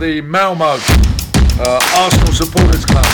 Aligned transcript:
the 0.00 0.22
Malmo 0.22 0.64
uh, 0.64 1.78
Arsenal 1.94 2.32
Supporters 2.32 2.86
Club. 2.86 3.04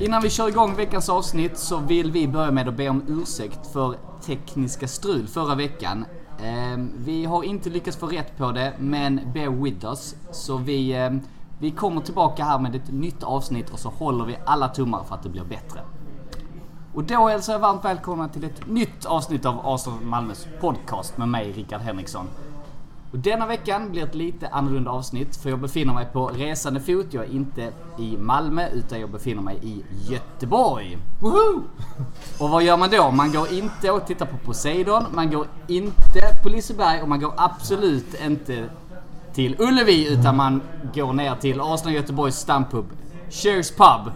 Innan 0.00 0.22
vi 0.22 0.30
kör 0.30 0.48
igång 0.48 0.76
veckans 0.76 1.08
avsnitt 1.08 1.58
så 1.58 1.78
vill 1.78 2.10
vi 2.10 2.28
börja 2.28 2.50
med 2.50 2.68
att 2.68 2.76
be 2.76 2.88
om 2.88 3.02
ursäkt 3.08 3.72
för 3.72 3.96
tekniska 4.26 4.88
strul 4.88 5.26
förra 5.26 5.54
veckan. 5.54 6.04
Ehm, 6.42 6.92
vi 6.96 7.24
har 7.24 7.42
inte 7.42 7.70
lyckats 7.70 7.96
få 7.96 8.06
rätt 8.06 8.36
på 8.36 8.52
det, 8.52 8.72
men 8.78 9.20
bear 9.34 9.62
with 9.62 9.86
us. 9.86 10.14
Så 10.32 10.56
vi, 10.56 10.92
ehm, 10.92 11.20
vi 11.58 11.70
kommer 11.70 12.00
tillbaka 12.00 12.44
här 12.44 12.58
med 12.58 12.74
ett 12.74 12.92
nytt 12.92 13.22
avsnitt 13.22 13.70
och 13.70 13.78
så 13.78 13.88
håller 13.88 14.24
vi 14.24 14.36
alla 14.46 14.68
tummar 14.68 15.04
för 15.04 15.14
att 15.14 15.22
det 15.22 15.28
blir 15.28 15.44
bättre. 15.44 15.80
Och 16.94 17.04
då 17.04 17.28
hälsar 17.28 17.52
jag 17.52 17.60
varmt 17.60 17.84
välkomna 17.84 18.28
till 18.28 18.44
ett 18.44 18.66
nytt 18.66 19.04
avsnitt 19.04 19.46
av 19.46 19.60
Arsenal 19.64 20.00
Malmös 20.00 20.46
podcast 20.60 21.18
med 21.18 21.28
mig, 21.28 21.52
Rickard 21.52 21.80
Henriksson. 21.80 22.26
Och 23.14 23.20
denna 23.20 23.46
veckan 23.46 23.90
blir 23.90 24.04
ett 24.04 24.14
lite 24.14 24.48
annorlunda 24.48 24.90
avsnitt 24.90 25.36
för 25.36 25.50
jag 25.50 25.58
befinner 25.58 25.94
mig 25.94 26.06
på 26.12 26.26
resande 26.26 26.80
fot. 26.80 27.06
Jag 27.10 27.24
är 27.24 27.30
inte 27.30 27.72
i 27.98 28.16
Malmö 28.16 28.68
utan 28.68 29.00
jag 29.00 29.10
befinner 29.10 29.42
mig 29.42 29.58
i 29.62 29.84
Göteborg. 30.12 30.98
Woho! 31.20 31.62
Och 32.40 32.50
vad 32.50 32.62
gör 32.62 32.76
man 32.76 32.90
då? 32.90 33.10
Man 33.10 33.32
går 33.32 33.52
inte 33.52 33.90
och 33.90 34.06
tittar 34.06 34.26
på 34.26 34.36
Poseidon, 34.36 35.04
man 35.14 35.30
går 35.30 35.46
inte 35.66 36.20
på 36.42 36.48
Liseberg 36.48 37.02
och 37.02 37.08
man 37.08 37.20
går 37.20 37.32
absolut 37.36 38.20
inte 38.26 38.68
till 39.34 39.56
Ullevi 39.58 40.08
utan 40.12 40.36
man 40.36 40.62
går 40.94 41.12
ner 41.12 41.34
till 41.34 41.60
Arsenal 41.60 41.94
Göteborgs 41.94 42.36
stampub, 42.36 42.84
Cheers 43.30 43.70
Pub. 43.70 44.12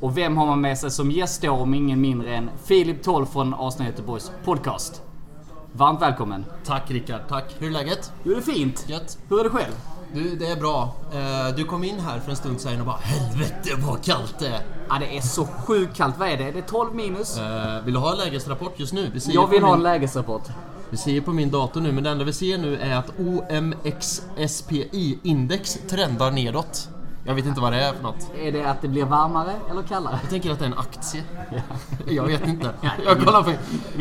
Och 0.00 0.18
vem 0.18 0.36
har 0.36 0.46
man 0.46 0.60
med 0.60 0.78
sig 0.78 0.90
som 0.90 1.10
gäst 1.10 1.42
då 1.42 1.50
om 1.50 1.74
ingen 1.74 2.00
mindre 2.00 2.34
än 2.36 2.50
Filip 2.64 3.02
Toll 3.02 3.26
från 3.26 3.54
Arsenal 3.58 3.86
Göteborgs 3.90 4.30
podcast. 4.44 5.02
Varmt 5.72 6.02
välkommen! 6.02 6.44
Tack 6.64 6.90
Rickard, 6.90 7.20
tack. 7.28 7.54
Hur 7.58 7.66
är 7.68 7.72
läget? 7.72 8.12
Jo, 8.24 8.32
det 8.34 8.38
är 8.38 8.54
fint. 8.54 8.84
Gött. 8.88 9.18
Hur 9.28 9.40
är 9.40 9.44
det 9.44 9.50
själv? 9.50 9.72
Du, 10.14 10.36
det 10.36 10.46
är 10.46 10.56
bra. 10.56 10.94
Eh, 11.12 11.56
Du 11.56 11.64
kom 11.64 11.84
in 11.84 12.00
här 12.00 12.18
för 12.20 12.30
en 12.30 12.36
stund 12.36 12.60
sedan 12.60 12.80
och 12.80 12.86
bara 12.86 12.96
Helvete 12.96 13.70
vad 13.86 14.02
kallt 14.04 14.38
det 14.38 14.46
är. 14.48 14.60
Ja, 14.88 14.96
det 15.00 15.16
är 15.16 15.20
så 15.20 15.46
sjukt 15.46 15.96
kallt. 15.96 16.18
Vad 16.18 16.28
är 16.28 16.36
det? 16.36 16.50
Det 16.50 16.58
är 16.58 16.62
12 16.62 16.94
minus. 16.94 17.38
Eh, 17.38 17.84
Vill 17.84 17.94
du 17.94 18.00
ha 18.00 18.12
en 18.12 18.18
lägesrapport 18.18 18.72
just 18.76 18.92
nu? 18.92 19.10
Vi 19.14 19.32
Jag 19.32 19.46
vill 19.46 19.62
ha 19.62 19.74
en 19.74 19.82
lägesrapport. 19.82 20.42
Vi 20.90 20.96
ser 20.96 21.20
på 21.20 21.32
min 21.32 21.50
dator 21.50 21.80
nu, 21.80 21.92
men 21.92 22.04
det 22.04 22.10
enda 22.10 22.24
vi 22.24 22.32
ser 22.32 22.58
nu 22.58 22.76
är 22.76 22.96
att 22.96 23.10
OMXSPI-index 23.18 25.88
trendar 25.88 26.30
nedåt. 26.30 26.88
Jag 27.24 27.34
vet 27.34 27.46
inte 27.46 27.60
vad 27.60 27.72
det 27.72 27.84
är 27.84 27.92
för 27.92 28.02
något. 28.02 28.30
Är 28.38 28.52
det 28.52 28.70
att 28.70 28.82
det 28.82 28.88
blir 28.88 29.04
varmare 29.04 29.54
eller 29.70 29.82
kallare? 29.82 30.18
Jag 30.22 30.30
tänker 30.30 30.50
att 30.50 30.58
det 30.58 30.64
är 30.64 30.70
en 30.70 30.78
aktie. 30.78 31.22
Jag 32.06 32.24
vet 32.24 32.46
inte. 32.46 32.70
Jag 33.04 33.24
kollar, 33.24 33.42
på, 33.42 33.52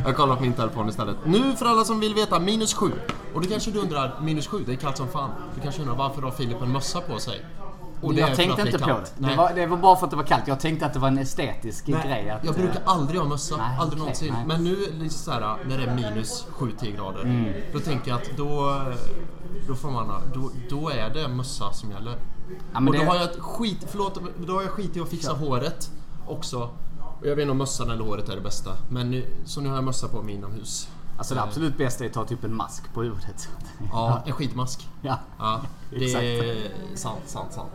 jag 0.06 0.16
kollar 0.16 0.36
på 0.36 0.42
min 0.42 0.54
telefon 0.54 0.90
istället. 0.90 1.16
Nu 1.26 1.56
för 1.56 1.66
alla 1.66 1.84
som 1.84 2.00
vill 2.00 2.14
veta, 2.14 2.40
minus 2.40 2.74
7. 2.74 2.92
Och 3.34 3.42
då 3.42 3.50
kanske 3.50 3.72
du 3.72 3.80
undrar, 3.80 4.20
minus 4.22 4.48
7, 4.48 4.64
det 4.66 4.72
är 4.72 4.76
kallt 4.76 4.98
som 4.98 5.08
fan. 5.08 5.30
Du 5.56 5.62
kanske 5.62 5.82
undrar 5.82 5.96
varför 5.96 6.22
har 6.22 6.32
Filip 6.32 6.62
en 6.62 6.72
mössa 6.72 7.02
på 7.02 7.20
sig? 7.20 7.46
Och 8.02 8.14
det 8.14 8.20
jag 8.20 8.36
tänkte 8.36 8.62
inte 8.62 8.80
på 8.80 8.86
det. 8.88 9.28
Det 9.28 9.36
var, 9.36 9.54
det 9.56 9.66
var 9.66 9.78
bara 9.78 9.96
för 9.96 10.06
att 10.06 10.12
det 10.12 10.18
var 10.18 10.24
kallt. 10.24 10.48
Jag 10.48 10.60
tänkte 10.60 10.86
att 10.86 10.94
det 10.94 11.00
var 11.00 11.08
en 11.08 11.18
estetisk 11.18 11.88
Nej, 11.88 12.02
grej. 12.08 12.30
Att, 12.30 12.44
jag 12.46 12.56
brukar 12.56 12.76
eh, 12.82 12.88
aldrig 12.88 13.20
ha 13.22 13.28
mössa, 13.28 13.58
Nej, 13.58 13.78
aldrig 13.80 14.00
någonsin. 14.00 14.34
nej. 14.34 14.46
Men 14.48 14.64
nu 14.64 14.76
liksom 15.00 15.10
så 15.10 15.32
här, 15.32 15.58
när 15.68 15.78
det 15.78 15.84
är 15.84 15.96
minus 15.96 16.46
7-10 16.52 16.96
grader, 16.96 17.22
Mm. 17.22 17.54
då 17.74 17.80
tänker 17.80 18.10
jag 18.12 18.22
att 18.22 18.30
då, 18.38 18.82
då 19.68 19.76
får 19.76 19.92
man, 19.92 20.08
då, 20.34 20.52
då 20.70 20.90
är 20.90 21.10
det 21.10 21.28
mössa 21.28 21.74
som 21.74 21.92
gäller. 21.92 22.16
Ja, 22.74 22.80
men 22.80 22.88
och 22.88 22.94
då 22.94 23.00
det- 23.00 23.06
har 23.08 23.16
jag 23.16 23.30
skit, 23.30 23.86
förlåt, 23.88 24.20
då 24.48 24.54
har 24.54 24.62
jag 24.62 24.72
skit 24.72 24.98
i 24.98 25.00
att 25.00 25.10
fixa 25.10 25.34
håret 25.34 25.90
också. 26.28 26.70
Och 27.22 27.28
jag 27.28 27.36
vet 27.36 27.42
inte 27.42 27.52
om 27.52 27.58
mössan 27.58 27.90
eller 27.92 28.04
håret 28.04 28.30
är 28.30 28.36
det 28.36 28.42
bästa. 28.42 28.72
Men 28.90 29.12
nu, 29.12 29.26
så 29.46 29.62
nu 29.62 29.70
har 29.70 29.76
jag 29.76 29.84
mössa 29.84 30.08
på 30.08 30.22
mig 30.24 30.36
inomhus. 30.36 30.90
Alltså 31.18 31.36
det 31.36 31.42
absolut 31.42 31.78
bästa 31.78 32.04
är 32.04 32.08
att 32.08 32.14
ta 32.14 32.26
typ 32.26 32.44
en 32.44 32.56
mask 32.56 32.94
på 32.94 33.02
huvudet. 33.02 33.50
Ja, 33.92 34.22
en 34.26 34.34
skitmask. 34.34 34.88
Ja. 35.02 35.20
Ja, 35.40 35.62
det 35.90 36.06
Exakt. 36.06 36.24
är 36.24 36.68
sant, 36.96 37.22
sant, 37.26 37.54
sant. 37.54 37.72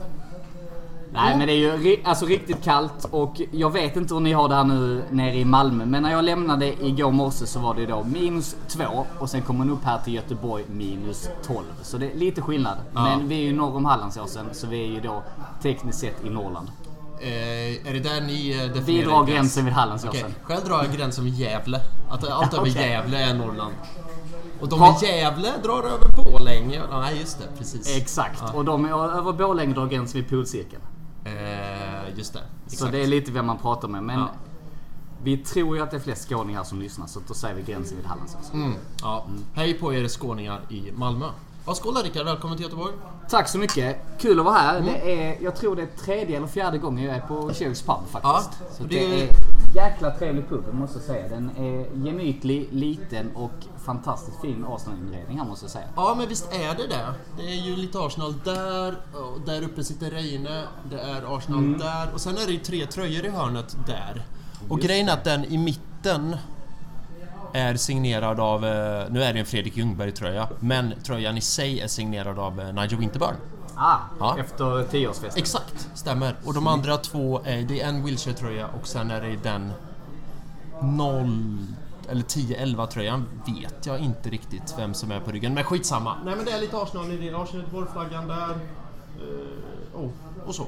Nej 1.15 1.37
men 1.39 1.47
det 1.47 1.53
är 1.53 1.77
ju 1.79 1.97
alltså 2.05 2.27
riktigt 2.27 2.65
kallt 2.65 3.05
och 3.11 3.41
jag 3.51 3.71
vet 3.71 3.97
inte 3.97 4.15
hur 4.15 4.21
ni 4.21 4.33
har 4.33 4.49
det 4.49 4.55
här 4.55 4.65
nu 4.65 5.03
nere 5.11 5.37
i 5.37 5.45
Malmö. 5.45 5.85
Men 5.87 6.03
när 6.03 6.11
jag 6.13 6.25
lämnade 6.25 6.87
igår 6.87 7.11
morse 7.11 7.47
så 7.47 7.61
var 7.61 7.75
det 7.75 7.87
då 7.87 8.05
minus 8.05 8.57
2 8.69 9.07
och 9.19 9.31
sen 9.31 9.43
kom 9.43 9.59
man 9.59 9.71
upp 9.71 9.85
här 9.85 9.99
till 9.99 10.15
Göteborg 10.15 10.65
minus 10.69 11.29
12. 11.47 11.65
Så 11.83 11.99
det 11.99 12.11
är 12.13 12.17
lite 12.17 12.41
skillnad. 12.41 12.77
Ja. 12.95 13.03
Men 13.03 13.29
vi 13.29 13.35
är 13.35 13.41
ju 13.45 13.53
norr 13.53 13.77
om 13.77 13.85
Hallandsåsen 13.85 14.47
så 14.53 14.67
vi 14.67 14.83
är 14.83 14.89
ju 14.89 15.01
då 15.01 15.23
tekniskt 15.63 15.99
sett 15.99 16.25
i 16.25 16.31
Norrland. 16.31 16.69
Eh, 17.21 17.89
är 17.89 17.93
det 17.93 18.01
där 18.01 18.21
ni 18.21 18.51
eh, 18.51 18.75
definierar 18.75 18.85
Vi 18.87 19.03
drar 19.03 19.17
gräns? 19.25 19.29
gränsen 19.29 19.65
vid 19.65 19.75
Hallandsåsen. 19.75 20.21
Okej, 20.25 20.35
själv 20.43 20.65
drar 20.65 20.83
jag 20.85 20.93
gränsen 20.97 21.25
vid 21.25 21.35
Gävle. 21.35 21.81
Att 22.13 22.29
allt 22.29 22.55
över 22.55 22.63
okej. 22.71 22.89
Gävle 22.91 23.19
är 23.19 23.35
Norrland. 23.35 23.75
Och 24.61 24.69
de 24.69 24.95
i 25.03 25.07
Gävle 25.07 25.53
drar 25.63 25.83
över 25.83 26.09
Borlänge. 26.25 26.83
Nej, 26.91 27.19
just 27.21 27.39
det. 27.39 27.45
Precis. 27.59 27.97
Exakt. 27.97 28.43
Ja. 28.47 28.53
Och 28.53 28.65
de 28.65 28.85
över 28.87 29.33
Borlänge 29.33 29.75
drar 29.75 29.87
gränsen 29.87 30.21
vid 30.21 30.31
polcirkeln. 30.31 30.83
Eh, 31.25 32.19
just 32.19 32.33
det. 32.33 32.41
Så 32.67 32.73
Exakt. 32.75 32.93
det 32.93 33.03
är 33.03 33.07
lite 33.07 33.33
vem 33.33 33.47
man 33.47 33.59
pratar 33.59 33.89
med. 33.89 34.03
Men 34.03 34.19
Ja. 34.19 34.29
vi 35.23 35.37
tror 35.37 35.77
ju 35.77 35.83
att 35.83 35.91
det 35.91 35.97
är 35.97 36.01
flest 36.01 36.29
skåningar 36.29 36.65
som 36.65 36.81
lyssnar 36.81 37.07
så 37.07 37.21
då 37.29 37.35
säger 37.35 37.55
vi 37.57 37.63
gränsen 37.63 37.97
vid 37.97 38.07
Hallandsåsen. 38.07 38.63
Mm, 38.63 38.75
ja. 39.03 39.25
Hej 39.55 39.75
på 39.75 39.95
er 39.95 40.09
skåningar 40.09 40.61
i 40.71 40.93
Malmö. 40.97 41.27
Ja, 41.67 41.75
skål 41.75 41.97
Rickard. 41.97 42.25
Välkommen 42.27 42.57
till 42.57 42.65
Göteborg. 42.65 42.93
Tack 43.29 43.49
så 43.49 43.59
mycket. 43.59 43.97
Kul 44.19 44.39
att 44.39 44.45
vara 44.45 44.55
här. 44.55 44.79
Mm. 44.79 44.93
Det 44.93 45.23
är, 45.25 45.43
jag 45.43 45.57
tror 45.57 45.77
det 45.77 45.83
är 45.83 45.87
tredje 46.05 46.37
eller 46.37 46.47
fjärde 46.47 46.79
gången 46.79 47.05
jag 47.05 47.17
är 47.17 47.21
på 47.21 47.51
Cheers 47.55 47.83
Pub 47.83 47.97
faktiskt. 48.11 48.61
Ja, 48.61 48.67
så 48.77 48.83
det- 48.83 48.89
det 48.89 49.23
är 49.23 49.29
jäkla 49.75 50.11
trevlig 50.11 50.49
pub 50.49 50.75
måste 50.75 50.99
jag 50.99 51.05
säga. 51.05 51.29
Den 51.29 51.51
är 51.57 51.87
gemytlig, 52.07 52.69
liten 52.73 53.31
och 53.37 53.53
fantastiskt 53.85 54.41
fin 54.41 54.65
Arsenal-inredning 54.69 55.39
här 55.39 55.45
måste 55.45 55.65
jag 55.65 55.71
säga. 55.71 55.85
Ja, 55.97 56.15
men 56.19 56.29
visst 56.29 56.53
är 56.53 56.75
det 56.77 56.87
det. 56.87 57.15
Det 57.37 57.43
är 57.43 57.63
ju 57.67 57.77
lite 57.77 57.99
Arsenal 57.99 58.35
där, 58.45 58.97
och 59.15 59.41
där 59.47 59.63
uppe 59.63 59.85
sitter 59.85 60.11
Reine, 60.11 60.63
det 60.91 61.01
är 61.01 61.37
Arsenal 61.37 61.59
Mm. 61.65 61.79
där 61.79 62.09
och 62.15 62.21
sen 62.21 62.33
är 62.39 62.47
det 62.47 62.53
ju 62.53 62.59
tre 62.59 62.87
tröjor 62.87 63.25
i 63.27 63.29
hörnet 63.31 63.77
där. 63.87 64.23
Och 64.69 64.81
grejen 64.81 65.09
är 65.09 65.13
att 65.13 65.25
den 65.25 65.45
i 65.45 65.59
mitten 65.59 66.37
är 67.53 67.75
signerad 67.75 68.41
av, 68.41 68.65
eh, 68.65 69.05
nu 69.11 69.23
är 69.23 69.33
det 69.33 69.39
en 69.41 69.47
Fredrik 69.47 69.77
Ljungberg-tröja, 69.77 70.49
men 70.61 70.95
tröjan 71.03 71.37
i 71.37 71.41
sig 71.41 71.81
är 71.81 71.87
signerad 71.87 72.39
av 72.39 72.61
eh, 72.61 72.73
Nigel 72.73 72.99
Winterburn. 72.99 73.35
Ah, 73.75 73.97
Ja. 74.21 74.37
efter 74.39 74.85
tioårsfesten. 74.85 75.43
Exakt, 75.43 75.89
stämmer. 75.95 76.35
Och 76.45 76.55
de 76.55 76.67
andra 76.67 76.97
två, 76.97 77.41
är, 77.45 77.63
det 77.63 77.81
är 77.81 77.89
en 77.89 78.05
Wilshire-tröja 78.07 78.67
och 78.81 78.87
sen 78.87 79.11
är 79.11 79.21
det 79.21 79.37
den 79.43 79.73
0 80.83 81.59
eller 82.09 82.23
10-11 82.23 82.87
tröjan 82.87 83.27
vet 83.47 83.87
jag 83.87 83.99
inte 83.99 84.31
riktigt 84.31 84.75
vem 84.79 84.95
som 84.95 85.11
är 85.11 85.21
på 85.21 85.31
ryggen, 85.31 85.55
men 85.55 85.65
skitsamma. 85.65 86.17
Nej 86.25 86.37
men 86.37 86.45
det 86.45 86.51
är 86.51 86.61
lite 86.61 86.77
Arsenal 86.77 87.13
i 87.13 87.17
din 87.17 87.35
Arsenal 87.35 87.63
Göteborg-flaggan 87.63 88.29
där. 88.29 88.51
Eh, 88.51 90.01
oh, 90.01 90.11
och 90.47 90.55
så. 90.55 90.67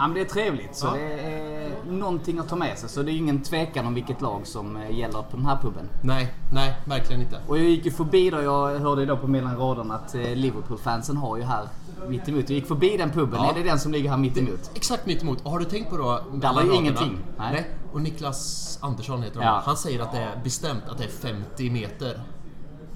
Ja, 0.00 0.06
men 0.06 0.14
det 0.14 0.20
är 0.20 0.24
trevligt. 0.24 0.76
Så 0.76 0.86
Ja. 0.86 0.92
det 0.92 1.20
är 1.20 1.70
någonting 1.92 2.38
att 2.38 2.48
ta 2.48 2.56
med 2.56 2.78
sig. 2.78 2.88
Så 2.88 3.02
det 3.02 3.12
är 3.12 3.16
ingen 3.16 3.42
tvekan 3.42 3.86
om 3.86 3.94
vilket 3.94 4.20
lag 4.20 4.46
som 4.46 4.76
eh, 4.76 4.98
gäller 4.98 5.22
på 5.22 5.36
den 5.36 5.46
här 5.46 5.58
puben. 5.62 5.88
Nej, 6.02 6.34
nej, 6.52 6.76
verkligen 6.84 7.22
inte. 7.22 7.40
Och 7.48 7.58
jag 7.58 7.64
gick 7.64 7.84
ju 7.84 7.90
förbi 7.90 8.30
då, 8.30 8.42
jag 8.42 8.78
hörde 8.78 9.06
då 9.06 9.16
på 9.16 9.26
mellan 9.26 9.56
raderna 9.56 9.94
att 9.94 10.14
eh, 10.14 10.20
Liverpool-fansen 10.20 11.16
har 11.16 11.36
ju 11.36 11.42
här 11.42 11.68
mitt 12.08 12.28
emot. 12.28 12.40
Jag 12.50 12.50
gick 12.50 12.66
förbi 12.68 12.96
den 12.96 13.10
puben. 13.10 13.40
Ja. 13.42 13.50
Är 13.50 13.54
det 13.54 13.62
den 13.62 13.78
som 13.78 13.92
ligger 13.92 14.10
här 14.10 14.16
mitt 14.16 14.38
emot? 14.38 14.70
Exakt 14.74 15.06
mitt 15.06 15.22
emot. 15.22 15.40
Och 15.44 15.50
har 15.50 15.58
du 15.58 15.64
tänkt 15.64 15.90
på 15.90 15.96
då... 15.96 16.20
Där 16.34 16.52
var 16.54 16.62
ju 16.62 16.74
ingenting. 16.74 17.18
Nej. 17.38 17.52
Nej. 17.52 17.70
Och 17.92 18.00
Niklas 18.00 18.78
Andersson 18.82 19.22
heter 19.22 19.40
han. 19.40 19.54
Ja. 19.54 19.62
Han 19.64 19.76
säger 19.76 20.00
att 20.02 20.12
det 20.12 20.18
är 20.18 20.40
bestämt 20.44 20.82
att 20.88 20.98
det 20.98 21.04
är 21.04 21.08
50 21.08 21.70
meter. 21.70 22.20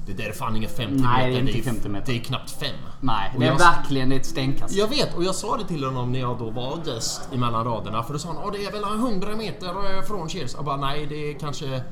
Det 0.06 0.12
där 0.12 0.24
är 0.24 0.32
fan 0.32 0.56
inga 0.56 0.68
50 0.68 1.02
Nej, 1.02 1.16
meter. 1.16 1.28
det 1.30 1.36
är 1.36 1.40
inte 1.40 1.52
ju- 1.52 1.62
50 1.62 1.88
meter. 1.88 2.12
Det 2.12 2.18
är 2.18 2.22
knappt 2.24 2.50
5. 2.50 2.68
Nej, 3.00 3.30
Och 3.34 3.40
det 3.40 3.46
är 3.46 3.50
jag- 3.50 3.58
verkligen 3.58 4.12
ett 4.12 4.26
stenkast. 4.26 4.74
Jag 4.74 4.88
vet, 4.88 5.14
och 5.14 5.24
jag 5.24 5.34
sa 5.34 5.56
det 5.56 5.64
till 5.64 5.84
honom 5.84 6.12
när 6.12 6.20
jag 6.20 6.38
då 6.38 6.50
var 6.50 6.78
gäst 6.86 7.28
emellan 7.34 7.64
raderna. 7.64 8.02
För 8.02 8.12
då 8.12 8.18
sa 8.18 8.28
han 8.28 8.36
att 8.48 8.52
det 8.52 8.64
är 8.64 8.72
väl 8.72 8.84
100 8.84 9.36
meter 9.36 9.96
eh, 9.96 10.02
från 10.02 10.28
Cheers. 10.28 10.54
Jag 10.54 10.64
bara, 10.64 10.76
nej 10.76 11.06
det 11.06 11.30
är 11.30 11.38
kanske 11.38 11.82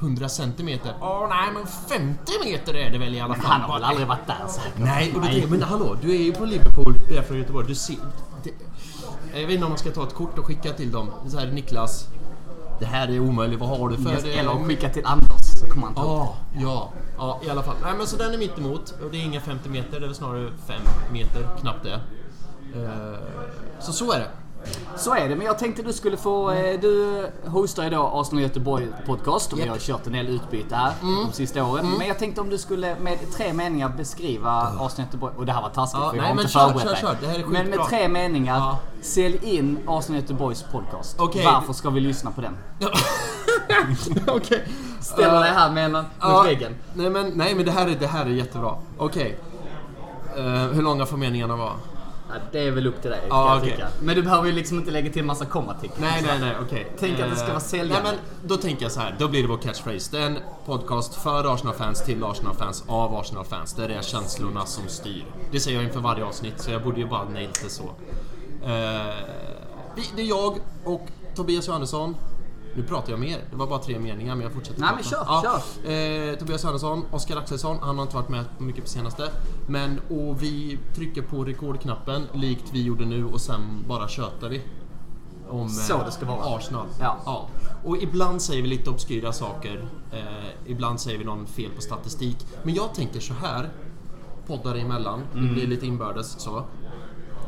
100 0.00 0.28
centimeter. 0.28 0.94
Åh 1.00 1.26
nej, 1.28 1.48
men 1.54 1.66
50 1.66 2.32
meter 2.44 2.74
är 2.76 2.90
det 2.90 2.98
väl 2.98 3.14
i 3.14 3.20
alla 3.20 3.34
fall. 3.34 3.44
Han 3.46 3.60
har 3.60 3.74
väl 3.74 3.84
aldrig 3.84 4.06
varit 4.08 4.26
där 4.26 4.46
säkert? 4.48 4.72
Nej, 4.78 5.12
och 5.14 5.20
du 5.20 5.26
Nej. 5.26 5.46
men 5.48 5.62
hallå, 5.62 5.96
du 6.02 6.10
är 6.14 6.22
ju 6.22 6.32
på 6.32 6.44
Liverpool, 6.44 6.94
du 7.08 7.16
är 7.16 7.22
från 7.22 7.38
Göteborg. 7.38 7.66
Du 7.68 7.74
ser... 7.74 7.96
Det, 8.42 8.50
jag 9.34 9.46
vet 9.46 9.50
inte 9.50 9.64
om 9.64 9.70
man 9.70 9.78
ska 9.78 9.90
ta 9.90 10.02
ett 10.02 10.14
kort 10.14 10.38
och 10.38 10.46
skicka 10.46 10.72
till 10.72 10.90
dem. 10.92 11.10
Så 11.28 11.38
här, 11.38 11.46
Niklas. 11.46 12.06
Det 12.80 12.86
här 12.86 13.08
är 13.08 13.20
omöjligt, 13.20 13.60
vad 13.60 13.68
har 13.68 13.88
du 13.88 13.96
för... 13.96 14.22
Det? 14.22 14.32
eller 14.38 14.64
skicka 14.64 14.88
till 14.88 15.06
Anders 15.06 15.41
så 15.66 15.72
kommer 15.72 15.86
han 15.86 15.94
ta 15.94 16.02
upp 16.02 16.08
Ja, 16.08 16.34
ja, 16.60 16.90
ja, 17.18 17.40
i 17.46 17.50
alla 17.50 17.62
fall. 17.62 17.76
Nej 17.82 17.92
men 17.98 18.06
så 18.06 18.16
den 18.16 18.34
är 18.34 18.38
mitt 18.38 18.58
emot. 18.58 18.94
Och 19.04 19.10
det 19.10 19.16
är 19.16 19.22
inga 19.24 19.40
50 19.40 19.68
meter, 19.68 19.90
det 19.90 19.96
är 19.96 20.00
väl 20.08 20.14
snarare 20.14 20.50
5 20.66 20.80
meter, 21.12 21.48
knappt 21.60 21.84
det. 21.84 22.00
Eh, 22.80 23.18
Så 23.80 23.92
så 23.92 24.12
är 24.12 24.18
det. 24.18 24.28
Så 24.96 25.14
är 25.14 25.28
det, 25.28 25.36
men 25.36 25.46
jag 25.46 25.58
tänkte 25.58 25.82
du 25.82 25.92
skulle 25.92 26.16
få... 26.16 26.50
eh, 26.50 26.80
Du 26.80 27.26
hostar 27.46 27.90
då 27.90 28.10
Arsenal 28.14 28.42
Göteborg 28.42 28.88
podcast 29.06 29.52
och 29.52 29.58
vi 29.58 29.62
Japp. 29.62 29.70
har 29.70 29.78
kört 29.78 30.06
en 30.06 30.12
del 30.12 30.28
utbyte 30.28 30.74
här 30.76 30.92
de 31.26 31.32
sista 31.32 31.64
åren. 31.64 31.86
Men 31.98 32.06
jag 32.08 32.18
tänkte 32.18 32.40
om 32.40 32.48
du 32.48 32.58
skulle 32.58 32.96
med 33.00 33.18
tre 33.36 33.52
meningar 33.52 33.88
beskriva 33.88 34.50
Arsenal 34.50 35.06
Göteborg. 35.06 35.34
Och 35.36 35.46
det 35.46 35.52
här 35.52 35.62
var 35.62 35.68
taskigt 35.68 36.00
Ja, 36.02 36.10
för 36.10 36.16
jag 36.16 36.22
nej, 36.22 36.28
har 36.28 36.34
men 36.36 36.42
inte 36.44 36.52
kör, 36.52 36.68
förberett 36.68 36.98
kör, 36.98 37.16
kör. 37.22 37.32
Det 37.38 37.38
Men 37.38 37.52
med 37.52 37.64
skitbra. 37.66 37.84
tre 37.86 38.08
meningar, 38.08 38.56
Ja. 38.56 38.78
sälj 39.02 39.38
in 39.42 39.78
Arsenal 39.86 40.20
Göteborgs 40.20 40.62
podcast. 40.72 41.16
Okej. 41.20 41.44
Varför 41.44 41.72
ska 41.72 41.90
vi 41.90 42.00
lyssna 42.00 42.30
på 42.30 42.40
den? 42.40 42.56
Okej. 44.26 44.64
Ställer 45.02 45.40
dig 45.40 45.50
här 45.50 45.70
mellan, 45.70 46.04
mot 46.22 46.46
väggen. 46.46 46.74
Nej 46.94 47.10
men, 47.10 47.28
nej 47.34 47.54
men 47.54 47.64
det 47.64 47.70
här 47.70 47.86
är, 47.86 47.96
det 47.96 48.06
här 48.06 48.26
är 48.26 48.30
jättebra. 48.30 48.74
Okej. 48.98 49.38
Eh, 50.36 50.44
hur 50.44 50.82
långa 50.82 51.06
får 51.06 51.16
meningarna 51.16 51.56
vara? 51.56 51.72
Ja, 52.28 52.34
det 52.52 52.66
är 52.66 52.70
väl 52.70 52.86
upp 52.86 53.02
till 53.02 53.10
dig 53.10 53.20
Ja, 53.28 53.46
kan 53.46 53.54
jag 53.54 53.64
tycka. 53.64 53.88
Men 54.02 54.16
du 54.16 54.22
behöver 54.22 54.46
ju 54.46 54.52
liksom 54.52 54.78
inte 54.78 54.90
lägga 54.90 55.12
till 55.12 55.24
massa 55.24 55.44
kommatecken. 55.44 55.96
Nej, 56.00 56.22
nej, 56.26 56.38
nej, 56.40 56.56
okej. 56.62 56.92
Tänk 57.00 57.20
att 57.20 57.30
det 57.30 57.36
ska 57.36 57.44
Eh, 57.46 57.50
vara 57.50 57.60
säljande. 57.60 58.02
Nej, 58.02 58.12
men 58.42 58.48
då 58.48 58.56
tänker 58.56 58.82
jag 58.82 58.92
så 58.92 59.00
här. 59.00 59.16
Då 59.18 59.28
blir 59.28 59.42
det 59.42 59.48
vår 59.48 59.56
catchphrase. 59.58 60.16
Det 60.16 60.22
är 60.22 60.26
en 60.26 60.38
podcast 60.66 61.14
för 61.14 61.54
Arsenal-fans, 61.54 62.02
till 62.04 62.24
Arsenal-fans, 62.24 62.84
av 62.88 63.14
Arsenal-fans. 63.16 63.74
Det 63.74 63.84
är 63.94 64.02
känslorna 64.02 64.66
som 64.66 64.88
styr. 64.88 65.24
Det 65.50 65.60
säger 65.60 65.76
jag 65.76 65.84
inför 65.84 66.00
varje 66.00 66.24
avsnitt, 66.24 66.60
så 66.60 66.70
jag 66.70 66.82
borde 66.82 67.00
ju 67.00 67.06
bara 67.08 67.24
naila 67.24 67.50
det 67.62 67.68
så. 67.70 67.82
Eh, 68.64 69.14
det 70.16 70.22
är 70.22 70.26
jag 70.28 70.58
och 70.84 71.06
Tobias 71.34 71.68
Johannesson. 71.68 72.16
Nu 72.76 72.82
pratar 72.82 73.10
jag 73.10 73.20
mer. 73.20 73.44
Det 73.50 73.56
var 73.56 73.66
bara 73.66 73.78
tre 73.78 73.98
meningar, 73.98 74.34
men 74.34 74.44
jag 74.44 74.52
fortsätter 74.52 74.80
Nej, 74.80 74.90
men 74.94 75.04
kör, 75.04 75.24
Eh, 76.30 76.38
Tobias 76.38 76.62
Johannesson, 76.62 77.04
Oskar 77.10 77.36
Axelsson. 77.36 77.78
Han 77.80 77.96
har 77.96 78.02
inte 78.02 78.16
varit 78.16 78.28
med 78.28 78.44
mycket 78.58 78.84
på 78.84 78.90
senaste. 78.90 79.30
Men, 79.66 80.00
och 80.10 80.42
vi 80.42 80.78
trycker 80.94 81.22
på 81.22 81.44
rekordknappen, 81.44 82.26
likt 82.32 82.64
vi 82.72 82.82
gjorde 82.82 83.04
nu, 83.04 83.24
och 83.24 83.40
sen 83.40 83.84
bara 83.88 84.08
tjötar 84.08 84.48
vi 84.48 84.62
om 85.48 85.68
Så 85.68 85.98
eh, 85.98 86.04
det 86.04 86.12
ska 86.12 86.26
vara. 86.26 86.56
Arsenal. 86.56 86.86
Ja. 87.00 87.48
Och 87.84 87.96
ibland 87.96 88.42
säger 88.42 88.62
vi 88.62 88.68
lite 88.68 88.90
obskyra 88.90 89.32
saker. 89.32 89.88
Eh, 90.12 90.20
ibland 90.66 91.00
säger 91.00 91.18
vi 91.18 91.24
någon 91.24 91.46
fel 91.46 91.70
på 91.70 91.80
statistik. 91.80 92.46
Men 92.62 92.74
jag 92.74 92.94
tänker 92.94 93.20
så 93.20 93.34
här. 93.34 93.68
Poddar 94.46 94.74
emellan. 94.74 95.22
Mm. 95.34 95.46
Det 95.46 95.54
blir 95.54 95.66
lite 95.66 95.86
inbördes 95.86 96.40
så. 96.40 96.64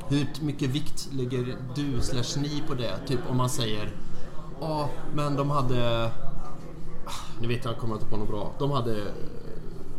Hur 0.08 0.26
mycket 0.40 0.70
vikt 0.70 1.08
lägger 1.12 1.56
du 1.74 2.00
slash 2.00 2.40
ni 2.42 2.62
på 2.68 2.74
det? 2.74 2.98
Typ 3.06 3.20
om 3.30 3.36
man 3.36 3.50
säger 3.50 3.90
Ja, 4.60 4.88
men 5.14 5.36
de 5.36 5.50
hade... 5.50 6.04
Ah, 7.06 7.10
Nu 7.40 7.48
vet 7.48 7.64
jag, 7.64 7.72
jag 7.74 7.80
kommer 7.80 7.94
inte 7.94 8.06
på 8.06 8.16
något 8.16 8.28
bra. 8.28 8.52
De 8.58 8.70
hade 8.70 8.96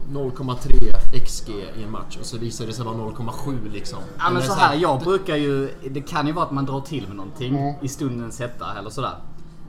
0,3 0.09 1.19
XG 1.25 1.49
i 1.49 1.83
en 1.83 1.91
match 1.91 2.17
och 2.19 2.25
så 2.25 2.37
visade 2.37 2.69
det 2.69 2.73
sig 2.75 2.85
vara 2.85 2.95
0,7 2.95 3.71
liksom. 3.71 3.99
Ja 4.19 4.29
men 4.29 4.41
så 4.43 4.53
här, 4.53 4.75
jag 4.75 4.99
brukar 4.99 5.35
ju... 5.35 5.69
Det 5.91 6.01
kan 6.01 6.27
ju 6.27 6.33
vara 6.33 6.45
att 6.45 6.51
man 6.51 6.65
drar 6.65 6.81
till 6.81 7.07
med 7.07 7.15
någonting 7.17 7.75
i 7.81 7.87
stundens 7.87 8.39
hetta 8.39 8.65
eller 8.79 8.89
sådär. 8.89 9.15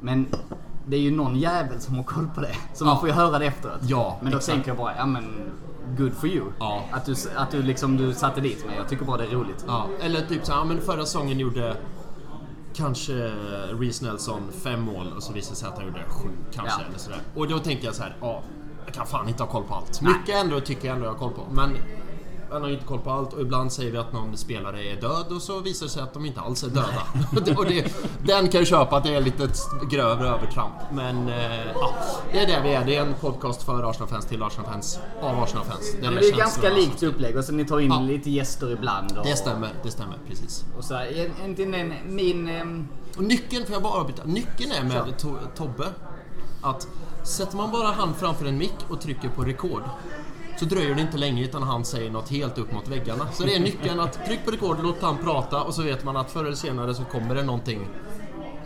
Men 0.01 0.27
det 0.87 0.97
är 0.97 1.01
ju 1.01 1.11
någon 1.11 1.37
jävel 1.37 1.81
som 1.81 1.95
har 1.97 2.03
koll 2.03 2.29
på 2.35 2.41
det. 2.41 2.55
Så 2.75 2.85
man 2.85 2.95
Ja. 2.95 3.01
får 3.01 3.09
ju 3.09 3.15
höra 3.15 3.39
det 3.39 3.47
efteråt. 3.47 3.79
Ja, 3.83 4.17
Men 4.23 4.31
då 4.33 4.39
exakt. 4.39 4.55
tänker 4.55 4.71
jag 4.71 4.79
bara, 4.79 4.97
ja 4.97 5.07
men... 5.07 5.25
Good 5.99 6.13
for 6.13 6.29
you. 6.29 6.45
Ja. 6.59 6.83
Att, 6.93 7.05
du, 7.07 7.15
att 7.37 7.51
du 7.51 7.63
liksom 7.63 7.97
du 7.97 8.15
satte 8.15 8.41
dit 8.41 8.67
mig. 8.67 8.77
Jag 8.77 8.89
tycker 8.89 9.05
bara 9.05 9.17
det 9.17 9.25
är 9.25 9.31
roligt. 9.31 9.65
Ja, 9.69 9.87
eller 10.01 10.21
typ 10.21 10.47
så 10.47 10.53
här, 10.53 10.65
men 10.65 10.81
förra 10.81 11.05
säsongen 11.05 11.39
gjorde 11.39 11.77
kanske 12.77 13.13
Reece 13.81 14.03
Nelson 14.03 14.53
fem 14.63 14.81
mål 14.81 15.13
och 15.17 15.23
så 15.23 15.33
visade 15.33 15.53
det 15.53 15.59
sig 15.59 15.69
att 15.69 15.77
han 15.77 15.87
gjorde 15.87 16.05
sju 16.09 16.29
kanske. 16.53 16.81
Ja. 16.81 16.87
Eller 16.89 16.99
sådär. 16.99 17.21
Och 17.35 17.49
då 17.49 17.59
tänkte 17.59 17.87
jag 17.87 17.95
så 17.95 18.03
här, 18.03 18.17
ja, 18.21 18.43
jag 18.85 18.95
kan 18.95 19.07
fan 19.07 19.29
inte 19.29 19.43
ha 19.43 19.51
koll 19.51 19.65
på 19.65 19.75
allt. 19.75 20.01
Nej. 20.03 20.15
Mycket 20.15 20.35
ändå 20.35 20.61
tycker 20.61 20.89
jag 20.89 20.95
ändå 20.95 21.07
jag 21.07 21.13
har 21.13 21.19
koll 21.19 21.33
på. 21.33 21.47
Men 21.53 21.77
man 22.51 22.63
har 22.63 22.69
inte 22.71 22.85
koll 22.85 22.99
på 23.01 23.11
allt 23.11 23.33
och 23.33 23.41
ibland 23.41 23.73
säger 23.73 23.93
vi 23.93 23.99
att 23.99 24.13
någon 24.13 24.37
spelare 24.37 24.85
är 24.85 25.01
död 25.01 25.27
och 25.31 25.43
så 25.43 25.61
visar 25.61 25.87
det 25.87 25.93
sig 25.93 26.03
att 26.03 26.15
de 26.15 26.27
inte 26.27 26.41
alls 26.41 26.63
är 26.63 26.69
döda. 26.69 27.03
och 27.59 27.67
det, 27.67 27.95
den 28.25 28.49
kan 28.49 28.59
jag 28.59 28.67
köpa 28.69 28.97
att 28.97 29.05
det 29.05 29.15
är 29.15 29.21
lite 29.21 29.45
ett 29.45 29.59
grövre 29.91 30.29
övertramp. 30.29 30.75
Men 30.93 31.29
eh, 31.29 31.67
ja, 31.75 31.95
det 32.33 32.39
är 32.39 32.47
det 32.47 32.61
vi 32.63 32.75
är. 32.75 32.85
Det 32.85 32.97
är 32.97 33.03
en 33.03 33.15
podcast 33.21 33.63
för 33.63 33.91
Arsenal-fans 33.91 34.27
till 34.27 34.43
Arsenal-fans 34.43 34.99
av 35.23 35.43
Arsenal-fans. 35.43 35.95
Är 35.95 36.01
det 36.01 36.07
är 36.07 36.13
ganska 36.37 36.37
känslorna 36.63 36.75
likt 36.77 37.03
upplägg 37.03 37.37
och 37.37 37.45
så 37.45 37.53
ni 37.53 37.65
tar 37.65 37.81
in 37.81 37.91
Ja. 37.91 38.01
lite 38.01 38.31
gäster 38.31 38.73
ibland. 38.73 39.19
Och, 39.19 39.25
Det 39.27 39.37
stämmer, 39.37 39.69
det 39.83 39.91
stämmer 39.91 40.19
precis. 40.29 40.65
Och 40.79 40.85
så 40.85 40.95
egentligen 40.95 41.75
en, 41.75 41.93
min... 42.07 42.49
ehm, 42.49 42.89
Och 43.17 43.23
nyckeln, 43.23 43.65
får 43.67 43.73
jag 43.73 43.83
bara 43.83 43.93
avbryta? 44.01 44.23
Nyckeln 44.25 44.73
är 44.73 44.85
med 44.85 45.19
to 45.19 45.29
Tobbe 45.57 45.87
att 46.63 46.89
sätter 47.23 47.57
man 47.57 47.73
bara 47.73 47.87
hand 47.89 48.17
framför 48.17 48.47
en 48.47 48.59
mick 48.59 48.75
och 48.89 49.01
trycker 49.01 49.29
på 49.29 49.43
rekord 49.43 49.83
så 50.57 50.65
dröjer 50.65 50.95
det 50.95 51.01
inte 51.01 51.19
länge 51.19 51.45
utan 51.45 51.63
han 51.63 51.85
säger 51.85 52.11
något 52.11 52.29
helt 52.31 52.59
upp 52.59 52.73
mot 52.73 52.89
väggarna. 52.89 53.27
Så 53.33 53.43
det 53.43 53.55
är 53.55 53.61
nyckeln 53.61 54.01
att 54.01 54.27
tryck 54.27 54.45
på 54.45 54.51
rekord, 54.51 54.77
låt 54.83 55.03
han 55.03 55.17
prata 55.19 55.63
och 55.63 55.75
så 55.75 55.83
vet 55.83 56.05
man 56.05 56.17
att 56.17 56.31
förr 56.31 56.45
eller 56.45 56.57
senare 56.57 56.95
så 56.95 57.05
kommer 57.05 57.35
det 57.35 57.43
någonting 57.43 57.89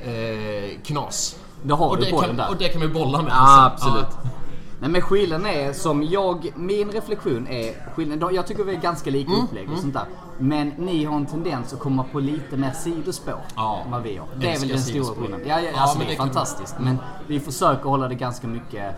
eh, 0.03 0.81
knas. 0.85 1.37
Då 1.63 1.75
har 1.75 1.89
och, 1.89 1.97
du 1.97 2.05
det 2.05 2.11
bollen 2.11 2.29
kan, 2.29 2.37
där. 2.37 2.49
och 2.51 2.57
det 2.57 2.69
kan 2.69 2.81
vi 2.81 2.89
bolla 2.89 3.23
med. 3.23 3.33
Ja, 3.33 3.67
absolut. 3.75 4.07
Nej 4.81 4.91
men 4.91 5.03
skillnaden 5.03 5.47
är 5.47 5.73
som 5.73 6.03
jag, 6.03 6.53
min 6.57 6.91
reflektion 6.91 7.47
är 7.49 7.93
skillnaden, 7.95 8.35
jag 8.35 8.47
tycker 8.47 8.65
vi 8.65 8.75
är 8.75 8.81
ganska 8.81 9.11
lika 9.11 9.31
Mm, 9.33 9.45
upplägg 9.45 9.71
och 9.73 9.79
sånt 9.79 9.95
där. 9.95 10.05
Men 10.39 10.69
ni 10.69 11.05
har 11.05 11.17
en 11.17 11.27
tendens 11.27 11.73
att 11.73 11.79
komma 11.79 12.05
på 12.13 12.21
lite 12.21 12.57
mer 12.57 12.71
sidospår 12.73 13.41
Ja. 13.57 13.81
än 13.85 13.91
vad 13.91 14.03
vi 14.03 14.17
har. 14.17 14.27
Det 14.37 14.53
är 14.55 14.59
väl 14.61 14.69
den 14.69 14.79
stora 14.79 15.15
skillnaden. 15.15 15.47
Ja, 15.49 15.61
ja, 15.61 15.71
Ja, 15.75 15.81
alltså 15.81 15.99
men 15.99 16.07
det 16.07 16.13
är 16.13 16.17
det 16.17 16.23
fantastiskt. 16.23 16.75
Men 16.81 16.99
vi 17.27 17.41
försöker 17.41 17.89
hålla 17.89 18.09
det 18.09 18.15
ganska 18.15 18.47
mycket 18.47 18.95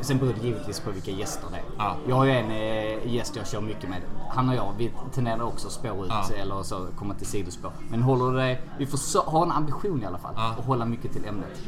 Sen 0.00 0.18
beror 0.18 0.32
det 0.40 0.46
givetvis 0.46 0.80
på 0.80 0.90
vilka 0.90 1.10
gäster 1.10 1.48
det 1.50 1.56
är. 1.56 1.62
Ja. 1.78 1.96
Jag 2.08 2.16
har 2.16 2.24
ju 2.24 2.30
en 2.30 2.50
eh, 2.50 3.14
gäst 3.14 3.36
jag 3.36 3.48
kör 3.48 3.60
mycket 3.60 3.90
med. 3.90 4.00
Han 4.30 4.48
och 4.48 4.54
jag, 4.54 4.72
vi 4.78 4.92
tenderar 5.14 5.42
också 5.42 5.66
att 5.66 5.72
spåra 5.72 6.04
ut 6.04 6.08
Ja. 6.08 6.28
eller 6.36 6.62
så 6.62 6.86
komma 6.98 7.14
till 7.14 7.26
sidospår. 7.26 7.72
Men 7.90 8.02
håller 8.02 8.40
det, 8.40 8.58
vi 8.78 8.86
får 8.86 9.30
ha 9.30 9.42
en 9.42 9.52
ambition 9.52 10.02
i 10.02 10.06
alla 10.06 10.18
fall. 10.18 10.34
Ja. 10.36 10.54
Och 10.58 10.64
hålla 10.64 10.84
mycket 10.84 11.12
till 11.12 11.24
ämnet. 11.24 11.62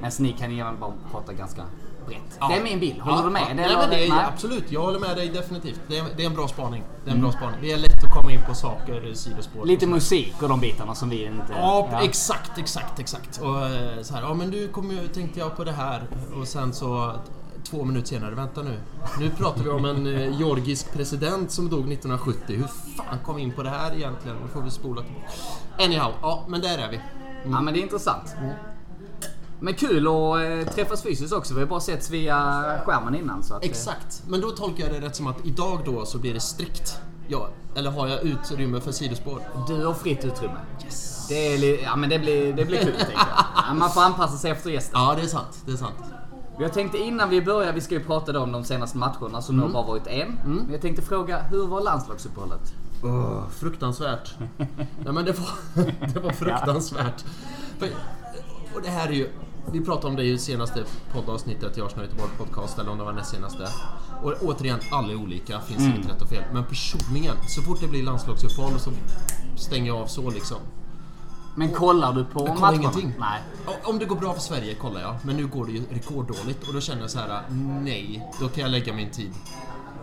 Medan 0.00 0.12
ni 0.18 0.32
kan 0.32 0.56
ju 0.56 0.64
bara 0.80 0.92
prata 1.10 1.32
ganska 1.32 1.62
brett. 2.06 2.38
Det 2.48 2.54
är 2.56 2.62
min 2.62 2.80
bild. 2.80 3.00
Håller 3.00 3.22
du 3.24 3.30
med? 3.30 3.42
Det 3.48 3.54
nej, 3.54 3.76
men 3.76 3.90
det 3.90 4.06
är. 4.06 4.28
Absolut, 4.28 4.72
jag 4.72 4.80
håller 4.80 4.98
med 4.98 5.16
dig 5.16 5.28
definitivt. 5.28 5.80
Det 5.88 5.98
är, 5.98 6.04
det 6.16 6.22
är 6.22 6.26
en 6.26 6.34
bra 6.34 6.48
spaning. 6.48 6.82
Det 7.04 7.10
är 7.10 7.14
en 7.14 7.20
bra 7.20 7.32
spaning. 7.32 7.56
Det 7.60 7.72
är 7.72 7.76
lätt 7.76 8.04
att 8.04 8.12
komma 8.12 8.32
in 8.32 8.40
på 8.48 8.54
saker, 8.54 9.14
sidospår. 9.14 9.64
Lite 9.66 9.84
och 9.86 9.90
musik 9.90 10.42
och 10.42 10.48
de 10.48 10.60
bitarna 10.60 10.94
som 10.94 11.08
vi 11.08 11.24
inte... 11.24 11.52
Ja, 11.52 11.88
exakt, 12.02 12.58
exakt, 12.58 12.98
exakt. 13.00 13.38
Och 13.38 13.66
eh, 13.66 14.02
så 14.02 14.14
här, 14.14 14.22
ja 14.22 14.34
men 14.34 14.50
nu 14.50 14.68
kom 14.68 14.98
tänkte 15.14 15.40
jag 15.40 15.56
på 15.56 15.64
det 15.64 15.72
här 15.72 16.02
och 16.40 16.48
sen 16.48 16.72
så 16.72 17.12
två 17.70 17.84
minuter 17.84 18.08
senare, 18.08 18.34
vänta 18.34 18.62
nu. 18.62 18.80
Nu 19.18 19.30
pratar 19.30 19.62
vi 19.62 19.70
om 19.70 19.84
en 19.84 20.06
eh, 20.06 20.38
georgisk 20.38 20.92
president 20.92 21.50
som 21.50 21.68
dog 21.68 21.92
1970. 21.92 22.56
Hur 22.56 22.66
fan 22.96 23.18
kom 23.24 23.36
vi 23.36 23.42
in 23.42 23.52
på 23.52 23.62
det 23.62 23.70
här 23.70 23.94
egentligen? 23.94 24.36
Nu 24.42 24.48
får 24.48 24.62
vi 24.62 24.70
spola 24.70 25.02
tillbaka. 25.02 25.26
Anyhow, 25.78 26.12
ja 26.22 26.46
men 26.48 26.60
där 26.60 26.78
är 26.78 26.90
vi. 26.90 27.00
Ja 27.44 27.60
men 27.60 27.74
det 27.74 27.80
är 27.80 27.82
intressant. 27.82 28.34
Men 29.60 29.74
kul 29.74 30.06
att 30.06 30.66
eh, 30.66 30.74
träffas 30.74 31.02
fysiskt 31.02 31.32
också. 31.32 31.54
Vi 31.54 31.60
har 31.60 31.66
bara 31.66 31.80
setts 31.80 32.10
via 32.10 32.62
skärmen 32.84 33.14
innan. 33.14 33.42
Så 33.42 33.54
att, 33.54 33.64
eh, 33.64 33.70
Exakt, 33.70 34.22
men 34.26 34.40
då 34.40 34.50
tolkar 34.50 34.84
jag 34.84 34.92
det 34.92 35.06
rätt 35.06 35.16
som 35.16 35.26
att 35.26 35.46
idag 35.46 35.80
då 35.84 36.06
så 36.06 36.18
blir 36.18 36.34
det 36.34 36.40
strikt. 36.40 37.00
Ja, 37.28 37.48
eller 37.74 37.90
har 37.90 38.08
jag 38.08 38.22
utrymme 38.22 38.80
för 38.80 38.92
sidospår? 38.92 39.42
Du 39.68 39.84
har 39.84 39.94
fritt 39.94 40.24
utrymme. 40.24 40.58
Yes. 40.84 41.26
Det, 41.28 41.34
är, 41.34 41.82
ja, 41.82 41.96
men 41.96 42.10
det, 42.10 42.18
blir, 42.18 42.52
det 42.52 42.64
blir 42.64 42.78
kul 42.78 42.92
tänker 42.92 43.12
jag. 43.12 43.44
Ja, 43.68 43.74
man 43.74 43.90
får 43.90 44.00
anpassa 44.00 44.36
sig 44.36 44.50
efter 44.50 44.70
gästen. 44.70 45.00
Ja, 45.00 45.14
det 45.16 45.22
är 45.22 45.26
sant. 45.26 45.62
Det 45.66 45.72
är 45.72 45.76
sant. 45.76 45.94
Jag 46.60 46.72
tänkte 46.72 46.98
innan 46.98 47.30
vi 47.30 47.42
börjar, 47.42 47.72
vi 47.72 47.80
ska 47.80 47.94
ju 47.94 48.04
prata 48.04 48.40
om 48.40 48.52
de 48.52 48.64
senaste 48.64 48.98
matcherna 48.98 49.42
som 49.42 49.56
nu 49.56 49.62
har 49.62 49.68
bara 49.68 49.86
varit 49.86 50.06
en. 50.06 50.38
Men 50.44 50.72
jag 50.72 50.80
tänkte 50.80 51.02
fråga, 51.02 51.42
hur 51.42 51.66
var 51.66 51.80
landslagsuppehållet? 51.80 52.74
Oh, 53.02 53.48
fruktansvärt. 53.48 54.34
Nej 55.04 55.12
men 55.12 55.24
det 55.24 55.32
var, 55.32 55.48
det 56.14 56.20
var 56.20 56.32
fruktansvärt. 56.32 57.24
För, 57.78 57.88
och 58.74 58.82
det 58.82 58.88
här 58.90 59.08
är 59.08 59.12
ju... 59.12 59.28
Vi 59.72 59.80
pratade 59.84 60.06
om 60.06 60.16
det 60.16 60.24
i 60.24 60.38
senaste 60.38 60.84
poddavsnittet 61.12 61.78
i 61.78 61.82
Arsenal 61.82 62.04
Göteborg 62.04 62.30
podcast, 62.38 62.78
eller 62.78 62.90
om 62.90 62.98
det 62.98 63.04
var 63.04 63.12
näst 63.12 63.30
senaste. 63.30 63.68
Och 64.22 64.34
återigen, 64.42 64.78
alla 64.90 65.12
är 65.12 65.16
olika, 65.16 65.60
finns 65.60 65.82
inget 65.82 66.08
rätt 66.08 66.22
och 66.22 66.28
fel. 66.28 66.44
Men 66.52 66.64
personligen, 66.64 67.36
så 67.48 67.62
fort 67.62 67.80
det 67.80 67.88
blir 67.88 68.02
landslagsuppehåll 68.02 68.78
så 68.78 68.90
stänger 69.56 69.86
jag 69.86 69.96
av 69.96 70.06
så 70.06 70.30
liksom. 70.30 70.58
Men 71.58 71.72
kollar 71.74 72.12
du 72.12 72.24
på 72.24 72.40
Jag 72.40 72.46
kollar 72.46 72.60
matcherna? 72.60 72.76
ingenting. 72.76 73.12
Nej. 73.18 73.42
Om 73.84 73.98
det 73.98 74.04
går 74.04 74.16
bra 74.16 74.34
för 74.34 74.40
Sverige 74.40 74.74
kollar 74.74 75.00
jag, 75.00 75.16
men 75.22 75.36
nu 75.36 75.46
går 75.46 75.66
det 75.66 75.72
ju 75.72 75.82
rekorddåligt 75.90 76.68
och 76.68 76.74
då 76.74 76.80
känner 76.80 77.00
jag 77.00 77.10
så 77.10 77.18
här: 77.18 77.42
nej, 77.82 78.28
då 78.40 78.48
kan 78.48 78.62
jag 78.62 78.70
lägga 78.70 78.92
min 78.92 79.10
tid 79.10 79.32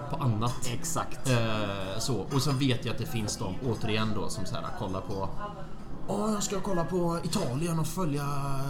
på 0.10 0.16
annat. 0.24 0.70
Exakt. 0.74 1.30
Eh, 1.30 2.00
så. 2.00 2.26
Och 2.34 2.42
så 2.42 2.52
vet 2.52 2.86
jag 2.86 2.94
att 2.94 3.00
det 3.00 3.06
finns 3.06 3.38
de, 3.38 3.56
återigen 3.70 4.12
då, 4.16 4.30
som 4.30 4.46
så 4.46 4.56
här, 4.56 4.64
kollar 4.80 5.02
på 5.02 5.30
Åh, 6.08 6.34
jag 6.34 6.44
ska 6.44 6.60
kolla 6.62 6.84
på 6.84 7.20
Italien 7.24 7.80
och 7.80 7.88
följa 7.88 8.26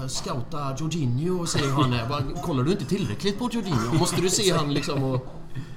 scouta 0.08 0.76
Jorginho 0.78 1.42
och 1.42 1.50
se 1.50 1.60
hur 1.66 1.72
han 1.72 1.94
är. 1.94 2.10
Bara, 2.10 2.22
kollar 2.44 2.64
du 2.64 2.72
inte 2.72 2.86
tillräckligt 2.86 3.40
på 3.40 3.50
Jorginho? 3.52 3.94
Måste 4.00 4.22
du 4.22 4.30
se 4.30 4.54
han 4.54 4.74
liksom 4.74 5.04
och... 5.04 5.28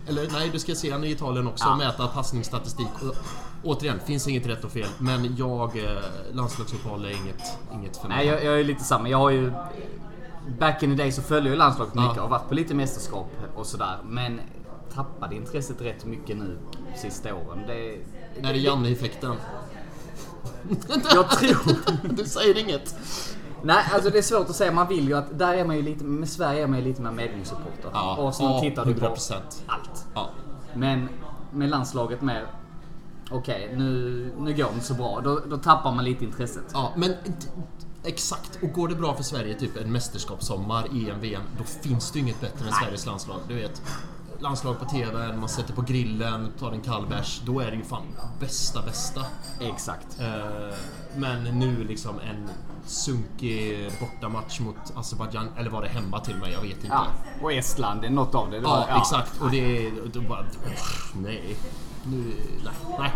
Eller 0.07 0.31
nej, 0.33 0.51
du 0.53 0.59
ska 0.59 0.75
se 0.75 0.91
han 0.93 1.05
i 1.05 1.11
Italien 1.11 1.47
också 1.49 1.65
och 1.65 1.71
Ja. 1.71 1.77
mäta 1.77 2.07
passningsstatistik. 2.07 2.87
Och, 3.03 3.17
återigen, 3.65 4.01
finns 4.01 4.29
inget 4.29 4.47
rätt 4.47 4.65
och 4.65 4.73
fel. 4.73 4.89
Men 4.99 5.37
jag, 5.37 5.79
eh, 5.79 5.85
landslagsuppehåll 6.33 7.05
är 7.05 7.11
inget, 7.11 7.43
inget 7.75 7.97
för 7.97 8.09
mig. 8.09 8.17
Nej, 8.17 8.27
jag, 8.27 8.45
jag 8.45 8.61
är 8.61 8.65
lite 8.65 8.85
samma. 8.85 9.09
Jag 9.09 9.19
har 9.19 9.31
ju... 9.31 9.53
Back 10.59 10.83
in 10.83 10.97
the 10.97 11.03
day 11.03 11.13
så 11.13 11.23
följde 11.23 11.49
jag 11.49 11.55
ju 11.55 11.59
landslaget 11.59 11.95
mycket 11.95 12.17
Ja. 12.17 12.23
och 12.23 12.31
varit 12.31 12.49
på 12.49 12.55
lite 12.55 12.75
mästerskap 12.75 13.31
och 13.57 13.67
sådär. 13.67 13.99
Men 14.05 14.41
tappade 14.95 15.35
intresset 15.37 15.81
rätt 15.81 16.05
mycket 16.05 16.37
nu 16.37 16.59
sista 16.97 17.35
åren. 17.35 17.63
Det, 17.67 17.95
Är 18.49 18.53
det 18.53 18.59
Janne-effekten? 18.59 19.35
Jag 21.15 21.31
tror... 21.31 21.57
Du 22.17 22.25
säger 22.25 22.59
inget. 22.59 22.95
Nej, 23.63 23.85
alltså 23.93 24.11
det 24.11 24.19
är 24.19 24.23
svårt 24.23 24.51
att 24.51 24.57
säga. 24.57 24.73
Man 24.73 24.89
vill 24.89 25.09
ju 25.09 25.15
att... 25.15 25.39
Där 25.39 25.55
är 25.55 25.65
man 25.65 25.77
ju 25.77 25.83
lite... 25.83 26.05
Med 26.05 26.29
Sverige 26.29 26.63
är 26.63 26.67
man 26.67 26.79
ju 26.79 26.85
lite 26.85 27.03
mer 27.03 27.11
medgångssupporter. 27.11 27.91
Ja, 27.93 28.29
Arsenal 28.29 28.53
ja, 28.53 28.61
tittar 28.61 28.85
du 28.85 28.95
på 28.95 29.07
100%. 29.07 29.33
allt. 29.67 30.07
Ja. 30.15 30.31
Men 30.75 31.09
med 31.53 31.69
landslaget 31.71 32.23
mer... 32.23 32.47
Okej, 33.31 33.73
nu, 33.77 34.33
nu 34.39 34.55
går 34.55 34.65
det 34.65 34.75
inte 34.75 34.87
så 34.87 34.95
bra. 34.95 35.21
Då, 35.25 35.41
då 35.51 35.57
tappar 35.57 35.93
man 35.95 36.05
lite 36.05 36.25
intresset. 36.25 36.65
Ja, 36.73 36.93
men 36.97 37.15
exakt. 38.05 38.59
Och 38.63 38.69
går 38.73 38.89
det 38.89 38.95
bra 38.95 39.15
för 39.15 39.23
Sverige, 39.23 39.55
typ 39.55 39.77
en 39.77 39.93
mästerskapssommar, 39.93 40.85
EM, 41.11 41.21
VM, 41.21 41.43
då 41.59 41.65
finns 41.65 42.11
det 42.11 42.19
ju 42.19 42.25
inget 42.25 42.41
bättre 42.41 42.67
än 42.69 42.73
Sveriges 42.73 43.07
landslag. 43.07 43.37
Du 43.49 43.55
vet, 43.55 43.83
landslag 44.41 44.79
på 44.79 44.85
TV, 44.85 45.33
man 45.37 45.49
sätter 45.49 45.73
på 45.75 45.83
grillen, 45.83 46.53
tar 46.59 46.73
en 46.73 46.81
kall 46.81 47.07
bärs. 47.07 47.41
Då 47.45 47.61
är 47.61 47.71
det 47.71 47.77
ju 47.77 47.85
fan 47.85 48.03
bästa, 48.41 48.83
bästa. 48.83 49.21
Exakt. 49.61 50.21
Eh, 50.21 50.75
Men 51.17 51.45
nu 51.45 51.85
liksom 51.85 52.19
en 52.21 52.49
sunkig 52.87 53.91
bortamatch 54.01 54.61
mot 54.61 54.77
Azerbajdzjan, 54.95 55.49
eller 55.57 55.71
var 55.71 55.83
det 55.83 55.89
hemma 55.89 56.21
till 56.21 56.37
mig? 56.37 56.53
Jag 56.53 56.61
vet 56.63 56.71
inte. 56.77 56.87
Ja, 56.87 57.07
och 57.43 57.53
Estland, 57.53 58.01
det 58.01 58.07
är 58.07 58.11
något 58.11 58.35
av 58.35 58.51
det. 58.51 58.57
det 58.61 58.63
Ja, 58.63 58.87
var- 58.91 58.99
exakt. 59.01 59.41
Och 59.41 59.51
det 59.51 59.87
är... 59.87 59.93
Då 60.13 60.21
bara... 60.21 60.45
Nej. 61.23 61.57
Nu, 62.11 62.33
nej. 62.65 62.75
Nej. 62.99 63.11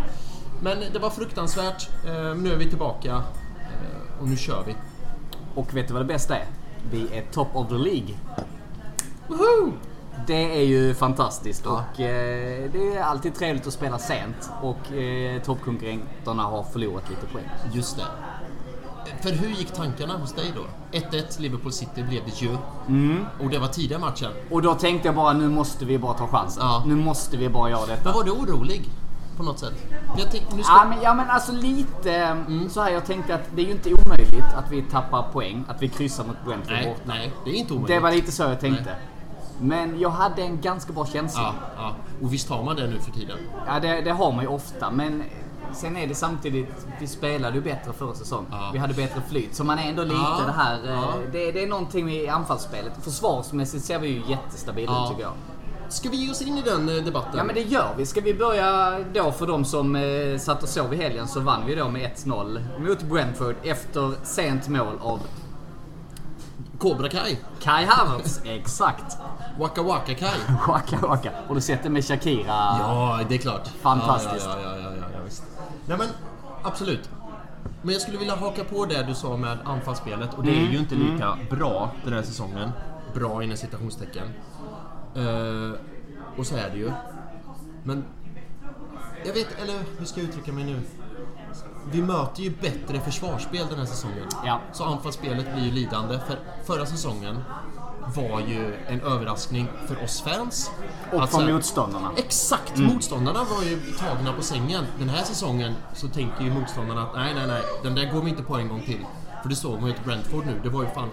Men 0.60 0.92
det 0.92 0.98
var 0.98 1.10
fruktansvärt. 1.10 1.88
Eh, 2.06 2.34
Nu 2.34 2.52
är 2.52 2.56
vi 2.56 2.68
tillbaka. 2.68 3.10
eh, 3.60 4.20
Och 4.20 4.28
nu 4.28 4.36
kör 4.36 4.62
vi. 4.66 4.74
Och 5.54 5.74
vet 5.76 5.88
du 5.88 5.92
vad 5.94 6.02
det 6.02 6.06
bästa 6.06 6.36
är? 6.36 6.46
Vi 6.90 7.16
är 7.16 7.22
top 7.32 7.48
of 7.56 7.68
the 7.68 7.74
League. 7.74 8.14
Woho! 9.28 9.72
Det 10.26 10.58
är 10.58 10.64
ju 10.64 10.94
fantastiskt 10.94 11.66
och 11.66 12.00
eh, 12.00 12.70
det 12.72 12.96
är 12.96 13.02
alltid 13.02 13.34
trevligt 13.34 13.66
att 13.66 13.72
spela 13.72 13.98
sent 13.98 14.50
och 14.62 14.92
eh, 14.92 15.42
toppkonkurrenterna 15.42 16.42
har 16.42 16.62
förlorat 16.62 17.10
lite 17.10 17.26
poäng. 17.26 17.44
Just 17.72 17.96
det. 17.96 18.04
För 19.22 19.30
hur 19.30 19.48
gick 19.48 19.72
tankarna 19.72 20.16
hos 20.16 20.32
dig 20.32 20.52
då? 20.54 20.98
1-1 20.98 21.40
Liverpool 21.40 21.72
City 21.72 22.02
blev 22.02 22.24
det 22.24 22.42
ju. 22.42 22.56
Mm. 22.88 23.26
Och 23.40 23.50
det 23.50 23.58
var 23.58 23.68
tidiga 23.68 23.98
matchen. 23.98 24.30
Och 24.50 24.62
då 24.62 24.74
tänkte 24.74 25.08
jag 25.08 25.14
bara 25.14 25.32
nu 25.32 25.48
måste 25.48 25.84
vi 25.84 25.98
bara 25.98 26.14
ta 26.14 26.26
chansen. 26.26 26.62
Ja. 26.66 26.82
Nu 26.86 26.96
måste 26.96 27.36
vi 27.36 27.48
bara 27.48 27.70
göra 27.70 27.86
detta. 27.86 28.04
Men 28.04 28.12
var 28.12 28.24
du 28.24 28.30
orolig? 28.30 28.90
På 29.36 29.42
något 29.42 29.58
sätt? 29.58 29.74
Jag 30.18 30.30
tänkte, 30.30 30.56
nu 30.56 30.62
ska... 30.62 30.72
Ja 30.72 30.84
men, 30.88 31.02
ja 31.02 31.14
men 31.14 31.30
alltså 31.30 31.52
lite 31.52 32.44
så 32.70 32.80
här 32.80 32.90
jag 32.90 33.06
tänkte 33.06 33.34
att 33.34 33.48
det 33.54 33.62
är 33.62 33.66
ju 33.66 33.72
inte 33.72 33.94
omöjligt 33.94 34.54
att 34.56 34.70
vi 34.70 34.82
tappar 34.82 35.22
poäng, 35.32 35.64
att 35.68 35.82
vi 35.82 35.88
kryssar 35.88 36.24
mot 36.24 36.36
Brentford 36.44 36.72
nej, 36.72 36.86
borta. 36.86 37.02
nej, 37.04 37.32
det 37.44 37.50
är 37.50 37.54
inte 37.54 37.72
omöjligt. 37.72 37.96
Det 37.96 38.00
var 38.00 38.10
lite 38.10 38.32
så 38.32 38.42
jag 38.42 38.60
tänkte. 38.60 38.96
Men 39.60 40.00
jag 40.00 40.10
hade 40.10 40.42
en 40.42 40.60
ganska 40.60 40.92
bra 40.92 41.06
känsla. 41.06 41.42
Ja, 41.42 41.54
ja. 41.76 41.94
Och 42.22 42.32
visst 42.32 42.48
har 42.50 42.62
man 42.62 42.76
det 42.76 42.86
nu 42.86 42.98
för 43.00 43.10
tiden? 43.10 43.38
Ja, 43.66 43.80
det, 43.80 44.00
det 44.00 44.10
har 44.10 44.32
man 44.32 44.44
ju 44.44 44.48
ofta, 44.48 44.90
men 44.90 45.22
sen 45.74 45.96
är 45.96 46.06
det 46.06 46.14
samtidigt, 46.14 46.86
vi 47.00 47.06
spelade 47.06 47.54
ju 47.56 47.62
bättre 47.62 47.92
förra 47.92 48.14
säsongen. 48.14 48.46
Ja. 48.50 48.70
Vi 48.72 48.78
hade 48.78 48.94
bättre 48.94 49.22
flyt, 49.28 49.54
så 49.54 49.64
man 49.64 49.78
är 49.78 49.88
ändå 49.88 50.02
lite 50.02 50.14
Ja, 50.16 50.40
det 50.46 50.52
här... 50.52 50.74
eh, 50.84 50.90
ja. 50.94 51.14
Det, 51.32 51.52
det 51.52 51.62
är 51.62 51.66
någonting 51.66 52.10
i 52.10 52.28
anfallsspelet. 52.28 52.92
Försvarsmässigt 53.02 53.84
ser 53.84 53.98
vi 53.98 54.08
ju 54.08 54.22
jättestabila 54.28 54.92
Ja. 54.92 55.04
ut 55.04 55.10
tycker 55.10 55.22
jag. 55.22 55.32
Ska 55.88 56.08
vi 56.08 56.16
ge 56.16 56.30
oss 56.30 56.42
in 56.42 56.58
i 56.58 56.62
den 56.62 56.88
eh, 56.88 57.04
debatten? 57.04 57.32
Ja 57.38 57.44
men 57.44 57.54
det 57.54 57.60
gör 57.62 57.94
vi. 57.96 58.06
Ska 58.06 58.20
vi 58.20 58.34
börja 58.34 58.98
då 59.14 59.32
för 59.32 59.46
de 59.46 59.64
som 59.64 59.96
eh, 59.96 60.38
satt 60.38 60.62
och 60.62 60.68
sov 60.68 60.94
i 60.94 60.96
helgen 60.96 61.28
så 61.28 61.40
vann 61.40 61.60
vi 61.66 61.74
då 61.74 61.88
med 61.88 62.10
1-0 62.16 62.60
mot 62.88 63.02
Brentford 63.02 63.54
efter 63.62 64.12
sent 64.22 64.68
mål 64.68 64.98
av 65.00 65.20
Cobra 66.78 67.08
Kai. 67.08 67.38
Kai 67.62 67.84
Havertz. 67.84 68.40
Exakt. 68.44 69.16
Waka 69.58 69.82
Waka 69.82 70.14
Kai. 70.14 70.38
Waka 70.68 71.06
waka. 71.06 71.30
Och 71.48 71.54
du 71.54 71.60
sett 71.60 71.82
det 71.82 71.90
med 71.90 72.04
Shakira? 72.04 72.46
Ja, 72.46 73.20
det 73.28 73.34
är 73.34 73.38
klart. 73.38 73.68
Fantastiskt. 73.68 74.48
Ja, 74.50 74.60
ja, 74.62 74.76
ja, 74.76 74.82
ja, 74.82 75.06
ja, 75.12 75.18
visst. 75.24 75.42
Nej 75.86 75.98
men, 75.98 76.08
absolut. 76.62 77.10
Men 77.82 77.92
jag 77.92 78.02
skulle 78.02 78.18
vilja 78.18 78.36
haka 78.36 78.64
på 78.64 78.84
det 78.86 79.02
du 79.02 79.14
sa 79.14 79.36
med 79.36 79.58
anfallsspelet 79.64 80.34
och 80.34 80.44
det 80.44 80.50
är 80.50 80.70
ju 80.70 80.78
inte 80.78 80.94
lika 80.94 81.38
bra 81.50 81.90
den 82.04 82.12
här 82.12 82.22
säsongen. 82.22 82.70
Bra 83.14 83.42
inom 83.42 83.56
citationstecken. 83.56 84.28
Eh, 85.16 85.78
och 86.38 86.46
så 86.46 86.56
är 86.56 86.70
det 86.70 86.78
ju. 86.78 86.92
Men 87.82 88.04
jag 89.24 89.34
vet, 89.34 89.62
eller 89.62 89.74
hur 89.98 90.06
ska 90.06 90.20
jag 90.20 90.28
uttrycka 90.28 90.52
mig 90.52 90.64
nu? 90.64 90.80
Vi 91.92 92.02
möter 92.02 92.42
ju 92.42 92.50
bättre 92.50 93.00
försvarsspel 93.00 93.66
den 93.70 93.78
här 93.78 93.86
säsongen. 93.86 94.28
Ja. 94.46 94.60
Så 94.72 94.84
anfallsspelet 94.84 95.54
blir 95.54 95.64
ju 95.64 95.70
lidande. 95.70 96.18
För 96.26 96.38
förra 96.66 96.86
säsongen 96.86 97.36
var 98.16 98.40
ju 98.40 98.74
en 98.86 99.00
överraskning 99.00 99.68
för 99.86 100.04
oss 100.04 100.20
fans. 100.20 100.70
Och 101.12 101.22
Att 101.22 101.30
från 101.30 101.40
så 101.40 101.46
här- 101.46 101.54
motståndarna. 101.54 102.10
Exakt! 102.16 102.76
Motståndarna 102.78 103.38
var 103.44 103.62
ju 103.62 103.80
tagna 103.98 104.32
på 104.32 104.42
sängen. 104.42 104.84
Den 104.98 105.08
här 105.08 105.24
säsongen 105.24 105.74
så 105.94 106.08
tänker 106.08 106.44
ju 106.44 106.50
motståndarna 106.50 107.02
att 107.02 107.14
nej, 107.14 107.34
nej, 107.34 107.46
nej, 107.46 107.62
den 107.82 107.94
där 107.94 108.12
går 108.12 108.20
vi 108.22 108.30
inte 108.30 108.42
på 108.42 108.56
en 108.56 108.68
gång 108.68 108.80
till. 108.80 109.06
För 109.42 109.48
det 109.48 109.56
såg 109.56 109.80
man 109.80 109.88
ju 109.88 109.94
till 109.94 110.04
Brentford 110.04 110.46
nu. 110.46 110.60
Det 110.62 110.68
var 110.68 110.82
ju 110.82 110.88
fan... 110.88 111.08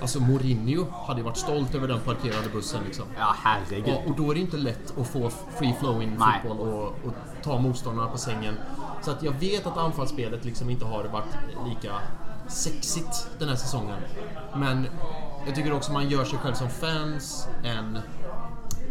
Alltså 0.00 0.20
Mourinho 0.20 0.86
hade 1.06 1.20
ju 1.20 1.24
varit 1.24 1.36
stolt 1.36 1.74
över 1.74 1.88
den 1.88 2.00
parkerade 2.00 2.48
bussen 2.52 2.80
liksom. 2.84 3.04
Ja, 3.18 3.34
herregud. 3.42 3.88
Ja, 3.88 4.02
och 4.06 4.16
då 4.16 4.30
är 4.30 4.34
det 4.34 4.40
inte 4.40 4.56
lätt 4.56 4.98
att 5.00 5.06
få 5.06 5.30
free 5.58 5.74
flowing 5.80 6.16
Nej. 6.18 6.40
fotboll 6.42 6.68
och, 6.68 6.84
och 6.84 7.12
ta 7.42 7.58
motståndarna 7.58 8.08
på 8.10 8.18
sängen. 8.18 8.54
Så 9.02 9.10
att 9.10 9.22
jag 9.22 9.32
vet 9.32 9.66
att 9.66 9.76
anfallsspelet 9.76 10.44
liksom 10.44 10.70
inte 10.70 10.84
har 10.84 11.04
varit 11.04 11.36
lika 11.68 11.92
sexigt 12.48 13.28
den 13.38 13.48
här 13.48 13.56
säsongen. 13.56 13.96
Men 14.56 14.88
jag 15.46 15.54
tycker 15.54 15.72
också 15.72 15.92
man 15.92 16.08
gör 16.08 16.24
sig 16.24 16.38
själv 16.38 16.54
som 16.54 16.68
fans 16.70 17.48
en 17.64 17.98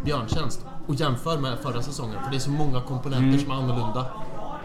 björntjänst 0.04 0.66
och 0.88 0.96
jämför 0.96 1.38
med 1.38 1.58
förra 1.60 1.82
säsongen. 1.82 2.16
För 2.24 2.32
det 2.32 2.38
är 2.38 2.40
så 2.40 2.50
många 2.52 2.82
komponenter 2.82 3.28
Mm. 3.28 3.40
som 3.40 3.52
är 3.52 3.56
annorlunda. 3.56 4.06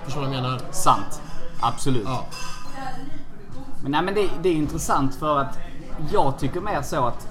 Förstår 0.05 0.21
du 0.21 0.27
vad 0.27 0.37
jag 0.37 0.43
menar? 0.43 0.61
Sant. 0.71 1.23
Absolut. 1.61 2.03
Ja. 2.05 2.25
Men, 3.83 3.93
nej, 3.93 4.03
men 4.03 4.15
det, 4.15 4.29
det 4.43 4.49
är 4.49 4.53
intressant 4.55 5.15
för 5.15 5.39
att 5.39 5.59
jag 6.13 6.39
tycker 6.39 6.61
mer 6.61 6.83
så 6.83 7.07
att... 7.07 7.29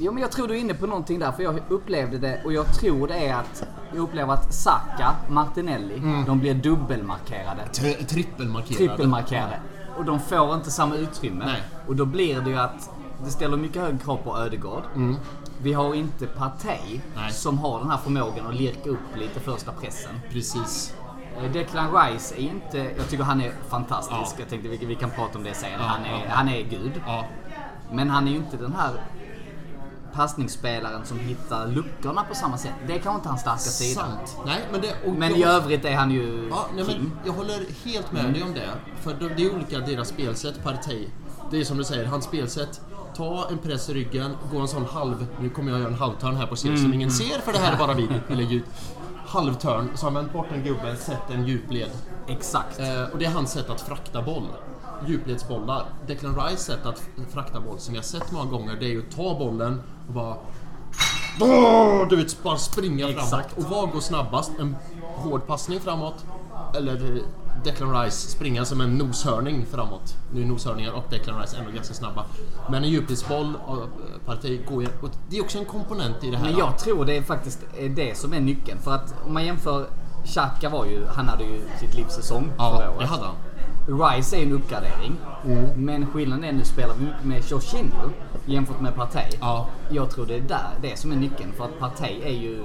Jo 0.00 0.12
men 0.12 0.22
jag 0.22 0.32
tror 0.32 0.48
du 0.48 0.54
är 0.56 0.60
inne 0.60 0.74
på 0.74 0.86
någonting 0.86 1.18
där 1.18 1.32
för 1.32 1.42
jag 1.42 1.60
upplevde 1.68 2.18
det 2.18 2.40
och 2.44 2.52
jag 2.52 2.74
tror 2.74 3.08
det 3.08 3.14
är 3.28 3.34
att 3.34 3.64
jag 3.92 3.98
upplever 3.98 4.32
att 4.34 4.54
Saka, 4.54 5.14
Martinelli, 5.28 5.94
Mm. 5.96 6.24
de 6.24 6.40
blir 6.40 6.54
dubbelmarkerade. 6.54 7.62
Tri- 7.72 8.04
trippelmarkerade. 8.06 8.74
Trippelmarkerade. 8.88 9.60
Och 9.98 10.04
de 10.04 10.20
får 10.20 10.54
inte 10.54 10.70
samma 10.70 10.94
utrymme. 10.96 11.44
Nej. 11.46 11.62
Och 11.86 11.96
då 11.96 12.04
blir 12.04 12.40
det 12.40 12.50
ju 12.50 12.58
att 12.58 12.90
det 13.24 13.30
ställer 13.30 13.56
mycket 13.56 13.82
högre 13.82 13.98
krav 13.98 14.16
på 14.16 14.38
Ödegård. 14.38 14.82
Vi 15.62 15.72
har 15.72 15.94
inte 15.94 16.26
Partey 16.26 17.00
Mm. 17.16 17.30
Som 17.30 17.58
har 17.58 17.78
den 17.80 17.90
här 17.90 17.98
förmågan 17.98 18.46
att 18.46 18.54
lirka 18.54 18.90
upp 18.90 19.16
lite 19.16 19.40
första 19.40 19.72
pressen. 19.72 20.20
Precis. 20.30 20.94
Eh, 21.36 21.52
Declan 21.52 21.92
Rice 21.94 22.34
är 22.34 22.40
inte... 22.40 22.78
Jag 22.78 23.08
tycker 23.08 23.24
han 23.24 23.40
är 23.40 23.52
fantastisk. 23.68 24.18
Ja. 24.20 24.34
Jag 24.38 24.48
tänkte 24.48 24.68
vi, 24.68 24.76
vi 24.86 24.94
kan 24.94 25.10
prata 25.10 25.38
om 25.38 25.44
det 25.44 25.54
sen. 25.54 25.70
Ja, 25.72 25.78
han, 25.78 26.04
är, 26.04 26.10
ja. 26.24 26.30
han 26.30 26.48
är 26.48 26.62
gud. 26.62 26.92
Men 27.92 28.10
han 28.10 28.26
är 28.28 28.30
ju 28.30 28.36
inte 28.36 28.56
den 28.56 28.72
här 28.72 28.90
passningsspelaren 30.12 31.04
som 31.06 31.18
hittar 31.18 31.66
luckorna 31.68 32.24
på 32.28 32.34
samma 32.34 32.58
sätt. 32.58 32.72
Det 32.86 32.92
är 32.94 32.98
kanske 32.98 33.18
inte 33.18 33.28
hans 33.28 33.40
starka 33.40 33.58
sida. 33.58 34.04
Nej, 34.46 34.60
men 34.72 34.80
det... 34.80 34.94
och 35.06 35.12
Men 35.12 35.30
jag- 35.30 35.38
i 35.38 35.42
övrigt 35.44 35.84
är 35.84 35.96
han 35.96 36.10
ju 36.10 36.48
Ja, 36.50 36.66
nej, 36.74 36.84
men 36.86 37.12
jag 37.24 37.32
håller 37.32 37.84
helt 37.84 38.12
med 38.12 38.32
dig 38.32 38.42
om 38.42 38.54
det. 38.54 38.68
För 39.00 39.14
det 39.14 39.28
det 39.36 39.44
är 39.44 39.54
olika 39.54 39.78
deras 39.78 40.08
spelsätt, 40.08 40.62
Partey. 40.64 41.08
Det 41.50 41.60
är 41.60 41.64
som 41.64 41.76
du 41.78 41.84
säger, 41.84 42.06
hans 42.06 42.24
spelsätt. 42.24 42.80
Ta 43.18 43.48
en 43.50 43.58
press 43.58 43.88
i 43.88 43.94
ryggen, 43.94 44.36
gå 44.52 44.58
en 44.58 44.68
sån 44.68 44.84
halv... 44.84 45.26
Nu 45.40 45.50
kommer 45.50 45.70
jag 45.70 45.80
göra 45.80 45.90
en 45.90 45.98
halvtörn 45.98 46.36
här 46.36 46.46
på 46.46 46.56
scen 46.56 46.78
som 46.78 46.92
ingen 46.92 47.10
ser 47.10 47.38
för 47.38 47.52
det 47.52 47.58
här 47.58 47.72
är 47.72 47.76
bara 47.76 47.98
ljud. 48.42 48.62
Halvtörn, 49.26 49.88
så 49.94 50.06
har 50.06 50.10
man 50.10 50.30
bort 50.32 50.46
en 50.52 50.62
gubbe, 50.64 50.96
sett 50.96 51.30
en 51.30 51.46
djupled. 51.46 51.90
Exakt. 52.28 52.78
Eh, 52.78 53.02
och 53.12 53.18
det 53.18 53.24
är 53.24 53.30
hans 53.30 53.52
sätt 53.52 53.70
att 53.70 53.80
frakta 53.80 54.22
boll. 54.22 54.46
Djupledsbollar. 55.06 55.84
Declan 56.06 56.36
Rice 56.36 56.62
sätt 56.62 56.86
att 56.86 57.02
frakta 57.32 57.60
boll, 57.60 57.78
som 57.78 57.92
vi 57.92 57.98
har 57.98 58.04
sett 58.04 58.32
många 58.32 58.50
gånger, 58.50 58.76
det 58.80 58.86
är 58.86 58.90
ju 58.90 59.02
att 59.08 59.16
ta 59.16 59.38
bollen 59.38 59.82
och 60.08 60.14
bara... 60.14 60.36
Du 62.10 62.16
vet, 62.16 62.42
bara 62.42 62.56
springa 62.56 63.08
Exakt. 63.08 63.30
framåt. 63.30 63.52
Och 63.56 63.76
vad 63.76 63.90
går 63.90 64.00
snabbast? 64.00 64.50
En 64.58 64.76
hård 65.16 65.46
passning 65.46 65.80
framåt? 65.80 66.24
Eller 66.76 67.22
Declan 67.64 68.02
Rice 68.02 68.28
springa 68.30 68.64
som 68.64 68.80
en 68.80 68.98
noshörning 68.98 69.66
framåt? 69.66 70.16
Nu 70.32 70.42
är 70.42 70.46
noshörningar 70.46 70.92
och 70.92 71.04
Declan 71.10 71.40
Rice 71.40 71.56
ändå 71.56 71.70
ganska 71.70 71.94
snabba. 71.94 72.24
Men 72.70 72.84
en 72.84 72.90
djupledsboll 72.90 73.54
och 73.66 73.76
eh, 73.76 73.82
parti 74.26 74.60
går 74.68 74.82
ju... 74.82 74.88
Det 75.30 75.38
är 75.38 75.42
också 75.42 75.58
en 75.58 75.64
komponent 75.64 76.24
i 76.24 76.30
det 76.30 76.36
här. 76.36 76.44
Men 76.44 76.58
jag 76.58 76.78
tror 76.78 77.04
det 77.04 77.16
är 77.16 77.22
faktiskt 77.22 77.58
är 77.78 77.88
det 77.88 78.18
som 78.18 78.32
är 78.32 78.40
nyckeln. 78.40 78.78
För 78.78 78.94
att 78.94 79.14
om 79.26 79.34
man 79.34 79.44
jämför... 79.44 79.86
Xhaka 80.24 80.68
var 80.68 80.84
ju... 80.84 81.06
Han 81.06 81.28
hade 81.28 81.44
ju 81.44 81.60
sitt 81.80 81.94
livs 81.94 82.14
säsong 82.14 82.50
Ja, 82.58 82.76
förra 82.76 82.90
året. 82.90 83.00
det 83.00 83.06
hade 83.06 83.24
han. 83.24 83.34
Rice 83.86 84.36
är 84.36 84.42
en 84.42 84.52
uppgradering. 84.52 85.16
Mm. 85.44 85.84
Men 85.84 86.06
skillnaden 86.06 86.44
är 86.44 86.52
nu 86.52 86.64
spelar 86.64 86.94
vi 86.94 87.04
mycket 87.04 87.24
med 87.24 87.42
Jorginho 87.50 88.10
jämfört 88.46 88.80
med 88.80 88.94
Partey. 88.94 89.30
Ja. 89.40 89.68
Jag 89.90 90.10
tror 90.10 90.26
det 90.26 90.34
är 90.34 90.40
där, 90.40 90.70
det 90.82 90.98
som 90.98 91.12
är 91.12 91.16
nyckeln. 91.16 91.52
För 91.56 91.64
att 91.64 91.78
Partey 91.78 92.22
är 92.22 92.42
ju... 92.42 92.64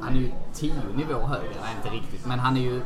Han 0.00 0.16
är 0.16 0.20
ju 0.20 0.30
tio 0.54 0.74
nivåer 0.96 1.26
högre. 1.26 1.48
Nej, 1.62 1.74
inte 1.76 1.96
riktigt. 1.96 2.26
Men 2.26 2.38
han 2.38 2.56
är 2.56 2.60
ju 2.60 2.80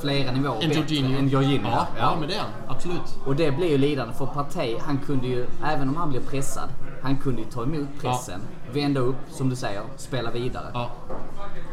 flera 0.00 0.32
nivåer 0.32 0.60
bättre 0.60 0.74
Jorginho. 0.74 1.18
än 1.18 1.28
Jorginho. 1.28 1.70
Ja, 1.70 1.86
ja, 1.98 2.16
men 2.20 2.28
det 2.28 2.34
är 2.34 2.40
han. 2.40 2.50
Absolut. 2.68 3.18
Och 3.26 3.36
det 3.36 3.50
blir 3.50 3.70
ju 3.70 3.78
lidande 3.78 4.14
för 4.14 4.26
Partey, 4.26 4.78
han 4.80 4.98
kunde 4.98 5.26
ju, 5.26 5.46
även 5.64 5.88
om 5.88 5.96
han 5.96 6.10
blev 6.10 6.28
pressad, 6.28 6.68
han 7.02 7.16
kunde 7.16 7.42
ju 7.42 7.50
ta 7.50 7.62
emot 7.62 7.88
pressen, 8.00 8.40
vända 8.72 9.00
upp, 9.00 9.16
som 9.28 9.48
du 9.48 9.56
säger, 9.56 9.82
spela 9.96 10.30
vidare. 10.30 10.70
Ja. 10.74 10.90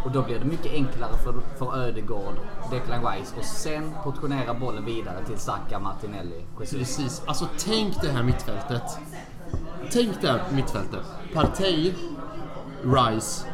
Och 0.06 0.12
då 0.12 0.22
blir 0.22 0.40
det 0.40 0.46
mycket 0.46 0.74
enklare 0.74 1.18
för, 1.24 1.34
för 1.58 1.78
Ödegård, 1.78 2.36
Declan 2.72 3.06
Rice 3.06 3.36
och 3.38 3.46
sen 3.46 3.92
portionera 4.04 4.54
bollen 4.54 4.86
vidare 4.86 5.26
till 5.26 5.38
Saka, 5.38 5.80
Martinelli, 5.80 6.46
Jesus. 6.60 6.78
Precis. 6.78 7.22
Alltså 7.26 7.48
tänk 7.66 8.02
det 8.02 8.10
här 8.10 8.24
mittfältet. 8.24 8.84
Tänk 9.92 10.22
det 10.22 10.28
här 10.28 10.42
mittfältet. 10.52 11.06
Partey, 11.34 11.94
Rice, 12.84 13.46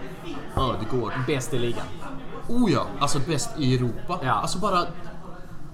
Ödegård. 0.57 1.11
Bäst 1.27 1.53
i 1.53 1.59
ligan. 1.59 1.85
Oh 2.47 2.71
ja, 2.71 2.85
alltså 2.99 3.19
bäst 3.27 3.49
i 3.57 3.75
Europa. 3.75 4.19
Ja. 4.23 4.31
Alltså 4.31 4.59
bara... 4.59 4.79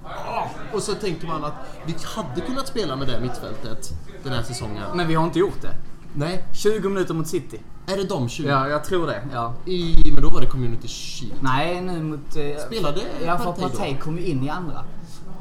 Ah, 0.03 0.47
Och 0.73 0.81
så 0.81 0.93
tänker 0.95 1.27
man 1.27 1.43
att 1.43 1.53
vi 1.85 1.95
hade 2.15 2.41
kunnat 2.41 2.67
spela 2.67 2.95
med 2.95 3.07
det 3.07 3.19
mittfältet 3.21 3.89
den 4.23 4.33
här 4.33 4.43
säsongen. 4.43 4.83
Men 4.95 5.07
vi 5.07 5.15
har 5.15 5.23
inte 5.25 5.39
gjort 5.39 5.61
det. 5.61 5.75
Nej, 6.13 6.45
20 6.53 6.89
minuter 6.89 7.13
mot 7.13 7.27
City. 7.27 7.59
är 7.87 7.97
det 7.97 8.03
de 8.03 8.29
20? 8.29 8.47
Ja, 8.47 8.69
jag 8.69 8.83
tror 8.83 9.07
det. 9.07 9.21
Ja. 9.33 9.53
I, 9.65 10.11
men 10.13 10.21
då 10.21 10.29
var 10.29 10.41
det 10.41 10.47
Community 10.47 10.87
Shield. 10.87 11.33
Nej, 11.41 11.81
nu 11.81 12.03
mot... 12.03 12.35
Eh, 12.35 12.65
Spelade 12.65 13.01
Ja, 13.25 13.37
för 13.37 13.51
Partey 13.51 13.97
kom 13.97 14.17
ju 14.17 14.25
in 14.25 14.43
i 14.43 14.49
andra. 14.49 14.83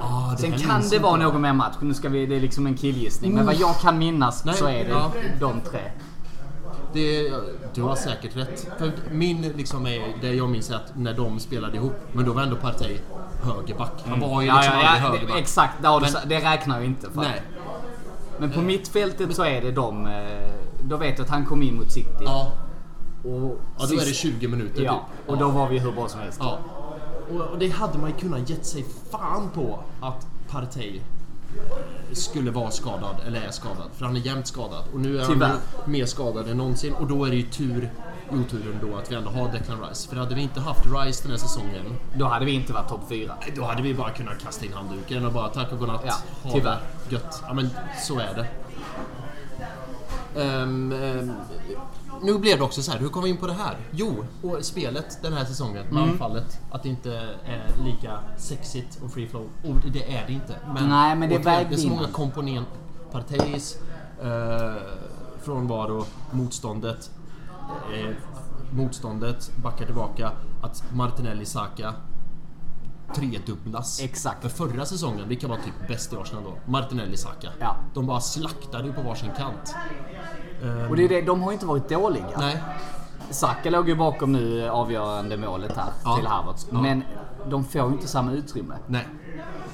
Ah, 0.00 0.30
det 0.30 0.38
Sen 0.38 0.58
kan 0.58 0.88
det 0.90 0.99
vara 0.99 1.16
någon 1.16 1.40
mer 1.40 1.52
match. 1.52 1.75
Nu 1.80 1.94
ska 1.94 2.08
vi, 2.08 2.26
det 2.26 2.37
är 2.37 2.40
liksom 2.40 2.66
en 2.66 2.75
killgissning. 2.75 3.35
Men 3.35 3.47
vad 3.47 3.54
jag 3.54 3.76
kan 3.80 3.99
minnas 3.99 4.44
Nej, 4.44 4.54
så 4.54 4.66
är 4.66 4.85
det 4.85 4.90
ja. 4.90 5.12
de 5.40 5.61
tre. 5.61 5.80
Det, 6.92 7.33
du 7.75 7.83
har 7.83 7.97
säkert 7.97 8.37
rätt. 8.37 8.68
För 8.78 8.92
min 9.11 9.42
liksom 9.42 9.87
är, 9.87 10.14
det 10.21 10.33
jag 10.35 10.49
minns 10.49 10.71
är 10.71 10.75
att 10.75 10.92
när 10.97 11.14
de 11.14 11.40
spelade 11.40 11.76
ihop, 11.76 11.92
men 12.12 12.25
då 12.25 12.33
var 12.33 12.42
ändå 12.42 12.57
Partey 12.57 12.99
högerback. 13.42 13.92
Han 14.07 14.21
var 14.21 14.42
ju 14.42 14.47
Ja, 14.49 14.57
liksom 14.57 14.75
ja, 14.80 14.88
aldrig 14.88 15.04
ja, 15.04 15.11
högerback. 15.12 15.38
exakt. 15.40 15.73
Du 15.83 15.88
Men- 15.88 16.28
det 16.28 16.40
räknar 16.40 16.80
ju 16.80 16.87
inte. 16.87 17.11
För. 17.11 17.21
Nej. 17.21 17.42
Men 18.38 18.50
på 18.50 18.61
mittfältet 18.61 19.35
så 19.37 19.45
är 19.45 19.61
det 19.62 19.73
de... 19.73 20.07
eh, 20.07 20.50
Då 20.83 20.97
vet 20.97 21.18
jag 21.18 21.25
att 21.25 21.30
han 21.30 21.47
kom 21.47 21.62
in 21.62 21.76
mot 21.76 21.92
City. 21.92 22.09
Ja, 22.25 22.52
Och 23.25 23.30
ja 23.78 23.87
då 23.87 23.95
är 23.95 23.97
det 23.99 24.00
sist- 24.00 24.21
20 24.21 24.49
minuter 24.49 24.83
Ja, 24.83 24.92
typ. 25.18 25.30
och 25.30 25.38
då 25.38 25.49
var 25.49 25.68
vi 25.68 25.78
hur 25.78 25.92
bra 25.92 26.09
som 26.09 26.21
helst. 26.21 26.38
Ja. 26.42 26.59
Och, 27.35 27.40
och 27.40 27.59
det 27.59 27.68
hade 27.68 27.99
man 27.99 28.11
ju 28.11 28.16
kunnat 28.16 28.50
gett 28.50 28.66
sig 28.66 28.85
fan 29.11 29.50
på 29.54 29.78
att 30.00 30.26
Partey 30.50 31.00
skulle 32.12 32.50
vara 32.50 32.71
skadad, 32.71 33.17
eller 33.26 33.40
är 33.40 33.50
skadad. 33.50 33.90
För 33.97 34.05
han 34.05 34.17
är 34.17 34.21
jämt 34.21 34.47
skadad. 34.47 34.85
Och 34.95 35.00
nu 35.00 35.19
är 35.21 35.25
Tyvärr. 35.25 35.47
han 35.49 35.59
mer 35.93 36.07
skadad 36.07 36.49
än 36.49 36.57
någonsin. 36.57 36.93
Och 36.93 37.07
då 37.07 37.25
är 37.25 37.31
det 37.31 37.37
ju 37.37 37.43
tur 37.43 37.90
i 38.33 38.35
oturen 38.35 38.78
då 38.83 38.97
att 38.97 39.11
vi 39.11 39.14
ändå 39.14 39.31
har 39.31 39.52
Declan 39.52 39.81
Rice. 39.88 40.09
För 40.09 40.17
hade 40.17 40.35
vi 40.35 40.43
inte 40.43 40.61
haft 40.61 40.87
Rice 40.87 41.23
den 41.23 41.31
här 41.31 41.38
säsongen, 41.38 41.85
Då 42.14 42.26
hade 42.26 42.45
vi 42.45 42.52
inte 42.52 42.73
varit 42.73 42.88
topp 42.88 43.00
fyra. 43.09 43.35
då 43.57 43.64
hade 43.64 43.83
vi 43.83 43.95
bara 43.95 44.11
kunnat 44.11 44.43
kasta 44.43 44.64
in 44.67 44.73
handduken 44.73 45.26
och 45.26 45.33
bara 45.33 45.49
tack 45.49 45.73
och 45.73 45.78
godnatt. 45.78 46.02
Ja, 46.07 46.14
tyvärr. 46.52 46.81
Gött. 47.09 47.43
Ja 47.49 47.55
men 47.55 47.71
så 48.02 48.19
är 48.19 48.35
det. 48.35 48.47
Ehm, 50.43 50.93
ehm, 50.93 51.33
nu 52.22 52.38
blev 52.38 52.58
det 52.58 52.64
också 52.64 52.82
så 52.82 52.92
här, 52.92 52.98
hur 52.98 53.08
kom 53.08 53.25
vi 53.25 53.30
in 53.30 53.37
på 53.37 53.46
det 53.46 53.52
här? 53.52 53.76
Jo, 53.90 54.25
och 54.42 54.64
spelet 54.64 55.18
den 55.22 55.32
här 55.32 55.44
säsongen 55.44 55.87
Mm. 55.87 56.02
anfallet. 56.02 56.60
Att 56.70 56.82
det 56.82 56.88
inte 56.88 57.12
är 57.44 57.70
lika 57.84 58.18
sexigt 58.37 58.98
och 59.04 59.12
free 59.12 59.28
flow. 59.28 59.48
Och 59.64 59.90
det 59.92 60.14
är 60.16 60.26
det 60.26 60.32
inte. 60.32 60.56
Men, 60.75 60.88
Nej, 60.88 61.16
men 61.16 61.28
det 61.28 61.38
det 61.38 61.50
är 61.50 61.76
så 61.76 61.88
många 61.88 62.08
komponenter. 62.08 62.78
Partejs 63.12 63.76
eh, 64.22 64.75
frånvaro, 65.42 66.04
motståndet. 66.30 67.10
Eh, 67.94 68.10
motståndet 68.70 69.50
backar 69.56 69.84
tillbaka. 69.87 70.32
Att 70.62 70.84
Martinelli 70.92 71.46
Saka 71.46 71.94
tredubblas. 73.14 74.00
Exakt. 74.00 74.42
För 74.42 74.48
förra 74.48 74.87
säsongen, 74.87 75.28
vilka 75.28 75.48
var 75.48 75.56
typ 75.56 75.88
bäst 75.88 76.12
i 76.12 76.16
Arsenal 76.16 76.44
då? 76.44 76.72
Martinelli 76.72 77.16
Saka. 77.16 77.48
Ja. 77.60 77.76
De 77.94 78.06
bara 78.06 78.20
slaktade 78.20 78.84
ju 78.87 78.92
på 78.92 79.02
varsin 79.02 79.30
kant. 79.37 79.75
Ehm, 80.62 80.91
Och 80.91 80.97
det 80.97 81.05
är 81.05 81.09
det, 81.09 81.21
de 81.21 81.43
har 81.43 81.50
ju 81.50 81.55
inte 81.55 81.67
varit 81.67 81.88
dåliga. 81.88 82.25
Nej. 82.38 82.62
Saka 83.31 83.71
låg 83.71 83.88
ju 83.88 83.95
bakom 83.95 84.33
nu 84.33 84.69
avgörande 84.69 85.37
målet 85.37 85.77
här 85.77 85.91
Ja. 86.05 86.17
till 86.17 86.27
Havertz. 86.27 86.67
Ja. 86.73 86.81
Men 86.81 87.03
de 87.50 87.65
får 87.65 87.81
ju 87.81 87.88
inte 87.93 88.09
samma 88.09 88.33
utrymme. 88.33 88.75
Nej. 88.87 89.09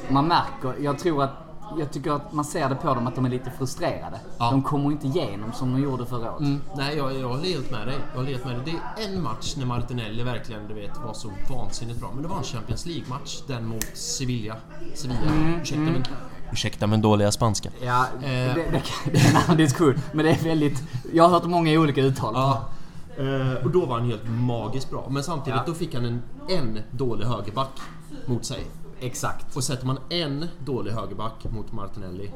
Man 0.08 0.28
märker, 0.28 0.82
jag 0.84 0.98
tror 0.98 1.22
att 1.22 1.30
jag 1.78 1.90
tycker 1.92 2.10
att 2.12 2.32
man 2.32 2.44
ser 2.44 2.68
det 2.68 2.74
på 2.74 2.94
dem 2.94 3.06
att 3.06 3.14
de 3.14 3.24
är 3.24 3.28
lite 3.30 3.50
frustrerade. 3.50 4.20
Ja. 4.38 4.50
De 4.50 4.62
kommer 4.62 4.90
inte 4.92 5.06
igenom 5.06 5.52
som 5.52 5.72
de 5.72 5.82
gjorde 5.82 6.06
förra 6.06 6.30
året. 6.30 6.40
Mm, 6.40 6.60
nej, 6.76 6.96
jag, 6.96 7.18
jag 7.18 7.28
håller 7.28 7.44
helt 7.48 7.70
med 7.70 7.86
dig. 7.86 7.96
Jag 8.12 8.16
håller 8.18 8.30
helt 8.32 8.44
med 8.44 8.54
dig. 8.54 8.80
Det 8.96 9.02
är 9.04 9.08
en 9.08 9.22
match 9.22 9.54
när 9.56 9.66
Martinelli 9.66 10.22
verkligen 10.22 10.68
du 10.68 10.74
vet, 10.74 10.96
var 11.06 11.12
så 11.12 11.30
vansinnigt 11.50 12.00
bra. 12.00 12.10
Men 12.14 12.22
det 12.22 12.28
var 12.28 12.36
en 12.36 12.42
Champions 12.42 12.86
League-match. 12.86 13.42
Den 13.46 13.66
mot 13.66 13.84
Sevilla. 13.96 14.54
Sevilla. 14.94 15.20
ursäkta, 15.60 15.80
Men, 15.82 16.04
ursäkta 16.54 16.86
men 16.86 17.00
dåliga 17.02 17.32
spanska. 17.32 17.68
Ja, 17.82 18.06
Eh. 18.14 18.28
det, 18.28 18.54
det, 18.54 18.82
det 19.12 19.18
är 19.18 19.30
en 19.30 19.36
annan 19.36 19.56
diskussion. 19.56 19.94
Men 20.12 20.24
det 20.24 20.30
är 20.30 20.44
väldigt... 20.44 20.82
Jag 21.12 21.24
har 21.24 21.30
hört 21.30 21.44
många 21.44 21.80
olika 21.80 22.00
uttal. 22.00 22.32
Ja. 22.36 22.64
Eh, 23.18 23.64
och 23.64 23.70
då 23.70 23.86
var 23.86 23.98
han 23.98 24.06
helt 24.10 24.28
magiskt 24.28 24.90
bra. 24.90 25.06
Men 25.10 25.22
samtidigt, 25.22 25.58
Ja. 25.58 25.62
då 25.66 25.74
fick 25.74 25.94
han 25.94 26.04
en, 26.04 26.22
en 26.48 26.78
dålig 26.90 27.26
högerback 27.26 27.80
mot 28.26 28.44
sig. 28.44 28.64
Exakt. 29.00 29.56
Och 29.56 29.64
sätter 29.64 29.86
man 29.86 29.98
en 30.10 30.46
dålig 30.64 30.92
högerback 30.92 31.44
mot 31.50 31.72
Martinelli. 31.72 32.30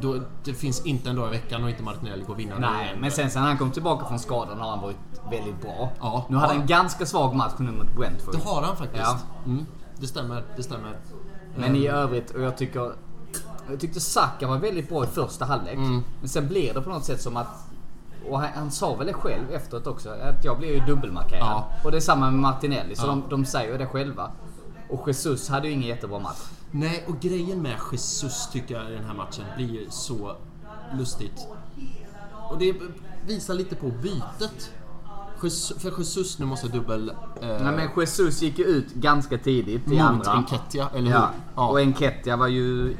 Då, 0.00 0.16
det 0.44 0.54
finns 0.54 0.86
inte 0.86 1.10
en 1.10 1.16
dag 1.16 1.28
i 1.28 1.30
veckan 1.30 1.64
och 1.64 1.70
inte 1.70 1.82
Martinelli 1.82 2.22
går 2.24 2.34
vinnande. 2.34 2.70
Nej, 2.70 2.96
men 3.00 3.10
sen 3.10 3.30
sen 3.30 3.42
han 3.42 3.58
kom 3.58 3.70
tillbaka 3.70 4.06
från 4.06 4.18
skadan 4.18 4.60
har 4.60 4.70
han 4.70 4.80
varit 4.80 4.96
väldigt 5.30 5.62
bra. 5.62 5.90
Ja. 6.00 6.26
Nu 6.28 6.36
hade 6.36 6.46
han 6.48 6.56
Ja. 6.56 6.62
en 6.62 6.66
ganska 6.68 7.06
svag 7.06 7.34
match 7.34 7.52
nu 7.58 7.70
mot 7.70 7.96
Brentford. 7.96 8.34
Det 8.34 8.44
har 8.44 8.62
han 8.62 8.76
faktiskt. 8.76 9.02
Ja. 9.04 9.18
Mm, 9.46 9.66
det 9.96 10.06
stämmer, 10.06 10.44
det 10.56 10.62
stämmer. 10.62 10.96
Men 11.56 11.76
i 11.76 11.86
övrigt, 11.86 12.30
och 12.30 12.42
jag 12.42 12.56
tycker... 12.56 12.92
Jag 13.70 13.80
tyckte 13.80 14.00
Saka 14.00 14.46
var 14.48 14.58
väldigt 14.58 14.88
bra 14.88 15.04
i 15.04 15.06
första 15.06 15.44
halvlek. 15.44 15.74
Mm. 15.74 16.02
Men 16.20 16.28
sen 16.28 16.48
blir 16.48 16.74
det 16.74 16.80
på 16.80 16.90
något 16.90 17.04
sätt 17.04 17.20
som 17.22 17.36
att... 17.36 17.66
Och 18.28 18.40
han, 18.40 18.48
han 18.54 18.70
sa 18.70 18.94
väl 18.94 19.06
det 19.06 19.12
själv 19.12 19.52
efteråt 19.52 19.86
också, 19.86 20.08
att 20.10 20.44
jag 20.44 20.58
blir 20.58 20.68
ju 20.74 20.80
dubbelmarkerad. 20.86 21.40
Ja. 21.40 21.68
Och 21.84 21.90
det 21.90 21.96
är 21.96 22.00
samma 22.00 22.30
med 22.30 22.40
Martinelli, 22.40 22.96
så 22.96 23.06
Ja. 23.06 23.08
de, 23.10 23.24
de 23.30 23.44
säger 23.44 23.72
ju 23.72 23.78
det 23.78 23.86
själva. 23.86 24.30
Och 24.90 25.08
Jesus 25.08 25.48
hade 25.48 25.68
ju 25.68 25.72
ingen 25.74 25.88
jättebra 25.88 26.18
match. 26.18 26.38
Nej, 26.70 27.04
och 27.08 27.20
grejen 27.20 27.62
med 27.62 27.76
Jesus 27.92 28.48
tycker 28.52 28.74
jag 28.74 28.90
i 28.90 28.94
den 28.94 29.04
här 29.04 29.14
matchen 29.14 29.44
blir 29.56 29.70
ju 29.70 29.90
så 29.90 30.36
lustigt. 30.98 31.46
Och 32.50 32.58
det 32.58 32.74
visar 33.26 33.54
lite 33.54 33.76
på 33.76 33.86
bytet. 33.86 34.72
För 35.78 35.98
Jesus 35.98 36.38
nu 36.38 36.46
måste 36.46 36.68
dubbel... 36.68 37.08
Eh, 37.08 37.48
Nej 37.48 37.60
men 37.62 37.88
Jesus 37.96 38.42
gick 38.42 38.58
ju 38.58 38.64
ut 38.64 38.94
ganska 38.94 39.38
tidigt 39.38 39.86
i 39.86 39.90
mot 39.90 40.00
andra. 40.00 40.32
Enketia, 40.32 40.88
eller 40.94 41.06
hur? 41.06 41.14
Ja. 41.14 41.30
Ja. 41.56 41.68
Och 41.68 41.80
Enketia 41.80 42.36
var 42.36 42.46
ju 42.46 42.96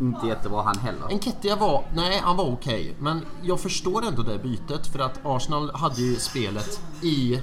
inte 0.00 0.26
jättebra 0.26 0.62
han 0.62 0.78
heller. 0.78 1.06
Enketia 1.10 1.56
var... 1.56 1.84
Nej, 1.94 2.20
han 2.24 2.36
var 2.36 2.44
okej. 2.44 2.94
Men 2.98 3.24
jag 3.42 3.60
förstår 3.60 4.06
ändå 4.06 4.22
det 4.22 4.38
bytet 4.38 4.86
för 4.86 4.98
att 4.98 5.20
Arsenal 5.24 5.70
hade 5.74 6.00
ju 6.02 6.16
spelet 6.16 6.80
i... 7.02 7.40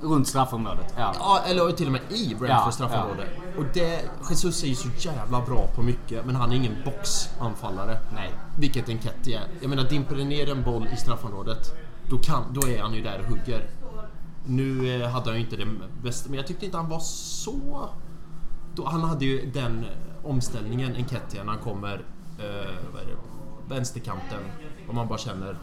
Runt 0.00 0.28
straffområdet. 0.28 0.94
Ja. 0.96 1.14
Ja, 1.18 1.40
eller 1.46 1.72
till 1.72 1.86
och 1.86 1.92
med 1.92 2.00
i 2.10 2.34
Brentfords 2.34 2.48
Ja, 2.48 2.70
straffområde. 2.70 3.28
Och 3.58 3.64
det... 3.74 4.00
Jesus 4.30 4.62
är 4.62 4.68
ju 4.68 4.74
så 4.74 4.88
jävla 4.98 5.40
bra 5.40 5.66
på 5.74 5.82
mycket, 5.82 6.26
men 6.26 6.36
han 6.36 6.52
är 6.52 6.56
ingen 6.56 6.76
boxanfallare. 6.84 7.98
Nej. 8.14 8.32
Vilket 8.58 8.88
Enketia 8.88 9.40
är. 9.40 9.48
Jag 9.60 9.70
menar, 9.70 9.84
dimper 9.84 10.16
det 10.16 10.24
ner 10.24 10.50
en 10.50 10.62
boll 10.62 10.88
i 10.94 10.96
straffområdet, 10.96 11.72
då, 12.10 12.18
kan, 12.18 12.42
då 12.52 12.68
är 12.68 12.82
han 12.82 12.94
ju 12.94 13.02
där 13.02 13.18
och 13.18 13.26
hugger. 13.26 13.70
Nu 14.46 14.94
eh, 15.02 15.08
hade 15.08 15.30
han 15.30 15.34
ju 15.34 15.40
inte 15.44 15.56
det 15.56 15.66
bästa, 16.02 16.28
men 16.28 16.36
jag 16.36 16.46
tyckte 16.46 16.64
inte 16.64 16.76
han 16.76 16.88
var 16.88 17.00
så... 17.00 17.88
Då, 18.76 18.84
han 18.84 19.00
hade 19.04 19.24
ju 19.24 19.50
den 19.50 19.84
eh, 19.84 20.30
omställningen, 20.30 20.94
Enketia, 20.96 21.44
när 21.44 21.52
han 21.52 21.62
kommer... 21.62 21.94
Eh, 22.38 22.74
vad 22.92 23.02
är 23.02 23.06
det? 23.06 23.74
Vänsterkanten. 23.74 24.38
Och 24.88 24.94
man 24.94 25.08
bara 25.08 25.18
känner... 25.18 25.56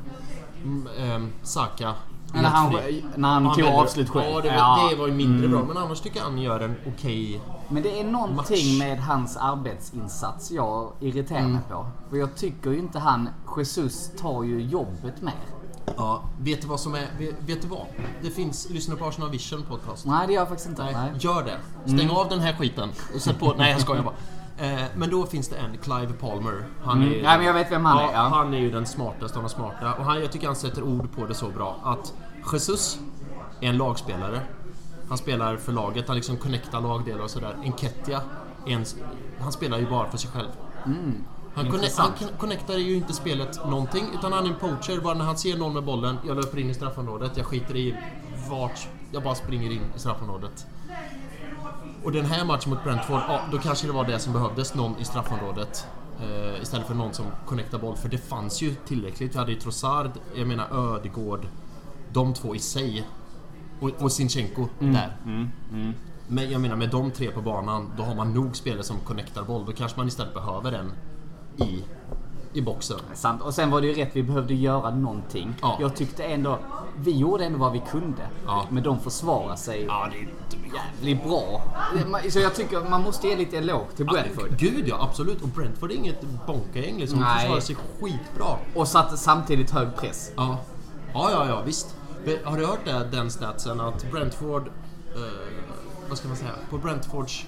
Mm, 0.64 0.88
ehm, 1.00 1.30
Saka. 1.44 1.94
När 2.34 2.44
han, 2.44 2.74
när 3.16 3.30
han 3.30 3.56
tog 3.56 3.66
avslut 3.66 4.10
själv. 4.10 4.26
Ja, 4.34 4.42
det, 4.42 4.50
var- 4.50 4.56
Ja. 4.56 4.80
Mm. 4.80 4.90
det 4.92 5.02
var 5.02 5.08
ju 5.08 5.14
mindre 5.14 5.48
bra. 5.48 5.64
Men 5.64 5.78
annars 5.78 6.00
tycker 6.02 6.18
jag 6.18 6.24
han 6.26 6.38
gör 6.42 6.60
en 6.60 6.76
okej... 6.88 7.42
Men 7.70 7.84
det 7.84 8.00
är 8.00 8.04
någonting 8.04 8.78
Match. 8.78 8.80
med 8.80 9.00
hans 9.00 9.38
arbetsinsats 9.38 10.52
jag 10.52 10.92
irriterar 11.00 11.42
mig 11.42 11.50
Mm. 11.50 11.62
på. 11.70 11.86
För 12.10 12.18
jag 12.18 12.36
tycker 12.36 12.72
ju 12.72 12.80
inte 12.80 13.00
han, 13.00 13.30
Jesus 13.58 14.12
tar 14.22 14.44
ju 14.44 14.62
jobbet 14.62 15.22
mer. 15.22 15.34
Ja, 15.98 16.24
vet 16.40 16.62
du 16.62 16.68
vad 16.68 16.80
som 16.80 16.96
är... 16.96 17.08
Vet, 17.20 17.36
vet 17.40 17.62
du 17.62 17.68
vad? 17.68 17.86
Det 18.22 18.30
finns... 18.30 18.70
Lyssna 18.70 18.96
på 18.96 19.06
Arsenal 19.06 19.30
Vision 19.30 19.62
podcast. 19.70 20.06
Nej 20.06 20.28
det 20.28 20.34
gör 20.34 20.42
jag 20.42 20.48
faktiskt 20.48 20.70
inte. 20.70 20.84
Nej, 20.84 20.94
Nej. 20.94 21.12
gör 21.20 21.44
det. 21.44 21.58
Stäng 21.98 22.10
av 22.10 22.30
den 22.30 22.40
här 22.40 22.54
skiten. 22.54 22.90
Och 23.16 23.22
sätt 23.22 23.40
på... 23.40 23.54
Nej, 23.58 23.72
jag 23.72 23.82
skojar 23.82 24.04
bara. 24.04 24.14
Eh, 24.58 24.84
men 24.96 25.10
då 25.10 25.26
finns 25.26 25.48
det 25.50 25.56
en, 25.56 25.78
Clive 25.78 26.14
Palmer. 26.14 26.66
Han 26.84 26.98
Mm. 27.02 27.14
är, 27.14 27.24
Nej, 27.24 27.38
men 27.38 27.46
jag 27.48 27.54
vet 27.54 27.72
vem 27.72 27.86
han 27.86 27.98
är, 27.98 28.14
ja. 28.14 28.20
Han 28.20 28.54
är 28.54 28.58
ju 28.58 28.72
den 28.72 28.86
smartaste 28.86 29.38
av 29.38 29.44
de 29.44 29.50
smarta. 29.50 29.94
Och 29.94 30.06
han, 30.06 30.20
jag 30.22 30.32
tycker 30.32 30.48
han 30.48 30.56
sätter 30.56 30.84
ord 30.84 31.16
på 31.16 31.26
det 31.26 31.34
så 31.34 31.50
bra. 31.50 31.76
Att 31.84 32.14
Jesus 32.54 33.00
är 33.62 33.70
en 33.70 33.78
lagspelare. 33.78 34.42
Han 35.10 35.18
spelar 35.18 35.58
för 35.58 35.72
laget, 35.72 36.08
han 36.08 36.16
liksom 36.16 36.38
connectar 36.38 36.82
lagdelar 36.82 37.24
och 37.24 37.30
sådär. 37.30 37.56
Enketia, 37.64 38.22
en, 38.68 38.86
han 39.42 39.52
spelar 39.52 39.78
ju 39.78 39.90
bara 39.90 40.10
för 40.10 40.18
sig 40.18 40.30
själv. 40.32 40.50
Han, 41.56 41.66
conne- 41.66 41.76
Intressant. 41.76 42.16
han 42.20 42.30
con- 42.30 42.38
connectar 42.38 42.74
ju 42.74 42.96
inte 42.96 43.14
spelet 43.14 43.60
någonting, 43.70 44.06
utan 44.20 44.34
han 44.34 44.46
är 44.46 44.50
en 44.50 44.56
poacher. 44.56 45.02
Bara 45.02 45.14
när 45.14 45.26
han 45.26 45.38
ser 45.38 45.58
någon 45.58 45.74
med 45.74 45.84
bollen, 45.84 46.18
jag 46.28 46.36
löper 46.36 46.60
in 46.60 46.70
i 46.70 46.74
straffområdet, 46.74 47.38
jag 47.38 47.46
skiter 47.46 47.76
i 47.76 47.96
vart, 48.50 48.88
jag 49.12 49.24
bara 49.24 49.36
springer 49.36 49.72
in 49.72 49.82
i 49.96 50.00
straffområdet. 50.00 50.66
Och 52.04 52.12
den 52.12 52.26
här 52.26 52.46
matchen 52.46 52.70
mot 52.70 52.84
Brentford, 52.84 53.20
ja, 53.28 53.40
då 53.52 53.58
kanske 53.58 53.88
det 53.88 53.94
var 53.94 54.06
det 54.06 54.20
som 54.20 54.34
behövdes, 54.34 54.76
någon 54.76 54.96
i 55.00 55.04
straffområdet. 55.06 55.88
Eh, 56.22 56.62
istället 56.62 56.88
för 56.88 56.94
någon 56.96 57.14
som 57.14 57.26
connectar 57.48 57.78
boll, 57.78 57.96
för 57.96 58.10
det 58.10 58.18
fanns 58.18 58.62
ju 58.62 58.76
tillräckligt. 58.76 59.36
Vi 59.36 59.40
hade 59.40 59.52
ju 59.52 59.60
Trossard, 59.60 60.12
jag 60.36 60.48
menar 60.48 60.68
Ödegård. 60.96 61.48
De 62.14 62.34
två 62.34 62.56
i 62.56 62.60
sig 62.60 63.08
Och, 63.80 63.90
och 64.00 64.12
Sinchenko 64.12 64.68
där. 64.80 65.18
Men 66.28 66.52
jag 66.52 66.62
menar 66.62 66.76
med 66.76 66.90
de 66.90 67.12
tre 67.12 67.32
på 67.32 67.42
banan, 67.42 67.92
då 67.98 68.04
har 68.04 68.16
man 68.16 68.34
nog 68.34 68.56
spelare 68.56 68.84
som 68.84 69.00
connectar 69.00 69.44
boll. 69.44 69.66
Då 69.66 69.72
kanske 69.72 69.98
man 70.00 70.08
istället 70.08 70.34
behöver 70.34 70.72
en 70.72 70.92
i, 71.58 71.84
i 72.54 72.62
boxen. 72.62 73.00
Sant. 73.14 73.42
Och 73.42 73.54
sen 73.54 73.72
var 73.72 73.82
det 73.82 73.88
ju 73.88 73.94
rätt, 73.94 74.10
vi 74.14 74.24
behövde 74.24 74.54
göra 74.54 74.90
någonting. 74.96 75.56
Ja. 75.62 75.78
Jag 75.82 75.96
tyckte 75.96 76.24
ändå, 76.24 76.60
vi 76.98 77.12
gjorde 77.12 77.46
ändå 77.46 77.60
vad 77.60 77.72
vi 77.72 77.82
kunde. 77.92 78.28
Ja. 78.46 78.66
Men 78.70 78.84
de 78.84 79.00
försvarar 79.00 79.56
sig 79.56 79.84
Ja, 79.84 80.10
det 80.12 80.18
är 80.18 80.28
jävligt 80.76 81.24
bra. 81.24 81.62
Så 82.30 82.40
jag 82.40 82.56
tycker 82.56 82.90
man 82.90 83.02
måste 83.02 83.28
ge 83.28 83.36
lite 83.36 83.58
eloge 83.58 83.96
till 83.96 84.06
Brentford. 84.06 84.58
Gud 84.58 84.88
ja, 84.88 85.04
absolut. 85.10 85.42
Och 85.42 85.50
Brentford 85.50 85.92
är 85.92 85.96
inget 85.96 86.22
bonkagäng 86.48 87.00
liksom. 87.00 87.20
De 87.20 87.26
försvarar 87.26 87.60
sig 87.60 87.76
skitbra. 87.76 88.58
Och 88.76 88.88
satte 88.88 89.18
samtidigt 89.18 89.72
hög 89.72 89.96
press. 89.96 90.32
Ja. 90.36 90.58
Ja, 91.14 91.32
ja, 91.32 91.48
ja, 91.48 91.62
visst. 91.66 91.96
Har 92.44 92.58
du 92.58 92.66
hört 92.66 92.86
det, 92.86 93.08
den 93.12 93.32
statsen 93.32 93.82
att 93.82 94.12
Brentford... 94.12 94.68
Eh, 95.16 95.22
vad 96.10 96.18
ska 96.18 96.28
man 96.28 96.38
säga? 96.38 96.52
På 96.70 96.78
Brentfords... 96.78 97.46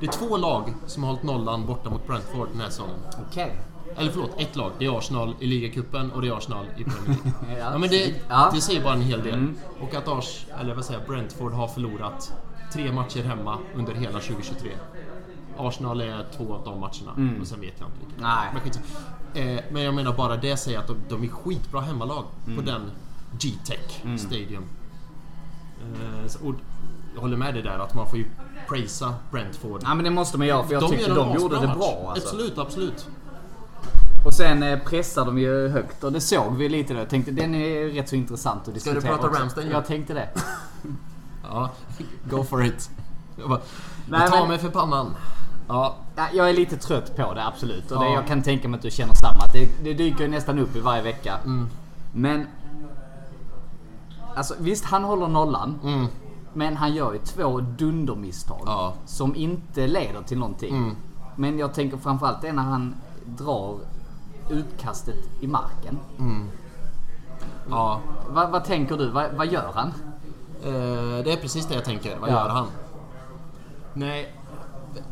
Det 0.00 0.06
är 0.06 0.12
två 0.12 0.36
lag 0.36 0.74
som 0.86 1.02
har 1.02 1.10
hållit 1.10 1.22
nollan 1.24 1.66
borta 1.66 1.90
mot 1.90 2.06
Brentford 2.06 2.48
den 2.52 2.60
här 2.60 2.68
säsongen. 2.68 2.94
Okej. 3.30 3.56
Eller 3.96 4.10
förlåt, 4.10 4.30
ett 4.38 4.56
lag. 4.56 4.72
Det 4.78 4.84
är 4.86 4.98
Arsenal 4.98 5.34
i 5.40 5.46
ligacupen 5.46 6.12
och 6.12 6.22
det 6.22 6.28
är 6.28 6.36
Arsenal 6.38 6.66
i 6.76 6.84
Premier 6.84 7.06
League. 7.24 7.58
Ja, 7.72 7.78
men 7.78 7.88
det, 7.90 8.14
ja. 8.28 8.50
det 8.54 8.60
säger 8.60 8.82
bara 8.82 8.92
en 8.94 9.02
hel 9.02 9.22
del. 9.22 9.34
Mm. 9.34 9.56
Och 9.80 9.94
att 9.94 10.08
Ars, 10.08 10.46
eller 10.60 10.74
vad 10.74 10.84
säger 10.84 11.00
Brentford 11.06 11.52
har 11.52 11.68
förlorat 11.68 12.32
tre 12.72 12.92
matcher 12.92 13.22
hemma 13.22 13.58
under 13.74 13.94
hela 13.94 14.20
2023. 14.20 14.70
Arsenal 15.58 16.00
är 16.00 16.26
två 16.36 16.54
av 16.54 16.64
de 16.64 16.80
matcherna 16.80 17.38
och 17.40 17.46
sen 17.46 17.60
vet 17.60 17.74
jag 17.78 17.88
inte 17.88 17.98
vilka. 18.06 18.14
Mm. 18.20 18.30
Nej. 18.36 18.48
Men, 18.52 18.62
skitsamma. 18.62 18.86
eh, 19.34 19.60
men 19.70 19.82
jag 19.82 19.94
menar 19.94 20.12
bara 20.16 20.36
det 20.36 20.56
säger 20.56 20.78
att 20.78 20.86
de, 20.86 20.96
de 21.08 21.22
är 21.24 21.28
skitbra 21.28 21.80
hemmalag 21.80 22.24
Mm. 22.46 22.56
på 22.56 22.62
den 22.70 22.90
G-Tech 23.40 24.02
Stadium. 24.18 24.64
Eh, 25.80 26.26
så- 26.26 26.46
och 26.48 26.54
jag 27.14 27.20
håller 27.20 27.36
med 27.36 27.54
dig 27.54 27.62
där 27.62 27.78
att 27.78 27.94
man 27.94 28.06
får 28.10 28.18
ju 28.18 28.26
prisa 28.68 29.14
Brentford. 29.30 29.80
Ja 29.84 29.94
men 29.94 30.04
det 30.04 30.10
måste 30.10 30.38
man 30.38 30.46
göra 30.46 30.64
för 30.64 30.72
jag 30.72 30.82
de 30.82 30.90
tyckte 30.90 31.10
de 31.14 31.34
gjorde 31.34 31.60
det 31.60 31.66
bra 31.66 32.06
alltså. 32.10 32.28
Absolut, 32.28 32.58
absolut. 32.58 33.06
Och 34.26 34.32
sen 34.34 34.62
eh, 34.62 34.78
pressar 34.78 35.24
de 35.26 35.38
ju 35.38 35.68
högt 35.68 36.04
och 36.04 36.12
det 36.12 36.20
såg 36.20 36.56
vi 36.56 36.68
lite 36.68 36.92
då. 36.94 36.98
Jag 37.00 37.08
tänkte 37.10 37.30
den 37.30 37.54
är 37.54 37.84
rätt 37.88 38.08
så 38.08 38.16
intressant 38.16 38.58
att 38.60 38.66
du 38.66 38.72
diskutera 38.72 39.00
prata 39.00 39.28
också. 39.28 39.40
Ramsdale 39.40 39.66
nu? 39.66 39.72
Jag 39.72 39.86
tänkte 39.86 40.14
det. 40.14 40.28
Ja, 41.50 41.70
go 42.30 42.44
for 42.44 42.64
it. 42.64 42.90
Jag, 43.38 43.48
bara, 43.48 43.60
Nej, 44.08 44.20
jag 44.20 44.30
tar 44.30 44.38
men- 44.40 44.48
mig 44.48 44.58
för 44.58 44.68
pannan. 44.68 45.14
Ja, 45.68 45.96
Ja, 46.16 46.26
jag 46.32 46.48
är 46.50 46.54
lite 46.54 46.76
trött 46.76 47.16
på 47.16 47.34
det, 47.34 47.44
absolut. 47.46 47.90
Och 47.90 48.00
det, 48.00 48.06
Ja. 48.06 48.14
jag 48.14 48.26
kan 48.26 48.42
tänka 48.42 48.68
mig 48.68 48.76
att 48.78 48.82
du 48.82 48.90
känner 48.90 49.14
samma. 49.14 49.46
Det, 49.52 49.68
det 49.84 49.94
dyker 49.94 50.24
ju 50.24 50.28
nästan 50.30 50.58
upp 50.58 50.76
i 50.76 50.80
varje 50.80 51.02
vecka. 51.02 51.38
Mm. 51.44 51.68
Men... 52.12 52.46
Alltså 54.34 54.54
visst, 54.58 54.84
han 54.84 55.04
håller 55.04 55.28
nollan. 55.28 55.78
mm, 55.84 56.06
Men 56.56 56.76
han 56.76 56.94
gör 56.94 57.12
ju 57.12 57.18
två 57.18 57.60
dundermisstag. 57.60 58.62
Ja. 58.66 58.94
Som 59.06 59.34
inte 59.36 59.86
leder 59.86 60.22
till 60.22 60.38
någonting. 60.38 60.76
Mm. 60.76 60.96
Men 61.36 61.58
jag 61.58 61.74
tänker 61.74 61.96
framförallt 61.96 62.40
det 62.42 62.48
är 62.48 62.52
när 62.52 62.62
han 62.62 62.94
drar 63.26 63.78
utkastet 64.50 65.16
i 65.40 65.46
marken. 65.46 65.98
ja. 67.70 68.00
Va, 68.30 68.48
vad 68.52 68.64
tänker 68.64 68.96
du? 68.96 69.10
Va, 69.10 69.26
vad 69.36 69.46
gör 69.52 69.70
han? 69.74 69.88
Eh, 70.64 71.24
det 71.24 71.32
är 71.32 71.36
precis 71.36 71.66
det 71.66 71.74
jag 71.74 71.84
tänker. 71.84 72.18
Vad 72.18 72.30
Ja. 72.30 72.32
gör 72.34 72.48
han? 72.48 72.66
Nej, 73.94 74.34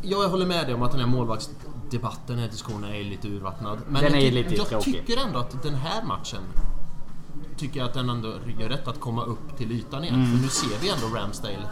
jag 0.03 0.29
håller 0.29 0.47
med 0.47 0.67
dig 0.67 0.75
om 0.75 0.83
att 0.83 0.91
den 0.91 1.01
här 1.01 1.07
målvaktsdebatten, 1.07 2.21
den 2.27 2.39
här 2.39 2.49
diskussionen 2.49 2.91
är 2.95 3.05
lite 3.05 3.29
urvattnad. 3.29 3.79
Men 3.89 4.03
Den 4.03 4.13
jag, 4.13 4.23
är 4.23 4.33
lite 4.33 4.55
jag 4.55 4.67
tråkig. 4.69 4.95
tycker 4.95 5.27
ändå 5.27 5.39
att 5.39 5.63
den 5.63 5.75
här 5.75 6.05
matchen 6.05 6.43
tycker 7.57 7.81
jag 7.81 7.87
att 7.89 7.95
den 7.95 8.09
ändå 8.09 8.29
gör 8.59 8.69
rätt 8.69 8.89
att 8.89 9.01
komma 9.01 9.25
upp 9.25 9.57
till 9.57 9.73
ytan 9.73 10.05
igen. 10.05 10.15
Mm. 10.15 10.31
För 10.31 10.43
nu 10.43 10.49
ser 10.49 10.79
vi 10.83 10.89
ändå 10.89 11.17
Ramsdale 11.17 11.69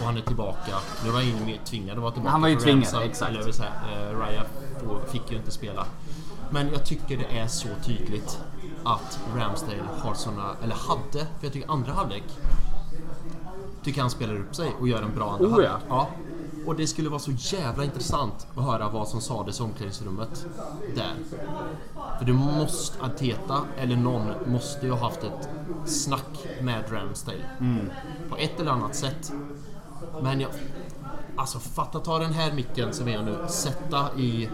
och 0.00 0.06
han 0.06 0.16
är 0.16 0.20
tillbaka. 0.20 0.76
Nu 1.04 1.10
var 1.10 1.20
han 1.20 1.48
ju 1.48 1.58
tvingad 1.64 1.96
att 1.96 2.02
vara 2.02 2.12
tillbaka. 2.12 2.32
Han 2.32 2.42
var 2.42 2.48
ju 2.48 2.56
tvingad, 2.56 2.78
Ramsdale, 2.82 3.04
exakt. 3.04 3.28
Eller 3.30 3.38
jag 3.38 3.44
vill 3.44 3.54
säga, 3.54 3.72
eh, 3.92 4.18
Raya 4.18 4.44
fick 5.08 5.30
ju 5.30 5.36
inte 5.36 5.50
spela. 5.50 5.86
Men 6.50 6.70
jag 6.72 6.86
tycker 6.86 7.16
det 7.16 7.38
är 7.38 7.46
så 7.46 7.68
tydligt 7.86 8.38
att 8.84 9.20
Ramsdale 9.36 9.82
har 9.98 10.14
såna, 10.14 10.56
eller 10.62 10.74
hade, 10.74 11.18
för 11.18 11.46
jag 11.46 11.52
tycker 11.52 11.70
andra 11.70 11.92
halvlek 11.92 12.24
tycker 13.84 14.00
han 14.00 14.10
spelar 14.10 14.34
upp 14.40 14.54
sig 14.54 14.72
och 14.80 14.88
gör 14.88 15.02
en 15.02 15.14
bra 15.14 15.30
andra 15.32 15.46
Oh, 15.46 15.50
halvlek. 15.50 15.70
ja. 15.70 15.80
ja. 15.88 16.08
Och 16.66 16.76
det 16.76 16.86
skulle 16.86 17.08
vara 17.08 17.20
så 17.20 17.30
jävla 17.30 17.84
intressant 17.84 18.46
att 18.56 18.64
höra 18.64 18.88
vad 18.88 19.08
som 19.08 19.20
sades 19.20 19.60
i 19.60 19.62
omklädningsrummet 19.62 20.46
där. 20.94 21.14
För 22.18 22.24
det 22.24 22.32
måste, 22.32 23.04
Arteta 23.04 23.60
eller 23.78 23.96
någon 23.96 24.26
måste 24.46 24.86
ju 24.86 24.92
ha 24.92 24.98
haft 24.98 25.24
ett 25.24 25.48
snack 25.86 26.46
med 26.60 26.84
Ramsdale. 26.92 27.44
På 28.30 28.36
ett 28.36 28.60
eller 28.60 28.70
annat 28.70 28.94
sätt. 28.96 29.32
Men 30.22 30.40
jag... 30.40 30.50
Alltså 31.36 31.58
fatta 31.58 31.98
ta 31.98 32.18
den 32.18 32.32
här 32.32 32.52
micken 32.52 32.92
som 32.92 33.08
är 33.08 33.22
nu, 33.22 33.36
sätta 33.48 34.18
i... 34.18 34.48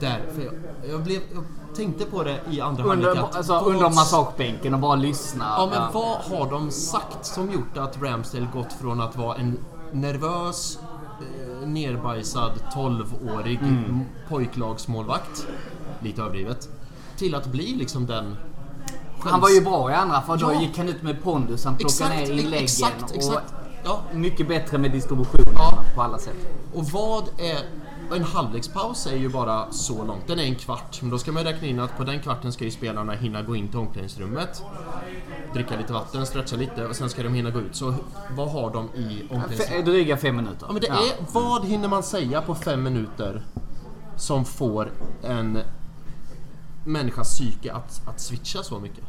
Där. 0.00 0.24
För 0.34 0.42
jag, 0.42 0.54
jag, 0.90 1.02
blev, 1.02 1.20
jag 1.34 1.44
tänkte 1.76 2.04
på 2.04 2.22
det 2.22 2.40
i 2.50 2.60
andra 2.60 2.84
Under, 2.84 3.16
alltså, 3.16 3.52
vad- 3.52 3.66
under 3.66 3.84
massagebänken 3.84 4.74
och 4.74 4.80
bara 4.80 4.94
lyssna. 4.94 5.44
Ja 5.58 5.68
men 5.70 5.92
vad 5.92 6.16
har 6.18 6.50
de 6.50 6.70
sagt 6.70 7.26
som 7.26 7.52
gjort 7.52 7.76
att 7.76 8.02
Ramsdale 8.02 8.48
gått 8.52 8.72
från 8.72 9.00
att 9.00 9.16
vara 9.16 9.36
en 9.36 9.58
nervös, 9.92 10.78
nerbajsad 11.66 12.52
12-årig 12.74 13.58
Mm. 13.58 14.00
pojklagsmålvakt, 14.28 15.46
lite 16.02 16.20
överdrivet, 16.22 16.68
till 17.16 17.34
att 17.34 17.46
bli 17.46 17.74
liksom 17.74 18.06
den... 18.06 18.36
Han 19.20 19.40
var 19.40 19.48
ju 19.50 19.60
bra 19.60 19.90
i 19.90 19.94
andra 19.94 20.20
för 20.22 20.36
då 20.36 20.52
Ja. 20.52 20.60
gick 20.60 20.78
han 20.78 20.88
ut 20.88 21.02
med 21.02 21.22
pondus. 21.22 21.64
Han 21.64 21.76
plockade 21.76 22.14
Exakt, 22.14 22.28
ner 22.28 22.38
inläggen. 22.42 22.64
exakt, 22.64 23.14
exakt. 23.14 23.54
Ja. 23.84 24.02
Och 24.10 24.16
mycket 24.16 24.48
bättre 24.48 24.78
med 24.78 24.90
distributionen 24.92 25.54
Ja. 25.54 25.78
på 25.94 26.02
alla 26.02 26.18
sätt. 26.18 26.36
Och 26.74 26.84
vad 26.84 27.24
är... 27.38 27.58
En 28.12 28.24
halvlekspaus 28.24 29.06
är 29.06 29.16
ju 29.16 29.28
bara 29.28 29.72
så 29.72 30.04
långt. 30.04 30.26
Den 30.26 30.38
är 30.38 30.42
en 30.42 30.54
kvart. 30.54 31.02
Men 31.02 31.10
då 31.10 31.18
ska 31.18 31.32
man 31.32 31.44
räkna 31.44 31.68
in 31.68 31.80
att 31.80 31.96
på 31.96 32.04
den 32.04 32.20
kvarten 32.20 32.52
ska 32.52 32.64
ju 32.64 32.70
spelarna 32.70 33.12
hinna 33.12 33.42
gå 33.42 33.56
in 33.56 33.68
till 33.68 33.78
omklädningsrummet. 33.78 34.62
Dricka 35.54 35.76
lite 35.76 35.92
vatten, 35.92 36.26
stretcha 36.26 36.56
lite 36.56 36.86
och 36.86 36.96
sen 36.96 37.08
ska 37.10 37.22
de 37.22 37.34
hinna 37.34 37.50
gå 37.50 37.60
ut. 37.60 37.76
Så 37.76 37.94
vad 38.36 38.50
har 38.50 38.70
de 38.70 38.88
i 38.94 39.22
omklädningsrummet? 39.30 39.86
Dryga 39.86 40.16
fem 40.16 40.36
minuter. 40.36 40.66
Ja, 40.66 40.72
men 40.72 40.82
det 40.82 40.88
är, 40.88 41.32
vad 41.32 41.64
hinner 41.64 41.88
man 41.88 42.02
säga 42.02 42.42
på 42.42 42.54
fem 42.54 42.82
minuter 42.82 43.46
som 44.16 44.44
får 44.44 44.92
en 45.22 45.58
människas 46.84 47.34
psyke 47.34 47.72
att, 47.72 48.08
att 48.08 48.20
switcha 48.20 48.62
så 48.62 48.78
mycket? 48.78 49.04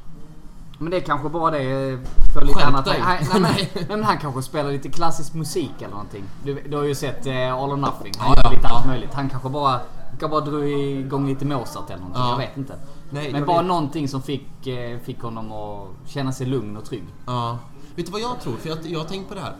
Men 0.79 0.91
det 0.91 0.97
är 0.97 1.01
kanske 1.01 1.29
bara 1.29 1.51
det 1.51 1.91
eh, 1.91 1.99
för 2.33 2.41
lite 2.41 2.53
Skärp 2.59 2.67
annat. 2.67 2.87
Han, 2.87 3.17
nej, 3.41 3.41
Nej. 3.41 3.71
nej, 3.75 3.85
men 3.89 4.03
han 4.03 4.17
kanske 4.17 4.41
spelar 4.41 4.71
lite 4.71 4.89
klassisk 4.89 5.33
musik 5.33 5.71
eller 5.77 5.89
någonting. 5.89 6.23
Du, 6.43 6.61
du 6.69 6.77
har 6.77 6.83
ju 6.83 6.95
sett 6.95 7.25
eh, 7.25 7.53
All 7.53 7.71
or 7.71 7.77
Nothing. 7.77 8.13
Han 8.17 8.27
Ja, 8.29 8.35
gör 8.35 8.43
ja, 8.43 8.55
lite 8.55 8.67
allt 8.67 8.85
ja. 8.85 8.91
möjligt. 8.91 9.13
Han 9.13 9.29
kanske 9.29 9.49
bara, 9.49 9.79
kan 10.19 10.29
bara 10.29 10.41
dra 10.41 10.65
igång 10.67 11.27
lite 11.27 11.45
Mozart 11.45 11.89
eller 11.89 11.97
någonting. 11.97 12.21
Ja. 12.21 12.29
Jag 12.31 12.37
vet 12.37 12.57
inte. 12.57 12.75
Nej, 13.09 13.31
men 13.31 13.45
bara 13.45 13.57
vet. 13.57 13.67
någonting 13.67 14.07
som 14.07 14.21
fick, 14.21 14.67
eh, 14.67 14.99
fick 14.99 15.21
honom 15.21 15.51
att 15.51 16.09
känna 16.09 16.31
sig 16.31 16.47
lugn 16.47 16.77
och 16.77 16.85
trygg. 16.85 17.03
Ja. 17.25 17.57
Vet 17.95 18.05
du 18.05 18.11
vad 18.11 18.21
jag 18.21 18.39
tror? 18.41 18.55
För 18.55 18.69
jag, 18.69 18.77
jag 18.83 18.99
har 18.99 19.05
tänkt 19.05 19.29
på 19.29 19.35
det 19.35 19.41
här. 19.41 19.55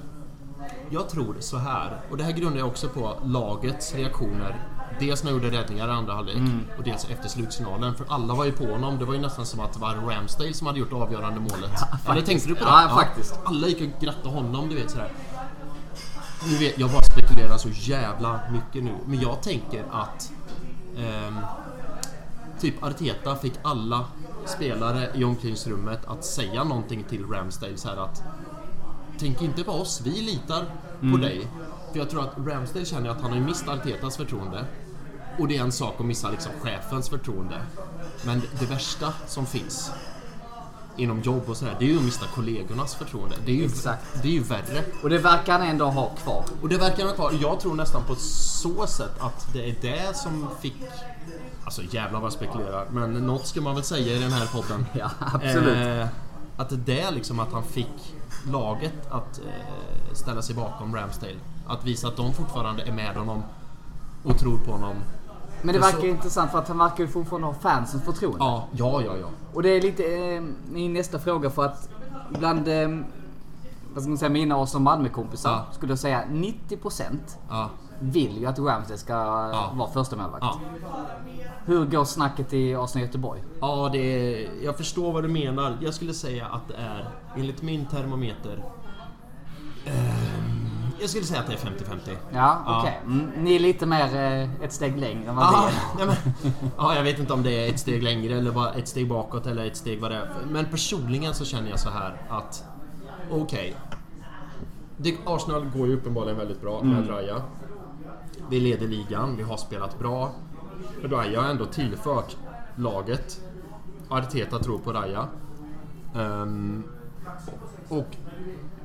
Jag 0.89 1.09
tror 1.09 1.35
så 1.39 1.57
här, 1.57 2.01
och 2.11 2.17
det 2.17 2.23
här 2.23 2.31
grundar 2.31 2.57
jag 2.59 2.67
också 2.67 2.87
på 2.87 3.13
lagets 3.23 3.95
reaktioner. 3.95 4.55
Dels 4.99 5.23
när 5.23 5.31
jag 5.31 5.43
gjorde 5.43 5.57
räddningar 5.57 5.87
i 5.87 5.91
andra 5.91 6.13
halvlek 6.13 6.37
och 6.77 6.83
dels 6.83 7.09
efter 7.09 7.29
slutsignalen. 7.29 7.95
För 7.95 8.05
alla 8.09 8.33
var 8.33 8.45
ju 8.45 8.51
på 8.51 8.65
honom. 8.65 8.99
Det 8.99 9.05
var 9.05 9.13
ju 9.13 9.19
nästan 9.19 9.45
som 9.45 9.59
att 9.59 9.73
det 9.73 9.79
var 9.79 9.95
Ramsdale 9.95 10.53
som 10.53 10.67
hade 10.67 10.79
gjort 10.79 10.89
det 10.89 10.95
avgörande 10.95 11.39
målet. 11.39 11.71
Eller 12.09 12.21
tänkte 12.21 12.47
du 12.47 12.55
på 12.55 12.63
det? 12.63 12.69
Ja, 12.69 12.89
faktiskt. 12.95 13.39
Alla 13.43 13.67
gick 13.67 13.81
och 13.81 14.01
grattade 14.01 14.29
honom, 14.29 14.69
du 14.69 14.75
vet 14.75 14.91
sådär. 14.91 15.11
Nu 16.47 16.57
vet, 16.57 16.79
jag 16.79 16.89
bara 16.91 17.01
spekulerar 17.01 17.57
så 17.57 17.69
jävla 17.69 18.39
mycket 18.51 18.83
nu. 18.83 18.95
Men 19.05 19.19
jag 19.21 19.41
tänker 19.41 19.85
att... 19.91 20.31
ehm, 20.97 21.39
typ 22.59 22.83
Arteta 22.83 23.35
fick 23.35 23.53
alla 23.61 24.05
spelare 24.45 25.09
i 25.15 25.23
omklädningsrummet 25.23 26.05
att 26.05 26.25
säga 26.25 26.63
någonting 26.63 27.03
till 27.09 27.25
Ramsdale 27.25 27.77
så 27.77 27.87
här 27.89 27.97
att 27.97 28.23
Tänk 29.19 29.41
inte 29.41 29.63
på 29.63 29.71
oss, 29.71 30.01
vi 30.05 30.21
litar 30.21 30.65
på 31.11 31.17
dig. 31.17 31.47
För 31.91 31.99
jag 31.99 32.09
tror 32.09 32.21
att 32.21 32.47
Ramsdale 32.47 32.85
känner 32.85 33.09
att 33.09 33.21
han 33.21 33.31
har 33.31 33.39
mist 33.39 33.67
Artetas 33.67 34.17
förtroende. 34.17 34.65
Och 35.39 35.47
det 35.47 35.57
är 35.57 35.61
en 35.61 35.71
sak 35.71 35.95
att 35.99 36.05
missa 36.05 36.29
liksom 36.29 36.51
chefens 36.61 37.09
förtroende. 37.09 37.61
Men 38.25 38.41
det 38.59 38.65
värsta 38.65 39.13
som 39.27 39.45
finns 39.45 39.91
inom 40.97 41.21
jobb 41.21 41.43
och 41.49 41.57
sådär, 41.57 41.75
det 41.79 41.85
är 41.85 41.89
ju 41.89 41.97
att 41.97 42.03
mista 42.03 42.25
kollegornas 42.35 42.95
förtroende. 42.95 43.35
Det 43.45 43.51
är 43.51 43.55
ju, 43.55 43.65
Exakt. 43.65 44.05
Det 44.21 44.27
är 44.27 44.31
ju 44.31 44.43
värre. 44.43 44.83
Och 45.03 45.09
det 45.09 45.17
verkar 45.17 45.53
han 45.53 45.61
ändå 45.61 45.85
ha 45.85 46.09
kvar. 46.09 46.43
Och 46.61 46.69
det 46.69 46.77
verkar 46.77 47.05
ha 47.05 47.13
kvar. 47.13 47.33
Jag 47.41 47.59
tror 47.59 47.75
nästan 47.75 48.03
på 48.03 48.15
så 48.15 48.87
sätt 48.87 49.11
att 49.19 49.53
det 49.53 49.69
är 49.69 49.75
det 49.81 50.17
som 50.17 50.47
fick... 50.61 50.75
Alltså 51.63 51.81
jävlar 51.91 52.19
vad 52.19 52.25
jag 52.25 52.33
spekulerar. 52.33 52.87
Men 52.91 53.13
något 53.13 53.47
ska 53.47 53.61
man 53.61 53.75
väl 53.75 53.83
säga 53.83 54.15
i 54.15 54.19
den 54.19 54.31
här 54.31 54.45
podden. 54.45 54.85
Ja, 54.93 55.09
absolut. 55.19 55.87
Eh, 55.87 56.07
att 56.57 56.85
det 56.85 57.01
är 57.01 57.11
liksom 57.11 57.39
att 57.39 57.51
han 57.51 57.63
fick 57.63 58.15
laget 58.51 59.11
att 59.11 59.39
eh, 59.39 60.13
ställa 60.13 60.41
sig 60.41 60.55
bakom 60.55 60.95
Ramsdale. 60.95 61.37
Att 61.67 61.85
visa 61.85 62.07
att 62.07 62.17
de 62.17 62.33
fortfarande 62.33 62.83
är 62.83 62.91
med 62.91 63.15
honom 63.15 63.43
och 64.23 64.39
tror 64.39 64.57
på 64.57 64.71
honom. 64.71 64.95
Men 65.61 65.73
det 65.73 65.79
verkar 65.79 65.99
så- 65.99 66.05
intressant 66.05 66.51
för 66.51 66.59
att 66.59 66.67
han 66.67 66.77
verkar 66.77 67.03
ju 67.03 67.07
fortfarande 67.07 67.47
ha 67.47 67.53
fansens 67.53 68.03
förtroende. 68.03 68.37
Ja, 68.39 68.67
ja, 68.71 69.01
ja, 69.05 69.17
ja. 69.21 69.27
Och 69.53 69.63
det 69.63 69.69
är 69.69 69.81
lite 69.81 70.03
eh, 70.35 70.43
min 70.71 70.93
nästa 70.93 71.19
fråga 71.19 71.49
för 71.49 71.65
att 71.65 71.89
bland... 72.29 72.67
Eh, 72.67 72.89
vad 73.93 74.03
ska 74.03 74.09
man 74.09 74.17
säga, 74.17 74.29
mina 74.29 74.55
Arsenal 74.63 74.81
Malmö-kompisar 74.83 75.49
Ja. 75.51 75.65
skulle 75.73 75.91
jag 75.91 75.99
säga 75.99 76.23
90% 76.31 77.03
Ja. 77.49 77.69
vill 77.99 78.37
ju 78.37 78.45
att 78.45 78.59
Ramsdale 78.59 78.97
ska 78.97 79.15
vara 79.73 79.89
första 79.93 80.15
målvakt. 80.15 80.43
Ja. 80.45 80.59
Hur 81.65 81.85
går 81.85 82.05
snacket 82.05 82.53
i 82.53 82.75
Arsenal 82.75 83.05
Göteborg? 83.07 83.43
Ja, 83.61 83.89
det 83.91 83.97
är, 83.99 84.49
jag 84.63 84.77
förstår 84.77 85.13
vad 85.13 85.23
du 85.23 85.27
menar. 85.27 85.77
Jag 85.81 85.93
skulle 85.93 86.13
säga 86.13 86.45
att 86.47 86.67
det 86.67 86.73
är, 86.75 87.09
enligt 87.35 87.61
min 87.61 87.85
termometer... 87.85 88.63
ehm, 89.85 90.58
jag 91.01 91.09
skulle 91.09 91.25
säga 91.25 91.39
att 91.39 91.47
det 91.47 91.53
är 91.53 91.57
50-50. 91.57 91.97
Ja, 92.05 92.17
Ja. 92.65 92.79
okej. 92.79 92.99
Mm, 93.05 93.29
ni 93.43 93.55
är 93.55 93.59
lite 93.59 93.85
mer 93.85 94.15
eh, 94.15 94.63
ett 94.63 94.73
steg 94.73 94.97
längre 94.97 95.29
än 95.29 95.35
vad 95.35 95.45
Ja, 95.45 95.69
vi 95.95 96.01
är. 96.01 96.07
nej 96.07 96.17
men, 96.23 96.33
ja, 96.77 96.95
jag 96.95 97.03
vet 97.03 97.19
inte 97.19 97.33
om 97.33 97.43
det 97.43 97.65
är 97.65 97.69
ett 97.69 97.79
steg 97.79 98.03
längre 98.03 98.37
eller 98.37 98.51
bara 98.51 98.73
ett 98.73 98.87
steg 98.87 99.09
bakåt 99.09 99.45
eller 99.47 99.65
ett 99.65 99.77
steg 99.77 100.01
vad 100.01 100.11
det 100.11 100.17
är. 100.17 100.29
Men 100.51 100.65
personligen 100.65 101.33
så 101.33 101.45
känner 101.45 101.69
jag 101.69 101.79
så 101.79 101.89
här 101.89 102.21
att... 102.29 102.63
Okej. 103.31 103.75
Det- 104.97 105.17
Arsenal 105.25 105.65
går 105.65 105.87
ju 105.87 105.93
uppenbarligen 105.97 106.37
väldigt 106.37 106.61
bra 106.61 106.83
med 106.83 107.09
Raja. 107.09 107.41
Vi 108.49 108.59
leder 108.59 108.87
ligan, 108.87 109.37
vi 109.37 109.43
har 109.43 109.57
spelat 109.57 109.99
bra. 109.99 110.31
Raja 111.03 111.41
har 111.41 111.49
ändå 111.49 111.65
tillfört 111.65 112.37
laget. 112.75 113.41
Arteta 114.09 114.59
tror 114.59 114.77
på 114.79 114.93
Raja. 114.93 115.27
Ehm, 116.15 116.83
och 117.89 118.07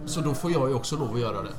så 0.07 0.21
då 0.21 0.35
får 0.35 0.53
jag 0.53 0.69
ju 0.69 0.75
också 0.75 0.97
lov 0.97 1.15
att 1.15 1.21
göra 1.21 1.43
det. 1.43 1.53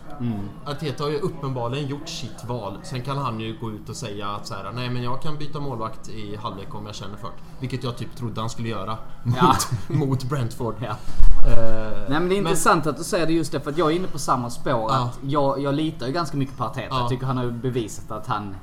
Arteta 0.66 1.04
har 1.04 1.12
ju 1.12 1.20
uppenbarligen 1.20 1.88
gjort 1.88 2.10
sitt 2.10 2.46
val. 2.48 2.78
Sen 2.84 3.02
kan 3.02 3.18
han 3.18 3.40
ju 3.40 3.58
gå 3.60 3.72
ut 3.72 3.90
och 3.90 3.96
säga 3.96 4.28
att 4.28 4.48
så 4.48 4.54
här, 4.54 4.72
nej 4.76 4.90
men 4.90 5.04
jag 5.04 5.22
kan 5.22 5.38
byta 5.38 5.60
målvakt 5.60 6.10
i 6.10 6.36
halvlek 6.36 6.76
om 6.76 6.86
jag 6.86 6.96
känner 6.96 7.18
för 7.18 7.28
det. 7.28 7.34
Vilket 7.60 7.84
jag 7.84 7.98
typ 7.98 8.16
trodde 8.16 8.42
han 8.42 8.50
skulle 8.50 8.70
göra 8.70 8.98
Ja. 9.38 9.56
mot, 9.90 10.10
mot 10.10 10.24
Brentford. 10.24 10.76
Ja. 10.80 10.88
Eh, 10.88 12.00
Nej 12.10 12.20
men 12.20 12.30
det 12.30 12.36
är 12.36 12.38
intressant 12.38 12.88
att 12.88 12.98
du 12.98 13.04
säger 13.04 13.26
det 13.28 13.34
just 13.34 13.52
det 13.52 13.60
för 13.60 13.72
att 13.72 13.78
jag 13.78 13.92
är 13.92 13.96
inne 13.96 14.08
på 14.08 14.20
samma 14.20 14.50
spår. 14.50 14.74
Ja. 14.74 14.96
Att 14.96 15.20
jag, 15.22 15.60
jag 15.62 15.74
litar 15.76 16.08
ju 16.08 16.14
ganska 16.14 16.38
mycket 16.38 16.58
på 16.58 16.64
Arteta. 16.64 16.88
Ja. 16.90 17.00
Jag 17.00 17.10
tycker 17.10 17.26
han 17.26 17.38
har 17.38 17.46
bevisat 17.52 18.12
att 18.12 18.28
han... 18.28 18.56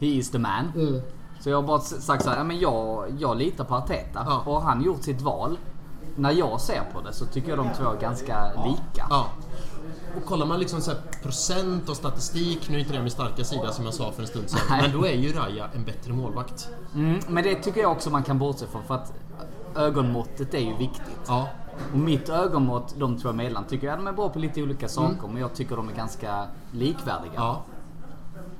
He, 0.00 0.06
is 0.06 0.30
the 0.30 0.38
man. 0.38 0.72
Mm. 0.74 1.00
Så 1.40 1.50
jag 1.50 1.56
har 1.56 1.62
bara 1.62 1.80
sagt 1.80 2.24
så 2.24 2.30
här, 2.30 2.44
men 2.44 2.58
jag, 2.58 3.04
jag 3.18 3.36
litar 3.36 3.64
på 3.64 3.74
Arteta. 3.74 4.22
Ja. 4.26 4.42
Och 4.46 4.54
har 4.54 4.60
han 4.60 4.82
gjort 4.82 5.02
sitt 5.02 5.20
val. 5.20 5.58
När 6.16 6.30
jag 6.30 6.60
ser 6.60 6.82
på 6.92 7.00
det 7.00 7.12
så 7.12 7.26
tycker 7.26 7.48
jag 7.48 7.58
de 7.58 7.68
två 7.78 7.90
är 7.90 8.00
ganska 8.00 8.46
lika. 8.64 9.06
Ja. 9.10 9.26
Och 10.16 10.24
kollar 10.24 10.46
man 10.46 10.60
liksom 10.60 10.80
så 10.80 10.90
här 10.90 11.00
procent 11.22 11.88
och 11.88 11.96
statistik, 11.96 12.68
nu 12.68 12.76
är 12.76 12.80
inte 12.80 12.92
det 12.92 13.00
min 13.00 13.10
starka 13.10 13.44
sida 13.44 13.72
som 13.72 13.84
jag 13.84 13.94
sa 13.94 14.12
för 14.12 14.22
en 14.22 14.28
stund 14.28 14.50
sedan. 14.50 14.60
Nej. 14.70 14.82
Men 14.82 15.00
då 15.00 15.06
är 15.06 15.14
ju 15.14 15.32
Raja 15.32 15.68
en 15.74 15.84
bättre 15.84 16.12
målvakt. 16.12 16.68
Mm, 16.94 17.20
men 17.28 17.44
det 17.44 17.54
tycker 17.54 17.80
jag 17.80 17.92
också 17.92 18.10
man 18.10 18.22
kan 18.22 18.38
bortse 18.38 18.66
från 18.66 18.84
för 18.84 18.94
att 18.94 19.12
ögonmåttet 19.76 20.54
är 20.54 20.58
ju 20.58 20.76
viktigt. 20.76 21.20
Ja. 21.26 21.48
Och 21.92 21.98
mitt 21.98 22.28
ögonmått 22.28 22.94
de 22.98 23.18
två 23.18 23.28
emellan 23.28 23.64
tycker 23.64 23.86
jag 23.86 23.98
de 23.98 24.06
är 24.06 24.12
bra 24.12 24.28
på 24.28 24.38
lite 24.38 24.62
olika 24.62 24.88
saker 24.88 25.28
men 25.28 25.36
jag 25.36 25.54
tycker 25.54 25.76
de 25.76 25.88
är 25.88 25.92
ganska 25.92 26.46
likvärdiga. 26.72 27.32
Mm. 27.32 27.44
Ja. 27.44 27.62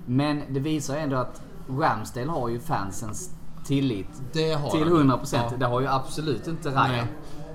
Men 0.07 0.43
det 0.49 0.61
visar 0.61 0.97
ändå 0.97 1.17
att 1.17 1.43
Ramsdale 1.69 2.31
har 2.31 2.49
ju 2.49 2.61
fansens 2.61 3.31
tillit 3.65 4.23
Det 4.33 4.53
har 4.53 4.71
till 4.71 4.85
han. 4.85 5.11
100%. 5.11 5.37
Ja. 5.51 5.57
Det 5.59 5.67
har 5.67 5.81
ju 5.81 5.89
absolut 5.89 6.47
inte 6.47 6.69
Raja. 6.69 6.89
Nej. 6.89 7.07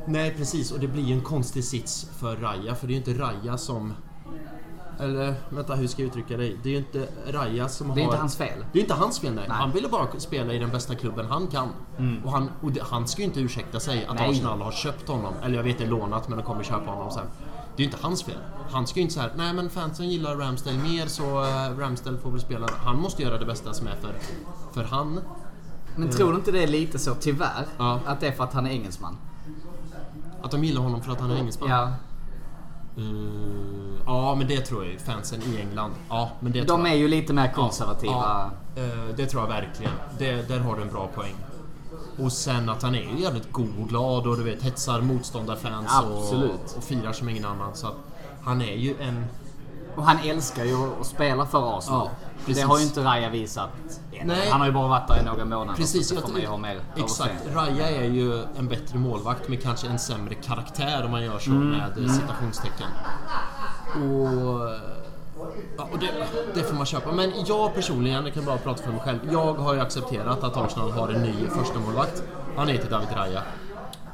Nej 0.05 0.33
precis 0.37 0.71
och 0.71 0.79
det 0.79 0.87
blir 0.87 1.03
ju 1.03 1.13
en 1.13 1.21
konstig 1.21 1.63
sits 1.63 2.09
för 2.17 2.35
Raja 2.35 2.75
för 2.75 2.87
det 2.87 2.91
är 2.93 2.95
ju 2.95 2.99
inte 2.99 3.13
Raja 3.13 3.57
som... 3.57 3.93
Eller 4.99 5.33
vänta 5.49 5.75
hur 5.75 5.87
ska 5.87 6.01
jag 6.01 6.07
uttrycka 6.07 6.37
dig? 6.37 6.59
Det 6.63 6.69
är 6.69 6.71
ju 6.71 6.77
inte 6.77 7.07
Raja 7.27 7.69
som 7.69 7.89
har... 7.89 7.95
Det 7.95 8.01
är 8.01 8.03
inte 8.03 8.17
hans 8.17 8.37
fel. 8.37 8.65
Det 8.73 8.79
är 8.79 8.81
inte 8.81 8.93
hans 8.93 9.19
fel 9.19 9.33
nej. 9.33 9.45
Nej. 9.47 9.57
Han 9.57 9.71
ville 9.71 9.87
bara 9.87 10.19
spela 10.19 10.53
i 10.53 10.59
den 10.59 10.69
bästa 10.69 10.95
klubben 10.95 11.25
han 11.25 11.47
kan. 11.47 11.67
Och, 12.23 12.31
han, 12.31 12.49
och 12.61 12.71
det, 12.71 12.81
han 12.83 13.07
ska 13.07 13.21
ju 13.21 13.27
inte 13.27 13.39
ursäkta 13.39 13.79
sig 13.79 14.05
att 14.05 14.15
Nej. 14.15 14.29
Arsenal 14.29 14.61
har 14.61 14.71
köpt 14.71 15.07
honom. 15.07 15.33
Eller 15.43 15.55
jag 15.55 15.63
vet 15.63 15.77
det 15.77 15.83
är 15.83 15.89
lånat 15.89 16.29
men 16.29 16.37
de 16.37 16.43
kommer 16.43 16.63
köpa 16.63 16.91
honom 16.91 17.11
sen. 17.11 17.25
Det 17.75 17.83
är 17.83 17.85
ju 17.87 17.91
inte 17.93 17.97
hans 18.01 18.23
fel. 18.23 18.37
Han 18.71 18.87
ska 18.87 18.99
ju 18.99 19.01
inte 19.01 19.13
säga 19.13 19.29
nej 19.35 19.53
men 19.53 19.69
fansen 19.69 20.09
gillar 20.09 20.35
Ramsdale 20.35 20.77
mer 20.77 21.07
så 21.07 21.43
eh, 21.43 21.77
Ramsdale 21.77 22.17
får 22.17 22.31
väl 22.31 22.39
spela. 22.39 22.67
Han 22.85 22.97
måste 22.97 23.23
göra 23.23 23.37
det 23.37 23.45
bästa 23.45 23.73
som 23.73 23.87
är 23.87 23.95
för, 23.95 24.13
för 24.73 24.83
han. 24.83 25.19
Men 25.95 26.09
tror 26.09 26.31
du 26.31 26.37
inte 26.37 26.51
det 26.51 26.63
är 26.63 26.67
lite 26.67 26.99
så, 26.99 27.15
tyvärr, 27.15 27.65
Ja. 27.77 27.99
att 28.05 28.19
det 28.19 28.27
är 28.27 28.31
för 28.31 28.43
att 28.43 28.53
han 28.53 28.65
är 28.65 28.69
engelsman? 28.69 29.17
Att 30.43 30.51
de 30.51 30.63
gillar 30.63 30.81
honom 30.81 31.01
för 31.01 31.11
att 31.11 31.21
han 31.21 31.31
är 31.31 31.37
engelsman. 31.37 31.69
Ja. 31.69 31.93
Mm, 32.97 33.97
ja, 34.05 34.35
men 34.35 34.47
det 34.47 34.61
tror 34.61 34.85
jag. 34.85 35.01
Fansen 35.01 35.41
i 35.41 35.61
England. 35.61 35.91
Ja, 36.09 36.31
men 36.39 36.51
det 36.51 36.61
De 36.61 36.85
är 36.85 36.95
ju 36.95 37.07
lite 37.07 37.33
mer 37.33 37.51
konservativa. 37.53 38.11
Ja, 38.11 38.51
eh, 38.75 39.15
det 39.15 39.25
tror 39.25 39.43
jag 39.43 39.49
verkligen. 39.49 39.91
Det, 40.17 40.47
där 40.47 40.59
har 40.59 40.75
du 40.75 40.81
en 40.81 40.89
bra 40.89 41.07
poäng. 41.15 41.35
Och 42.19 42.31
sen 42.31 42.69
att 42.69 42.81
han 42.81 42.95
är 42.95 43.01
ju 43.01 43.19
jävligt 43.21 43.51
god 43.51 43.73
och 43.81 43.89
glad 43.89 44.27
och 44.27 44.37
du 44.37 44.43
vet 44.43 44.63
hetsar 44.63 45.01
motståndarfans 45.01 46.01
och, 46.03 46.77
och 46.77 46.83
firar 46.83 47.11
som 47.11 47.29
ingen 47.29 47.45
annan. 47.45 47.75
Så 47.75 47.87
han 48.43 48.61
är 48.61 48.75
ju 48.75 48.95
en... 49.01 49.25
Och 49.95 50.03
han 50.03 50.17
älskar 50.23 50.65
ju 50.65 50.75
att 50.99 51.05
spela 51.05 51.45
för 51.45 51.77
Arsenal. 51.77 52.09
Ja, 52.45 52.53
det 52.53 52.61
har 52.61 52.77
ju 52.77 52.83
inte 52.83 53.03
Raja 53.03 53.29
visat 53.29 53.69
än. 54.19 54.27
Nej. 54.27 54.49
Han 54.49 54.59
har 54.59 54.67
ju 54.67 54.73
bara 54.73 54.87
varit 54.87 55.07
där 55.07 55.19
i 55.21 55.23
några 55.23 55.45
månader. 55.45 55.77
Precis, 55.77 56.07
så 56.09 56.15
jag 56.15 56.23
får 56.29 56.39
ju 56.39 56.47
ha 56.47 56.57
mer 56.57 56.79
Exakt. 56.95 57.33
Raja 57.53 57.89
är 57.89 58.03
ju 58.03 58.43
en 58.57 58.67
bättre 58.67 58.97
målvakt 58.97 59.49
med 59.49 59.63
kanske 59.63 59.87
en 59.87 59.99
sämre 59.99 60.35
karaktär 60.35 61.05
om 61.05 61.11
man 61.11 61.23
gör 61.23 61.39
så 61.39 61.51
Mm. 61.51 61.69
med 61.69 61.97
eh, 62.05 62.11
citationstecken. 62.13 62.87
Och... 63.95 64.69
Ja, 65.77 65.87
och 65.91 65.99
det, 65.99 66.09
det 66.53 66.63
får 66.63 66.75
man 66.75 66.85
köpa. 66.85 67.11
Men 67.11 67.31
jag 67.47 67.73
personligen, 67.75 68.25
jag 68.25 68.33
kan 68.33 68.45
bara 68.45 68.57
prata 68.57 68.83
för 68.83 68.91
mig 68.91 69.01
själv. 69.01 69.19
Jag 69.31 69.53
har 69.53 69.73
ju 69.73 69.79
accepterat 69.79 70.43
att 70.43 70.57
Arsenal 70.57 70.91
har 70.91 71.09
en 71.09 71.21
ny 71.21 71.33
första 71.47 71.79
målvakt. 71.79 72.23
Han 72.57 72.67
heter 72.67 72.89
David 72.89 73.07
Raja. 73.15 73.41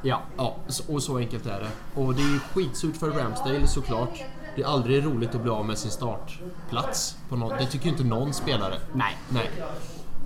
Ja. 0.02 0.20
Ja, 0.36 0.56
och 0.88 1.02
så 1.02 1.16
enkelt 1.18 1.46
är 1.46 1.60
det. 1.60 2.00
Och 2.00 2.14
det 2.14 2.22
är 2.22 2.26
ju 2.32 2.38
skitsurt 2.54 2.96
för 2.96 3.10
Ramsdale 3.10 3.66
såklart. 3.66 4.22
Det 4.56 4.62
är 4.62 4.66
aldrig 4.66 5.04
roligt 5.06 5.34
att 5.34 5.40
bli 5.40 5.50
av 5.50 5.64
med 5.66 5.78
sin 5.78 5.90
startplats. 5.90 7.16
På 7.28 7.36
något. 7.36 7.58
Det 7.58 7.66
tycker 7.66 7.84
ju 7.84 7.90
inte 7.90 8.04
någon 8.04 8.32
spelare. 8.32 8.74
Nej. 8.92 9.16
Nej. 9.28 9.50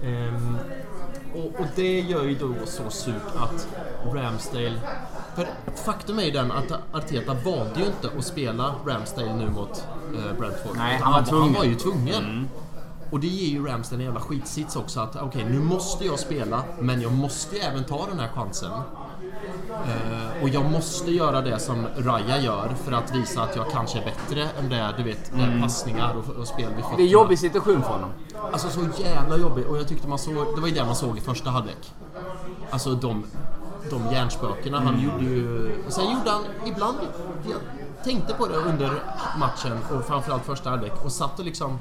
Ehm, 0.04 0.58
och, 1.34 1.60
och 1.60 1.66
det 1.76 2.00
gör 2.00 2.24
ju 2.24 2.34
då 2.34 2.54
så 2.66 2.90
surt 2.90 3.36
att 3.36 3.68
Ramsdale... 4.14 4.80
För 5.34 5.46
faktum 5.84 6.18
är 6.18 6.22
ju 6.22 6.30
den 6.30 6.52
att 6.52 6.72
Arteta 6.92 7.34
valde 7.34 7.80
ju 7.80 7.86
inte 7.86 8.18
att 8.18 8.24
spela 8.24 8.74
Ramsdale 8.86 9.34
nu 9.34 9.50
mot 9.50 9.84
eh, 10.14 10.38
Brentford. 10.38 10.76
Nej, 10.76 10.98
han 11.02 11.12
var 11.12 11.18
Han 11.18 11.28
tvungen. 11.28 11.52
var 11.54 11.64
ju 11.64 11.74
tvungen. 11.74 12.48
Och 13.10 13.20
det 13.20 13.26
ger 13.26 13.48
ju 13.48 13.66
Ramsdale 13.66 14.02
en 14.02 14.04
jävla 14.04 14.20
skitsits 14.20 14.76
också 14.76 15.00
att 15.00 15.16
okej, 15.16 15.44
nu 15.44 15.58
måste 15.60 16.04
jag 16.04 16.18
spela, 16.18 16.62
men 16.78 17.00
jag 17.00 17.12
måste 17.12 17.56
ju 17.56 17.62
även 17.62 17.84
ta 17.84 18.06
den 18.06 18.18
här 18.20 18.28
chansen. 18.28 18.70
Eh, 19.70 20.42
och 20.42 20.48
jag 20.48 20.70
måste 20.70 21.10
göra 21.10 21.40
det 21.40 21.58
som 21.58 21.86
Raja 21.96 22.38
gör 22.38 22.68
för 22.84 22.92
att 22.92 23.14
visa 23.14 23.42
att 23.42 23.56
jag 23.56 23.70
kanske 23.70 23.98
är 23.98 24.04
bättre 24.04 24.42
än 24.58 24.68
det, 24.68 24.94
du 24.96 25.02
vet, 25.02 25.32
mm. 25.32 25.62
passningar 25.62 26.14
och, 26.16 26.36
och 26.36 26.48
spel 26.48 26.68
vid 26.76 26.84
Det 26.96 27.02
är 27.02 27.06
jobbig 27.06 27.38
situation 27.38 27.82
för 27.82 27.90
honom. 27.90 28.10
Alltså 28.52 28.68
så 28.68 28.80
jävla 29.02 29.36
jobbig 29.36 29.66
och 29.66 29.78
jag 29.78 29.88
tyckte 29.88 30.08
man 30.08 30.18
såg, 30.18 30.34
det 30.34 30.60
var 30.60 30.68
ju 30.68 30.74
det 30.74 30.84
man 30.84 30.96
såg 30.96 31.18
i 31.18 31.20
första 31.20 31.50
halvlek. 31.50 31.92
Alltså 32.70 32.94
de, 32.94 33.24
de 33.90 34.12
hjärnspökena 34.12 34.80
han 34.80 35.00
gjorde 35.00 35.24
ju... 35.24 35.72
Och 35.86 35.92
sen 35.92 36.04
gjorde 36.04 36.30
han 36.30 36.42
ibland, 36.66 36.98
jag 37.50 37.60
tänkte 38.04 38.34
på 38.34 38.46
det 38.46 38.56
under 38.56 39.02
matchen 39.38 39.78
och 39.94 40.04
framförallt 40.04 40.44
första 40.44 40.70
halvlek 40.70 41.04
och 41.04 41.12
satt 41.12 41.38
och 41.38 41.44
liksom 41.44 41.78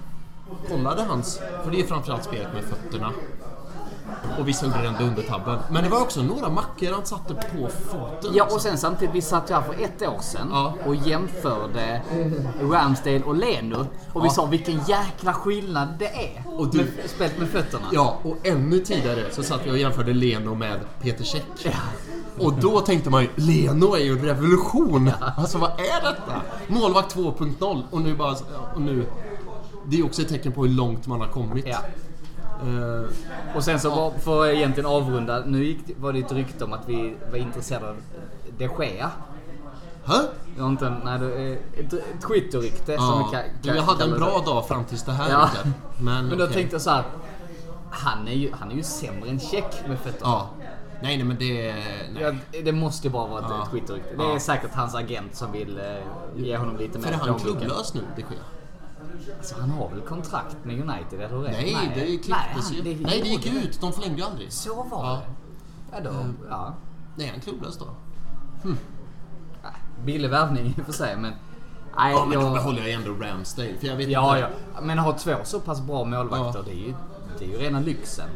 kollade 0.69 1.03
hans, 1.03 1.39
för 1.63 1.71
det 1.71 1.81
är 1.81 1.85
framförallt 1.85 2.23
spelet 2.23 2.53
med 2.53 2.63
fötterna. 2.63 3.11
Och 4.39 4.47
vissa 4.47 4.65
gjorde 4.65 4.81
den 4.81 4.93
dundertabben. 4.99 5.59
Men 5.71 5.83
det 5.83 5.89
var 5.89 6.01
också 6.01 6.21
några 6.23 6.49
mackor 6.49 6.91
han 6.93 7.05
satte 7.05 7.33
på 7.33 7.67
foten. 7.67 8.31
Ja, 8.33 8.47
och 8.51 8.61
sen 8.61 8.77
samtidigt, 8.77 9.15
vi 9.15 9.21
satt 9.21 9.49
ju 9.49 9.53
här 9.53 9.61
för 9.61 9.73
ett 9.83 10.01
år 10.01 10.21
sedan 10.21 10.47
Ja. 10.51 10.73
och 10.85 10.95
jämförde 10.95 12.01
Ramsdale 12.71 13.21
och 13.23 13.35
Leno. 13.35 13.85
Och 14.13 14.23
vi 14.23 14.27
Ja. 14.27 14.33
sa 14.33 14.45
vilken 14.45 14.81
jäkla 14.87 15.33
skillnad 15.33 15.87
det 15.99 16.07
är. 16.07 16.43
Och 16.57 16.67
du- 16.71 16.77
med, 16.77 16.87
spelet 17.05 17.39
med 17.39 17.47
fötterna. 17.49 17.85
Ja, 17.91 18.17
och 18.23 18.37
ännu 18.43 18.79
tidigare 18.79 19.25
så 19.31 19.43
satt 19.43 19.65
vi 19.65 19.71
och 19.71 19.77
jämförde 19.77 20.13
Leno 20.13 20.55
med 20.55 20.79
Peter 21.01 21.23
Käck. 21.23 21.75
Och 22.39 22.53
då 22.53 22.79
tänkte 22.79 23.09
man 23.09 23.21
ju, 23.21 23.29
Leno 23.35 23.93
är 23.95 23.99
ju 23.99 24.11
en 24.11 24.25
revolution! 24.25 25.11
Alltså 25.37 25.57
vad 25.57 25.69
är 25.71 26.01
detta? 26.03 26.41
Målvakt 26.67 27.15
2.0 27.15 27.83
och 27.91 28.01
nu 28.01 28.15
bara... 28.15 28.35
Och 28.75 28.81
nu, 28.81 29.05
det 29.85 29.99
är 29.99 30.05
också 30.05 30.21
ett 30.21 30.29
tecken 30.29 30.51
på 30.51 30.61
hur 30.65 30.69
långt 30.73 31.07
man 31.07 31.19
har 31.21 31.27
kommit. 31.27 31.65
Eh, 32.61 33.55
Och 33.55 33.63
sen 33.63 33.79
så 33.79 33.89
var, 33.89 34.11
för 34.11 34.45
att 34.49 34.53
egentligen 34.55 34.89
avrunda, 34.89 35.43
nu 35.45 35.63
gick, 35.65 35.79
var 35.99 36.13
det 36.13 36.19
ett 36.19 36.31
rykte 36.31 36.63
om 36.63 36.73
att 36.73 36.89
vi 36.89 37.15
var 37.31 37.37
intresserade 37.37 37.89
av 37.89 37.95
de 38.57 38.63
Gea. 38.79 39.11
hä? 40.05 40.13
Det 40.55 40.61
var 40.61 40.69
inte, 40.69 40.93
nej, 41.05 41.19
det 41.19 41.53
ett, 41.79 41.93
ett 41.93 42.21
Twitter-rykte 42.27 42.97
som 42.97 43.05
Ja, 43.05 43.27
vi 43.31 43.37
kan, 43.37 43.43
kan 43.63 43.75
jag 43.75 43.83
hade 43.83 44.03
en 44.03 44.19
bra 44.19 44.39
det. 44.39 44.45
dag 44.45 44.67
fram 44.67 44.83
tills 44.85 45.03
det 45.03 45.11
här 45.11 45.29
Ja. 45.31 45.49
Men, 45.97 46.27
Men 46.27 46.37
då 46.37 46.43
okej. 46.43 46.55
tänkte 46.55 46.75
jag 46.75 46.81
så 46.81 46.89
här. 46.89 47.03
Han 47.91 48.27
är 48.27 48.33
ju, 48.33 48.51
han 48.59 48.71
är 48.71 48.75
ju 48.75 48.83
sämre 48.83 49.29
än 49.29 49.39
Check 49.39 49.87
med 49.87 49.99
fötterna. 49.99 50.29
Ja. 50.31 50.49
Nej, 51.01 51.17
nej 51.17 51.25
men 51.25 51.37
det... 51.39 51.73
Nej. 52.13 52.23
Ja, 52.51 52.59
det 52.63 52.71
måste 52.71 53.07
ju 53.07 53.13
bara 53.13 53.27
vara 53.27 53.39
ett, 53.39 53.45
Ja. 53.49 53.67
Twitter-rykte. 53.71 54.15
Det 54.17 54.23
är 54.23 54.33
Ja. 54.33 54.39
säkert 54.39 54.73
hans 54.73 54.95
agent 54.95 55.35
som 55.35 55.51
vill 55.51 55.77
eh, 55.77 55.83
ge 56.43 56.57
honom 56.57 56.77
lite 56.77 56.99
mer 56.99 57.05
För 57.07 57.13
är 57.13 57.17
han 57.29 57.39
klubblös 57.39 57.93
nu, 57.93 58.01
det 58.15 58.21
sker? 58.21 58.37
Alltså, 59.37 59.55
han 59.59 59.69
har 59.69 59.89
väl 59.89 60.01
kontrakt 60.01 60.57
med 60.63 60.75
United, 60.89 61.13
eller 61.21 61.29
hur 61.29 61.45
är 61.47 61.51
Nej, 61.51 61.91
det 61.95 62.01
Nej, 62.01 62.17
klipptes 62.17 62.71
ju. 62.71 62.93
han- 62.93 63.03
Nej, 63.03 63.21
det 63.21 63.27
gick 63.29 63.45
ut. 63.45 63.81
De 63.81 63.93
förlängde 63.93 64.17
ju 64.17 64.23
aldrig. 64.23 64.53
Så 64.53 64.75
var 64.83 65.05
Ja. 65.05 65.21
det. 65.91 65.97
Ja, 65.97 66.11
då, 66.11 66.25
ja. 66.49 66.73
Nej, 67.15 67.27
han 67.27 67.41
klubblös 67.41 67.77
då. 67.77 67.85
Billig 70.05 70.29
värvning 70.29 70.65
i 70.77 70.81
och 70.81 70.85
för 70.85 70.93
sig, 70.93 71.15
men... 71.17 71.33
Nej, 71.97 72.13
Ja, 72.13 72.25
men 72.25 72.39
då 72.39 72.45
jag- 72.45 72.53
behåller 72.53 72.81
jag 72.81 72.91
ändå 72.91 73.11
Ramsdale. 73.25 73.73
För 73.79 73.87
jag 73.87 73.95
vet 73.95 74.09
Ja, 74.09 74.37
inte. 74.37 74.49
ja. 74.75 74.81
Men 74.81 74.97
ha 74.99 75.17
två 75.17 75.35
så 75.43 75.59
pass 75.59 75.81
bra 75.81 76.03
målvakter, 76.03 76.59
Ja. 76.59 76.65
det, 76.65 76.71
är 76.71 76.87
ju, 76.87 76.93
det 77.39 77.45
är 77.45 77.49
ju 77.49 77.57
rena 77.57 77.79
lyxen. 77.79 78.29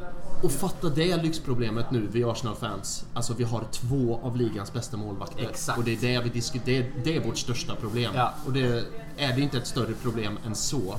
Och 0.43 0.51
fatta 0.51 0.89
det 0.89 1.17
lyxproblemet 1.23 1.91
nu, 1.91 2.07
vi 2.11 2.23
Arsenal-fans. 2.23 3.05
Alltså 3.13 3.33
vi 3.33 3.43
har 3.43 3.63
två 3.71 4.19
av 4.23 4.37
ligans 4.37 4.73
bästa 4.73 4.97
målvakter. 4.97 5.47
Exakt. 5.49 5.77
Och 5.77 5.83
det 5.83 5.91
är 5.91 5.97
det 6.17 6.23
vi 6.23 6.29
diskuterar. 6.29 6.83
Det, 6.95 7.03
det 7.03 7.15
är 7.17 7.23
vårt 7.25 7.37
största 7.37 7.75
problem. 7.75 8.11
Ja. 8.15 8.33
Och 8.45 8.53
det 8.53 8.85
är 9.17 9.35
det 9.35 9.41
inte 9.41 9.57
ett 9.57 9.67
större 9.67 9.93
problem 9.93 10.37
än 10.45 10.55
så. 10.55 10.95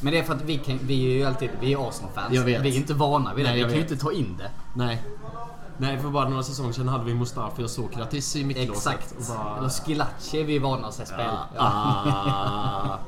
Men 0.00 0.12
det 0.12 0.18
är 0.18 0.22
för 0.22 0.34
att 0.34 0.42
vi, 0.42 0.58
kan, 0.58 0.78
vi 0.82 1.06
är 1.06 1.10
ju 1.18 1.24
alltid 1.24 1.50
vi 1.60 1.72
är 1.72 1.88
Arsenal-fans. 1.88 2.30
Vi 2.44 2.54
är 2.54 2.66
inte 2.66 2.94
vana 2.94 3.34
vid 3.34 3.44
det. 3.44 3.50
Nej, 3.50 3.58
vi 3.58 3.64
kan 3.64 3.74
ju 3.74 3.80
inte 3.82 3.96
ta 3.96 4.12
in 4.12 4.36
det. 4.38 4.50
Nej. 4.76 5.02
Nej, 5.78 5.98
för 5.98 6.08
bara 6.08 6.28
några 6.28 6.42
säsonger 6.42 6.72
sedan 6.72 6.88
hade 6.88 7.04
vi 7.04 7.14
Mustafi 7.14 7.62
och 7.64 7.70
Sokratis 7.70 8.36
i 8.36 8.44
mittlåset. 8.44 8.94
Exakt. 8.94 9.14
Och 9.18 9.36
bara- 9.36 9.58
Eller 9.58 9.68
Schillaci 9.68 10.40
är 10.40 10.44
vi 10.44 10.58
vana 10.58 10.86
att 10.86 10.94
se 10.94 11.06
spela. 11.06 11.38
Ja. 11.56 11.62
Ah. 11.62 12.98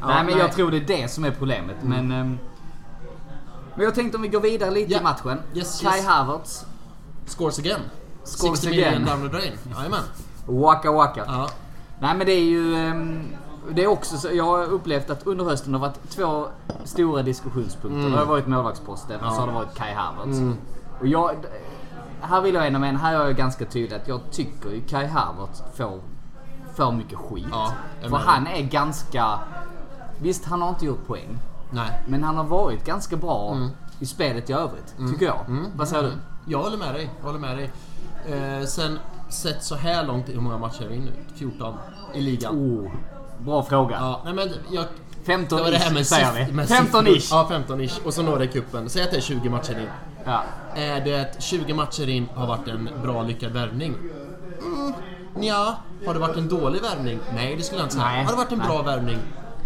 nej, 0.06 0.24
men 0.24 0.38
jag 0.38 0.52
tror 0.52 0.70
det 0.70 0.76
är 0.76 1.00
det 1.00 1.08
som 1.10 1.24
är 1.24 1.30
problemet. 1.30 1.76
Men, 1.82 2.12
ehm, 2.12 2.38
men 3.76 3.84
jag 3.84 3.94
tänkte 3.94 4.16
om 4.16 4.22
vi 4.22 4.28
går 4.28 4.40
vidare 4.40 4.70
lite 4.70 4.92
Ja. 4.92 5.00
i 5.00 5.02
matchen. 5.02 5.38
Yes, 5.54 5.80
Kai 5.80 5.96
yes. 5.96 6.06
Havertz, 6.06 6.66
Scores 7.26 7.58
again. 7.58 7.80
Scores 8.24 8.60
60 8.60 8.68
again. 8.80 9.02
million 9.02 9.20
down 9.20 9.30
the 9.30 9.36
drain. 9.36 9.58
Jajamän. 9.76 10.02
waka 10.46 10.92
waka. 10.92 11.24
Ja. 11.26 11.48
Nej 12.00 12.16
men 12.16 12.26
det 12.26 12.32
är 12.32 12.44
ju... 12.44 12.74
ehm, 12.76 13.24
Det 13.70 13.82
är 13.84 13.86
också 13.86 14.16
så, 14.18 14.28
jag 14.32 14.44
har 14.44 14.64
upplevt 14.64 15.10
att 15.10 15.26
under 15.26 15.44
hösten 15.44 15.72
har 15.74 15.80
varit 15.80 16.10
två 16.10 16.46
stora 16.84 17.22
diskussionspunkter. 17.22 18.10
Det 18.10 18.16
har 18.18 18.24
varit 18.26 18.46
målvaktsposten 18.46 19.20
och 19.20 19.32
så 19.32 19.40
har 19.40 19.46
det 19.46 19.52
varit 19.52 19.74
Kai 19.74 19.92
Havertz. 19.94 20.38
Och 21.00 21.06
jag, 21.06 21.34
här 22.20 22.40
vill 22.40 22.54
jag 22.54 22.66
ändå 22.66 22.78
mena, 22.78 22.98
här 22.98 23.14
är 23.20 23.24
jag 23.26 23.36
ganska 23.36 23.64
tydlig 23.64 23.96
att 23.96 24.08
jag 24.08 24.20
tycker 24.30 24.70
ju 24.70 24.80
Kai 24.80 25.06
Havertz 25.06 25.62
får 25.76 26.00
för 26.74 26.92
mycket 26.92 27.18
skit. 27.18 27.46
Ja, 27.50 27.72
jag 28.00 28.10
för 28.10 28.18
menar. 28.18 28.30
han 28.32 28.46
är 28.46 28.62
ganska... 28.62 29.38
Visst, 30.20 30.44
han 30.44 30.62
har 30.62 30.68
inte 30.68 30.84
gjort 30.86 31.06
poäng. 31.06 31.38
Nej. 31.70 32.02
Men 32.06 32.22
han 32.22 32.36
har 32.36 32.44
varit 32.44 32.84
ganska 32.84 33.16
bra 33.16 33.56
i 34.00 34.06
spelet 34.06 34.50
i 34.50 34.52
övrigt, 34.52 34.94
tycker 35.12 35.26
jag. 35.26 35.38
Vad 35.76 35.88
säger 35.88 36.02
du? 36.02 36.12
Jag 36.46 36.62
håller 36.62 36.76
med 36.76 36.94
dig. 36.94 37.10
Jag 37.18 37.26
håller 37.26 37.38
med 37.38 37.56
dig. 37.56 37.70
Eh, 38.28 38.66
sen, 38.66 38.98
sett 39.28 39.64
så 39.64 39.74
här 39.74 40.04
långt, 40.06 40.28
hur 40.28 40.40
många 40.40 40.58
matcher 40.58 40.82
är 40.82 40.88
vi 40.88 40.98
nu? 40.98 41.12
14 41.34 41.74
i 42.14 42.20
ligan. 42.20 42.54
Oh, 42.54 42.90
bra 43.38 43.62
fråga. 43.62 43.96
Ja, 44.00 44.20
nej 44.24 44.34
men 44.34 44.48
jag... 44.70 44.84
15 45.26 45.56
Det 45.58 45.64
var 45.64 45.70
det 45.70 45.76
här 45.76 45.92
med, 45.92 46.02
ish, 46.02 46.06
säger 46.08 46.26
siff- 46.26 46.46
vi. 46.46 46.52
med 46.52 46.68
15 46.68 47.04
siffror. 47.04 47.16
ish. 47.16 47.28
Ja, 47.30 47.46
15 47.48 47.80
ish. 47.80 47.98
Och 48.06 48.14
så 48.14 48.22
några 48.22 48.44
i 48.44 48.48
kuppen. 48.48 48.88
Säg 48.88 49.02
att 49.02 49.10
det 49.10 49.16
är 49.16 49.20
20 49.20 49.48
matcher 49.50 49.78
in. 49.80 49.88
Ja. 50.24 50.42
Är 50.74 51.00
det 51.00 51.42
20 51.42 51.74
matcher 51.74 52.08
in 52.08 52.28
har 52.34 52.46
varit 52.46 52.68
en 52.68 52.88
bra 53.02 53.22
lyckad 53.22 53.52
värvning? 53.52 53.94
Mm, 54.62 54.92
ja. 55.40 55.76
Har 56.06 56.14
det 56.14 56.20
varit 56.20 56.36
en 56.36 56.48
dålig 56.48 56.82
värvning? 56.82 57.18
Nej, 57.34 57.56
det 57.56 57.62
skulle 57.62 57.80
jag 57.80 57.86
inte 57.86 57.94
säga. 57.94 58.06
Nej. 58.06 58.24
Har 58.24 58.30
det 58.32 58.36
varit 58.38 58.52
en 58.52 58.58
bra 58.58 58.74
Nej. 58.74 58.84
värvning? 58.84 59.18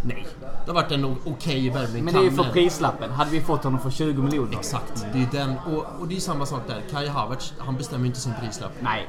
Nej. 0.03 0.27
Det 0.65 0.71
har 0.71 0.75
varit 0.75 0.93
en 0.93 1.17
okej 1.25 1.71
värvning. 1.71 2.05
Men 2.05 2.15
det 2.15 2.21
är 2.21 2.25
ju 2.25 2.31
för 2.31 2.45
prislappen. 2.53 3.11
Hade 3.11 3.31
vi 3.31 3.41
fått 3.41 3.65
honom 3.65 3.81
för 3.81 3.91
20 3.91 4.23
miljoner? 4.23 4.53
Exakt, 4.59 5.07
det 5.13 5.19
är 5.23 5.29
den. 5.33 5.55
Och, 5.59 5.87
och 6.01 6.09
det 6.09 6.17
är 6.17 6.21
samma 6.21 6.47
sak 6.47 6.61
där. 6.67 6.83
Kai 6.91 7.09
Havertz, 7.09 7.55
han 7.59 7.77
bestämmer 7.77 8.07
inte 8.07 8.21
sin 8.21 8.33
prislapp. 8.41 8.73
Nej. 8.81 9.09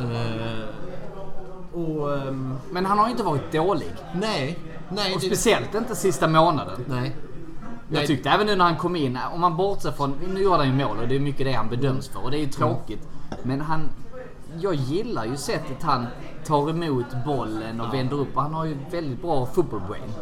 Eh, 0.00 1.78
och... 1.80 2.16
ehm, 2.18 2.54
Men 2.70 2.86
han 2.86 2.98
har 2.98 3.06
ju 3.06 3.10
inte 3.10 3.22
varit 3.22 3.52
dålig. 3.52 3.92
nej. 4.14 4.58
Nej. 4.88 5.14
Och 5.14 5.20
det- 5.20 5.26
speciellt 5.26 5.74
inte 5.74 5.94
sista 5.96 6.28
månaden. 6.28 6.84
Nej. 6.88 7.16
Jag 7.88 7.98
Nej. 7.98 8.06
tyckte 8.06 8.30
även 8.30 8.46
nu 8.46 8.56
när 8.56 8.64
han 8.64 8.76
kom 8.76 8.96
in, 8.96 9.18
om 9.34 9.40
man 9.40 9.56
bortser 9.56 9.92
från, 9.92 10.14
nu 10.34 10.40
gjorde 10.42 10.56
han 10.56 10.66
ju 10.66 10.84
mål 10.86 10.98
och 10.98 11.08
det 11.08 11.16
är 11.16 11.20
mycket 11.20 11.46
det 11.46 11.52
han 11.52 11.68
bedöms 11.68 12.08
för 12.08 12.24
och 12.24 12.30
det 12.30 12.36
är 12.38 12.40
ju 12.40 12.46
tråkigt. 12.46 13.08
Men 13.42 13.60
han, 13.60 13.88
jag 14.60 14.74
gillar 14.74 15.24
ju 15.24 15.36
sättet 15.36 15.82
han 15.82 16.06
tar 16.46 16.70
emot 16.70 17.06
bollen 17.26 17.80
och 17.80 17.94
vänder 17.94 18.16
upp 18.20 18.34
han 18.34 18.54
har 18.54 18.64
ju 18.64 18.76
väldigt 18.90 19.22
bra 19.22 19.46
football 19.46 19.80
brain. 19.88 20.12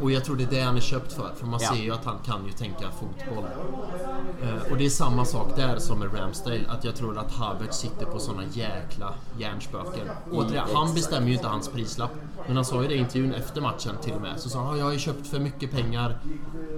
Och 0.00 0.10
jag 0.10 0.24
tror 0.24 0.36
det 0.36 0.42
är 0.44 0.50
det 0.50 0.60
han 0.60 0.76
är 0.76 0.80
köpt 0.80 1.12
för. 1.12 1.30
För 1.36 1.46
man 1.46 1.60
Ja. 1.62 1.68
ser 1.74 1.82
ju 1.82 1.92
att 1.92 2.04
han 2.04 2.16
kan 2.24 2.46
ju 2.46 2.52
tänka 2.52 2.84
fotboll. 2.90 3.44
Eh, 4.42 4.72
och 4.72 4.76
det 4.78 4.84
är 4.86 4.90
samma 4.90 5.24
sak 5.24 5.56
där 5.56 5.78
som 5.78 5.98
med 5.98 6.18
Ramsdale. 6.18 6.60
Att 6.68 6.84
jag 6.84 6.94
tror 6.96 7.18
att 7.18 7.32
Havertz 7.32 7.78
sitter 7.78 8.06
på 8.06 8.18
såna 8.18 8.42
jäkla 8.52 9.14
hjärnspöken. 9.38 10.06
Återigen, 10.32 10.64
han 10.74 10.94
bestämmer 10.94 11.26
ju 11.28 11.32
inte 11.34 11.48
hans 11.48 11.68
prislapp. 11.68 12.10
Men 12.46 12.56
han 12.56 12.64
sa 12.64 12.82
ju 12.82 12.88
det 12.88 12.94
i 12.94 12.98
intervjun 12.98 13.34
efter 13.34 13.60
matchen 13.60 13.92
till 14.02 14.12
och 14.12 14.20
med. 14.20 14.40
Så 14.40 14.48
sa 14.48 14.58
han 14.58 14.68
"Ja, 14.72 14.76
jag 14.78 14.84
har 14.84 14.92
ju 14.92 14.98
köpt 14.98 15.26
för 15.26 15.38
mycket 15.40 15.70
pengar. 15.70 16.18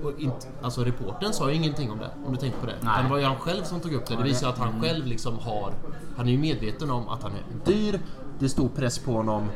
Och 0.04 0.12
inte, 0.20 0.46
alltså 0.62 0.84
reportern 0.84 1.32
sa 1.32 1.50
ju 1.50 1.56
ingenting 1.56 1.90
om 1.90 1.98
det. 1.98 2.10
Om 2.26 2.32
du 2.32 2.38
tänker 2.38 2.58
på 2.58 2.66
det. 2.66 2.74
Nej. 2.80 3.02
Det 3.02 3.08
var 3.10 3.18
ju 3.18 3.24
han 3.24 3.36
själv 3.36 3.62
som 3.64 3.80
tog 3.80 3.92
upp 3.92 4.06
det. 4.06 4.16
Det 4.16 4.22
visar 4.22 4.48
att 4.48 4.58
han 4.58 4.82
själv 4.82 5.06
liksom 5.06 5.38
har... 5.38 5.72
Han 6.16 6.28
är 6.28 6.32
ju 6.32 6.38
medveten 6.38 6.90
om 6.90 7.08
att 7.08 7.22
han 7.22 7.32
är 7.32 7.66
dyr. 7.72 8.00
Det 8.38 8.44
är 8.44 8.48
stor 8.48 8.68
press 8.68 8.98
på 8.98 9.12
honom. 9.12 9.48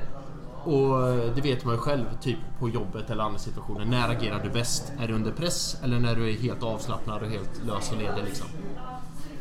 Och 0.65 1.09
eh, 1.09 1.35
det 1.35 1.41
vet 1.41 1.65
man 1.65 1.75
ju 1.75 1.81
själv, 1.81 2.05
typ 2.21 2.39
på 2.59 2.69
jobbet 2.69 3.11
eller 3.11 3.25
andra 3.25 3.39
situationer. 3.39 3.85
När 3.85 4.09
agerar 4.09 4.41
du 4.45 4.51
bäst? 4.51 4.93
Är 5.01 5.09
du 5.09 5.15
under 5.15 5.33
press 5.33 5.77
eller 5.83 5.99
när 5.99 6.15
du 6.15 6.31
är 6.31 6.39
helt 6.39 6.63
avslappnad 6.63 7.23
och 7.23 7.29
helt 7.29 7.65
lös 7.67 7.93
och 7.93 7.99
ledig 7.99 8.25
liksom? 8.25 8.47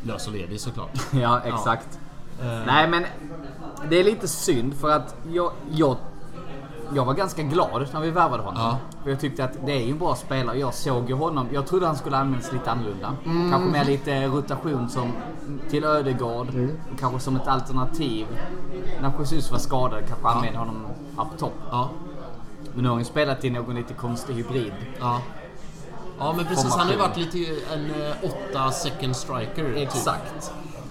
Lös 0.02 0.26
och 0.26 0.32
ledig 0.32 0.60
såklart. 0.60 0.90
Ja, 1.12 1.40
exakt. 1.40 1.98
Eh, 2.40 2.62
Nej 2.66 2.88
men, 2.88 3.04
det 3.90 3.96
är 4.00 4.04
lite 4.04 4.28
synd 4.28 4.74
för 4.74 4.90
att 4.90 5.16
jag, 5.32 5.52
jag, 5.70 5.96
jag 6.94 7.04
var 7.04 7.14
ganska 7.14 7.42
glad 7.42 7.88
när 7.92 8.00
vi 8.00 8.10
värvade 8.10 8.42
honom. 8.42 8.62
Ja. 8.62 8.78
För 9.02 9.10
jag 9.10 9.20
tyckte 9.20 9.44
att 9.44 9.66
det 9.66 9.72
är 9.72 9.80
ju 9.84 9.90
en 9.90 9.98
bra 9.98 10.14
spelare. 10.14 10.58
Jag 10.58 10.74
såg 10.74 11.08
ju 11.08 11.14
honom, 11.14 11.48
jag 11.52 11.66
trodde 11.66 11.86
han 11.86 11.96
skulle 11.96 12.16
användas 12.16 12.52
lite 12.52 12.70
annorlunda. 12.70 13.14
Mm. 13.24 13.50
Kanske 13.50 13.70
med 13.70 13.86
lite 13.86 14.26
rotation 14.26 14.88
som 14.88 15.12
till 15.70 15.84
Ödegård. 15.84 16.48
Mm. 16.48 16.70
Kanske 17.00 17.20
som 17.20 17.36
ett 17.36 17.48
alternativ. 17.48 18.26
När 19.02 19.12
Jesus 19.18 19.50
var 19.50 19.58
skadad 19.58 20.02
kanske 20.08 20.28
använde 20.28 20.58
honom 20.58 20.86
up 21.18 21.38
top. 21.38 21.52
Ja, 21.70 21.90
Men 22.74 22.82
nu 22.82 22.88
har 22.88 22.94
han 22.94 23.00
ju 23.00 23.04
spelat 23.04 23.44
i 23.44 23.50
någon 23.50 23.74
lite 23.74 23.94
konstig 23.94 24.34
hybrid. 24.34 24.72
ja. 25.00 25.20
Ja 26.20 26.34
men 26.36 26.46
precis, 26.46 26.74
han 26.76 26.86
har 26.86 26.92
ju 26.92 26.98
varit 26.98 27.16
lite 27.16 27.38
en 27.72 27.84
eh, 27.84 28.16
åtta 28.22 28.70
second 28.70 29.16
striker. 29.16 29.74
Typ. 29.74 29.90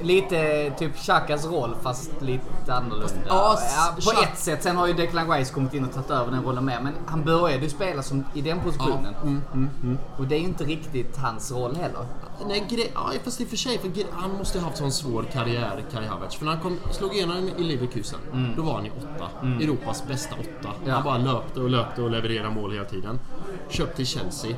Lite 0.02 0.72
typ 0.80 0.98
Chakas 0.98 1.46
roll 1.46 1.76
fast 1.82 2.12
lite 2.22 2.74
annorlunda. 2.74 3.14
Ja, 3.28 3.60
Ja, 3.76 3.96
på 4.06 4.22
ett 4.24 4.40
sätt. 4.40 4.64
Sen 4.64 4.76
har 4.78 4.88
ju 4.88 4.94
Declan 4.94 5.32
Rice 5.32 5.54
kommit 5.54 5.74
in 5.74 5.86
och 5.86 5.94
tagit 5.94 6.10
över 6.10 6.32
den 6.32 6.44
rollen 6.44 6.66
med. 6.66 6.84
Men 6.84 6.94
han 7.06 7.24
började 7.24 7.64
ju 7.64 7.70
spela 7.70 8.04
som, 8.04 8.24
i 8.34 8.42
den 8.42 8.60
positionen. 8.60 9.16
mm, 9.54 9.98
Och 10.18 10.26
det 10.28 10.36
är 10.36 10.40
inte 10.40 10.64
riktigt 10.64 11.18
hans 11.18 11.52
roll 11.52 11.76
heller. 11.76 12.06
Nej, 12.48 12.64
gre- 12.70 12.88
ja, 12.94 13.12
fast 13.24 13.42
i 13.42 13.46
och 13.46 13.50
för 13.50 13.58
sig, 13.58 13.78
för 13.78 13.92
han 14.12 14.32
måste 14.32 14.58
ju 14.58 14.62
ha 14.62 14.70
haft 14.70 14.78
sån 14.80 14.92
svår 14.92 15.24
karriär, 15.34 15.84
Kai 15.94 16.06
Havertz. 16.06 16.36
För 16.36 16.46
när 16.46 16.52
han 16.52 16.62
kom, 16.62 16.80
slog 16.92 17.14
igenom 17.16 17.50
i 17.58 17.64
Leverkusen, 17.64 18.20
då 18.58 18.62
var 18.62 18.74
han 18.74 18.86
i 18.86 18.92
åtta. 18.98 19.30
Europas 19.62 20.08
bästa 20.08 20.36
åtta. 20.36 20.70
Ja. 20.86 20.94
Han 20.94 21.04
bara 21.04 21.18
löpte 21.18 21.60
och 21.60 21.70
löpte 21.70 22.02
och 22.02 22.10
levererade 22.12 22.50
mål 22.50 22.72
hela 22.72 22.86
tiden. 22.86 23.20
Köpt 23.70 23.96
till 23.96 24.08
Chelsea. 24.08 24.52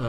Eh, 0.00 0.06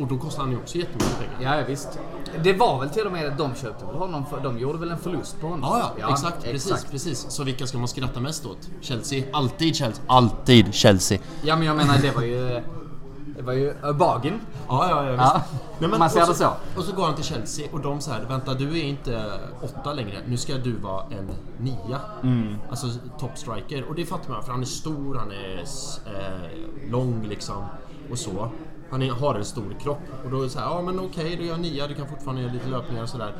och, 0.00 0.06
då 0.06 0.18
kostade 0.18 0.42
han 0.42 0.52
ju 0.52 0.58
också 0.58 0.78
jättemycket 0.78 1.18
pengar. 1.18 1.52
Ja, 1.52 1.60
ja, 1.60 1.66
visst. 1.66 1.98
Det 2.42 2.52
var 2.52 2.80
väl 2.80 2.90
till 2.90 3.06
och 3.06 3.12
med 3.12 3.26
att 3.28 3.38
de 3.38 3.54
köpte 3.54 3.86
väl 3.86 3.94
honom 3.94 4.26
för, 4.26 4.40
De 4.40 4.58
gjorde 4.58 4.78
väl 4.78 4.90
en 4.90 4.98
förlust 4.98 5.40
på 5.40 5.46
honom? 5.46 5.70
Ja, 5.72 5.92
ja, 6.00 6.10
exakt, 6.10 6.44
Precis, 6.44 6.84
precis. 6.90 7.26
Så 7.28 7.44
vilka 7.44 7.66
ska 7.66 7.78
man 7.78 7.88
skratta 7.88 8.20
mest 8.20 8.46
åt? 8.46 8.68
Chelsea? 8.80 9.24
Alltid 9.32 9.76
Chelsea. 9.76 10.04
Alltid 10.06 10.74
Chelsea. 10.74 11.18
Ja, 11.42 11.56
men 11.56 11.66
jag 11.66 11.76
menar 11.76 11.98
det 11.98 12.10
var 12.10 12.22
ju... 12.22 12.62
Det 13.36 13.42
var 13.42 13.52
ju 13.52 13.74
a 13.82 13.92
bargain. 13.92 14.40
Ja, 14.68 14.90
ja, 14.90 15.04
ja. 15.04 15.14
Ja, 15.14 15.42
Nej, 15.78 15.98
man 15.98 16.10
ser 16.10 16.26
det 16.26 16.34
så. 16.34 16.52
Och 16.76 16.84
så 16.84 16.92
går 16.92 17.04
han 17.04 17.14
till 17.14 17.24
Chelsea 17.24 17.68
och 17.72 17.80
de 17.80 18.00
säger 18.00 18.26
vänta 18.26 18.54
du 18.54 18.78
är 18.78 18.84
inte 18.84 19.32
åtta 19.62 19.92
längre, 19.92 20.18
nu 20.26 20.36
ska 20.36 20.54
du 20.54 20.72
vara 20.76 21.04
en 21.04 21.30
nia. 21.58 22.00
Mm. 22.22 22.56
Alltså 22.70 22.86
top 23.20 23.38
striker. 23.38 23.84
Och 23.88 23.94
det 23.94 24.06
fattar 24.06 24.30
man 24.32 24.42
för 24.42 24.52
han 24.52 24.60
är 24.60 24.66
stor, 24.66 25.14
han 25.14 25.30
är 25.32 25.64
eh, 26.06 26.90
lång 26.90 27.26
liksom. 27.28 27.64
Och 28.10 28.18
så. 28.18 28.50
Han 28.90 29.02
är, 29.02 29.10
har 29.10 29.34
en 29.34 29.44
stor 29.44 29.76
kropp. 29.80 29.98
Och 30.24 30.30
då 30.30 30.38
är 30.38 30.42
det 30.42 30.50
så 30.50 30.58
här, 30.58 30.66
ja 30.66 30.82
men 30.82 31.00
okej 31.00 31.36
du 31.36 31.44
gör 31.46 31.56
nia, 31.56 31.86
du 31.86 31.94
kan 31.94 32.08
fortfarande 32.08 32.42
göra 32.42 32.52
lite 32.52 32.68
löpningar 32.68 33.02
och 33.02 33.08
sådär. 33.08 33.34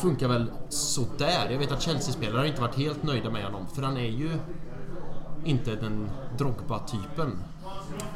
Funkar 0.00 0.28
väl 0.28 0.50
sådär. 0.68 1.48
Jag 1.50 1.58
vet 1.58 1.72
att 1.72 1.82
Chelsea-spelare 1.82 2.38
har 2.38 2.44
inte 2.44 2.60
varit 2.60 2.74
helt 2.78 3.02
nöjda 3.02 3.30
med 3.30 3.44
honom. 3.44 3.66
För 3.74 3.82
han 3.82 3.96
är 3.96 4.00
ju 4.10 4.30
inte 5.44 5.74
den 5.74 6.10
Drogba-typen. 6.38 7.38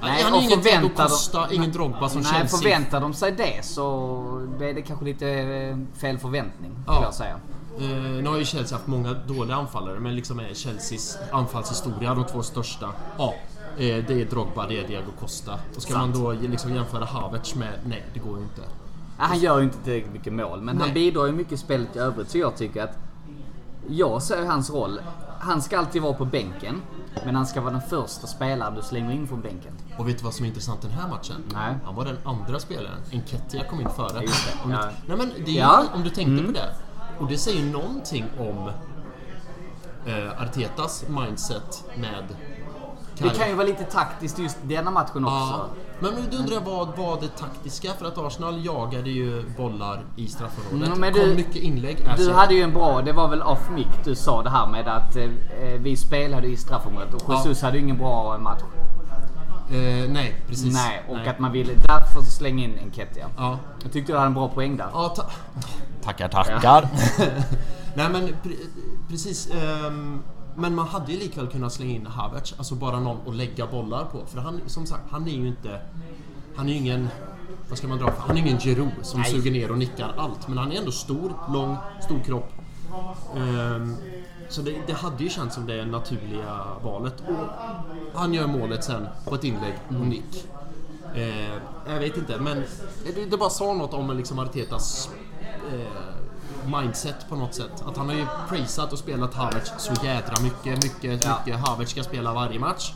Nej, 0.02 0.22
han 0.22 0.34
är 0.34 0.38
ingen 0.38 0.50
förväntar 0.62 1.04
de- 1.04 1.08
Costa, 1.10 1.48
ingen 1.52 1.72
Drogba 1.72 2.08
som 2.08 2.20
Nej, 2.20 2.32
Chelsea. 2.32 2.58
förväntar 2.58 3.00
de 3.00 3.14
sig 3.14 3.32
det 3.32 3.64
så 3.64 4.22
är 4.60 4.74
det 4.74 4.82
kanske 4.82 5.04
lite 5.04 5.28
eh, 5.30 5.76
fel 6.00 6.18
förväntning, 6.18 6.76
Ja. 6.86 7.02
jag 7.02 7.14
säga. 7.14 7.40
Eh, 7.80 7.86
nu 8.22 8.26
har 8.28 8.38
ju 8.38 8.44
Chelsea 8.44 8.78
haft 8.78 8.86
många 8.88 9.12
dåliga 9.12 9.56
anfallare, 9.56 10.00
men 10.00 10.16
liksom 10.16 10.40
är 10.40 10.54
Chelseas 10.54 11.18
anfallshistoria, 11.32 12.14
de 12.14 12.24
två 12.24 12.42
största. 12.42 12.88
Ja, 13.18 13.34
eh, 13.34 13.49
det 13.84 14.22
är 14.22 14.24
Drogba, 14.24 14.66
det 14.66 14.80
är 14.80 14.88
Diego 14.88 15.10
Costa. 15.20 15.58
Och 15.76 15.82
ska 15.82 15.92
Sant. 15.92 16.14
man 16.16 16.24
då 16.24 16.32
liksom 16.32 16.74
jämföra 16.74 17.04
Havertz 17.04 17.54
med... 17.54 17.72
Nej, 17.84 18.04
det 18.14 18.20
går 18.20 18.36
ju 18.38 18.42
inte. 18.42 18.62
Han 19.18 19.38
gör 19.38 19.58
ju 19.58 19.64
inte 19.64 19.78
tillräckligt 19.78 20.12
mycket 20.12 20.32
mål, 20.32 20.60
men 20.60 20.76
han 20.78 20.86
Nej. 20.86 20.94
bidrar 20.94 21.26
ju 21.26 21.32
mycket 21.32 21.52
i 21.52 21.56
spelet 21.56 21.96
i 21.96 21.98
övrigt. 21.98 22.30
Så 22.30 22.38
jag 22.38 22.56
tycker 22.56 22.82
att... 22.84 22.98
Jag 23.88 24.22
ser 24.22 24.44
hans 24.46 24.70
roll. 24.70 25.00
Han 25.40 25.62
ska 25.62 25.78
alltid 25.78 26.02
vara 26.02 26.14
på 26.14 26.24
bänken, 26.24 26.82
men 27.24 27.34
han 27.36 27.46
ska 27.46 27.60
vara 27.60 27.72
den 27.72 27.82
första 27.82 28.26
spelaren 28.26 28.74
du 28.74 28.82
slänger 28.82 29.10
in 29.12 29.28
från 29.28 29.40
bänken. 29.40 29.72
Och 29.98 30.08
vet 30.08 30.18
du 30.18 30.24
vad 30.24 30.34
som 30.34 30.44
är 30.44 30.48
intressant 30.48 30.82
den 30.82 30.90
här 30.90 31.08
matchen? 31.08 31.36
Nej. 31.54 31.74
Han 31.84 31.94
var 31.94 32.04
den 32.04 32.16
andra 32.24 32.58
spelaren. 32.58 32.98
Enketia 33.12 33.64
kom 33.64 33.80
in 33.80 33.88
före. 33.96 34.22
Just 34.22 34.46
det, 34.46 34.64
Om, 34.64 34.70
du, 34.70 34.76
ja. 34.76 34.88
nej 35.06 35.16
men 35.16 35.30
det 35.44 35.50
är 35.50 35.60
Ja. 35.60 35.80
Mm. 35.80 35.92
om 35.94 36.02
du 36.02 36.10
tänkte 36.10 36.44
på 36.44 36.52
det. 36.52 36.74
Och 37.18 37.28
det 37.28 37.38
säger 37.38 37.64
någonting 37.72 38.24
om 38.38 38.70
eh, 40.06 40.42
Artetas 40.42 41.04
mindset 41.08 41.84
med 41.96 42.24
Det 43.22 43.30
kan 43.38 43.48
ju 43.48 43.54
vara 43.54 43.66
lite 43.66 43.84
taktiskt 43.84 44.38
just 44.38 44.56
denna 44.62 44.90
matchen 44.90 45.24
också. 45.24 45.36
Ja. 45.36 45.66
Men 46.00 46.14
nu 46.14 46.36
undrar 46.38 46.54
jag 46.54 46.60
vad 46.60 46.96
var 46.98 47.20
det 47.20 47.28
taktiska? 47.28 47.92
För 47.98 48.06
att 48.06 48.18
Arsenal 48.18 48.64
jagade 48.64 49.10
ju 49.10 49.44
bollar 49.56 50.04
i 50.16 50.26
straffområdet. 50.26 50.86
Mm, 50.88 51.00
men 51.00 51.12
kom 51.12 51.22
du- 51.22 51.34
mycket 51.34 51.56
inlägg. 51.56 51.96
Du 52.04 52.10
Alltså, 52.10 52.32
hade 52.32 52.54
ju 52.54 52.62
en 52.62 52.72
bra, 52.72 53.02
det 53.02 53.12
var 53.12 53.28
väl 53.28 53.42
off 53.42 53.70
mic 53.74 53.86
du 54.04 54.14
sa 54.14 54.42
det 54.42 54.50
här 54.50 54.66
med 54.66 54.88
att 54.88 55.16
eh, 55.16 55.28
vi 55.78 55.96
spelade 55.96 56.46
i 56.46 56.56
straffområdet 56.56 57.14
och 57.14 57.34
Jesus 57.34 57.62
hade 57.62 57.76
ju 57.76 57.82
ingen 57.82 57.98
bra 57.98 58.38
match. 58.38 58.62
eh, 59.70 60.10
nej, 60.10 60.42
precis. 60.48 60.74
Nej, 60.74 61.02
och 61.08 61.26
att 61.26 61.38
man 61.38 61.52
ville 61.52 61.72
därför 61.74 62.20
slänga 62.20 62.64
in 62.64 62.78
Enketia. 62.82 63.26
Ja. 63.36 63.58
Jag 63.82 63.92
tyckte 63.92 64.12
du 64.12 64.16
hade 64.16 64.26
en 64.26 64.34
bra 64.34 64.48
poäng 64.48 64.76
där. 64.76 64.88
Ja, 64.92 65.08
ta- 65.08 65.30
tackar, 66.02 66.28
tackar. 66.28 66.88
Nej 67.94 68.08
men 68.10 68.28
pre- 68.28 68.66
precis. 69.08 69.50
ehm, 69.50 70.22
men 70.60 70.74
man 70.74 70.88
hade 70.88 71.12
ju 71.12 71.18
likväl 71.18 71.46
kunnat 71.46 71.72
slänga 71.72 71.94
in 71.94 72.06
Havertz, 72.06 72.54
alltså 72.58 72.74
bara 72.74 73.00
någon 73.00 73.28
att 73.28 73.36
lägga 73.36 73.66
bollar 73.66 74.04
på. 74.04 74.26
För 74.26 74.40
han, 74.40 74.60
som 74.66 74.86
sagt, 74.86 75.02
han 75.10 75.28
är 75.28 75.32
ju 75.32 75.48
inte... 75.48 75.80
Han 76.56 76.68
är 76.68 76.72
ju 76.72 76.78
ingen... 76.78 77.08
Vad 77.68 77.78
ska 77.78 77.88
man 77.88 77.98
dra 77.98 78.12
för? 78.12 78.20
Han 78.20 78.36
är 78.36 78.40
ingen 78.40 78.58
Giroud 78.58 78.90
som 79.02 79.20
Nej. 79.20 79.30
suger 79.30 79.50
ner 79.50 79.70
och 79.70 79.78
nickar 79.78 80.14
allt. 80.16 80.48
Men 80.48 80.58
han 80.58 80.72
är 80.72 80.76
ändå 80.76 80.92
stor, 80.92 81.32
lång, 81.52 81.76
stor 82.04 82.20
kropp. 82.20 82.52
Ehm, 83.36 83.96
så 84.48 84.62
det, 84.62 84.74
det 84.86 84.92
hade 84.92 85.24
ju 85.24 85.30
känts 85.30 85.54
som 85.54 85.66
det 85.66 85.84
naturliga 85.84 86.66
valet. 86.82 87.22
Och 88.14 88.20
han 88.20 88.34
gör 88.34 88.46
målet 88.46 88.84
sen 88.84 89.06
på 89.24 89.34
ett 89.34 89.44
inlägg 89.44 89.74
och 89.88 90.06
nick. 90.06 90.46
Eh, 91.14 91.52
jag 91.86 91.98
vet 92.00 92.16
inte, 92.16 92.40
men 92.40 92.62
det, 93.14 93.24
det 93.30 93.36
bara 93.36 93.50
sa 93.50 93.72
något 93.74 93.94
om 93.94 94.16
liksom 94.16 94.38
Artetas 94.38 95.10
eh, 95.72 96.19
mindset 96.66 97.28
på 97.28 97.36
något 97.36 97.54
sätt. 97.54 97.84
Att 97.86 97.96
han 97.96 98.08
har 98.08 98.14
ju 98.16 98.26
prisat 98.48 98.92
och 98.92 98.98
spelat 98.98 99.34
Havertz 99.34 99.72
så 99.78 99.92
jädra 100.04 100.34
mycket. 100.42 100.84
Mycket, 100.84 101.24
Ja. 101.24 101.38
mycket. 101.44 101.60
Havertz 101.60 101.90
ska 101.90 102.02
spela 102.02 102.34
varje 102.34 102.58
match. 102.58 102.92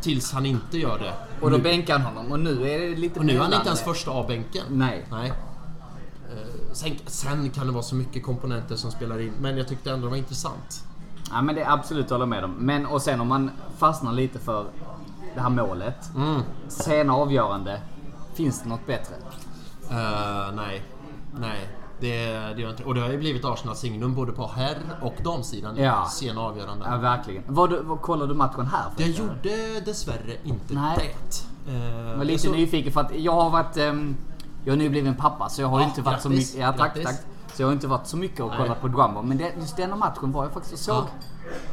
Tills 0.00 0.32
han 0.32 0.46
inte 0.46 0.78
gör 0.78 0.98
det. 0.98 1.12
Och 1.40 1.50
då 1.50 1.56
nu, 1.56 1.62
bänkar 1.62 1.98
han 1.98 2.16
honom 2.16 2.32
och 2.32 2.40
nu 2.40 2.70
är 2.70 2.78
det 2.80 2.96
lite 2.96 3.18
och 3.18 3.24
nu 3.26 3.36
är 3.36 3.40
han 3.40 3.52
inte 3.52 3.66
ens 3.66 3.82
första 3.82 4.10
av 4.10 4.26
bänken. 4.26 4.64
Nej. 4.68 5.06
Nej. 5.10 5.28
Eh, 5.28 6.72
Sen, 6.72 6.96
sen 7.06 7.50
kan 7.50 7.66
det 7.66 7.72
vara 7.72 7.82
så 7.82 7.94
mycket 7.94 8.22
komponenter 8.24 8.76
som 8.76 8.90
spelar 8.90 9.20
in, 9.20 9.32
men 9.40 9.56
jag 9.56 9.68
tyckte 9.68 9.90
ändå 9.90 10.06
det 10.06 10.10
var 10.10 10.16
intressant. 10.16 10.84
Ja 11.30 11.42
men 11.42 11.54
det 11.54 11.62
är 11.62 11.70
absolut 11.72 12.10
håller 12.10 12.26
med 12.26 12.44
om. 12.44 12.50
Men 12.58 12.86
och 12.86 13.02
sen 13.02 13.20
om 13.20 13.28
man 13.28 13.50
fastnar 13.78 14.12
lite 14.12 14.38
för 14.38 14.66
det 15.34 15.40
här 15.40 15.48
målet. 15.50 16.10
Mm. 16.16 16.40
Sena 16.68 17.14
avgörande. 17.14 17.80
Finns 18.34 18.62
det 18.62 18.68
något 18.68 18.86
bättre? 18.86 19.14
Eh, 19.90 20.54
nej. 20.54 20.82
Nej. 21.40 21.68
Det, 22.02 22.26
det 22.56 22.62
gör 22.62 22.70
inte 22.70 22.84
Och 22.84 22.94
det 22.94 23.00
har 23.00 23.08
ju 23.08 23.18
blivit 23.18 23.44
Arsenals 23.44 23.78
signum 23.80 24.14
både 24.14 24.32
på 24.32 24.46
herr 24.46 24.76
och 25.02 25.14
damsidan 25.24 25.78
i 25.78 25.82
Ja. 25.84 26.06
sena 26.10 26.40
avgöranden. 26.40 26.88
Ja 26.90 26.96
verkligen. 26.98 27.42
Vad, 27.46 27.70
du- 27.70 27.80
vad 27.82 28.00
kollar 28.00 28.26
du 28.26 28.34
matchen 28.34 28.66
här? 28.66 28.84
Jag 28.96 29.08
gjorde 29.08 29.80
dessvärre 29.84 30.36
inte 30.44 30.74
Nej. 30.74 31.16
det. 31.66 31.72
Eh, 31.72 32.08
Jag 32.08 32.16
var 32.16 32.24
lite 32.24 32.42
så- 32.42 32.50
nyfiken 32.52 32.92
för 32.92 33.00
att 33.00 33.14
jag 33.16 33.32
har 33.32 33.50
varit... 33.50 33.76
ehm, 33.76 34.16
jag 34.64 34.72
har 34.72 34.76
nu 34.78 34.88
blivit 34.88 35.08
en 35.08 35.16
pappa 35.16 35.48
så 35.48 35.62
jag 35.62 35.68
har 35.68 35.80
Ja, 35.80 35.86
inte 35.86 36.02
varit 36.02 36.20
så 36.22 36.28
grattis, 36.28 36.52
mycket... 36.54 36.60
Ja, 36.66 36.72
tack, 36.72 36.94
grattis. 36.96 37.04
tack. 37.04 37.26
Så 37.56 37.62
jag 37.62 37.66
har 37.68 37.72
inte 37.72 37.86
varit 37.86 38.06
så 38.06 38.16
mycket 38.16 38.40
och 38.40 38.48
Nej. 38.48 38.58
kollat 38.58 38.80
på 38.80 38.88
Drummer. 38.88 39.22
Men 39.22 39.38
det, 39.38 39.52
just 39.60 39.76
denna 39.76 39.96
matchen 39.96 40.32
var 40.32 40.44
jag 40.44 40.52
faktiskt 40.52 40.72
och 40.74 40.78
såg. 40.78 40.94
Ja. 40.96 41.06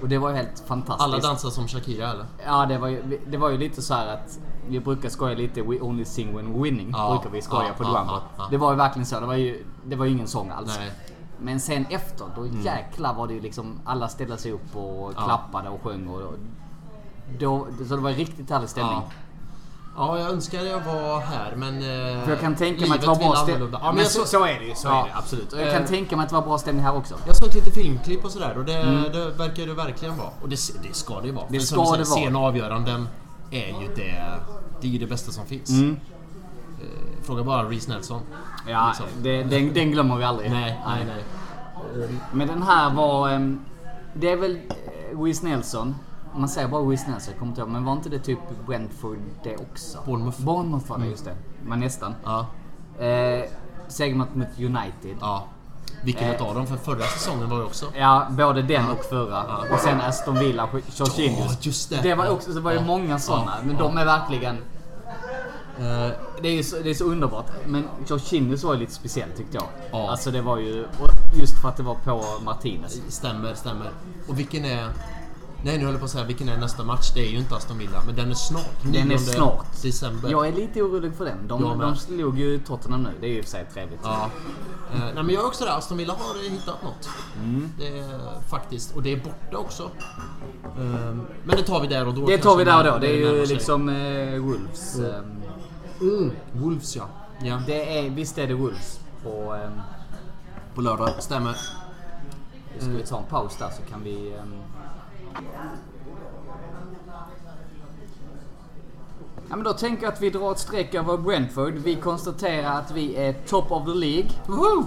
Och 0.01 0.09
det 0.09 0.17
var 0.17 0.29
ju 0.29 0.35
helt 0.35 0.63
fantastiskt. 0.67 1.03
Alla 1.03 1.17
dansar 1.19 1.49
som 1.49 1.67
Shakira 1.67 2.11
eller? 2.11 2.25
Ja, 2.45 2.65
det 2.65 2.77
var, 2.77 2.87
ju, 2.87 3.19
det 3.27 3.37
var 3.37 3.49
ju 3.49 3.57
lite 3.57 3.81
så 3.81 3.93
här 3.93 4.07
att 4.13 4.39
vi 4.69 4.79
brukar 4.79 5.09
skoja 5.09 5.35
lite 5.35 5.61
We 5.61 5.79
only 5.81 6.05
sing 6.05 6.35
when 6.37 6.63
winning. 6.63 6.89
Ja, 6.97 7.09
brukar 7.11 7.29
vi 7.29 7.41
skoja 7.41 7.67
ja, 7.67 7.73
på 7.77 7.83
Drummer. 7.83 8.19
ja. 8.37 8.47
Det 8.51 8.57
var 8.57 8.71
ju 8.71 8.77
verkligen 8.77 9.05
så. 9.05 9.19
Det 9.19 9.25
var 9.25 9.33
ju, 9.35 9.65
det 9.85 9.95
var 9.95 10.05
ju 10.05 10.11
ingen 10.11 10.27
sång 10.27 10.49
alls. 10.49 10.77
Nej. 10.79 10.91
Men 11.41 11.59
sen 11.59 11.85
efter, 11.89 12.25
då 12.35 12.41
Mm. 12.41 12.61
jäklar 12.61 13.13
var 13.13 13.27
det 13.27 13.33
ju 13.33 13.41
liksom 13.41 13.79
alla 13.85 14.07
ställde 14.07 14.37
sig 14.37 14.51
upp 14.51 14.75
och 14.75 15.13
klappade 15.15 15.69
och 15.69 15.81
sjöng. 15.83 16.07
Och, 16.07 16.21
då, 17.39 17.67
så 17.87 17.95
det 17.95 18.01
var 18.01 18.11
riktigt 18.11 18.49
härlig 18.49 18.69
stämning. 18.69 18.93
Ja. 18.93 19.11
Ja, 19.97 20.19
jag 20.19 20.29
önskar 20.29 20.59
jag 20.61 20.79
var 20.81 21.19
här 21.19 21.55
men... 21.55 21.75
eh, 21.75 22.23
För 22.23 22.29
jag 22.31 22.39
kan 22.39 22.55
tänka 22.55 22.81
mig 22.87 22.91
att 22.95 23.01
det 23.01 23.07
var 23.07 23.15
bra 23.15 23.35
stämning. 23.35 23.69
Ja, 23.81 23.91
men 23.91 24.05
så, 24.05 24.25
så, 24.25 24.45
är 24.45 24.59
det 24.59 24.65
ju. 24.65 24.75
Så 24.75 24.87
Ja. 24.87 25.01
är 25.01 25.05
det 25.09 25.15
absolut. 25.17 25.53
Och 25.53 25.59
jag 25.61 25.73
kan 25.73 25.81
Eh. 25.83 25.87
tänka 25.89 26.15
mig 26.15 26.23
att 26.23 26.29
det 26.29 26.35
var 26.35 26.41
bra 26.41 26.57
stämning 26.57 26.85
här 26.85 26.95
också. 26.95 27.15
jag 27.27 27.35
såg 27.35 27.55
lite 27.55 27.71
filmklipp 27.71 28.25
och 28.25 28.31
sådär 28.31 28.57
och 28.57 28.65
det, 28.65 28.73
Mm. 28.81 29.03
det 29.11 29.29
verkar 29.31 29.65
det 29.67 29.73
verkligen 29.73 30.17
vara. 30.17 30.29
Och 30.41 30.49
det, 30.49 30.55
det 30.83 30.93
ska 30.95 31.19
det 31.21 31.27
ju 31.27 31.33
vara. 31.33 31.45
Det 31.49 31.59
ska 31.59 31.75
det 31.81 31.89
vara. 31.89 32.05
Sena 32.05 32.39
avgöranden 32.39 33.07
är 33.51 33.81
ju 33.81 33.87
det... 33.95 34.39
Det 34.81 34.87
är 34.87 34.91
ju 34.91 34.97
det 34.97 35.07
bästa 35.07 35.31
som 35.31 35.45
finns. 35.45 35.69
Mm. 35.69 35.99
Eh, 36.81 37.23
Fråga 37.23 37.43
bara 37.43 37.63
Reece 37.69 37.87
Nelson. 37.87 38.21
Ja, 38.67 38.87
Liksom. 38.87 39.05
det, 39.23 39.43
den, 39.43 39.73
den 39.73 39.91
glömmer 39.91 40.17
vi 40.17 40.23
aldrig. 40.23 40.51
Nej, 40.51 40.79
nej, 40.85 41.05
nej. 41.05 41.23
Men 42.33 42.47
den 42.47 42.61
här 42.63 42.93
var... 42.93 43.29
ehm, 43.29 43.61
Det 44.13 44.29
är 44.31 44.35
väl 44.37 44.55
eh, 45.11 45.21
Wiz 45.23 45.43
Nelson. 45.43 45.95
Man 46.35 46.49
säger 46.49 46.67
bara 46.67 46.83
Wiz 46.85 47.07
Nelson, 47.07 47.31
jag 47.31 47.39
kommer 47.39 47.51
inte 47.51 47.61
ihåg. 47.61 47.69
Men 47.69 47.85
var 47.85 47.93
inte 47.93 48.09
det 48.09 48.19
typ 48.19 48.39
Brentford 48.67 49.17
det 49.43 49.57
också? 49.57 49.97
Bournemouth. 50.05 50.41
Bournemouth 50.41 50.89
var 50.89 50.97
det, 50.97 51.05
just 51.07 51.25
det. 51.25 51.35
Men 51.65 51.79
nästan. 51.79 52.13
Ja, 52.23 52.47
Eh, 53.05 53.43
segern 53.87 54.17
mot 54.17 54.27
United. 54.59 55.17
ja. 55.21 55.45
Vilken 56.03 56.27
Eh. 56.29 56.35
utav 56.35 56.55
dem? 56.55 56.67
För 56.67 56.77
förra 56.77 57.03
säsongen 57.03 57.49
var 57.49 57.57
ju 57.57 57.63
också... 57.63 57.85
Ja, 57.97 58.27
både 58.29 58.61
den 58.61 58.89
och 58.89 59.03
förra. 59.05 59.43
Och 59.73 59.79
sen 59.79 60.01
Aston 60.01 60.39
Villa, 60.39 60.69
Jorginhos. 60.95 61.51
Ja, 61.51 61.57
just 61.61 61.89
det. 61.89 61.99
Det 62.03 62.15
var 62.15 62.29
också, 62.29 62.51
det 62.51 62.59
var 62.61 62.71
ju 62.71 62.77
Ja. 62.77 62.83
många 62.83 63.19
sådana. 63.19 63.53
Ja. 63.57 63.63
Men 63.65 63.77
de 63.77 63.97
är 63.97 64.05
verkligen... 64.05 64.55
Eh, 65.79 66.11
Det 66.41 66.47
är, 66.59 66.63
så, 66.63 66.75
det 66.83 66.89
är 66.89 66.93
så 66.93 67.03
underbart. 67.03 67.45
Men 67.65 67.87
Jorginhos 68.07 68.63
var 68.63 68.73
ju 68.73 68.79
lite 68.79 68.93
speciellt 68.93 69.37
tyckte 69.37 69.57
jag. 69.57 69.65
Ja. 69.91 70.09
Alltså 70.11 70.31
det 70.31 70.41
var 70.41 70.57
ju... 70.57 70.85
Just 71.39 71.61
för 71.61 71.69
att 71.69 71.77
det 71.77 71.83
var 71.83 71.95
på 71.95 72.23
Martinez. 72.43 73.01
Stämmer, 73.09 73.53
stämmer. 73.53 73.89
Och 74.27 74.39
vilken 74.39 74.65
är... 74.65 74.89
Nej, 75.63 75.77
nu 75.77 75.83
håller 75.85 75.91
jag 75.91 75.99
på 75.99 76.05
att 76.05 76.11
säga 76.11 76.23
vilken 76.23 76.49
är 76.49 76.57
nästa 76.57 76.83
match. 76.83 77.11
Det 77.13 77.25
är 77.27 77.29
ju 77.31 77.37
inte 77.37 77.55
Aston 77.55 77.77
Villa, 77.77 78.01
men 78.05 78.15
den 78.15 78.29
är 78.31 78.35
snart. 78.35 78.65
Den 78.83 78.95
är 78.95 79.05
9 79.05 79.17
snart. 79.19 79.81
december. 79.81 80.29
Jag 80.31 80.47
är 80.47 80.51
lite 80.53 80.81
orolig 80.81 81.13
för 81.15 81.25
den. 81.25 81.47
De, 81.47 81.79
de 81.79 81.95
slog 81.95 82.39
ju 82.39 82.59
Tottenham 82.59 83.03
nu. 83.03 83.09
Det 83.21 83.27
är 83.27 83.29
ju 83.31 83.37
i 83.37 83.41
och 83.41 83.45
för 83.45 83.51
sig 83.51 83.65
trevligt. 83.73 83.99
Ja. 84.03 84.29
Eh, 84.93 84.99
nej, 84.99 85.13
men 85.23 85.29
jag 85.29 85.43
är 85.43 85.47
också 85.47 85.65
där. 85.65 85.77
Aston 85.77 85.97
Villa 85.97 86.13
har 86.13 86.49
hittat 86.49 86.83
något. 86.83 87.09
Mm. 87.43 87.71
Det 87.77 87.99
är 87.99 88.19
faktiskt. 88.49 88.95
Och 88.95 89.03
det 89.03 89.13
är 89.13 89.17
borta 89.17 89.57
också. 89.57 89.83
Eh, 90.63 91.15
men 91.43 91.55
det 91.57 91.63
tar 91.63 91.81
vi 91.81 91.87
där 91.87 92.07
och 92.07 92.13
då. 92.13 92.25
Det 92.25 92.37
tar 92.37 92.57
vi 92.57 92.63
där 92.63 92.77
och 92.77 92.93
då. 92.93 92.97
Det 92.99 93.07
är 93.07 93.17
ju 93.17 93.45
liksom 93.45 93.89
eh, 93.89 94.39
Wolves. 94.39 94.95
ehm, 94.99 95.35
Mm. 96.01 96.31
Wolves 96.53 96.95
ja. 96.95 97.03
ja. 97.41 97.61
det 97.67 97.99
är, 97.99 98.09
visst 98.09 98.37
är 98.37 98.47
det 98.47 98.53
Wolves 98.53 98.99
på... 99.23 99.53
ehm, 99.53 99.81
På 100.75 100.81
lördag. 100.81 101.09
Stämmer. 101.19 101.55
Ska 102.79 102.89
vi 102.89 103.03
ta 103.03 103.17
en 103.17 103.23
paus 103.23 103.55
där 103.59 103.69
så 103.69 103.81
kan 103.91 104.03
vi... 104.03 104.33
Ja, 109.49 109.55
men 109.55 109.63
då 109.63 109.73
tänker 109.73 110.03
jag 110.03 110.13
att 110.13 110.21
vi 110.21 110.29
drar 110.29 110.51
ett 110.51 110.59
streck 110.59 110.93
över 110.95 111.17
Brentford. 111.17 111.73
Vi 111.73 111.95
konstaterar 111.95 112.79
att 112.79 112.91
vi 112.91 113.15
är 113.15 113.33
top 113.33 113.71
of 113.71 113.85
the 113.85 113.93
League. 113.93 114.29
Woho! 114.47 114.85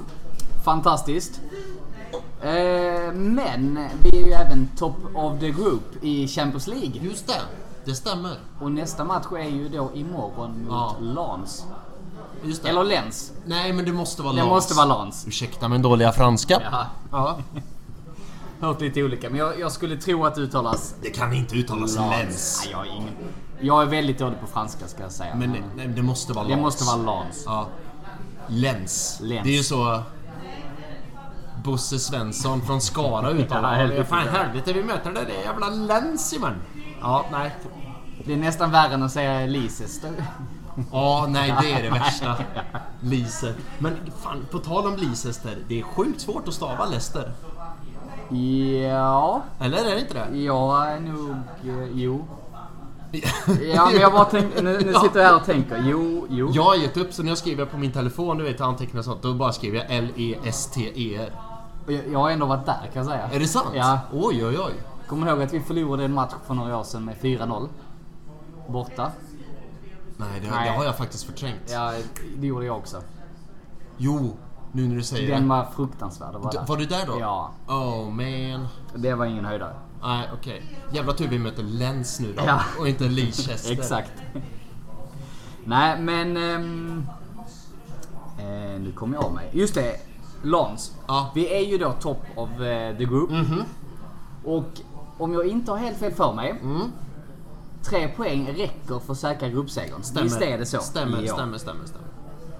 Fantastiskt. 0.64 1.40
Eh, 2.42 3.12
men 3.14 3.88
vi 4.02 4.22
är 4.22 4.26
ju 4.26 4.32
även 4.32 4.68
top 4.78 4.96
of 5.14 5.40
the 5.40 5.50
group 5.50 5.82
i 6.04 6.28
Champions 6.28 6.66
League. 6.66 6.92
Just 7.00 7.26
det. 7.26 7.40
Det 7.84 7.94
stämmer. 7.94 8.36
Och 8.60 8.72
nästa 8.72 9.04
match 9.04 9.26
är 9.32 9.48
ju 9.48 9.68
då 9.68 9.90
imorgon 9.94 10.50
mot 10.62 10.68
Ja. 10.70 10.96
Lans. 11.00 11.64
Just 12.42 12.62
det. 12.62 12.68
Eller 12.68 12.84
Lens. 12.84 13.32
Nej, 13.46 13.72
men 13.72 13.84
det 13.84 13.92
måste 13.92 14.22
vara 14.22 14.32
Det 14.32 14.38
Lans. 14.38 14.50
måste 14.50 14.74
vara 14.74 14.86
Lans. 14.86 15.24
Ursäkta 15.28 15.68
min 15.68 15.82
dåliga 15.82 16.12
franska. 16.12 16.62
Ja. 16.72 16.86
Ja. 17.12 17.38
Hört 18.62 18.80
lite 18.80 19.02
olika, 19.02 19.30
men 19.30 19.38
jag, 19.38 19.60
jag 19.60 19.72
skulle 19.72 19.96
tro 19.96 20.24
att 20.24 20.34
det 20.34 20.40
uttalas 20.40 20.94
Det 21.02 21.10
kan 21.10 21.32
inte 21.32 21.56
uttalas 21.56 21.96
Lens. 21.96 22.60
Nej, 22.64 22.72
jag, 22.72 22.78
har 22.78 22.84
ingen... 22.84 23.14
jag 23.60 23.82
är 23.82 23.86
väldigt 23.86 24.18
dålig 24.18 24.40
på 24.40 24.46
franska 24.46 24.88
ska 24.88 25.02
jag 25.02 25.12
säga. 25.12 25.34
Men 25.34 25.50
nej, 25.50 25.62
nej, 25.76 25.88
det 25.88 26.02
måste 26.02 26.32
vara 26.32 26.44
det 26.44 26.50
Lans. 26.50 26.62
måste 26.62 26.84
vara 26.84 26.96
Lans. 26.96 27.42
Ja. 27.46 27.68
Lens. 28.48 29.18
Lens. 29.22 29.44
Det 29.44 29.50
är 29.50 29.56
ju 29.56 29.62
så... 29.62 30.02
Bosse 31.64 31.98
Svensson 31.98 32.62
från 32.62 32.80
Skara 32.80 33.30
uttalar 33.38 33.92
ja, 33.92 34.04
Fan 34.04 34.28
helvete, 34.28 34.72
vi 34.72 34.82
möter 34.82 35.12
det. 35.12 35.24
Det 35.24 35.36
är 35.36 35.42
jävla 35.42 35.68
Lens 35.68 36.34
man. 36.40 36.54
Ja, 37.00 37.26
nej. 37.32 37.56
Det 38.24 38.32
är 38.32 38.36
nästan 38.36 38.70
värre 38.70 38.94
än 38.94 39.02
att 39.02 39.12
säga 39.12 39.46
Leicester. 39.46 40.12
Ja, 40.92 41.26
nej 41.28 41.54
det 41.62 41.72
är 41.72 41.82
det 41.82 41.90
värsta. 41.98 42.36
Leicester. 43.00 43.54
Men 43.78 43.96
fan, 44.22 44.46
på 44.50 44.58
tal 44.58 44.86
om 44.86 44.96
Leicester. 44.96 45.58
Det 45.68 45.78
är 45.78 45.82
sjukt 45.82 46.20
svårt 46.20 46.48
att 46.48 46.54
stava 46.54 46.86
Leicester. 46.86 47.32
Ja, 48.30 49.42
Eller 49.60 49.78
är 49.84 49.94
det 49.94 50.00
inte 50.00 50.14
det? 50.14 50.38
jag 50.38 50.88
är 50.92 51.00
nog... 51.00 51.30
eh, 51.30 51.88
Jo. 51.94 52.24
Ja, 53.74 53.88
men 53.92 54.00
jag 54.00 54.12
bara 54.12 54.24
tänkte... 54.24 54.62
Nu, 54.62 54.72
nu 54.72 54.94
sitter 54.94 55.20
jag 55.20 55.28
här 55.28 55.36
och 55.36 55.44
tänker. 55.44 55.82
Jo, 55.86 56.26
jo. 56.30 56.50
Jag 56.52 56.62
har 56.62 56.74
gett 56.76 56.96
upp 56.96 57.12
så 57.12 57.22
när 57.22 57.28
jag 57.28 57.38
skriver 57.38 57.64
på 57.66 57.78
min 57.78 57.92
telefon, 57.92 58.38
du 58.38 58.44
vet 58.44 58.60
antecknar 58.60 59.02
sånt, 59.02 59.22
då 59.22 59.34
bara 59.34 59.52
skriver 59.52 59.78
jag 59.78 59.86
L-E-S-T-E-R. 59.90 61.32
Jag, 61.86 62.00
jag 62.12 62.18
har 62.18 62.30
ändå 62.30 62.46
varit 62.46 62.66
där 62.66 62.90
kan 62.92 63.02
jag 63.02 63.06
säga. 63.06 63.28
Är 63.32 63.38
det 63.40 63.46
sant? 63.46 63.68
Ja. 63.74 63.98
Oj, 64.12 64.46
oj, 64.46 64.58
oj. 64.58 64.72
Kommer 65.08 65.26
du 65.26 65.32
ihåg 65.32 65.42
att 65.42 65.52
vi 65.52 65.60
förlorade 65.60 66.04
en 66.04 66.14
match 66.14 66.32
för 66.46 66.54
några 66.54 66.78
år 66.78 66.82
sedan 66.82 67.04
med 67.04 67.16
4-0? 67.16 67.68
Borta. 68.68 69.10
Nej, 70.16 70.28
det, 70.42 70.50
Nej. 70.50 70.68
det 70.70 70.76
har 70.76 70.84
jag 70.84 70.96
faktiskt 70.96 71.24
förträngt. 71.24 71.70
Ja, 71.72 71.92
det 72.36 72.46
gjorde 72.46 72.66
jag 72.66 72.76
också. 72.76 72.96
Jo. 73.96 74.36
Nu 74.72 74.88
när 74.88 74.96
du 74.96 75.02
säger 75.02 75.30
Den 75.30 75.42
det. 75.42 75.48
var 75.48 75.64
fruktansvärd 75.76 76.32
vara 76.34 76.50
D- 76.52 76.58
där. 76.60 76.66
Var 76.66 76.76
du 76.76 76.86
där 76.86 77.06
då? 77.06 77.20
Ja. 77.20 77.50
Oh 77.68 78.10
man. 78.10 78.68
Det 78.94 79.14
var 79.14 79.26
ingen 79.26 79.44
höjdare. 79.44 79.74
Nej, 80.02 80.28
okej. 80.34 80.62
Jävla 80.92 81.12
tur 81.12 81.28
vi 81.28 81.38
möter 81.38 81.62
Lens 81.62 82.20
nu 82.20 82.32
då. 82.32 82.42
Ja. 82.46 82.60
Och 82.80 82.88
inte 82.88 83.04
Leicester. 83.04 83.72
Exakt. 83.72 84.12
Nej, 85.64 86.00
men... 86.00 86.36
ehm, 86.36 87.06
eh, 88.38 88.80
nu 88.80 88.92
kommer 88.96 89.14
jag 89.16 89.24
av 89.24 89.34
mig. 89.34 89.50
Just 89.52 89.74
det. 89.74 89.96
Lans. 90.42 90.92
Ja. 91.06 91.30
Vi 91.34 91.54
är 91.56 91.60
ju 91.70 91.78
då 91.78 91.92
top 91.92 92.22
of 92.36 92.50
eh, 92.50 92.96
the 92.96 93.04
group. 93.04 93.30
Mhm. 93.30 93.62
Och 94.44 94.80
om 95.18 95.32
jag 95.32 95.46
inte 95.46 95.70
har 95.70 95.78
helt 95.78 95.98
fel 95.98 96.12
för 96.12 96.32
mig. 96.32 96.50
Mm. 96.62 96.92
Tre 97.82 98.08
poäng 98.08 98.46
räcker 98.56 98.98
för 98.98 99.12
att 99.12 99.18
säkra 99.18 99.48
gruppsegern. 99.48 100.02
Stämmer. 100.02 100.22
Visst 100.24 100.40
är 100.42 100.58
det 100.58 100.66
så? 100.66 100.78
Stämmer, 100.78 101.22
Ja. 101.22 101.32
stämmer, 101.34 101.58
stämmer, 101.58 101.84
stämmer. 101.86 102.06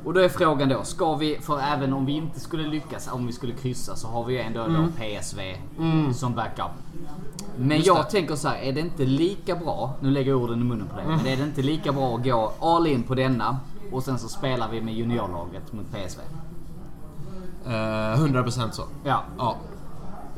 Och 0.05 0.15
då 0.15 0.21
är 0.21 0.29
frågan 0.29 0.69
då, 0.69 0.85
ska 0.85 1.15
vi, 1.15 1.39
för 1.41 1.61
även 1.61 1.93
om 1.93 2.07
vi 2.07 2.13
inte 2.13 2.41
skulle 2.41 2.69
lyckas, 2.69 3.09
om 3.13 3.27
vi 3.27 3.33
skulle 3.33 3.53
kryssa, 3.53 3.97
så 3.97 4.09
har 4.09 4.25
vi 4.25 4.35
ju 4.35 4.41
ändå 4.41 4.67
då 4.67 4.87
PSV 4.97 5.41
som 6.15 6.35
backup. 6.35 6.71
Men 7.57 7.65
Mm. 7.65 7.77
Just 7.77 7.87
jag 7.87 7.97
det. 7.97 8.03
tänker 8.11 8.37
så 8.37 8.49
här, 8.49 8.57
är 8.63 8.73
det 8.73 8.81
inte 8.81 9.05
lika 9.05 9.57
bra, 9.57 9.95
nu 10.01 10.11
lägger 10.11 10.31
jag 10.31 10.43
orden 10.43 10.61
i 10.61 10.65
munnen 10.65 10.87
på 10.89 10.97
dig, 10.97 11.05
men 11.07 11.27
är 11.27 11.37
det 11.37 11.43
inte 11.43 11.63
lika 11.63 11.93
bra 11.93 12.17
att 12.17 12.25
gå 12.25 12.53
all 12.61 12.87
in 12.87 13.03
på 13.03 13.15
denna 13.15 13.57
och 13.93 14.03
sen 14.03 14.19
så 14.19 14.29
spelar 14.29 14.69
vi 14.71 14.81
med 14.81 14.95
juniorlaget 14.95 15.73
mot 15.73 15.87
PSV? 15.93 16.21
Eh, 17.67 17.71
100% 18.21 18.71
så. 18.71 18.83
Ja. 19.05 19.23
Ja. 19.39 19.57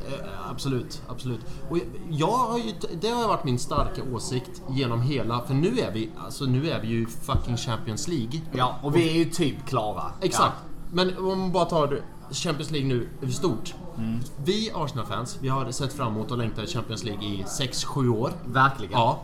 Eh, 0.09 0.51
absolut, 0.51 1.03
absolut. 1.09 1.41
Och 1.71 1.79
jag- 2.11 2.27
har 2.27 2.59
ju, 2.59 2.73
det 3.01 3.09
har 3.09 3.29
varit 3.29 3.45
min 3.45 3.59
starka 3.59 4.03
åsikt 4.15 4.63
genom 4.71 5.01
hela, 5.03 5.41
för 5.41 5.55
nu 5.55 5.79
är 5.81 5.93
vi, 5.93 6.11
alltså 6.25 6.45
nu 6.45 6.71
är 6.71 6.81
vi 6.81 6.89
ju 6.89 7.07
fucking 7.07 7.57
Champions 7.57 8.09
League. 8.09 8.41
Ja, 8.53 8.79
och 8.83 8.97
vi 8.97 9.09
är 9.11 9.15
ju 9.15 9.25
typ 9.25 9.67
klara. 9.67 10.03
Exakt. 10.21 10.57
Men 10.93 11.19
om 11.19 11.39
man 11.39 11.53
bara 11.53 11.65
tar 11.65 12.01
Champions 12.31 12.71
League 12.71 12.89
nu 12.89 13.09
över 13.23 13.33
stort. 13.33 13.75
Mm. 13.99 14.21
Vi 14.45 14.71
Arsenal-fans, 14.75 15.39
vi 15.41 15.49
har 15.49 15.71
sett 15.71 15.93
fram 15.93 16.13
emot 16.13 16.31
och 16.31 16.39
längtat 16.39 16.65
i 16.65 16.73
Champions 16.73 17.05
League 17.05 17.25
i 17.25 17.45
6-7 17.61 18.09
år. 18.09 18.31
Ja, 18.45 18.51
verkligen. 18.53 18.93
Ja. 18.93 19.21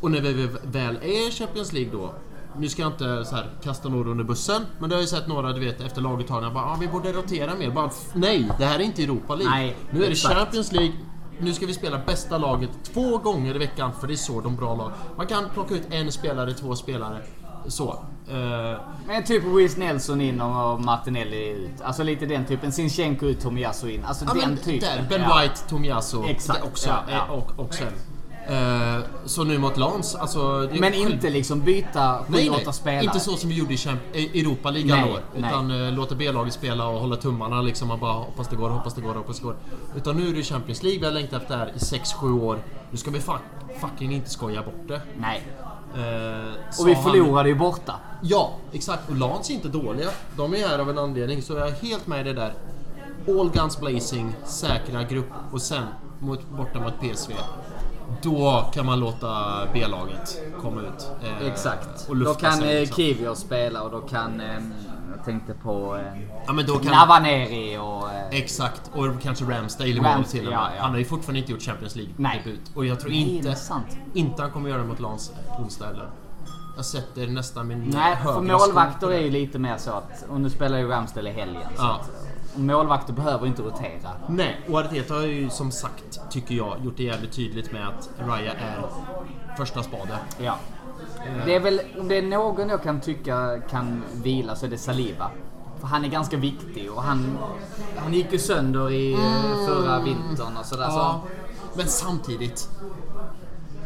Och 0.00 0.10
när 0.10 0.20
vi 0.20 0.48
väl 0.64 0.96
är 0.96 1.28
i 1.28 1.30
Champions 1.30 1.72
League 1.72 1.92
då. 1.92 2.14
Nu 2.58 2.68
ska 2.68 2.82
jag 2.82 2.92
inte 2.92 3.24
så 3.24 3.36
här 3.36 3.50
kasta 3.62 3.88
några 3.88 4.10
under 4.10 4.24
bussen, 4.24 4.62
men 4.78 4.90
det 4.90 4.96
har 4.96 5.00
ju 5.00 5.06
sett 5.08 5.26
några 5.28 5.52
du 5.52 5.60
vet 5.60 5.80
efter 5.80 6.00
laguttagningar 6.00 6.54
bara 6.54 6.64
ah, 6.64 6.76
vi 6.80 6.88
borde 6.88 7.12
rotera 7.12 7.54
mer. 7.54 7.70
Bara, 7.70 7.90
nej, 8.12 8.50
det 8.58 8.64
här 8.64 8.78
är 8.78 8.82
inte 8.82 9.02
Europa 9.02 9.34
League. 9.34 9.54
Nej, 9.54 9.76
nu 9.90 9.98
är 9.98 10.06
det 10.06 10.12
exakt. 10.12 10.34
Champions 10.34 10.72
League. 10.72 10.92
Nu 11.38 11.52
ska 11.52 11.66
vi 11.66 11.74
spela 11.74 11.98
bästa 11.98 12.38
laget 12.38 12.70
två 12.92 13.18
gånger 13.18 13.54
i 13.54 13.58
veckan 13.58 13.92
för 14.00 14.06
det 14.06 14.14
är 14.14 14.16
så 14.16 14.40
de 14.40 14.56
bra 14.56 14.74
lag. 14.74 14.92
Man 15.16 15.26
kan 15.26 15.44
plocka 15.54 15.74
ut 15.74 15.82
en 15.90 16.12
spelare, 16.12 16.52
två 16.54 16.76
spelare. 16.76 17.22
Så. 17.66 17.98
Eh, 18.28 18.80
Men 19.06 19.24
typ 19.24 19.44
Luis 19.44 19.76
Nelson 19.76 20.20
in 20.20 20.40
och 20.40 20.80
Martinelli 20.80 21.48
ut. 21.48 21.80
Alltså 21.82 22.02
lite 22.02 22.26
den 22.26 22.44
typen. 22.44 22.72
Sinchenko 22.72 23.26
ut, 23.26 23.40
Tomiyasu 23.40 23.90
in. 23.90 24.04
Alltså 24.04 24.24
Ja, 24.24 24.34
den 24.34 24.56
typen. 24.56 24.88
Där, 24.88 25.06
ben. 25.08 25.20
White, 25.20 25.68
Tomiyasu. 25.68 26.24
Exakt, 26.24 26.62
det 26.62 26.68
Också, 26.68 26.88
ja, 26.88 27.02
ja. 27.10 27.34
Och, 27.34 27.64
och 27.64 27.74
sen. 27.74 27.92
Eh, 28.48 28.98
så 29.24 29.44
nu 29.44 29.58
mot 29.58 29.76
Lans, 29.76 30.14
alltså... 30.14 30.68
Men 30.72 30.94
inte 30.94 31.30
liksom 31.30 31.60
byta 31.60 32.18
7-8 32.18 32.24
Nej, 32.28 32.50
nej. 32.64 32.72
spelare. 32.74 33.04
Inte 33.04 33.20
så 33.20 33.36
som 33.36 33.48
vi 33.50 33.56
gjorde 33.58 33.74
i 34.12 34.40
Europa 34.40 34.70
League 34.70 34.92
alla 34.94 35.04
Nej, 35.04 35.12
år. 35.14 35.20
nej. 35.36 35.50
Utan 35.50 35.70
eh, 35.86 35.92
låta 35.92 36.14
B-laget 36.14 36.52
spela 36.54 36.86
och 36.88 37.00
hålla 37.00 37.16
tummarna 37.16 37.62
liksom 37.62 37.90
och 37.90 37.98
bara 37.98 38.12
hoppas 38.12 38.48
det 38.48 38.56
går, 38.56 38.70
hoppas 38.70 38.94
det 38.94 39.00
går, 39.00 39.14
hoppas 39.14 39.36
det 39.38 39.44
går. 39.44 39.56
Utan 39.96 40.16
nu 40.16 40.28
är 40.28 40.32
det 40.34 40.42
Champions 40.42 40.82
League 40.82 41.00
vi 41.00 41.06
har 41.06 41.12
längtat 41.12 41.42
efter 41.42 41.56
det 41.56 41.60
här 41.64 41.72
i 41.76 41.78
6-7 41.78 42.40
år. 42.42 42.58
Nu 42.90 42.96
ska 42.96 43.10
vi 43.10 43.20
fuck, 43.20 43.40
fucking 43.80 44.14
inte 44.14 44.30
skoja 44.30 44.62
bort 44.62 44.88
det. 44.88 45.00
Nej. 45.18 45.42
Eh, 45.94 46.80
Och 46.80 46.88
vi 46.88 46.94
han- 46.94 47.04
förlorade 47.04 47.48
ju 47.48 47.54
borta. 47.54 47.94
Ja, 48.22 48.52
exakt. 48.72 49.10
Och 49.10 49.16
Lans 49.16 49.50
är 49.50 49.54
inte 49.54 49.68
dåliga. 49.68 50.08
De 50.36 50.54
är 50.54 50.68
här 50.68 50.78
av 50.78 50.90
en 50.90 50.98
anledning, 50.98 51.42
så 51.42 51.52
jag 51.52 51.68
är 51.68 51.72
helt 51.72 52.06
med 52.06 52.20
i 52.20 52.32
det 52.32 52.32
där. 52.40 52.52
All 53.28 53.50
guns 53.50 53.80
blazing, 53.80 54.34
säkra 54.44 55.02
grupp 55.02 55.30
och 55.52 55.62
sen 55.62 55.84
mot, 56.18 56.50
borta 56.50 56.80
mot 56.80 57.00
PSV. 57.00 57.32
Då 58.22 58.64
kan 58.74 58.86
man 58.86 59.00
låta 59.00 59.44
B-laget 59.72 60.40
komma 60.62 60.80
ut. 60.80 61.10
eh, 61.22 61.46
Exakt. 61.46 62.08
Då 62.24 62.34
kan 62.34 62.52
sig, 62.52 62.74
eh, 62.74 62.80
liksom. 62.80 62.96
Kivior 62.96 63.34
spela 63.34 63.82
och 63.82 63.90
då 63.90 64.00
kan... 64.00 64.40
Eh, 64.40 64.46
jag 65.16 65.24
tänkte 65.24 65.54
på... 65.54 65.96
Eh, 65.96 66.20
Ja, 66.46 66.52
men 66.52 66.66
då 66.66 66.74
kan... 66.78 66.92
Navaneri 66.92 67.78
och... 67.78 68.10
Eh, 68.12 68.28
Exakt, 68.30 68.90
och 68.94 69.22
kanske 69.22 69.44
Ramsdale 69.44 69.94
mål 69.94 70.04
Rams- 70.04 70.30
till 70.30 70.40
och 70.40 70.44
med. 70.52 70.52
ja, 70.52 70.68
ja. 70.76 70.82
Han 70.82 70.90
har 70.90 70.98
ju 70.98 71.04
fortfarande 71.04 71.40
inte 71.40 71.52
gjort 71.52 71.62
Champions 71.62 71.96
Nej. 71.96 72.04
League-debut. 72.16 72.60
Och 72.74 72.86
jag 72.86 73.00
tror 73.00 73.10
är 73.12 73.14
inte, 73.14 73.54
sant. 73.54 73.86
inte 74.14 74.42
han 74.42 74.50
kommer 74.50 74.68
göra 74.68 74.78
det 74.82 74.88
mot 74.88 75.00
Lans 75.00 75.32
onsdag 75.58 75.86
heller. 75.86 76.10
Jag 76.76 76.84
sätter 76.84 77.26
nästan 77.26 77.66
min 77.68 77.78
Nej, 77.94 78.16
för 78.24 78.40
målvakter 78.40 79.12
är 79.12 79.20
ju 79.20 79.30
lite 79.30 79.58
mer 79.58 79.76
så 79.76 79.90
att... 79.90 80.24
Och 80.30 80.40
nu 80.40 80.50
spelar 80.50 80.78
ju 80.78 80.88
Ramsdale 80.88 81.30
i 81.30 81.32
helgen. 81.32 81.62
Så 81.76 81.82
Ja. 81.82 82.00
att, 82.00 82.08
och 82.08 82.14
målvakter 82.56 83.12
behöver 83.12 83.46
inte 83.46 83.62
rotera. 83.62 84.10
Nej, 84.28 84.60
och 84.68 84.78
Arteta 84.80 85.14
har 85.14 85.22
ju 85.22 85.50
som 85.50 85.70
sagt, 85.70 86.20
tycker 86.30 86.54
jag, 86.54 86.76
gjort 86.84 86.96
det 86.96 87.02
jävligt 87.02 87.32
tydligt 87.32 87.72
med 87.72 87.88
att 87.88 88.10
Raya 88.28 88.52
är 88.52 88.82
första 89.56 89.82
spade. 89.82 90.18
Ja. 90.38 90.56
Det 91.44 91.54
är 91.54 91.60
väl, 91.60 91.80
om 91.98 92.08
det 92.08 92.18
är 92.18 92.22
någon 92.22 92.68
jag 92.68 92.82
kan 92.82 93.00
tycka 93.00 93.60
kan 93.70 94.02
vila 94.12 94.56
så 94.56 94.66
är 94.66 94.70
det 94.70 94.78
Saliba. 94.78 95.30
För 95.80 95.86
han 95.86 96.04
är 96.04 96.08
ganska 96.08 96.36
viktig 96.36 96.92
och 96.92 97.02
han, 97.02 97.38
han 97.96 98.14
gick 98.14 98.32
ju 98.32 98.38
sönder 98.38 98.90
i 98.90 99.12
eh, 99.12 99.66
förra 99.66 100.00
vintern 100.00 100.56
och 100.60 100.66
sådär. 100.66 100.84
Mm. 100.84 100.96
Ja, 100.96 101.20
Så, 101.72 101.78
men 101.78 101.86
samtidigt 101.88 102.68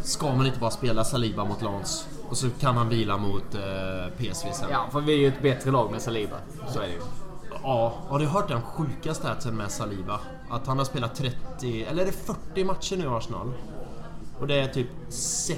ska 0.03 0.35
man 0.35 0.47
inte 0.47 0.59
bara 0.59 0.71
spela 0.71 1.05
Saliba 1.05 1.45
mot 1.45 1.63
Lans 1.63 2.09
och 2.29 2.37
så 2.37 2.47
kan 2.61 2.77
han 2.77 2.89
vila 2.89 3.17
mot 3.17 3.55
eh, 3.55 3.61
PSV 4.17 4.53
sen. 4.53 4.69
ja, 4.71 4.87
för 4.93 5.01
vi 5.01 5.13
är 5.13 5.19
ju 5.19 5.29
ett 5.29 5.43
bättre 5.43 5.71
lag 5.71 5.91
med 5.91 6.03
Saliba. 6.03 6.37
Så 6.69 6.79
är 6.81 6.87
det 6.87 6.93
ju. 6.93 7.01
Ja, 7.63 7.95
har 8.09 8.19
du 8.19 8.27
hört 8.27 8.49
den 8.49 8.63
sjuka 8.63 9.15
statsen 9.15 9.57
med 9.57 9.71
Saliba? 9.71 10.21
Att 10.51 10.67
han 10.67 10.79
har 10.79 10.85
spelat 10.85 11.15
30, 11.15 11.85
eller 11.85 12.03
är 12.03 12.07
det 12.07 12.13
40 12.13 12.65
matcher 12.65 12.97
nu 12.97 13.05
i 13.05 13.07
Arsenal? 13.07 13.53
Och 14.41 14.47
det 14.47 14.61
är 14.61 14.69
typ 14.69 14.89
se- 15.09 15.53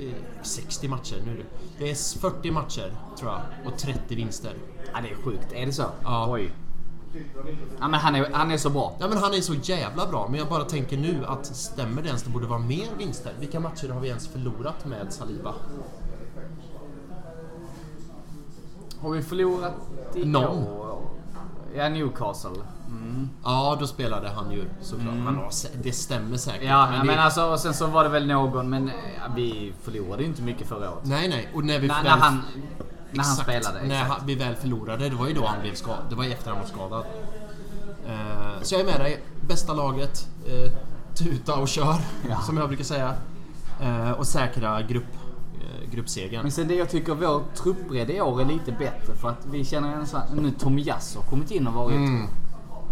eh, 0.00 0.12
60 0.42 0.88
matcher 0.88 1.16
nu. 1.26 1.44
Det 1.78 1.90
är 1.90 2.18
40 2.20 2.50
matcher, 2.50 2.92
tror 3.18 3.30
jag, 3.32 3.40
och 3.72 3.78
30 3.78 4.14
vinster. 4.14 4.52
Ja, 4.92 5.00
det 5.02 5.10
är 5.10 5.14
sjukt. 5.16 5.52
Är 5.52 5.66
det 5.66 5.72
så? 5.72 5.84
Ja. 6.02 6.26
Oj. 6.30 6.52
Ja, 7.80 7.88
men 7.88 8.00
han 8.00 8.14
är, 8.14 8.30
han 8.32 8.50
är 8.50 8.56
så 8.56 8.70
bra. 8.70 8.94
Ja 9.00 9.08
men 9.08 9.18
han 9.18 9.34
är 9.34 9.40
så 9.40 9.54
jävla 9.54 10.06
bra, 10.06 10.26
men 10.30 10.38
jag 10.38 10.48
bara 10.48 10.64
tänker 10.64 10.96
nu 10.96 11.24
att 11.26 11.46
stämmer 11.46 12.02
det 12.02 12.08
ens? 12.08 12.22
Det 12.22 12.30
borde 12.30 12.46
vara 12.46 12.58
mer 12.58 12.86
vinster. 12.98 13.32
Vilka 13.40 13.60
matcher 13.60 13.88
har 13.88 14.00
vi 14.00 14.08
ens 14.08 14.28
förlorat 14.28 14.86
med 14.86 15.12
Saliba? 15.12 15.54
Har 19.00 19.10
vi 19.10 19.22
förlorat 19.22 19.72
i 20.14 20.24
Någon. 20.24 20.64
Ja, 21.76 21.88
Newcastle. 21.88 22.50
Mm. 22.88 23.28
Ja, 23.44 23.76
då 23.80 23.86
spelade 23.86 24.28
han 24.28 24.50
ju 24.50 24.64
såklart. 24.82 25.14
Han 25.24 25.36
har, 25.36 25.50
det 25.82 25.92
stämmer 25.92 26.36
säkert. 26.36 26.62
Ja, 26.68 26.90
Men 26.90 27.00
det- 27.00 27.06
men 27.06 27.18
alltså, 27.18 27.44
och 27.44 27.60
sen 27.60 27.74
så 27.74 27.86
var 27.86 28.04
det 28.04 28.10
väl 28.10 28.26
någon, 28.26 28.70
men 28.70 28.90
ja, 29.16 29.32
vi 29.36 29.72
förlorade 29.82 30.22
ju 30.22 30.28
inte 30.28 30.42
mycket 30.42 30.68
förra 30.68 30.90
året. 30.90 31.04
Nej, 31.04 31.28
nej. 31.28 31.48
Och 31.54 31.64
när 31.64 31.78
vi 31.78 31.86
När, 31.88 31.94
väl- 31.94 32.04
när 32.04 32.10
han, 32.10 32.34
när 33.10 33.22
han 33.24 33.32
Exakt. 33.32 33.42
spelade. 33.42 33.78
När 33.86 33.94
exakt. 34.02 34.10
han, 34.18 34.26
vi 34.26 34.34
väl 34.34 34.54
förlorade, 34.54 35.08
det 35.08 35.16
var 35.16 35.26
ju 35.28 35.34
då 35.34 35.46
han 35.46 35.60
blev 35.60 35.74
skadad. 35.74 36.04
Det 36.08 36.14
var 36.14 36.24
efter 36.24 36.50
han 36.50 36.60
var 36.60 36.66
skadad. 36.66 37.04
Eh, 38.08 38.62
så 38.62 38.74
jag 38.74 38.80
är 38.80 38.84
med 38.86 39.00
dig. 39.00 39.22
Bästa 39.40 39.74
laget. 39.74 40.28
Eh, 40.46 40.72
tuta 41.14 41.54
och 41.54 41.68
kör, 41.68 41.96
Ja. 42.30 42.40
som 42.40 42.56
jag 42.56 42.68
brukar 42.68 42.84
säga. 42.84 43.14
Eh, 43.80 44.10
och 44.10 44.26
säkra 44.26 44.82
grupp, 44.82 45.04
eh, 45.14 45.23
gruppsegern. 45.94 46.42
Men 46.42 46.52
sen 46.52 46.68
det 46.68 46.74
jag 46.74 46.90
tycker 46.90 47.14
vår 47.14 47.42
truppbredd 47.54 48.10
i 48.10 48.20
år 48.20 48.40
är 48.40 48.44
lite 48.44 48.72
bättre 48.72 49.14
för 49.14 49.28
att 49.28 49.46
vi 49.46 49.64
känner 49.64 49.92
en 49.92 50.06
sån 50.06 50.20
nu 50.32 50.50
Tomiyasu 50.50 51.18
har 51.18 51.26
kommit 51.26 51.50
in 51.50 51.66
och 51.66 51.72
varit 51.74 51.96
Mm. 51.96 52.26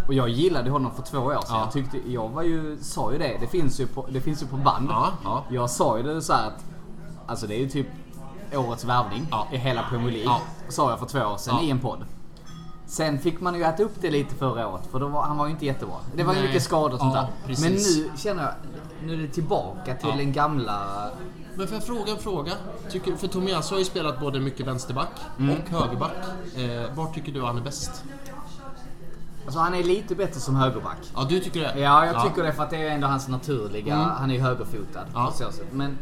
och 0.06 0.14
jag 0.14 0.28
gillade 0.28 0.70
honom 0.70 0.90
för 0.94 1.02
två 1.02 1.18
år 1.18 1.32
sedan. 1.32 1.42
Ja. 1.48 1.60
Jag, 1.60 1.72
tyckte, 1.72 1.98
jag 2.12 2.28
var 2.28 2.42
ju, 2.42 2.78
sa 2.80 3.12
ju 3.12 3.18
det, 3.18 3.36
det 3.40 3.46
finns 3.46 3.80
ju 3.80 3.86
på, 3.86 4.06
det 4.10 4.20
finns 4.20 4.42
ju 4.42 4.46
på 4.46 4.56
band. 4.56 4.88
Ja, 4.90 5.08
ja. 5.24 5.44
Jag 5.50 5.70
sa 5.70 5.96
ju 5.96 6.02
det 6.02 6.22
så 6.22 6.32
att 6.32 6.64
alltså 7.26 7.46
det 7.46 7.54
är 7.54 7.58
ju 7.58 7.68
typ 7.68 7.86
årets 8.54 8.84
värvning 8.84 9.26
i 9.52 9.56
hela 9.56 9.82
Premier 9.82 10.12
League. 10.12 10.36
Sa 10.68 10.90
jag 10.90 10.98
för 10.98 11.06
två 11.06 11.18
år 11.18 11.36
sedan 11.36 11.58
i 11.62 11.70
en 11.70 11.78
podd. 11.80 12.04
Sen 12.86 13.18
fick 13.18 13.40
man 13.40 13.54
ju 13.54 13.62
äta 13.64 13.82
upp 13.82 13.94
det 14.00 14.10
lite 14.10 14.34
förra 14.34 14.68
året 14.68 14.82
för 14.90 15.00
då 15.00 15.06
var, 15.08 15.22
han 15.22 15.36
var 15.38 15.46
ju 15.46 15.52
inte 15.52 15.66
jättebra. 15.66 15.94
Det 16.16 16.24
var 16.24 16.32
ju 16.32 16.38
Nej. 16.38 16.48
mycket 16.48 16.62
skador 16.62 16.92
och 16.94 16.98
sånt 17.00 17.14
där. 17.14 17.26
Men 17.46 17.72
nu 17.72 18.10
känner 18.16 18.42
jag, 18.42 18.52
nu 19.06 19.12
är 19.12 19.16
det 19.18 19.28
tillbaka 19.28 19.94
till 19.94 20.16
den 20.16 20.32
gamla... 20.32 21.10
Men 21.54 21.66
får 21.66 21.74
jag 21.76 21.84
fråga 21.84 22.12
en 22.12 22.18
fråga? 22.18 22.52
Tycker, 22.90 23.16
för 23.16 23.28
Tomiyasu 23.28 23.74
har 23.74 23.78
ju 23.78 23.84
spelat 23.84 24.20
både 24.20 24.40
mycket 24.40 24.66
vänsterback 24.66 25.10
Mm. 25.38 25.56
och 25.56 25.68
högerback. 25.80 26.12
Eh, 26.56 26.94
var 26.96 27.12
tycker 27.12 27.32
du 27.32 27.42
han 27.42 27.58
är 27.58 27.62
bäst? 27.62 28.04
Alltså 29.44 29.58
han 29.60 29.74
är 29.74 29.82
lite 29.84 30.14
bättre 30.14 30.40
som 30.40 30.56
högerback. 30.56 30.96
Ja, 31.14 31.26
du 31.28 31.40
tycker 31.40 31.60
det? 31.60 31.80
Ja, 31.80 32.06
jag 32.06 32.22
tycker 32.22 32.42
det 32.42 32.52
för 32.52 32.62
att 32.62 32.70
det 32.70 32.76
är 32.76 32.90
ändå 32.90 33.06
hans 33.06 33.28
naturliga... 33.28 33.94
Mm. 33.94 34.08
Han 34.08 34.30
är 34.30 34.34
ju 34.34 34.40
högerfotad. 34.40 35.04
Ja. 35.14 35.32
Men 35.70 35.98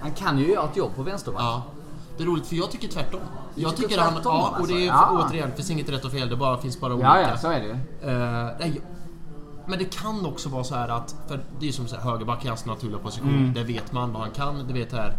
han 0.00 0.12
kan 0.12 0.38
ju 0.38 0.52
göra 0.52 0.64
ett 0.64 0.76
jobb 0.76 0.94
på 0.96 1.02
vänsterback. 1.02 1.42
Ja. 1.42 1.62
Det 2.16 2.22
är 2.22 2.26
roligt 2.26 2.46
för 2.46 2.56
jag 2.56 2.70
tycker 2.70 2.88
tvärtom. 2.88 3.20
Jag 3.54 3.76
tycker 3.76 3.88
tycker 3.88 4.02
han... 4.02 4.12
tvärtom, 4.14 4.32
Ja, 4.36 4.56
och 4.60 4.66
det 4.66 4.86
är 4.86 4.92
alltså? 4.92 5.14
Ja. 5.14 5.26
återigen, 5.28 5.52
finns 5.52 5.70
inget 5.70 5.88
rätt 5.88 6.04
och 6.04 6.10
fel. 6.12 6.28
Det 6.28 6.36
bara 6.36 6.58
finns 6.58 6.80
bara 6.80 6.92
olika. 6.94 7.06
Ja, 7.08 7.28
ja, 7.30 7.36
så 7.36 7.48
är 7.50 7.60
det 7.60 7.66
ju. 7.66 7.76
Nej, 8.58 8.80
men 9.66 9.78
det 9.78 9.84
kan 9.84 10.26
också 10.26 10.48
vara 10.48 10.64
så 10.64 10.74
här 10.74 10.88
att, 10.88 11.14
för 11.28 11.44
det 11.60 11.68
är 11.68 11.72
som 11.72 11.88
så 11.88 11.96
här, 11.96 12.02
högerback 12.02 12.44
är 12.44 12.48
hans 12.48 12.66
naturliga 12.66 12.98
position. 12.98 13.28
Mm. 13.28 13.52
Det 13.52 13.64
vet 13.64 13.92
man 13.92 14.12
vad 14.12 14.22
han 14.22 14.30
kan, 14.30 14.66
det 14.66 14.72
vet 14.74 14.92
här. 14.92 15.16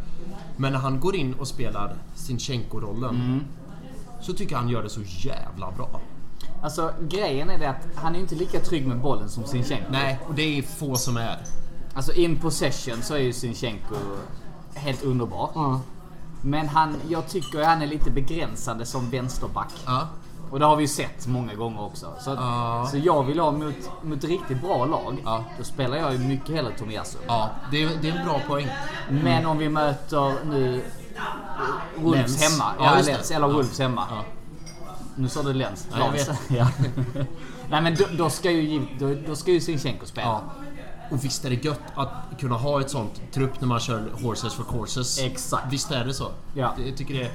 Men 0.58 0.74
när 0.74 0.80
han 0.80 1.00
går 1.00 1.16
in 1.16 1.34
och 1.34 1.48
spelar 1.48 1.96
Sinchenko-rollen 2.16 3.16
Mm. 3.16 3.44
så 4.22 4.34
tycker 4.34 4.52
jag 4.52 4.60
han 4.60 4.70
gör 4.70 4.84
det 4.84 4.90
så 4.90 5.02
jävla 5.06 5.72
bra. 5.72 6.02
Alltså 6.64 6.94
grejen 7.10 7.50
är 7.50 7.58
det 7.58 7.70
att 7.70 7.88
han 7.96 8.16
är 8.16 8.20
inte 8.20 8.36
lika 8.36 8.60
trygg 8.60 8.88
med 8.88 9.00
bollen 9.00 9.30
som 9.30 9.44
Sinchenko. 9.44 9.92
Nej, 9.92 10.20
och 10.28 10.36
det 10.36 10.58
är 10.58 10.62
få 10.62 10.96
som 10.96 11.18
är. 11.18 11.38
Alltså 11.94 12.14
in 12.14 12.40
possession 12.40 13.02
så 13.02 13.14
är 13.14 13.20
ju 13.20 13.34
Sinchenko 13.34 13.96
helt 14.74 15.04
underbar. 15.04 15.80
Men 16.42 16.68
han, 16.68 16.96
jag 17.10 17.28
tycker 17.28 17.64
han 17.64 17.82
är 17.82 17.88
lite 17.88 18.12
begränsande 18.12 18.86
som 18.86 19.10
vänsterback. 19.10 19.74
Ja. 19.86 20.08
Och 20.54 20.60
det 20.60 20.66
har 20.66 20.76
vi 20.76 20.82
ju 20.84 20.88
sett 20.88 21.28
många 21.28 21.54
gånger 21.54 21.82
också. 21.84 22.14
Så, 22.20 22.32
att, 22.32 22.40
Ja. 22.40 22.88
så 22.92 22.98
jag 22.98 23.24
vill 23.24 23.40
ha 23.40 23.52
mot, 23.52 23.76
mot 24.04 24.24
riktigt 24.24 24.62
bra 24.62 24.86
lag. 24.86 25.18
Ja. 25.26 25.44
Då 25.58 25.64
spelar 25.64 25.98
jag 25.98 26.14
ju 26.14 26.20
mycket 26.20 26.56
hellre 26.56 26.72
Tomiyasu. 26.78 27.18
Ja, 27.28 27.50
det 27.72 27.84
är, 27.84 27.90
det 28.02 28.10
är 28.10 28.18
en 28.20 28.26
bra 28.26 28.42
poäng. 28.48 28.68
Men 29.10 29.46
om 29.46 29.58
vi 29.58 29.70
möter 29.70 30.34
nu 30.46 30.82
Wolves 31.98 32.18
Lens. 32.42 32.44
hemma. 32.52 32.74
Ja, 32.80 32.86
Ja, 32.86 32.96
det. 33.02 33.12
Lens, 33.12 33.32
eller. 33.32 33.48
Wolves 33.48 33.80
hemma. 33.80 34.08
Nu 35.16 35.30
sa 35.30 35.42
du 35.44 35.54
Lens. 35.54 35.88
Ja, 35.92 35.98
jag 36.00 36.14
Lens. 36.14 36.30
vet. 36.30 36.40
ja. 36.58 36.68
Nej 37.70 37.82
men 37.82 37.96
då, 37.96 38.06
då 38.18 38.30
ska 38.30 38.52
ju 38.52 38.86
då, 39.00 39.16
då 39.28 39.36
ska 39.36 39.52
ju 39.52 39.62
Sinchenko 39.62 40.06
spela. 40.06 40.42
Och 41.12 41.26
visst 41.26 41.46
är 41.46 41.50
det 41.50 41.66
gött 41.66 41.80
att 41.96 42.10
kunna 42.40 42.56
ha 42.56 42.82
ett 42.82 42.90
sånt 42.90 43.22
trupp 43.32 43.62
när 43.62 43.68
man 43.68 43.80
kör 43.80 44.10
horses 44.24 44.54
for 44.54 44.64
courses. 44.64 45.20
Exakt. 45.20 45.66
Visst 45.74 45.92
är 45.92 46.06
det 46.06 46.14
så? 46.14 46.28
Ja. 46.54 46.74
Jag 46.86 46.98
tycker 46.98 47.14
det 47.14 47.24
är... 47.24 47.32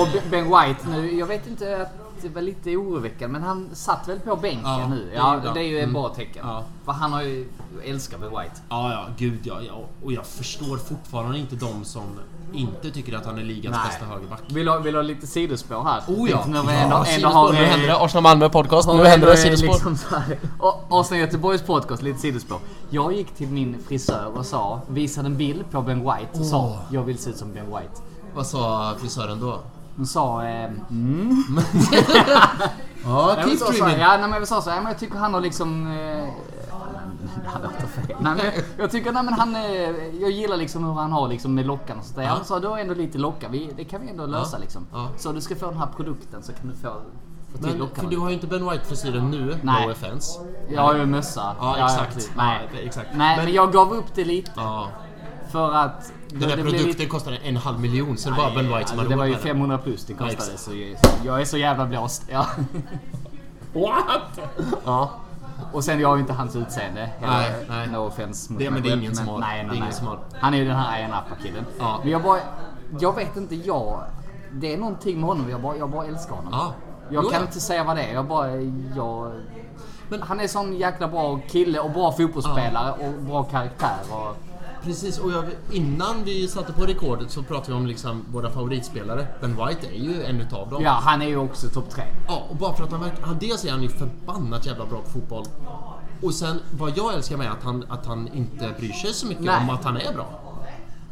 Och 0.00 0.08
Ben- 0.12 0.30
Ben 0.30 0.44
White 0.44 0.88
nu, 0.88 1.18
jag 1.18 1.26
vet 1.26 1.46
inte 1.46 1.82
att 1.82 2.05
det 2.22 2.28
var 2.28 2.42
lite 2.42 2.76
oroväckande 2.76 3.32
men 3.38 3.42
han 3.48 3.68
satt 3.72 4.08
väl 4.08 4.20
på 4.20 4.36
bänken 4.36 4.62
Ja, 4.64 4.88
nu. 4.88 5.04
det 5.10 5.16
Ja, 5.16 5.22
han. 5.44 5.54
det 5.54 5.60
är 5.60 5.64
ju 5.64 5.76
ett 5.78 5.82
Mm. 5.82 5.92
bra 5.92 6.08
tecken. 6.08 6.44
Ja. 6.46 6.64
För 6.84 6.92
han 6.92 7.12
har 7.12 7.22
ju, 7.22 7.48
älskar 7.84 8.18
Ben 8.18 8.30
White. 8.30 8.60
Ja, 8.68 8.92
ja, 8.92 9.06
gud 9.18 9.38
ja, 9.42 9.54
ja. 9.66 9.80
Och 10.04 10.12
jag 10.12 10.26
förstår 10.26 10.76
fortfarande 10.76 11.38
inte 11.38 11.56
de 11.56 11.84
som 11.84 12.02
inte 12.52 12.90
tycker 12.90 13.16
att 13.16 13.26
han 13.26 13.38
är 13.38 13.42
ligans 13.42 13.76
Nej. 13.76 13.86
bästa 13.86 14.04
högerback. 14.06 14.40
Vill 14.48 14.64
du 14.66 14.70
ha, 14.72 14.78
vill 14.78 14.92
du 14.92 14.98
ha 14.98 15.02
lite 15.02 15.26
sidospår 15.26 15.84
här? 15.84 16.02
Oh 16.08 16.30
ja! 16.30 16.44
Nu 16.46 16.56
ja 16.56 16.70
ändå, 16.72 17.04
ändå 17.08 17.28
har 17.28 17.52
Nu 17.52 17.58
händer 17.58 17.86
det. 17.86 17.96
Arsenal-Malmö 17.96 18.48
podcast. 18.48 18.88
har 18.88 18.96
Nu 18.96 19.04
händer 19.04 19.26
det 19.26 19.32
ändå 19.44 19.56
sidospår. 19.56 19.90
Liksom 19.90 19.98
Arsenal 20.90 21.20
Göteborgs 21.20 21.62
podcast, 21.62 22.02
lite 22.02 22.18
sidospår. 22.18 22.58
Jag 22.90 23.12
gick 23.12 23.34
till 23.34 23.48
min 23.48 23.76
frisör 23.88 24.26
och 24.38 24.46
sa, 24.46 24.80
visade 24.88 25.26
en 25.26 25.36
bild 25.36 25.70
på 25.70 25.82
Ben 25.82 25.98
White 26.00 26.40
och 26.40 26.46
sa, 26.46 26.58
Åh. 26.58 26.76
jag 26.90 27.02
vill 27.02 27.18
se 27.18 27.30
ut 27.30 27.36
som 27.36 27.52
Ben 27.52 27.66
White. 27.66 28.00
Vad 28.34 28.46
sa 28.46 28.94
frisören 29.00 29.40
då? 29.40 29.60
Hon 29.96 30.06
sa, 30.06 30.42
eh, 30.44 30.70
mm. 30.90 31.44
Ja, 33.04 33.36
keep 33.44 33.56
så, 33.56 33.72
så, 33.72 33.84
ja, 33.98 34.08
nej, 34.08 34.18
men 34.20 34.32
jag 34.32 34.48
sa 34.48 34.60
så, 34.62 34.70
ja, 34.70 34.76
men 34.76 34.86
jag 34.86 34.98
tycker 34.98 35.18
han 35.18 35.34
har 35.34 35.40
liksom... 35.40 35.86
Eh. 35.92 36.28
Nej, 38.20 38.34
men 38.36 38.52
jag 38.78 38.90
tycker, 38.90 39.12
nej 39.12 39.22
men 39.22 39.34
han... 39.34 39.56
Eh, 39.56 39.62
jag 40.20 40.30
gillar 40.30 40.56
liksom 40.56 40.84
hur 40.84 40.92
han 40.92 41.12
har 41.12 41.28
liksom 41.28 41.54
med 41.54 41.66
lockan 41.66 41.98
och 41.98 42.04
sådär. 42.04 42.22
Ja. 42.22 42.28
Han 42.28 42.44
sa, 42.44 42.58
du 42.60 42.68
har 42.68 42.78
ändå 42.78 42.94
lite 42.94 43.18
locka. 43.18 43.48
Vi, 43.48 43.72
det 43.76 43.84
kan 43.84 44.00
vi 44.00 44.10
ändå 44.10 44.26
lösa 44.26 44.56
Ja. 44.56 44.60
liksom. 44.60 44.86
Ja. 44.92 45.08
Så 45.16 45.32
du 45.32 45.40
ska 45.40 45.56
få 45.56 45.66
den 45.70 45.78
här 45.78 45.88
produkten 45.96 46.42
så 46.42 46.52
kan 46.52 46.68
du 46.70 46.74
få, 46.76 46.92
Men, 47.60 47.78
lockarna. 47.78 48.02
för 48.02 48.10
du 48.10 48.18
har 48.18 48.28
ju 48.28 48.34
inte 48.34 48.46
Ben 48.46 48.70
White-frisyren 48.70 49.30
nu, 49.30 49.56
Nej. 49.62 49.86
no 49.86 49.92
offense. 49.92 50.40
Jag 50.68 50.82
har 50.82 50.94
ju 50.94 51.06
mössa. 51.06 51.56
Ja, 51.60 51.84
exakt. 51.84 52.30
Ja, 52.36 52.42
Nej. 52.42 52.68
det- 52.72 52.78
exakt. 52.86 53.08
Nej, 53.14 53.36
Men- 53.36 53.44
men 53.44 53.54
jag 53.54 53.72
gav 53.72 53.92
upp 53.92 54.14
det 54.14 54.24
lite. 54.24 54.50
Ja. 54.56 54.88
För 55.50 55.72
att... 55.74 56.12
Den 56.38 56.48
blir 56.48 56.56
produkten 56.64 56.86
lite- 56.86 57.06
kostade 57.06 57.36
en 57.36 57.56
halv 57.56 57.80
miljon, 57.80 58.16
så 58.16 58.30
det 58.30 58.36
var 58.36 58.50
Ben 58.54 58.74
White 58.76 58.88
som 58.90 58.98
hade 58.98 59.10
Det 59.10 59.16
var 59.16 59.24
ju 59.24 59.30
med 59.30 59.38
den. 59.40 59.48
500 59.48 59.78
plus 59.78 60.04
det 60.04 60.14
kostade. 60.14 60.58
så 60.58 60.70
jag, 61.24 61.40
är 61.40 61.44
så 61.44 61.56
jävla 61.56 61.86
blåst. 61.86 62.22
Ja. 62.30 62.46
What? 63.72 64.40
Ja. 64.84 65.10
Och 65.72 65.84
sen 65.84 66.00
jag 66.00 66.08
har 66.08 66.16
ju 66.16 66.20
inte 66.20 66.32
hans 66.32 66.56
utseende. 66.56 67.10
Nej, 67.20 67.52
nej. 67.68 67.86
No 67.88 67.96
offense 67.96 68.52
mot 68.52 68.62
Det- 68.62 68.70
men 68.70 68.82
det 68.82 68.88
är 68.90 68.96
ingen 68.96 69.16
som 69.16 69.28
har. 69.28 69.38
Nej, 69.38 69.64
nej, 69.66 69.76
ingen 69.76 69.88
nej. 70.02 70.18
Han 70.40 70.54
är 70.54 70.58
ju 70.58 70.64
den 70.64 70.76
här 70.76 71.00
Ian 71.00 71.12
Appa-killen. 71.12 71.64
Ja. 71.78 71.98
Men 72.02 72.12
jag 72.12 72.22
bara... 72.22 72.38
Jag 73.00 73.14
vet 73.16 73.36
inte, 73.36 73.54
jag... 73.54 74.00
Det 74.52 74.72
är 74.74 74.78
någonting 74.78 75.20
med 75.20 75.28
honom, 75.28 75.50
jag 75.50 75.60
bara, 75.60 75.76
jag 75.76 75.90
bara 75.90 76.06
älskar 76.06 76.34
honom. 76.36 76.52
Ja. 76.52 76.72
Jag 77.10 77.24
Jo, 77.24 77.30
kan 77.30 77.40
ja. 77.40 77.46
inte 77.46 77.60
säga 77.60 77.84
vad 77.84 77.96
det 77.96 78.02
är, 78.02 78.14
jag 78.14 78.24
bara... 78.26 78.50
Jag... 78.96 79.32
Men- 80.08 80.22
han 80.22 80.40
är 80.40 80.48
sån 80.48 80.76
jäkla 80.76 81.08
bra 81.08 81.40
kille 81.50 81.78
och 81.80 81.90
bra 81.90 82.12
fotbollsspelare 82.12 82.92
och 82.92 83.22
bra 83.22 83.42
karaktär. 83.42 83.96
Och, 84.10 84.36
Precis, 84.86 85.18
och 85.18 85.32
jag, 85.32 85.44
innan 85.72 86.24
vi 86.24 86.48
satte 86.48 86.72
på 86.72 86.86
rekordet 86.86 87.30
så 87.30 87.42
pratade 87.42 87.72
vi 87.72 87.78
om 87.78 87.86
liksom 87.86 88.24
våra 88.32 88.50
favoritspelare. 88.50 89.26
Ben 89.40 89.50
White 89.66 89.86
är 89.86 89.98
ju 90.00 90.22
en 90.24 90.40
utav 90.40 90.70
dem. 90.70 90.82
ja, 90.82 90.90
han 91.02 91.22
är 91.22 91.26
ju 91.26 91.36
också 91.36 91.68
topp 91.68 91.90
tre. 91.90 92.04
Ja, 92.28 92.46
och 92.50 92.56
bara 92.56 92.74
för 92.74 92.84
att 92.84 92.90
han 92.92 93.00
verkar... 93.00 93.22
han- 93.22 93.38
Dels 93.38 93.64
är 93.64 93.70
han 93.70 93.82
ju 93.82 93.88
förbannat 93.88 94.66
jävla 94.66 94.86
bra 94.86 95.00
på 95.02 95.08
fotboll. 95.10 95.44
Och 96.22 96.34
sen, 96.34 96.60
vad 96.78 96.92
jag 96.98 97.14
älskar 97.14 97.36
med 97.36 97.46
är 97.46 97.50
att 97.50 97.62
han, 97.62 97.84
att 97.88 98.06
han 98.06 98.28
inte 98.34 98.74
bryr 98.78 98.92
sig 98.92 99.12
så 99.14 99.26
mycket 99.26 99.44
Nej. 99.44 99.60
om 99.60 99.70
att 99.70 99.84
han 99.84 99.96
är 99.96 100.12
bra. 100.12 100.40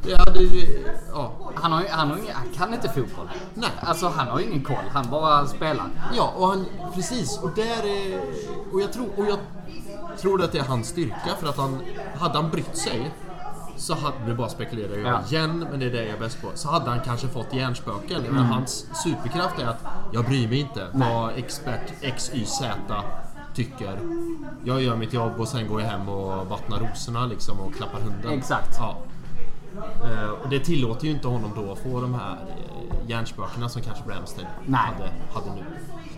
Det 0.02 0.16
hade 0.18 0.38
ju... 0.38 0.84
Ja. 1.12 1.32
Han, 1.54 1.72
har, 1.72 1.84
han, 1.90 2.10
har, 2.10 2.18
han 2.32 2.48
kan 2.56 2.74
inte 2.74 2.88
fotboll. 2.88 3.28
Nej. 3.54 3.70
Alltså 3.80 4.08
han 4.08 4.28
har 4.28 4.40
ingen 4.40 4.64
koll, 4.64 4.84
han 4.92 5.10
bara 5.10 5.46
spelar. 5.46 5.86
Ja, 6.16 6.32
och 6.36 6.48
han... 6.48 6.66
Precis, 6.94 7.38
och 7.42 7.50
där 7.56 7.86
är... 7.86 8.20
Och 8.72 8.80
jag 8.80 8.92
tror... 8.92 9.08
Och 9.16 9.26
jag 9.26 9.38
tror 10.20 10.42
att 10.44 10.52
det 10.52 10.58
är 10.58 10.62
hans 10.64 10.88
styrka, 10.88 11.30
för 11.40 11.48
att 11.48 11.56
han... 11.56 11.78
Hade 12.18 12.34
han 12.38 12.50
brytt 12.50 12.76
sig 12.76 13.10
så 13.76 13.94
hade, 13.94 14.14
nu 14.26 14.34
bara 14.34 14.48
spekulerar 14.48 14.96
jag 14.98 15.06
Ja. 15.12 15.20
igen, 15.30 15.66
men 15.70 15.80
det 15.80 15.86
är 15.86 15.90
det 15.90 16.04
jag 16.04 16.16
är 16.16 16.20
bäst 16.20 16.42
på. 16.42 16.48
Så 16.54 16.68
hade 16.70 16.90
han 16.90 17.00
kanske 17.00 17.28
fått 17.28 17.54
hjärnspöken. 17.54 18.22
Men 18.30 18.44
hans 18.44 18.86
superkraft 19.04 19.58
är 19.58 19.66
att 19.66 19.84
jag 20.12 20.24
bryr 20.24 20.48
mig 20.48 20.58
inte 20.60 20.88
vad 20.92 21.32
expert 21.36 21.92
XYZ 22.16 22.60
tycker. 23.54 23.98
Jag 24.64 24.82
gör 24.82 24.96
mitt 24.96 25.12
jobb 25.12 25.32
och 25.40 25.48
sen 25.48 25.68
går 25.68 25.80
jag 25.80 25.88
hem 25.88 26.08
och 26.08 26.46
vattnar 26.46 26.78
rosorna 26.80 27.26
liksom 27.26 27.60
och 27.60 27.74
klappar 27.74 28.00
hunden. 28.00 28.30
Exakt. 28.38 28.76
Ja. 28.78 28.96
Eh, 30.04 30.28
Och 30.30 30.48
det 30.48 30.60
tillåter 30.60 31.04
ju 31.04 31.10
inte 31.10 31.28
honom 31.28 31.50
då 31.56 31.72
att 31.72 31.78
få 31.78 32.00
de 32.00 32.14
här 32.14 32.32
eh, 32.48 33.10
hjärnspökena 33.10 33.68
som 33.68 33.82
kanske 33.82 34.04
Bramstead 34.04 34.46
Nej. 34.66 34.80
hade, 34.80 35.10
hade 35.34 35.54
nu. 35.60 35.64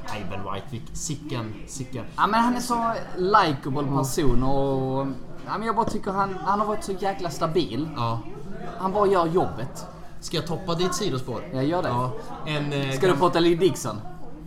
Nej, 0.09 0.27
Ben 0.31 0.41
White, 0.55 0.87
sicken, 0.97 1.55
sicken. 1.67 2.05
Ja, 2.17 2.27
men 2.27 2.41
han 2.41 2.57
är 2.57 2.61
så 2.61 2.93
likeable 3.17 3.85
person 3.99 4.43
och... 4.43 5.07
Ja, 5.47 5.59
men 5.59 5.67
jag 5.67 5.77
bara 5.77 5.87
tycker 5.87 6.11
han, 6.11 6.35
han 6.45 6.61
har 6.61 6.67
varit 6.67 6.85
så 6.85 6.93
jäkla 6.93 7.31
stabil. 7.31 7.89
Ja. 7.97 8.21
Han 8.79 8.93
bara 8.93 9.07
gör 9.07 9.27
jobbet. 9.27 9.87
Ska 10.21 10.37
jag 10.37 10.47
toppa 10.47 10.75
ditt 10.75 10.95
sidospår? 10.95 11.43
Jag 11.53 11.65
gör 11.65 11.83
det. 11.83 11.89
Ja. 11.89 12.13
En, 12.47 12.73
eh, 12.73 12.91
Ska 12.91 13.07
du 13.07 13.17
prata 13.17 13.41
Lee 13.41 13.57
Dixon? 13.57 14.01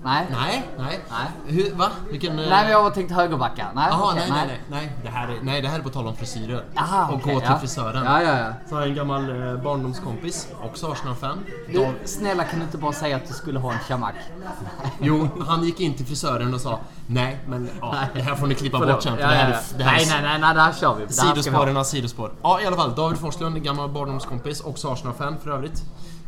Nej? 0.03 0.27
Nej, 0.31 0.69
nej. 0.77 0.99
Nej. 1.09 1.27
Hur, 1.55 1.75
va? 1.75 1.89
Vilken... 2.11 2.39
eh, 2.39 2.49
Nej, 2.49 2.63
men 2.63 2.71
jag 2.71 2.83
har 2.83 2.89
tänkt 2.91 3.11
högerbackar. 3.11 3.71
Nej, 3.75 3.89
okej, 3.91 4.19
nej, 4.19 4.31
nej, 4.31 4.47
nej, 4.47 4.59
nej. 4.69 4.91
Det 5.03 5.09
här 5.09 5.27
är, 5.27 5.37
nej, 5.41 5.61
det 5.61 5.67
här 5.67 5.79
är 5.79 5.83
på 5.83 5.89
tal 5.89 6.07
om 6.07 6.15
frisyrer. 6.15 6.63
Aha, 6.77 7.07
och 7.07 7.13
okej, 7.15 7.33
gå 7.33 7.39
till 7.39 7.49
ja. 7.51 7.59
frisören. 7.59 8.05
Ja, 8.05 8.21
ja, 8.23 8.37
ja. 8.39 8.53
Så 8.69 8.75
har 8.75 8.81
jag 8.81 8.89
en 8.89 8.95
gammal 8.95 9.29
eh, 9.29 9.55
barndomskompis, 9.63 10.47
också 10.63 10.91
Arsenal-fan. 10.91 11.45
Du, 11.67 11.77
Dav- 11.79 11.93
snälla 12.05 12.43
kan 12.43 12.59
du 12.59 12.65
inte 12.65 12.77
bara 12.77 12.93
säga 12.93 13.15
att 13.15 13.27
du 13.27 13.33
skulle 13.33 13.59
ha 13.59 13.73
en 13.73 13.79
chamak? 13.79 14.13
Jo, 14.99 15.27
han 15.47 15.63
gick 15.63 15.79
in 15.79 15.93
till 15.93 16.05
frisören 16.05 16.53
och 16.53 16.61
sa 16.61 16.79
Nej, 17.07 17.39
men 17.47 17.69
ja, 17.81 17.95
det 18.13 18.21
här 18.21 18.35
får 18.35 18.47
ni 18.47 18.55
klippa 18.55 18.79
bort 18.79 19.03
sen. 19.03 19.13
Ja, 19.19 19.27
det 19.27 19.33
här 19.35 19.49
det 19.77 19.85
nej, 19.85 20.05
nej, 20.09 20.21
nej, 20.21 20.39
nej, 20.39 20.55
det 20.55 20.61
här 20.61 20.73
kör 20.73 20.95
vi. 20.95 21.05
Vi 21.05 21.21
ha. 21.21 21.35
Sidospårens 21.35 21.89
sidospår. 21.89 22.31
Ja, 22.41 22.61
i 22.61 22.65
alla 22.65 22.75
fall. 22.75 22.95
David 22.95 23.17
Forslund, 23.17 23.63
gammal 23.63 23.89
barndomskompis, 23.89 24.61
också 24.61 24.91
Arsenal-fan 24.91 25.37
för 25.43 25.51
övrigt. 25.51 25.83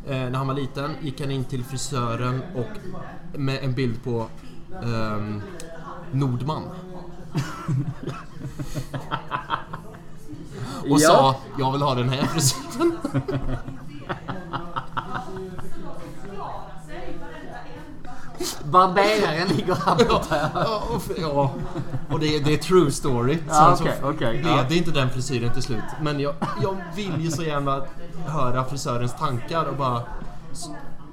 Eh, 0.08 0.18
när 0.18 0.38
han 0.38 0.48
var 0.48 0.54
liten 0.54 0.96
gick 1.02 1.22
han 1.22 1.32
in 1.32 1.44
till 1.44 1.64
frisören 1.64 2.42
och 2.56 2.68
med 3.40 3.64
en 3.64 3.74
bild 3.74 4.04
på 4.04 4.28
ehm, 4.84 5.42
Nordman. 6.12 6.64
och 10.90 11.00
Ja. 11.00 11.00
sa 11.00 11.36
Jag 11.60 11.72
vill 11.72 11.82
ha 11.82 11.96
den 11.96 12.10
här 12.10 12.26
frisyren. 12.26 12.98
Barberaren 18.64 19.48
ligger 19.48 19.76
här 19.76 19.96
borta. 19.96 20.50
ja. 20.54 20.82
Och, 20.90 21.02
ja. 21.18 21.52
och 22.10 22.20
det, 22.20 22.36
är- 22.36 22.44
det 22.44 22.54
är 22.54 22.58
true 22.58 22.92
story. 22.92 23.38
Ja, 23.48 23.76
Sen 23.78 23.88
så 24.02 24.10
okej, 24.10 24.38
blev 24.38 24.54
ja. 24.70 24.76
inte 24.76 24.92
den 24.92 25.10
frisyren 25.10 25.54
till 25.54 25.62
slut. 25.64 25.84
Men 26.02 26.20
jag, 26.20 26.34
jag 26.62 26.76
vill 26.96 27.22
ju 27.22 27.32
så 27.32 27.44
gärna 27.44 27.82
höra 28.28 28.66
frisörens 28.66 29.14
tankar 29.14 29.66
och 29.66 29.76
bara... 29.76 30.02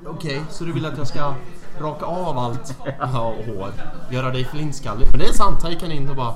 Okej, 0.06 0.42
så 0.50 0.64
du 0.64 0.72
vill 0.72 0.86
att 0.86 0.98
jag 0.98 1.06
ska 1.06 1.34
raka 1.80 2.06
av 2.06 2.38
allt 2.38 2.74
ja, 3.00 3.20
och 3.38 3.44
hår? 3.54 3.70
Göra 4.10 4.30
dig 4.30 4.44
flintskallig? 4.44 5.08
Men 5.10 5.20
det 5.20 5.26
är 5.26 5.32
sant, 5.32 5.62
han 5.62 5.70
gick 5.70 5.82
han 5.82 5.92
in 5.92 6.08
och 6.10 6.16
bara... 6.16 6.34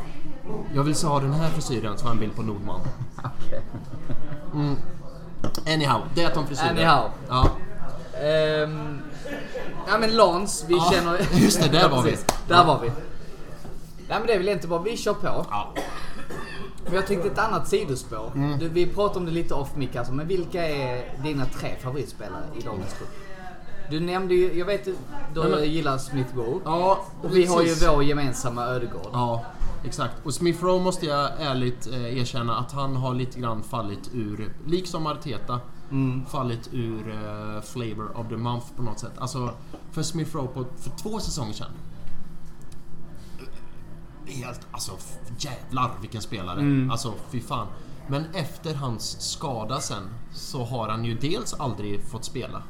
Jag 0.74 0.82
vill 0.82 0.94
så 0.94 1.08
ha 1.08 1.20
den 1.20 1.32
här 1.32 1.48
frisyren, 1.50 1.98
så 1.98 2.04
har 2.06 2.12
en 2.12 2.18
bild 2.18 2.36
på 2.36 2.42
Nordman. 2.42 2.80
Okej. 3.16 3.62
Anyhow, 5.74 6.00
det 6.14 6.36
om 6.36 6.46
frisyrer. 6.46 6.70
Anyhow. 6.70 7.10
Ja. 7.28 7.48
Ehm, 8.26 8.98
ja 9.86 9.98
men 9.98 10.16
Lans, 10.16 10.64
vi 10.68 10.74
Ja, 10.74 10.90
känner... 10.92 11.18
just 11.34 11.62
det, 11.62 11.68
där 11.68 11.88
var 11.88 12.02
vi. 12.02 12.16
Där 12.48 12.64
var 12.64 12.80
vi. 12.80 12.88
Ja 14.08 14.18
men 14.18 14.26
det 14.26 14.32
är 14.32 14.38
väl 14.38 14.48
inte 14.48 14.68
bara 14.68 14.82
vi 14.82 14.96
kör 14.96 15.14
på. 15.14 15.26
ja. 15.50 15.74
Men 16.84 16.94
jag 16.94 17.06
tänkte 17.06 17.28
ett 17.28 17.38
annat 17.38 17.68
sidospår. 17.68 18.32
Mm. 18.34 18.58
Du, 18.58 18.68
vi 18.68 18.86
pratade 18.86 19.18
om 19.20 19.26
det 19.26 19.32
lite 19.32 19.54
off 19.54 19.76
mic 19.76 19.96
alltså, 19.96 20.12
men 20.12 20.26
vilka 20.28 20.68
är 20.68 21.18
dina 21.22 21.46
tre 21.46 21.74
favoritspelare 21.82 22.42
i 22.58 22.62
dagens 22.62 22.94
trupp? 22.98 23.08
Du 23.90 24.00
nämnde 24.00 24.34
ju, 24.34 24.58
jag 24.58 24.66
vet 24.66 24.84
du 24.84 24.94
du 25.34 25.40
Nej, 25.40 25.50
men- 25.50 25.70
gillar 25.72 25.98
Smith 25.98 26.36
Rowe. 26.36 26.60
Ja, 26.64 27.04
Och 27.22 27.36
vi 27.36 27.46
har 27.46 27.62
ju 27.62 27.74
vår 27.74 28.02
gemensamma 28.04 28.64
Ödegård. 28.66 29.08
Ja, 29.12 29.44
exakt. 29.84 30.14
Och 30.24 30.34
Smith 30.34 30.64
Rowe 30.64 30.82
måste 30.84 31.06
jag 31.06 31.30
ärligt 31.40 31.86
eh, 31.86 32.18
erkänna 32.18 32.56
att 32.56 32.72
han 32.72 32.96
har 32.96 33.14
lite 33.14 33.40
grann 33.40 33.62
fallit 33.62 34.10
ur, 34.14 34.52
liksom 34.66 35.06
Arteta, 35.06 35.60
fallit 36.28 36.68
ur 36.72 37.10
eh, 37.10 37.62
flavor 37.62 38.18
of 38.18 38.28
the 38.28 38.36
month 38.36 38.66
på 38.76 38.82
något 38.82 38.98
sätt. 38.98 39.12
Alltså, 39.18 39.54
för 39.90 40.02
Smith 40.02 40.36
Rowe 40.36 40.48
på, 40.48 40.64
för 40.76 40.90
två 40.90 41.20
säsonger 41.20 41.52
sedan 41.52 41.70
helt... 44.26 44.66
Alltså 44.70 44.92
jävlar 45.38 45.90
vilken 46.00 46.22
spelare. 46.22 46.88
Alltså 46.90 47.14
fy 47.30 47.40
fan. 47.40 47.66
Men 48.08 48.24
efter 48.34 48.74
hans 48.74 49.20
skada 49.20 49.80
sen 49.80 50.02
så 50.32 50.64
har 50.64 50.88
han 50.88 51.04
ju 51.04 51.14
dels 51.14 51.54
aldrig 51.54 52.04
fått 52.04 52.24
spela. 52.24 52.62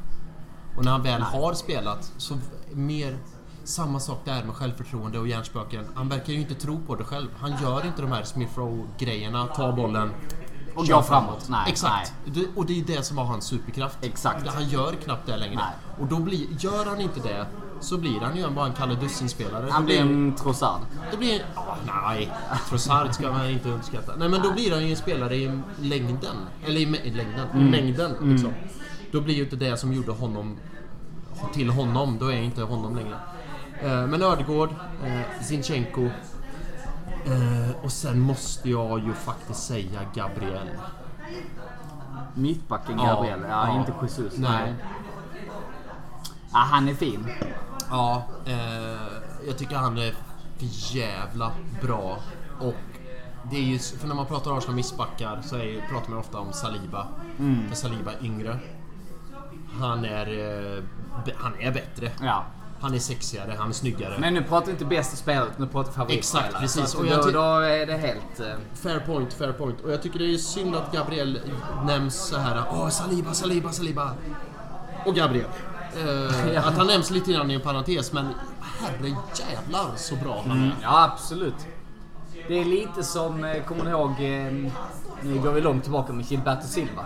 Och 0.77 0.85
när 0.85 0.93
han 0.93 1.03
väl 1.03 1.23
har 1.23 1.55
spelat 1.55 2.13
så 2.17 2.39
mer 2.73 3.19
samma 3.65 4.01
sak 4.01 4.19
där 4.25 4.45
med 4.45 4.55
självförtroende 4.55 5.19
och 5.19 5.29
hjärnspöken. 5.29 5.85
Han 5.95 6.09
verkar 6.09 6.33
ju 6.33 6.41
inte 6.41 6.55
tro 6.55 6.81
på 6.87 6.95
det 6.95 7.05
själv. 7.05 7.29
Han 7.39 7.63
gör 7.63 7.87
inte 7.87 8.03
de 8.03 8.13
här 8.13 8.23
Smith 8.25 8.59
Rowe 8.59 8.85
grejerna, 8.99 9.47
ta 9.47 9.73
bollen 9.73 10.11
Och 10.75 10.87
gå 10.87 11.03
framåt. 11.03 11.47
Nej, 11.49 11.65
Exakt. 11.69 12.13
Det- 12.25 12.47
Och 12.57 12.67
det 12.67 12.81
är 12.81 12.85
det 12.85 13.03
som 13.03 13.17
var 13.17 13.25
hans 13.25 13.45
superkraft. 13.45 13.99
Exakt. 14.03 14.49
Han 14.49 14.69
gör 14.69 14.93
knappt 14.93 15.27
det 15.27 15.37
längre. 15.37 15.55
Nej. 15.55 15.73
Och 16.01 16.07
då 16.07 16.17
blir, 16.17 16.47
gör 16.59 16.87
han 16.87 17.01
inte 17.01 17.21
det 17.21 17.47
så 17.81 17.99
blir 17.99 18.21
han 18.21 18.37
ju 18.37 18.51
bara 18.51 18.67
en 18.67 18.73
Kalle 18.73 18.95
Dussin-spelare. 18.95 19.69
Han 19.71 19.85
blir 19.85 20.01
en 20.01 20.35
Trossard. 20.37 20.81
det 21.11 21.17
blir... 21.17 21.43
ah, 21.55 21.77
nej, 21.87 22.33
Trossard 22.69 23.15
ska 23.15 23.33
man 23.33 23.51
inte 23.51 23.69
underskatta. 23.69 24.13
Nej, 24.17 24.29
men 24.29 24.43
då 24.43 24.53
blir 24.53 24.71
han 24.73 24.85
ju 24.85 24.91
en 24.91 24.97
spelare 24.97 25.37
i 25.37 25.61
längden. 25.81 26.37
Eller 26.67 26.81
i, 26.81 26.83
i 26.83 27.11
längden. 27.11 27.49
Mm. 27.55 27.71
Mängden, 27.71 28.11
liksom. 28.33 28.53
Då 29.13 29.21
blir 29.21 29.35
ju 29.35 29.45
inte 29.45 29.57
det 29.57 29.77
som 29.77 29.93
gjorde 29.93 30.13
honom 30.13 30.57
till 31.55 31.71
honom. 31.71 32.19
Då 32.19 32.27
är 32.33 32.37
inte 32.43 32.63
honom 32.63 32.97
längre. 32.97 33.17
Eh, 33.83 34.07
men 34.07 34.23
Ödegård, 34.23 34.71
eh, 35.05 35.43
Zinchenko. 35.45 36.09
Eh, 37.25 37.85
och 37.85 37.93
sen 37.93 38.21
måste 38.21 38.71
jag 38.71 39.01
ju 39.01 39.13
faktiskt 39.13 39.63
säga 39.63 40.01
Gabriel. 40.15 40.69
Mittbacken 42.35 42.99
Ja, 42.99 43.07
Gabriel. 43.07 43.41
Ja, 43.49 43.67
ja. 43.67 43.79
inte 43.79 43.93
Jesus. 44.03 44.39
Nej. 44.39 44.75
Ja, 46.53 46.59
han 46.59 46.89
är 46.89 46.95
fin. 46.95 47.27
Ja, 47.91 48.23
eh, 48.47 49.47
jag 49.47 49.59
tycker 49.59 49.77
han 49.77 49.99
är 49.99 50.15
för 50.59 50.97
jävla 50.97 51.53
bra. 51.83 52.19
Och 52.61 52.75
det 53.51 53.57
är 53.57 53.63
ju, 53.63 53.79
för 53.79 54.09
när 54.09 54.15
man 54.15 54.27
pratar 54.27 54.59
Arsenal 54.59 54.77
missbackar 54.77 55.41
så 55.43 55.57
är, 55.57 55.89
pratar 55.89 56.11
man 56.11 56.19
ofta 56.19 56.39
om 56.39 56.53
Saliba. 56.53 57.07
För 57.69 57.77
Saliba 57.77 58.13
är 58.13 58.25
yngre. 58.25 58.59
Han 59.81 60.05
är, 60.05 60.27
eh, 60.27 60.85
han 61.37 61.61
är 61.61 61.73
bättre. 61.73 62.11
Ja. 62.23 62.45
Han 62.83 62.95
är 62.95 62.99
sexigare, 62.99 63.55
han 63.59 63.69
är 63.69 63.73
snyggare. 63.73 64.19
Men 64.19 64.35
nu 64.35 64.43
pratar 64.43 64.67
vi 64.67 64.73
inte 64.73 64.85
bästa 64.85 65.17
spelet, 65.17 65.59
nu 65.59 65.67
pratar 65.67 65.91
vi 65.91 65.97
favoritspelare. 65.97 66.47
Exakt, 66.49 66.61
precis. 66.61 66.95
Och 66.95 67.05
då, 67.07 67.31
då 67.31 67.59
är 67.61 67.87
det 67.87 67.97
helt... 67.97 68.41
eh, 68.41 68.47
Fair 68.75 69.01
point, 69.01 69.33
fair 69.33 69.53
point. 69.53 69.81
Och 69.81 69.93
jag 69.93 70.03
tycker 70.03 70.19
det 70.19 70.35
är 70.35 70.39
synd 70.39 70.77
att 70.77 70.93
Gabriel 70.93 71.41
nämns 71.87 72.15
så 72.29 72.39
här. 72.39 72.63
Åh, 72.71 72.89
Saliba, 72.89 73.35
Saliba, 73.35 73.73
Saliba. 73.73 74.11
Och 75.07 75.15
Gabriel. 75.15 75.47
Ja. 76.55 76.61
Att 76.61 76.77
han 76.77 76.87
nämns 76.87 77.11
lite 77.11 77.33
grann 77.33 77.51
i 77.51 77.55
en 77.55 77.61
parentes, 77.61 78.13
men 78.13 78.27
herre 78.61 79.09
jävlar 79.35 79.87
så 79.97 80.17
bra 80.17 80.45
han 80.49 80.63
är. 80.63 80.77
Ja, 80.83 81.05
absolut. 81.13 81.55
Det 82.49 82.61
är 82.61 82.65
lite 82.65 83.03
som, 83.03 83.45
eh, 83.45 83.63
kommer 83.65 83.85
ni 83.85 83.91
ihåg, 83.91 84.11
nu 85.23 85.39
går 85.43 85.53
vi 85.53 85.61
långt 85.61 85.83
tillbaka 85.83 86.13
med 86.13 86.31
Gilberto 86.31 86.67
Silva. 86.67 87.05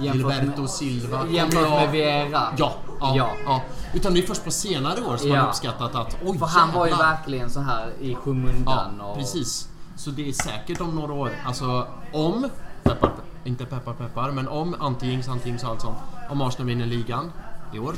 Gilberto 0.00 0.60
med, 0.60 0.70
Silva. 0.70 1.26
jämfört 1.30 1.70
med 1.70 1.90
Vieira. 1.90 2.42
Ja, 2.56 2.72
ja, 3.00 3.14
Ja. 3.16 3.30
ja. 3.44 3.62
Utan 3.94 4.14
det 4.14 4.20
är 4.20 4.26
först 4.26 4.44
på 4.44 4.50
senare 4.50 5.00
år 5.00 5.16
som 5.16 5.28
man 5.28 5.36
Ja. 5.36 5.42
har 5.42 5.48
uppskattat 5.48 5.94
att 5.94 6.16
oj 6.24 6.38
För 6.38 6.46
han 6.46 6.72
var 6.72 6.86
ju 6.86 6.92
verkligen 6.96 7.50
så 7.50 7.60
här 7.60 7.92
i 8.00 8.12
Ja, 8.12 8.18
skymundan. 8.18 9.00
och, 9.00 9.16
precis. 9.18 9.68
Så 9.96 10.10
det 10.10 10.28
är 10.28 10.32
säkert 10.32 10.80
om 10.80 10.94
några 10.94 11.12
år, 11.12 11.30
alltså 11.46 11.86
om, 12.12 12.48
peppar, 12.82 13.10
inte 13.44 13.64
peppar 13.64 13.92
peppar, 13.92 14.30
men 14.30 14.48
om 14.48 14.74
anti-jinx, 14.74 15.28
anti-jinx 15.28 15.64
och 15.64 15.70
allt 15.70 15.80
sånt. 15.80 15.98
Om 16.30 16.40
Arsenal 16.42 16.66
vinner 16.66 16.86
ligan 16.86 17.32
i 17.74 17.78
år, 17.78 17.94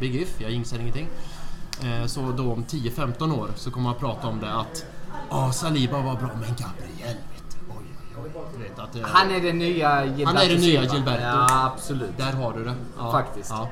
big 0.00 0.16
if, 0.16 0.40
jag 0.40 0.50
jinxar 0.50 0.78
ingenting. 0.78 1.08
Eh, 1.84 2.06
så 2.06 2.20
då 2.36 2.52
om 2.52 2.64
10-15 2.64 3.32
år 3.38 3.48
så 3.56 3.70
kommer 3.70 3.84
man 3.90 3.98
prata 3.98 4.28
om 4.28 4.40
det 4.40 4.52
att 4.54 4.84
Ja, 5.30 5.52
Saliba 5.52 5.96
var 6.00 6.14
bra, 6.14 6.28
men 6.34 6.48
Gabriel 6.48 7.16
vet 8.58 8.92
det, 8.92 9.02
Han 9.02 9.30
är 9.30 9.40
den 9.40 9.58
nya 9.58 10.04
Gilberto 10.04 10.26
Han 10.26 10.36
är 10.36 10.48
den 10.48 10.60
nya. 10.60 10.82
Gilberto. 10.82 11.22
Ja, 11.22 11.70
absolut. 11.74 12.18
Där 12.18 12.32
har 12.32 12.52
du 12.52 12.64
det. 12.64 12.74
Ja, 12.98 13.12
Faktiskt. 13.12 13.50
Ja. 13.50 13.68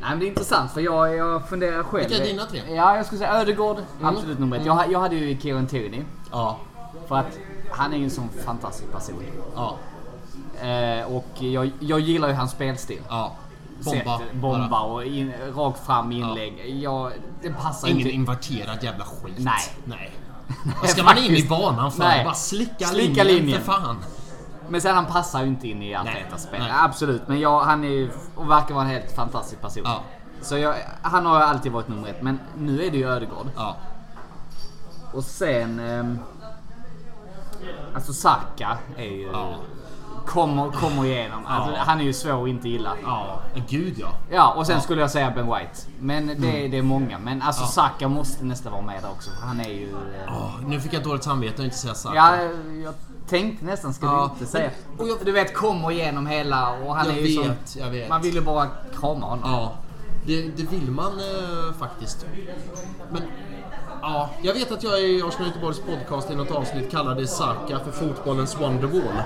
Nej, 0.00 0.10
men 0.10 0.18
det 0.18 0.26
är 0.26 0.28
intressant 0.28 0.70
för 0.72 0.80
jag, 0.80 1.16
jag 1.16 1.48
funderar 1.48 1.82
själv. 1.82 2.08
Vilka 2.08 2.24
är 2.24 2.28
dina 2.28 2.44
tre? 2.44 2.60
Ja, 2.74 2.96
jag 2.96 3.06
skulle 3.06 3.18
säga 3.18 3.40
Ödegård. 3.40 3.76
Mm. 4.00 4.14
Absolut 4.14 4.38
nummer 4.38 4.56
ett. 4.56 4.66
Jag, 4.66 4.92
jag 4.92 5.00
hade 5.00 5.16
ju 5.16 5.40
Kieran 5.40 5.66
Tierney. 5.66 6.02
ja. 6.30 6.58
För 7.08 7.16
att 7.16 7.38
han 7.70 7.92
är 7.92 7.96
ju 7.98 8.04
en 8.04 8.10
sån 8.10 8.28
fantastisk 8.44 8.92
person. 8.92 9.22
ja. 9.56 9.76
Eh, 10.68 11.04
och 11.16 11.26
jag, 11.42 11.70
jag 11.80 12.00
gillar 12.00 12.28
ju 12.28 12.34
hans 12.34 12.50
spelstil. 12.50 13.00
ja. 13.08 13.32
Bomba. 13.84 14.18
Sätt, 14.18 14.26
bomba 14.34 14.80
och 14.80 15.04
in, 15.04 15.32
rakt 15.56 15.86
fram 15.86 16.12
inlägg. 16.12 16.78
Jag, 16.82 17.12
det 17.42 17.50
passar 17.50 17.88
Ingen 17.88 18.00
inte. 18.00 18.10
inverterad 18.10 18.82
jävla 18.84 19.04
skit. 19.04 19.34
Nej. 19.38 19.54
Nej. 19.84 20.10
Vad 20.80 20.90
ska 20.90 21.02
man 21.02 21.18
in 21.18 21.32
i 21.36 21.48
banan 21.48 21.92
för? 21.92 21.98
Nej. 21.98 22.24
Bara 22.24 22.34
slicka, 22.34 22.86
Slicka 22.86 23.24
linjen, 23.24 23.26
linjen. 23.44 23.62
för 23.62 23.72
fan. 23.72 23.96
Men 24.68 24.80
sen 24.80 24.94
han 24.94 25.06
passar 25.06 25.42
ju 25.42 25.48
inte 25.48 25.68
in 25.68 25.82
i 25.82 25.92
detta 25.94 26.38
spel. 26.38 26.60
nej. 26.60 26.70
Absolut. 26.74 27.28
Men 27.28 27.40
jag, 27.40 27.60
han 27.60 27.84
är 27.84 27.88
ju, 27.88 28.10
och 28.34 28.50
verkar 28.50 28.74
vara 28.74 28.84
en 28.84 28.90
helt 28.90 29.12
fantastisk 29.16 29.60
person. 29.60 29.82
Ja. 29.86 30.00
Så 30.42 30.58
jag, 30.58 30.74
han 31.02 31.26
har 31.26 31.40
alltid 31.40 31.72
varit 31.72 31.88
nummer 31.88 32.08
ett. 32.08 32.22
Men 32.22 32.40
nu 32.58 32.84
är 32.84 32.90
det 32.90 32.96
ju 32.96 33.08
Ödegård. 33.08 33.46
Ja. 33.56 33.76
Och 35.12 35.24
sen... 35.24 35.78
ehm, 35.78 36.18
alltså 37.94 38.12
Saka 38.12 38.78
är 38.96 39.04
ju... 39.04 39.30
Ja. 39.32 39.54
Kommer, 40.26 40.70
kommer 40.70 41.04
igenom. 41.04 41.46
Alltså, 41.46 41.72
Ja. 41.72 41.78
Han 41.86 42.00
är 42.00 42.04
ju 42.04 42.12
svår 42.12 42.42
att 42.42 42.48
inte 42.48 42.68
gilla. 42.68 42.92
Ja. 43.02 43.40
Gud 43.68 43.94
ja. 43.98 44.08
Ja, 44.30 44.54
och 44.56 44.66
sen 44.66 44.74
Ja. 44.76 44.80
skulle 44.82 45.00
jag 45.00 45.10
säga 45.10 45.30
Ben 45.30 45.46
White. 45.46 45.80
Men 46.00 46.26
det, 46.26 46.68
det 46.68 46.78
är 46.78 46.82
många. 46.82 47.18
Men 47.18 47.42
alltså 47.42 47.62
Ja. 47.62 47.66
Saka 47.68 48.08
måste 48.08 48.44
nästan 48.44 48.72
vara 48.72 48.82
med 48.82 49.02
där 49.02 49.10
också. 49.10 49.30
Han 49.42 49.60
är 49.60 49.68
ju... 49.70 49.94
Åh, 50.28 50.50
nu 50.66 50.80
fick 50.80 50.92
jag 50.92 51.02
dåligt 51.02 51.24
samvete 51.24 51.54
att 51.54 51.64
inte 51.64 51.76
säga 51.76 51.94
Saka. 51.94 52.14
Ja, 52.16 52.36
jag 52.84 52.94
tänkte 53.28 53.64
nästan, 53.64 53.94
ska 53.94 54.06
Ja. 54.06 54.16
du 54.16 54.32
inte 54.40 54.52
säga. 54.52 54.70
Och 54.98 55.08
jag- 55.08 55.18
Du 55.24 55.32
vet, 55.32 55.54
kommer 55.54 55.90
igenom 55.90 56.26
hela 56.26 56.70
och 56.84 56.96
han 56.96 57.10
är 57.10 57.14
ju 57.14 57.22
vet, 57.42 57.68
sån, 57.68 57.82
jag 57.82 57.90
vet. 57.90 58.08
Man 58.08 58.22
vill 58.22 58.34
ju 58.34 58.40
bara 58.40 58.66
krama 59.00 59.26
honom. 59.26 59.50
Ja. 59.50 59.72
Det, 60.26 60.42
det 60.42 60.62
vill 60.70 60.90
man 60.90 61.12
eh, 61.12 61.74
faktiskt. 61.78 62.26
Men... 63.12 63.22
Ja, 64.02 64.30
jag 64.42 64.54
vet 64.54 64.72
att 64.72 64.82
jag 64.82 65.00
i 65.00 65.22
Arsenal 65.22 65.46
Göteborgs 65.48 65.80
podcast 65.80 66.30
i 66.30 66.34
något 66.36 66.50
avsnitt 66.50 66.90
kallade 66.90 67.26
Saka 67.26 67.78
för 67.84 67.90
fotbollens 67.92 68.60
Wonderwall. 68.60 69.22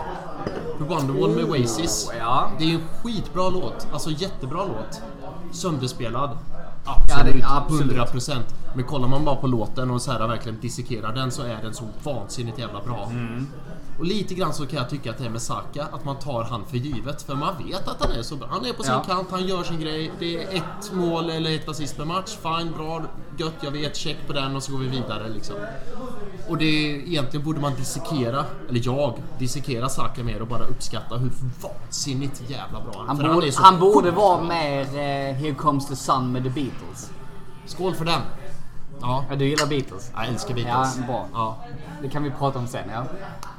Wonderwall 0.79 1.31
med 1.31 1.45
Oasis. 1.45 2.11
Ja. 2.19 2.51
Det 2.59 2.65
är 2.65 2.75
en 2.75 2.81
skitbra 3.03 3.49
låt. 3.49 3.87
Alltså 3.93 4.11
jättebra 4.11 4.65
låt. 4.65 5.03
Söndersspelad. 5.53 6.31
Ja, 6.85 6.97
Absolut. 6.97 7.45
absolut. 7.47 7.97
100%. 7.97 8.37
Men 8.75 8.85
kollar 8.85 9.09
man 9.09 9.25
bara 9.25 9.37
på 9.37 9.47
låten 9.47 9.91
och 9.91 10.03
så 10.03 10.13
här 10.13 10.29
verkligen 10.29 10.61
dissekerar 10.61 11.15
den 11.15 11.31
så 11.31 11.43
är 11.43 11.59
den 11.63 11.75
så 11.75 11.85
vansinnigt 12.03 12.59
jävla 12.59 12.81
bra. 12.83 13.09
Mm. 13.11 13.47
Och 13.99 14.05
lite 14.05 14.35
grann 14.35 14.53
så 14.53 14.67
kan 14.67 14.79
jag 14.79 14.91
tycka 14.91 15.11
att 15.11 15.19
det 15.19 15.25
är 15.25 15.31
med 15.31 15.43
Saka, 15.43 15.89
att 15.93 16.05
man 16.05 16.19
tar 16.19 16.43
han 16.45 16.65
för 16.67 16.77
givet. 16.77 17.23
För 17.23 17.35
man 17.35 17.55
vet 17.67 17.89
att 17.89 18.05
han 18.05 18.13
är 18.13 18.23
så 18.23 18.37
bra. 18.37 18.49
Han 18.51 18.67
är 18.67 18.73
på 18.73 18.83
sin 18.83 18.93
Ja. 18.93 19.03
kant, 19.07 19.29
han 19.31 19.47
gör 19.47 19.63
sin 19.63 19.81
grej. 19.81 20.13
Det 20.19 20.43
är 20.45 20.57
ett 20.57 20.93
mål 20.93 21.31
eller 21.31 21.55
ett 21.55 21.69
assist 21.69 21.97
per 21.97 22.05
match. 22.05 22.37
Fine, 22.43 22.73
bra, 22.77 23.03
gött, 23.37 23.55
jag 23.61 23.71
vet. 23.71 23.97
Check 23.97 24.17
på 24.27 24.33
den 24.33 24.57
och 24.57 24.63
så 24.63 24.73
går 24.73 24.79
vi 24.79 24.89
vidare 24.89 25.29
liksom. 25.29 25.57
Och 26.49 26.59
det 26.59 26.65
är, 26.65 26.95
egentligen 26.95 27.45
borde 27.47 27.61
man 27.61 27.75
dissekera, 27.77 28.45
eller 28.69 28.81
jag, 28.85 29.19
dissekera 29.39 29.89
Saka 29.89 30.25
mer 30.25 30.43
och 30.43 30.49
bara 30.49 30.65
uppskatta 30.65 31.17
hur 31.17 31.31
vansinnigt 31.63 32.43
jävla 32.51 32.81
bra 32.81 33.05
Han, 33.07 33.17
För 33.17 33.35
borde, 33.35 33.47
är 33.47 33.51
så 33.51 33.63
han 33.63 33.79
borde 33.81 34.11
vara 34.11 34.43
mer 34.43 34.81
eh, 34.81 35.35
Here 35.35 35.55
Comes 35.55 35.89
the 35.89 35.97
Sun 35.97 36.33
med 36.33 36.43
The 36.43 36.51
Beatles. 36.51 37.11
Skål 37.67 37.95
för 37.95 38.05
den! 38.05 38.21
Ja, 39.01 39.25
Ja, 39.31 39.37
du 39.37 39.45
gillar 39.49 39.67
Beatles? 39.67 40.11
jag 40.17 40.27
älskar 40.29 40.55
Beatles. 40.55 40.97
Ja, 41.01 41.07
bra. 41.07 41.27
Ja. 41.35 41.57
Det 42.03 42.09
kan 42.09 42.23
vi 42.23 42.31
prata 42.31 42.59
om 42.59 42.67
sen, 42.67 42.91
ja. 42.95 43.03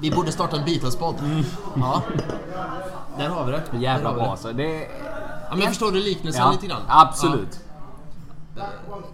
Vi 0.01 0.11
borde 0.11 0.31
starta 0.31 0.57
en 0.57 0.65
Beatles-podd. 0.65 1.15
Ja. 1.75 2.01
Där 3.17 3.29
har 3.29 3.45
vi 3.45 3.51
det. 3.51 3.63
Jävla 3.77 4.13
bra 4.13 4.31
det. 4.31 4.37
så 4.37 4.51
det... 4.51 4.87
Ja, 5.49 5.55
men 5.55 5.67
förstår 5.67 5.91
du 5.91 5.99
liknelsen 5.99 6.41
Ja, 6.45 6.51
lite 6.51 6.67
grann? 6.67 6.81
absolut. 6.87 7.59
Ja. 8.55 8.63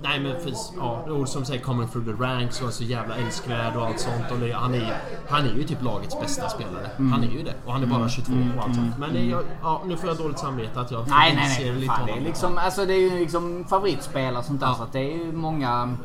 Nej 0.01 0.19
men 0.19 0.33
precis, 0.35 0.71
ja, 0.77 1.03
ord 1.07 1.27
som 1.27 1.45
säger 1.45 1.63
'coming 1.63 1.87
through 1.87 2.05
the 2.07 2.23
ranks' 2.23 2.63
och 2.67 2.73
så 2.73 2.83
jävla 2.83 3.15
älskvärd 3.15 3.75
och 3.75 3.85
allt 3.85 3.99
sånt. 3.99 4.31
Och 4.31 4.37
det, 4.39 4.51
han, 4.51 4.73
är, 4.75 4.97
han 5.29 5.45
är 5.45 5.53
ju 5.53 5.63
typ 5.63 5.83
lagets 5.83 6.19
bästa 6.19 6.49
spelare. 6.49 6.89
Mm. 6.97 7.11
Han 7.11 7.23
är 7.23 7.27
ju 7.27 7.43
det. 7.43 7.53
Och 7.65 7.73
han 7.73 7.83
är 7.83 7.87
bara 7.87 8.09
22 8.09 8.31
och 8.57 8.63
allt 8.63 8.75
sånt. 8.75 8.97
Men 8.97 9.13
det, 9.13 9.19
jag, 9.25 9.43
ja, 9.61 9.81
nu 9.85 9.97
får 9.97 10.09
jag 10.09 10.17
dåligt 10.17 10.39
samvete 10.39 10.79
att 10.81 10.91
jag 10.91 11.07
Nej, 11.09 11.35
nej, 11.35 11.49
ser 11.49 11.63
nej. 11.71 11.73
lite 11.75 11.93
Fan, 11.93 12.05
det 12.05 12.11
är 12.11 12.13
honom. 12.13 12.25
liksom, 12.27 12.57
alltså 12.57 12.85
det 12.85 12.93
är 12.93 12.99
ju 13.11 13.19
liksom 13.19 13.65
favoritspelare 13.69 14.37
och 14.37 14.45
sånt 14.45 14.59
där. 14.61 14.73
Så 14.73 14.85
det 14.91 14.99
är 14.99 15.17
ju 15.25 15.31
många... 15.31 15.95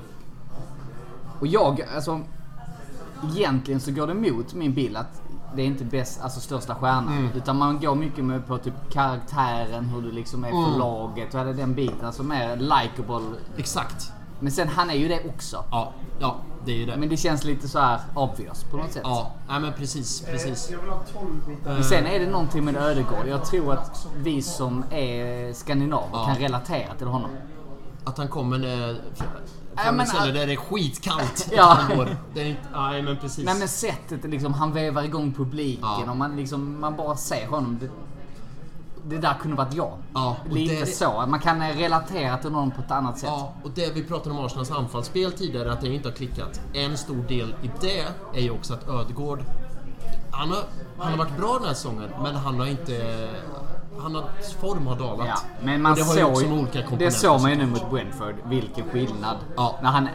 Och 1.40 1.46
jag, 1.46 1.82
alltså... 1.94 2.20
Egentligen 3.36 3.80
så 3.80 3.92
går 3.92 4.06
det 4.06 4.12
emot 4.12 4.54
min 4.54 4.74
bild 4.74 4.96
att 4.96 5.22
det 5.56 5.62
är 5.62 5.66
inte 5.66 5.84
bäst, 5.84 6.20
alltså 6.22 6.40
största 6.40 6.74
stjärnan. 6.74 7.18
Mm. 7.18 7.30
Utan 7.36 7.56
man 7.58 7.80
går 7.80 7.94
mycket 7.94 8.24
med 8.24 8.46
på 8.46 8.58
typ 8.58 8.74
karaktären, 8.90 9.84
hur 9.84 10.02
du 10.02 10.12
liksom 10.12 10.44
är 10.44 10.50
för 10.50 10.56
Mm. 10.66 10.78
laget 10.78 11.34
och 11.34 11.40
hela 11.40 11.52
den 11.52 11.74
biten. 11.74 12.06
Alltså 12.06 12.22
mer 12.22 12.56
likable. 12.56 13.36
Exakt. 13.56 14.12
Men 14.40 14.52
sen 14.52 14.68
han 14.68 14.90
är 14.90 14.94
ju 14.94 15.08
det 15.08 15.20
också. 15.28 15.64
Ja, 15.70 15.92
ja, 16.20 16.36
det 16.64 16.72
är 16.72 16.76
ju 16.76 16.86
det. 16.86 16.96
Men 16.96 17.08
det 17.08 17.16
känns 17.16 17.44
lite 17.44 17.68
så 17.68 17.78
här 17.78 18.00
obvious 18.14 18.64
på 18.64 18.76
något 18.76 18.92
sätt. 18.92 19.02
Ja, 19.04 19.32
nej 19.48 19.60
men 19.60 19.72
precis, 19.72 20.20
precis. 20.20 20.72
Men 21.64 21.84
sen 21.84 22.06
är 22.06 22.18
det 22.20 22.26
någonting 22.30 22.64
med 22.64 22.76
Ödegård. 22.76 23.26
Jag 23.28 23.44
tror 23.44 23.72
att 23.72 24.06
vi 24.16 24.42
som 24.42 24.84
är 24.90 25.52
skandinaver 25.52 26.08
Ja. 26.12 26.24
kan 26.26 26.36
relatera 26.36 26.94
till 26.94 27.06
honom. 27.06 27.30
Att 28.04 28.18
han 28.18 28.28
kommer... 28.28 28.58
ställe 30.06 30.28
äh, 30.28 30.34
där 30.34 30.46
det 30.46 30.52
är 30.52 30.56
skitkallt 30.56 31.48
Ja. 31.56 31.78
Det 32.34 32.40
är 32.40 32.46
inte, 32.46 32.62
nej 32.74 33.02
men 33.02 33.16
precis. 33.16 33.44
Nej 33.44 33.58
men 33.58 33.68
sättet 33.68 34.24
liksom, 34.24 34.54
han 34.54 34.72
vevar 34.72 35.02
igång 35.02 35.32
publiken 35.32 35.82
Ja. 35.82 36.10
och 36.10 36.16
man 36.16 36.36
liksom, 36.36 36.80
man 36.80 36.96
bara 36.96 37.16
ser 37.16 37.46
honom. 37.46 37.78
Det, 37.80 37.90
det 39.04 39.18
där 39.18 39.34
kunde 39.42 39.56
varit 39.56 39.74
jag. 39.74 39.92
Ja, 40.14 40.36
Lite 40.50 40.80
det 40.80 40.86
så. 40.86 41.24
Man 41.28 41.40
kan 41.40 41.62
eh, 41.62 41.76
relatera 41.76 42.38
till 42.38 42.50
någon 42.50 42.70
på 42.70 42.80
ett 42.80 42.90
annat 42.90 43.18
sätt. 43.18 43.28
Ja, 43.32 43.54
och 43.64 43.70
det 43.74 43.94
vi 43.94 44.04
pratade 44.04 44.30
om 44.30 44.44
Arsenals 44.44 44.70
anfallsspel 44.70 45.32
tidigare, 45.32 45.72
att 45.72 45.80
det 45.80 45.94
inte 45.94 46.08
har 46.08 46.16
klickat. 46.16 46.60
En 46.72 46.96
stor 46.96 47.24
del 47.28 47.54
i 47.62 47.70
det 47.80 48.06
är 48.34 48.40
ju 48.40 48.50
också 48.50 48.74
att 48.74 48.88
Ödegård 48.88 49.44
han 50.30 50.50
har, 50.50 50.64
han 50.98 51.10
har 51.10 51.18
varit 51.18 51.36
bra 51.36 51.54
den 51.58 51.66
här 51.66 51.74
säsongen, 51.74 52.10
men 52.22 52.34
han 52.34 52.58
har 52.58 52.66
inte... 52.66 53.28
Han 54.02 54.14
har, 54.14 54.24
form 54.60 54.86
har 54.86 54.96
dalat. 54.96 55.26
Ja, 55.28 55.36
men 55.62 55.82
man 55.82 55.94
det 55.94 56.04
såg 56.04 56.42
ju, 56.42 56.66
det 56.98 57.10
såg 57.10 57.40
man 57.40 57.50
ju 57.50 57.56
nu 57.56 57.66
mot 57.66 57.90
Brentford, 57.90 58.34
vilken 58.44 58.88
skillnad. 58.88 59.36
Ja. 59.56 59.78
När 59.82 59.90
han, 59.90 60.08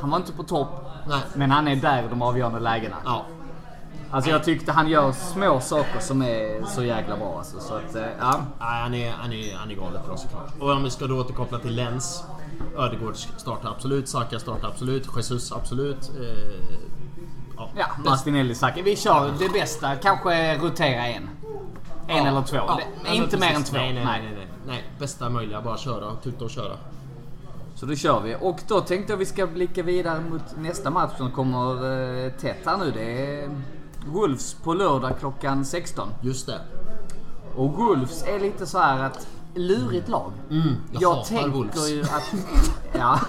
han 0.00 0.10
var 0.10 0.16
inte 0.16 0.32
på 0.32 0.42
topp, 0.42 0.68
Nej. 1.08 1.20
men 1.34 1.50
han 1.50 1.68
är 1.68 1.76
där 1.76 2.02
i 2.02 2.08
de 2.08 2.22
avgörande 2.22 2.60
lägena. 2.60 2.96
Ja. 3.04 3.24
Alltså 4.10 4.30
jag 4.30 4.44
tyckte 4.44 4.72
han 4.72 4.88
gör 4.88 5.12
små 5.12 5.60
saker 5.60 6.00
som 6.00 6.22
är 6.22 6.64
så 6.64 6.84
jäkla 6.84 7.16
bra 7.16 7.38
alltså. 7.38 7.60
Så 7.60 7.74
att, 7.74 7.94
eh, 7.94 8.02
ja. 8.20 8.40
Nej, 8.60 8.82
han 8.82 8.94
är, 8.94 9.10
han 9.12 9.32
är, 9.32 9.56
han 9.56 9.70
är 9.70 9.74
galet 9.74 10.06
bra 10.06 10.16
såklart. 10.16 10.52
Och 10.60 10.70
om 10.70 10.84
vi 10.84 10.90
ska 10.90 11.06
då 11.06 11.20
återkoppla 11.20 11.58
till 11.58 11.74
Lens. 11.74 12.24
Ödegård 12.78 13.16
startar 13.16 13.70
absolut, 13.70 14.08
Saka 14.08 14.38
startar 14.38 14.68
absolut, 14.68 15.08
Jesus 15.16 15.52
absolut. 15.52 16.10
Eh, 16.20 16.54
ja, 17.56 17.68
Ja, 17.76 17.86
Martinelli 18.04 18.54
Saka. 18.54 18.82
Vi 18.82 18.96
kör 18.96 19.32
det 19.38 19.48
bästa, 19.48 19.94
kanske 19.94 20.58
rotera 20.58 21.06
en. 21.06 21.28
En 22.08 22.16
Ja, 22.16 22.26
eller 22.26 22.42
två. 22.42 22.56
ja, 22.56 22.76
Det- 22.80 23.08
ja, 23.08 23.14
inte 23.14 23.38
mer 23.38 23.52
än 23.54 23.64
två. 23.64 23.76
Nej, 23.76 23.92
nej, 23.92 24.04
nej, 24.04 24.22
nej, 24.22 24.32
nej. 24.36 24.46
nej. 24.66 24.84
Bästa 24.98 25.28
möjliga, 25.30 25.60
bara 25.62 25.76
köra, 25.76 26.14
tuta 26.22 26.44
och 26.44 26.50
köra. 26.50 26.76
Så 27.74 27.86
då 27.86 27.94
kör 27.94 28.20
vi. 28.20 28.36
Och 28.40 28.60
då 28.68 28.80
tänkte 28.80 29.12
jag 29.12 29.18
vi 29.18 29.26
ska 29.26 29.46
blicka 29.46 29.82
vidare 29.82 30.20
mot 30.30 30.42
nästa 30.58 30.90
match 30.90 31.12
som 31.16 31.30
kommer 31.30 31.72
eh, 32.26 32.32
tätt 32.32 32.56
här 32.66 32.76
nu. 32.76 32.90
Det 32.90 33.34
är 33.40 33.50
Wolves 34.06 34.54
på 34.54 34.74
lördag 34.74 35.12
klockan 35.20 35.64
16. 35.64 36.08
Just 36.20 36.46
det. 36.46 36.60
Och 37.56 37.72
Wolves 37.72 38.24
är 38.26 38.40
lite 38.40 38.66
så 38.66 38.78
här 38.78 39.04
att 39.04 39.26
lurigt 39.54 40.08
lag. 40.08 40.32
Mm, 40.50 40.74
jag, 40.92 41.14
hatar 41.14 41.24
tänker 41.28 41.48
Wolves. 41.50 41.90
ju 41.90 42.02
att... 42.02 42.34
Ja. 42.98 43.20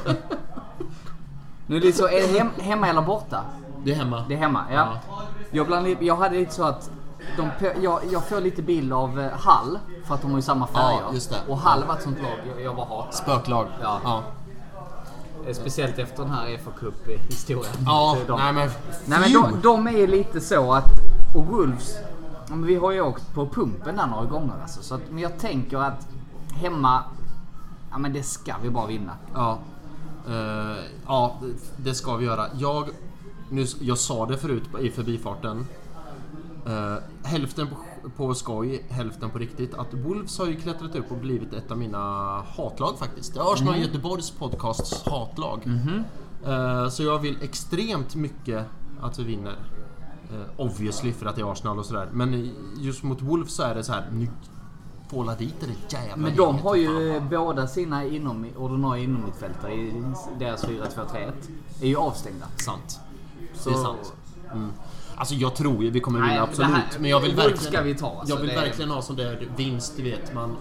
Nu 1.67 1.75
är 1.78 1.82
det 1.82 1.93
så, 1.93 2.07
är 2.07 2.21
det 2.34 2.39
hem, 2.39 2.49
hemma 2.59 2.88
eller 2.88 3.01
borta? 3.01 3.43
Det 3.84 3.91
är 3.91 3.95
hemma. 3.95 4.23
Det 4.28 4.34
är 4.34 4.38
hemma, 4.38 4.65
ja. 4.71 4.97
Jag, 5.51 5.67
bland, 5.67 5.88
jag 5.99 6.15
hade 6.15 6.36
lite 6.36 6.53
så 6.53 6.63
att 6.63 6.91
de, 7.38 7.49
jag, 7.82 7.99
jag 8.11 8.28
får 8.28 8.41
lite 8.41 8.61
bild 8.61 8.93
av 8.93 9.19
eh, 9.19 9.32
Hall, 9.32 9.80
för 10.05 10.15
att 10.15 10.21
de 10.21 10.32
har 10.32 10.38
ju 10.38 10.41
samma 10.41 10.67
färger. 10.67 11.01
Ja, 11.07 11.13
just 11.13 11.30
det. 11.30 11.38
Och 11.47 11.57
Hall 11.57 11.84
var 11.84 11.95
ett 11.95 12.03
sånt 12.03 12.21
lag 12.21 12.39
jag, 12.55 12.61
jag 12.65 12.75
bara 12.75 12.86
hatar. 12.86 13.11
Spöklag. 13.11 13.67
Ja. 13.82 13.99
ja. 14.03 14.23
Eh, 15.47 15.53
Speciellt 15.53 15.99
efter 15.99 16.23
den 16.23 16.32
här 16.32 16.57
FA 16.57 16.71
Cup-historien. 16.80 17.73
Ja, 17.86 18.17
de. 18.28 18.39
nej 18.39 18.53
men... 18.53 18.69
Nej 19.05 19.19
men 19.19 19.34
de, 19.34 19.61
de 19.61 19.88
är 19.88 20.07
lite 20.07 20.41
så 20.41 20.73
att, 20.73 20.86
och 21.36 21.45
Wolves, 21.45 21.97
vi 22.51 22.75
har 22.75 22.91
ju 22.91 23.01
åkt 23.01 23.34
på 23.34 23.47
pumpen 23.47 23.95
där 23.95 24.07
några 24.07 24.25
gånger 24.25 24.53
alltså. 24.61 24.84
Så 24.84 24.95
att, 24.95 25.01
men 25.09 25.19
jag 25.19 25.39
tänker 25.39 25.78
att 25.78 26.07
hemma, 26.61 27.03
ja 27.91 27.97
men 27.97 28.13
det 28.13 28.23
ska 28.23 28.55
vi 28.61 28.69
bara 28.69 28.86
vinna. 28.86 29.11
Ja. 29.34 29.57
Eh, 30.28 30.84
ja, 31.07 31.39
det 31.78 31.93
ska 31.93 32.15
vi 32.15 32.25
göra. 32.25 32.45
Jag, 32.53 32.89
nu, 33.49 33.65
jag 33.80 33.97
sa 33.97 34.25
det 34.25 34.38
förut 34.38 34.63
i 34.82 34.89
förbifarten. 34.89 35.67
Uh, 36.68 36.97
hälften 37.24 37.68
på, 37.68 37.76
på 38.09 38.34
skoj, 38.34 38.86
hälften 38.89 39.30
på 39.30 39.38
riktigt. 39.38 39.74
Att 39.74 39.93
Wolves 39.93 40.39
har 40.39 40.45
ju 40.45 40.55
klättrat 40.55 40.95
upp 40.95 41.11
och 41.11 41.18
blivit 41.18 41.53
ett 41.53 41.72
av 41.72 41.78
mina 41.78 41.97
hatlag 42.57 42.99
faktiskt. 42.99 43.34
Det 43.34 43.39
är 43.39 43.53
Arsenal 43.53 43.74
Mm. 43.74 43.88
Göteborgs 43.88 44.32
podcasts 44.32 45.05
hatlag. 45.07 45.61
Mhm. 45.68 46.03
Eh, 46.45 46.89
så 46.89 47.03
jag 47.03 47.20
vill 47.20 47.38
extremt 47.41 48.15
mycket 48.15 48.65
att 49.01 49.20
vi 49.20 49.24
vinner. 49.24 49.55
Uh, 50.34 50.41
obviously 50.65 51.13
för 51.13 51.26
att 51.26 51.36
det 51.36 51.41
är 51.41 51.51
Arsenal 51.51 51.80
och 51.80 51.86
sådär. 51.86 52.09
Men 52.11 52.51
just 52.78 53.03
mot 53.03 53.22
Wolves 53.22 53.53
så 53.55 53.63
är 53.63 53.76
det 53.76 53.84
så 53.84 53.93
här. 53.93 54.09
Nu 54.11 54.28
får 55.09 55.26
la 55.26 55.36
dit 55.36 55.55
det 55.59 55.95
jävla 55.97 56.15
Men 56.18 56.36
de 56.36 56.59
har 56.59 56.76
ju 56.76 57.13
fan. 57.20 57.30
båda 57.30 57.68
sina 57.68 58.05
inom, 58.05 58.45
ordinarie 58.57 59.03
inommittfältare 59.03 59.74
i 59.74 60.03
deras 60.39 60.63
4-2-3-1 60.65 61.32
är 61.82 61.88
ju 61.88 61.95
avstängda. 61.95 62.45
Sant. 62.57 62.99
Så- 63.55 63.70
Det 63.70 63.76
är 63.76 63.80
sant. 63.80 64.13
Mm. 64.53 64.70
Alltså 65.18 65.36
jag 65.36 65.55
tror 65.55 65.84
ju 65.84 65.89
vi 65.89 65.99
kommer 65.99 66.20
vinna 66.20 66.32
Nej, 66.32 66.39
absolut. 66.39 66.72
här- 66.72 66.86
men 66.99 67.09
jag 67.09 67.20
vill 67.20 67.36
verkligen... 67.36 67.57
ska 67.57 67.82
vi 67.82 67.95
ta, 67.95 68.20
alltså, 68.20 68.36
jag 68.36 68.41
vill 68.41 68.49
det- 68.49 68.55
verkligen 68.55 68.91
ha 68.91 69.01
sån 69.01 69.15
där 69.15 69.47
vinst, 69.57 69.93
du 69.97 70.03
vet. 70.03 70.34
Man 70.34 70.55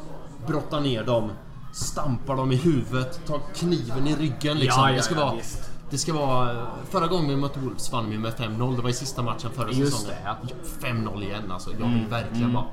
brottar 0.47 0.81
ner 0.81 1.05
dem, 1.05 1.31
stampar 1.73 2.37
dem 2.37 2.53
i 2.53 2.57
huvudet, 2.57 3.27
tar 3.27 3.41
kniven 3.55 4.07
i 4.07 4.15
ryggen 4.17 4.59
liksom. 4.59 4.83
Ja, 4.83 4.91
ja, 4.91 4.97
det 4.97 5.03
ska 5.03 5.15
ja, 5.15 5.25
vara... 5.25 5.35
visst. 5.37 5.71
Det 5.91 5.99
ska 5.99 6.13
vara... 6.13 6.67
Förra 6.91 7.07
gången 7.07 7.29
vi 7.29 7.37
mötte 7.37 7.61
Wolves 7.61 7.93
vann 7.93 8.11
vi 8.11 8.19
med 8.19 8.33
5-0. 8.33 8.77
Det 8.77 8.83
var 8.83 8.91
i 8.91 8.93
sista 8.93 9.23
matchen 9.23 9.51
förra 9.55 9.71
Just 9.73 9.93
säsongen. 9.93 10.17
det, 10.25 10.49
ja. 10.83 10.89
5-0 10.89 11.23
igen 11.23 11.51
alltså. 11.53 11.71
Jag 11.71 11.77
vill 11.77 11.87
Mm, 11.87 12.09
verkligen 12.11 12.53
bara... 12.53 12.65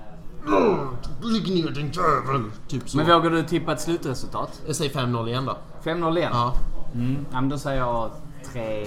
"Ugh, 0.46 0.90
Lägg 1.22 1.50
ner 1.56 1.72
din 1.72 1.92
jävel! 1.92 2.52
Typ 2.68 2.90
så. 2.90 2.98
Men 2.98 3.06
vågar 3.06 3.30
du 3.30 3.44
tippa 3.44 3.74
ett 3.74 3.82
slutresultat? 3.82 4.62
Jag 4.68 4.76
säger 4.76 4.92
5-0 4.94 5.28
igen 5.28 5.46
då. 5.46 5.58
5-0 5.84 6.18
igen? 6.18 6.32
Ja. 6.34 6.54
Mm. 6.96 7.26
ja 7.32 7.42
men 7.42 7.50
då 7.50 7.58
säger 7.58 7.80
jag 7.80 8.12
3-1. 8.54 8.86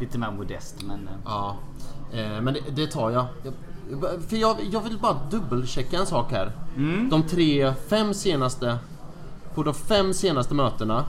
Lite 0.00 0.18
mer 0.18 0.30
modest 0.30 0.82
men... 0.82 1.08
eh, 1.08 1.14
Ja, 1.24 1.56
men 2.16 2.54
det, 2.54 2.60
det 2.70 2.86
tar 2.86 3.10
jag. 3.10 3.24
jag 3.42 3.52
för 4.28 4.36
jag, 4.36 4.56
jag 4.70 4.80
vill 4.80 4.98
bara 4.98 5.16
dubbelchecka 5.30 5.96
en 5.98 6.06
sak 6.06 6.32
här. 6.32 6.52
De 7.10 7.22
tre, 7.30 7.72
fem 7.88 8.14
senaste... 8.14 8.78
På 9.54 9.62
de 9.62 9.74
fem 9.74 10.14
senaste 10.14 10.54
mötena 10.54 11.04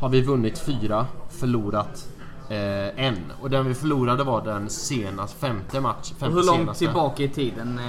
har 0.00 0.08
vi 0.08 0.20
vunnit 0.20 0.58
fyra, 0.58 1.06
förlorat 1.30 2.08
eh, 2.48 3.04
en. 3.06 3.16
Och 3.40 3.50
den 3.50 3.66
vi 3.68 3.74
förlorade 3.74 4.24
var 4.24 4.44
den 4.44 4.70
senaste, 4.70 5.38
femte 5.38 5.80
match. 5.80 6.12
Femte 6.18 6.36
hur 6.36 6.44
långt 6.46 6.58
senaste. 6.60 6.84
tillbaka 6.84 7.22
i 7.22 7.28
tiden? 7.28 7.78
eh, 7.78 7.84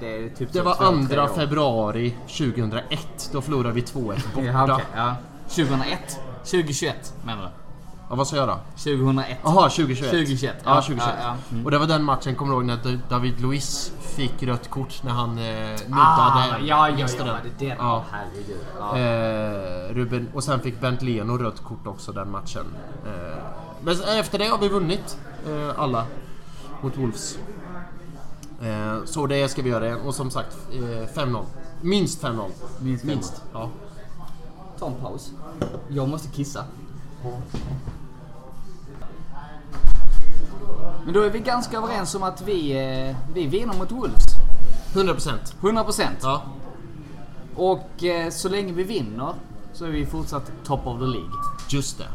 Det 0.00 0.06
är 0.24 0.28
typ 0.36 0.52
Det 0.52 0.58
så 0.58 0.64
var 0.64 0.74
två, 0.74 1.06
tre 1.08 1.16
2 1.16 1.22
år. 1.22 1.28
februari 1.36 2.14
2001. 2.26 3.30
Då 3.32 3.40
förlorade 3.40 3.74
vi 3.74 3.80
2-1 3.80 3.94
borta. 4.34 4.46
Ja, 4.46 4.64
okej, 4.74 4.84
ja. 4.96 5.14
2001? 5.48 6.18
2021 6.44 7.14
menar 7.24 7.42
du? 7.42 7.48
Ja, 8.10 8.14
vad 8.14 8.26
sa 8.28 8.36
jag 8.36 8.48
då? 8.48 8.58
2001? 8.76 9.38
Jaha, 9.44 9.68
2021. 9.68 10.10
2021, 10.10 10.56
Ja, 10.64 10.74
ja, 10.74 10.82
2021. 10.82 11.14
ja, 11.18 11.24
ja. 11.26 11.36
Mm. 11.52 11.64
Och 11.64 11.70
det 11.70 11.78
var 11.78 11.86
den 11.86 12.04
matchen, 12.04 12.34
kommer 12.36 12.52
du 12.52 12.56
ihåg, 12.58 12.64
när 12.64 12.98
David 13.08 13.40
Luiz 13.40 13.92
fick 14.00 14.42
rött 14.42 14.70
kort 14.70 15.02
när 15.02 15.10
han 15.12 15.30
eh, 15.30 15.44
nuddade 15.86 15.90
Ah, 15.90 16.58
ja, 16.64 16.88
ja, 16.88 17.06
ja, 17.18 17.36
det 17.58 17.66
den. 17.66 17.76
Ja. 17.78 18.04
Herregud. 18.10 18.56
Ja. 18.78 18.98
Eh, 18.98 19.94
Ruben, 19.94 20.28
och 20.34 20.44
sen 20.44 20.60
fick 20.60 20.80
Bent 20.80 21.02
Leno 21.02 21.38
rött 21.38 21.62
kort 21.64 21.86
också 21.86 22.12
den 22.12 22.30
matchen. 22.30 22.66
Eh, 23.06 23.38
men 23.82 23.96
efter 24.20 24.38
det 24.38 24.46
har 24.46 24.58
vi 24.58 24.68
vunnit 24.68 25.18
eh, 25.48 25.80
alla 25.80 26.04
mot 26.82 26.96
Wolves. 26.96 27.38
Eh, 28.62 29.04
så 29.04 29.26
det 29.26 29.48
ska 29.48 29.62
vi 29.62 29.70
göra 29.70 29.86
igen. 29.86 30.00
Och 30.06 30.14
som 30.14 30.30
sagt, 30.30 30.56
eh, 30.72 31.22
5-0. 31.22 31.44
Minst 31.80 32.22
5-0. 32.22 32.50
Minst 32.80 33.04
5-0. 33.04 33.06
Minst. 33.06 33.42
Ja. 33.52 33.68
Ta 34.78 34.86
en 34.86 34.94
paus. 34.94 35.32
Jag 35.88 36.08
måste 36.08 36.28
kissa. 36.28 36.64
Men 41.04 41.14
då 41.14 41.20
är 41.22 41.30
vi 41.30 41.38
ganska 41.38 41.76
överens 41.78 42.14
om 42.14 42.22
att 42.22 42.42
vi, 42.42 42.72
eh, 42.72 43.16
vi 43.34 43.46
vinner 43.46 43.74
mot 43.78 43.92
Wolves. 43.92 44.22
100%. 44.94 45.54
100%. 45.60 46.02
Ja. 46.22 46.42
Och 47.54 48.04
eh, 48.04 48.30
så 48.30 48.48
länge 48.48 48.72
vi 48.72 48.82
vinner 48.82 49.32
så 49.72 49.84
är 49.84 49.88
vi 49.90 50.06
fortsatt 50.06 50.52
top 50.64 50.86
of 50.86 50.98
the 50.98 51.06
League. 51.06 51.30
Just 51.68 51.98
det. 51.98 52.06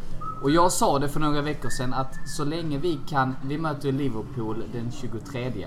Och 0.42 0.50
jag 0.50 0.72
sa 0.72 0.98
det 0.98 1.08
för 1.08 1.20
några 1.20 1.40
veckor 1.42 1.68
sedan 1.68 1.94
att 1.94 2.14
så 2.36 2.44
länge 2.44 2.78
vi 2.78 2.98
kan, 3.08 3.36
vi 3.44 3.58
möter 3.58 3.92
Liverpool 3.92 4.64
den 4.72 4.92
23. 4.92 5.66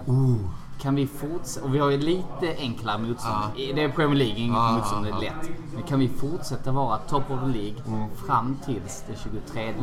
Kan 0.81 0.95
vi 0.95 1.07
fortsätta, 1.07 1.65
och 1.65 1.75
vi 1.75 1.79
har 1.79 1.89
ju 1.89 1.97
lite 1.97 2.55
enklare 2.57 2.97
motstånd. 2.97 3.35
Ja. 3.55 3.73
Det 3.75 3.83
är 3.83 3.89
Premier 3.89 4.15
League, 4.17 4.37
inget 4.39 4.55
Ja, 4.57 4.71
motstånd, 4.71 5.05
det 5.05 5.11
är 5.11 5.19
lätt. 5.21 5.49
Men 5.73 5.83
kan 5.83 5.99
vi 5.99 6.07
fortsätta 6.07 6.71
vara 6.71 6.97
top 6.97 7.23
of 7.31 7.39
the 7.39 7.59
League 7.59 7.81
Mm. 7.87 8.09
fram 8.27 8.57
tills 8.65 9.03
den 9.07 9.15
23. 9.23 9.73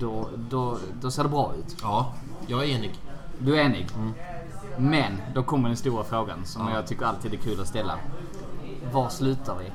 Då, 0.00 0.28
då, 0.50 0.78
då 1.00 1.10
ser 1.10 1.22
det 1.22 1.28
bra 1.28 1.52
ut. 1.58 1.76
Ja, 1.82 2.12
jag 2.46 2.64
är 2.64 2.68
enig. 2.68 2.94
Du 3.38 3.56
är 3.56 3.64
enig? 3.64 3.86
Men, 4.78 5.12
då 5.34 5.42
kommer 5.42 5.68
den 5.68 5.76
stora 5.76 6.04
frågan 6.04 6.38
som 6.44 6.68
Ja. 6.68 6.74
jag 6.74 6.86
tycker 6.86 7.04
alltid 7.06 7.34
är 7.34 7.38
kul 7.38 7.60
att 7.60 7.68
ställa. 7.68 7.94
Var 8.92 9.08
slutar 9.08 9.56
vi? 9.58 9.70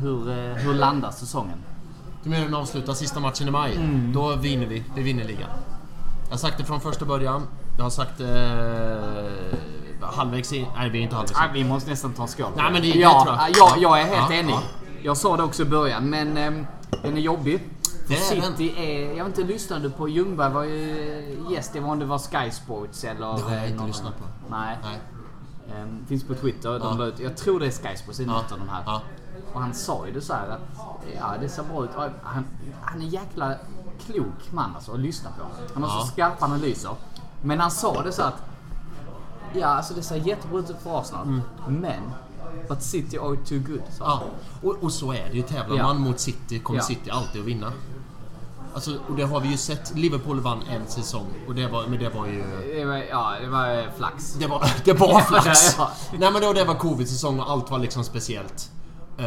Hur, 0.00 0.28
eh, 0.30 0.54
hur 0.54 0.74
landar 0.74 1.10
säsongen? 1.10 1.58
Du 2.22 2.30
menar 2.30 2.44
den 2.44 2.54
avslutar 2.54 2.92
sista 2.92 3.20
matchen 3.20 3.48
i 3.48 3.50
maj? 3.50 3.76
Mm. 3.76 4.12
Då 4.12 4.36
vinner 4.36 4.66
vi. 4.66 4.84
Vi 4.94 5.02
vinner 5.02 5.24
ligan. 5.24 5.50
Jag 6.24 6.30
har 6.30 6.38
sagt 6.38 6.58
det 6.58 6.64
från 6.64 6.80
första 6.80 7.04
början. 7.04 7.42
Jag 7.76 7.82
har 7.84 7.90
sagt 7.90 8.18
det 8.18 8.50
eh, 10.02 10.08
halvvägs 10.08 10.52
in. 10.52 10.66
Nej, 10.76 10.90
vi 10.90 10.98
är 10.98 11.02
inte 11.02 11.14
halvvägs 11.16 11.38
Nej, 11.38 11.48
in. 11.48 11.54
vi 11.54 11.64
måste 11.64 11.90
nästan 11.90 12.12
ta 12.12 12.22
en 12.22 12.28
skål. 12.28 12.46
Nej, 12.56 12.72
men 12.72 12.82
det- 12.82 12.92
det 12.92 12.98
ja, 12.98 13.22
tror 13.24 13.36
jag. 13.36 13.50
Ja, 13.56 13.74
jag 13.78 14.00
är 14.00 14.04
helt 14.16 14.30
Ja, 14.30 14.36
enig. 14.36 14.54
ja. 14.54 14.60
Jag 15.02 15.16
sa 15.16 15.36
det 15.36 15.42
också 15.42 15.62
i 15.62 15.66
början, 15.66 16.10
men 16.10 16.36
ehm, 16.36 16.66
den 17.02 17.16
är 17.16 17.20
jobbig. 17.20 17.60
City 18.14 18.74
är... 18.76 19.16
Jag 19.16 19.24
vet 19.24 19.38
inte, 19.38 19.52
lyssnade 19.52 19.82
du 19.82 19.90
på 19.90 20.08
Ljungberg 20.08 20.52
var 20.52 20.62
ju 20.64 21.38
gäst. 21.50 21.72
Det 21.72 21.80
var 21.80 21.88
om 21.90 21.98
det 21.98 22.04
var 22.04 22.18
Sky 22.18 22.50
Sports 22.50 23.04
eller... 23.04 23.20
Det 23.36 23.42
har 23.42 23.50
jag 23.50 23.58
eh, 23.58 23.64
inte 23.64 23.76
någon 23.78 23.86
lyssnat 23.86 24.18
på. 24.18 24.24
Nej. 24.50 24.78
Nej. 24.82 24.98
Ehm, 25.76 26.06
finns 26.06 26.24
på 26.24 26.34
Twitter. 26.34 26.78
De 26.78 27.00
Ja. 27.00 27.06
ut, 27.06 27.20
jag 27.20 27.36
tror 27.36 27.60
det 27.60 27.66
är 27.66 27.70
Sky 27.70 27.96
Sports, 27.96 28.18
det 28.18 28.24
är 28.24 28.26
Ja. 28.26 28.32
något 28.32 28.52
av 28.52 28.58
de 28.58 28.68
här. 28.68 28.82
Ja. 28.86 29.02
Och 29.54 29.60
han 29.60 29.74
sa 29.74 30.06
ju 30.06 30.12
det 30.12 30.20
så 30.20 30.32
här 30.32 30.48
att 30.48 30.60
ja, 31.16 31.34
det 31.40 31.48
ser 31.48 31.62
bra 31.62 31.84
ut. 31.84 31.90
Han, 32.22 32.44
han 32.82 33.00
är 33.00 33.04
en 33.04 33.08
jäkla 33.10 33.54
klok 34.06 34.52
man 34.52 34.74
alltså 34.74 34.92
att 34.92 35.00
lyssna 35.00 35.30
på. 35.30 35.44
Han 35.74 35.82
har 35.82 35.98
Ja. 35.98 36.00
så 36.00 36.06
skarpa 36.12 36.44
analyser. 36.44 36.90
Men 37.42 37.60
han 37.60 37.70
sa 37.70 38.02
det 38.02 38.12
så 38.12 38.22
att 38.22 38.42
ja, 39.54 39.66
alltså 39.66 39.94
det 39.94 40.02
ser 40.02 40.16
jättebra 40.16 40.58
ut 40.58 40.76
för 40.82 41.00
Arsenal. 41.00 41.40
Men 41.68 42.02
But 42.68 42.82
City 42.82 43.18
are 43.18 43.36
too 43.36 43.58
good. 43.58 43.80
han. 44.00 44.08
Ja, 44.08 44.22
och, 44.62 44.76
och 44.82 44.92
så 44.92 45.12
är 45.12 45.28
det 45.30 45.36
ju. 45.36 45.42
Tävlar 45.42 45.76
Ja. 45.76 45.82
man 45.82 46.00
mot 46.00 46.20
City 46.20 46.58
kommer 46.58 46.78
Ja. 46.80 46.84
City 46.84 47.10
alltid 47.10 47.40
att 47.40 47.46
vinna. 47.46 47.72
Alltså, 48.76 48.90
och 49.08 49.16
det 49.16 49.22
har 49.24 49.40
vi 49.40 49.48
ju 49.48 49.56
sett. 49.56 49.92
Liverpool 49.96 50.40
vann 50.40 50.62
en 50.70 50.86
säsong 50.86 51.26
och 51.48 51.54
det 51.54 51.66
var, 51.68 51.86
men 51.86 51.98
det 51.98 52.08
var 52.08 52.26
ju... 52.26 52.44
Det 52.74 52.84
var, 52.84 52.96
ja, 52.96 53.34
det 53.42 53.48
var 53.48 53.78
eh, 53.78 53.84
flax. 53.96 54.32
Det 54.34 54.46
var, 54.46 54.66
det 54.84 54.92
var 54.92 55.20
flax! 55.40 55.74
Ja, 55.78 55.90
Nej 56.18 56.32
men 56.32 56.42
då, 56.42 56.52
det 56.52 56.64
var 56.64 56.74
covid-säsong 56.74 57.40
och 57.40 57.50
allt 57.50 57.70
var 57.70 57.78
liksom 57.78 58.04
speciellt. 58.04 58.70
Eh, 59.18 59.26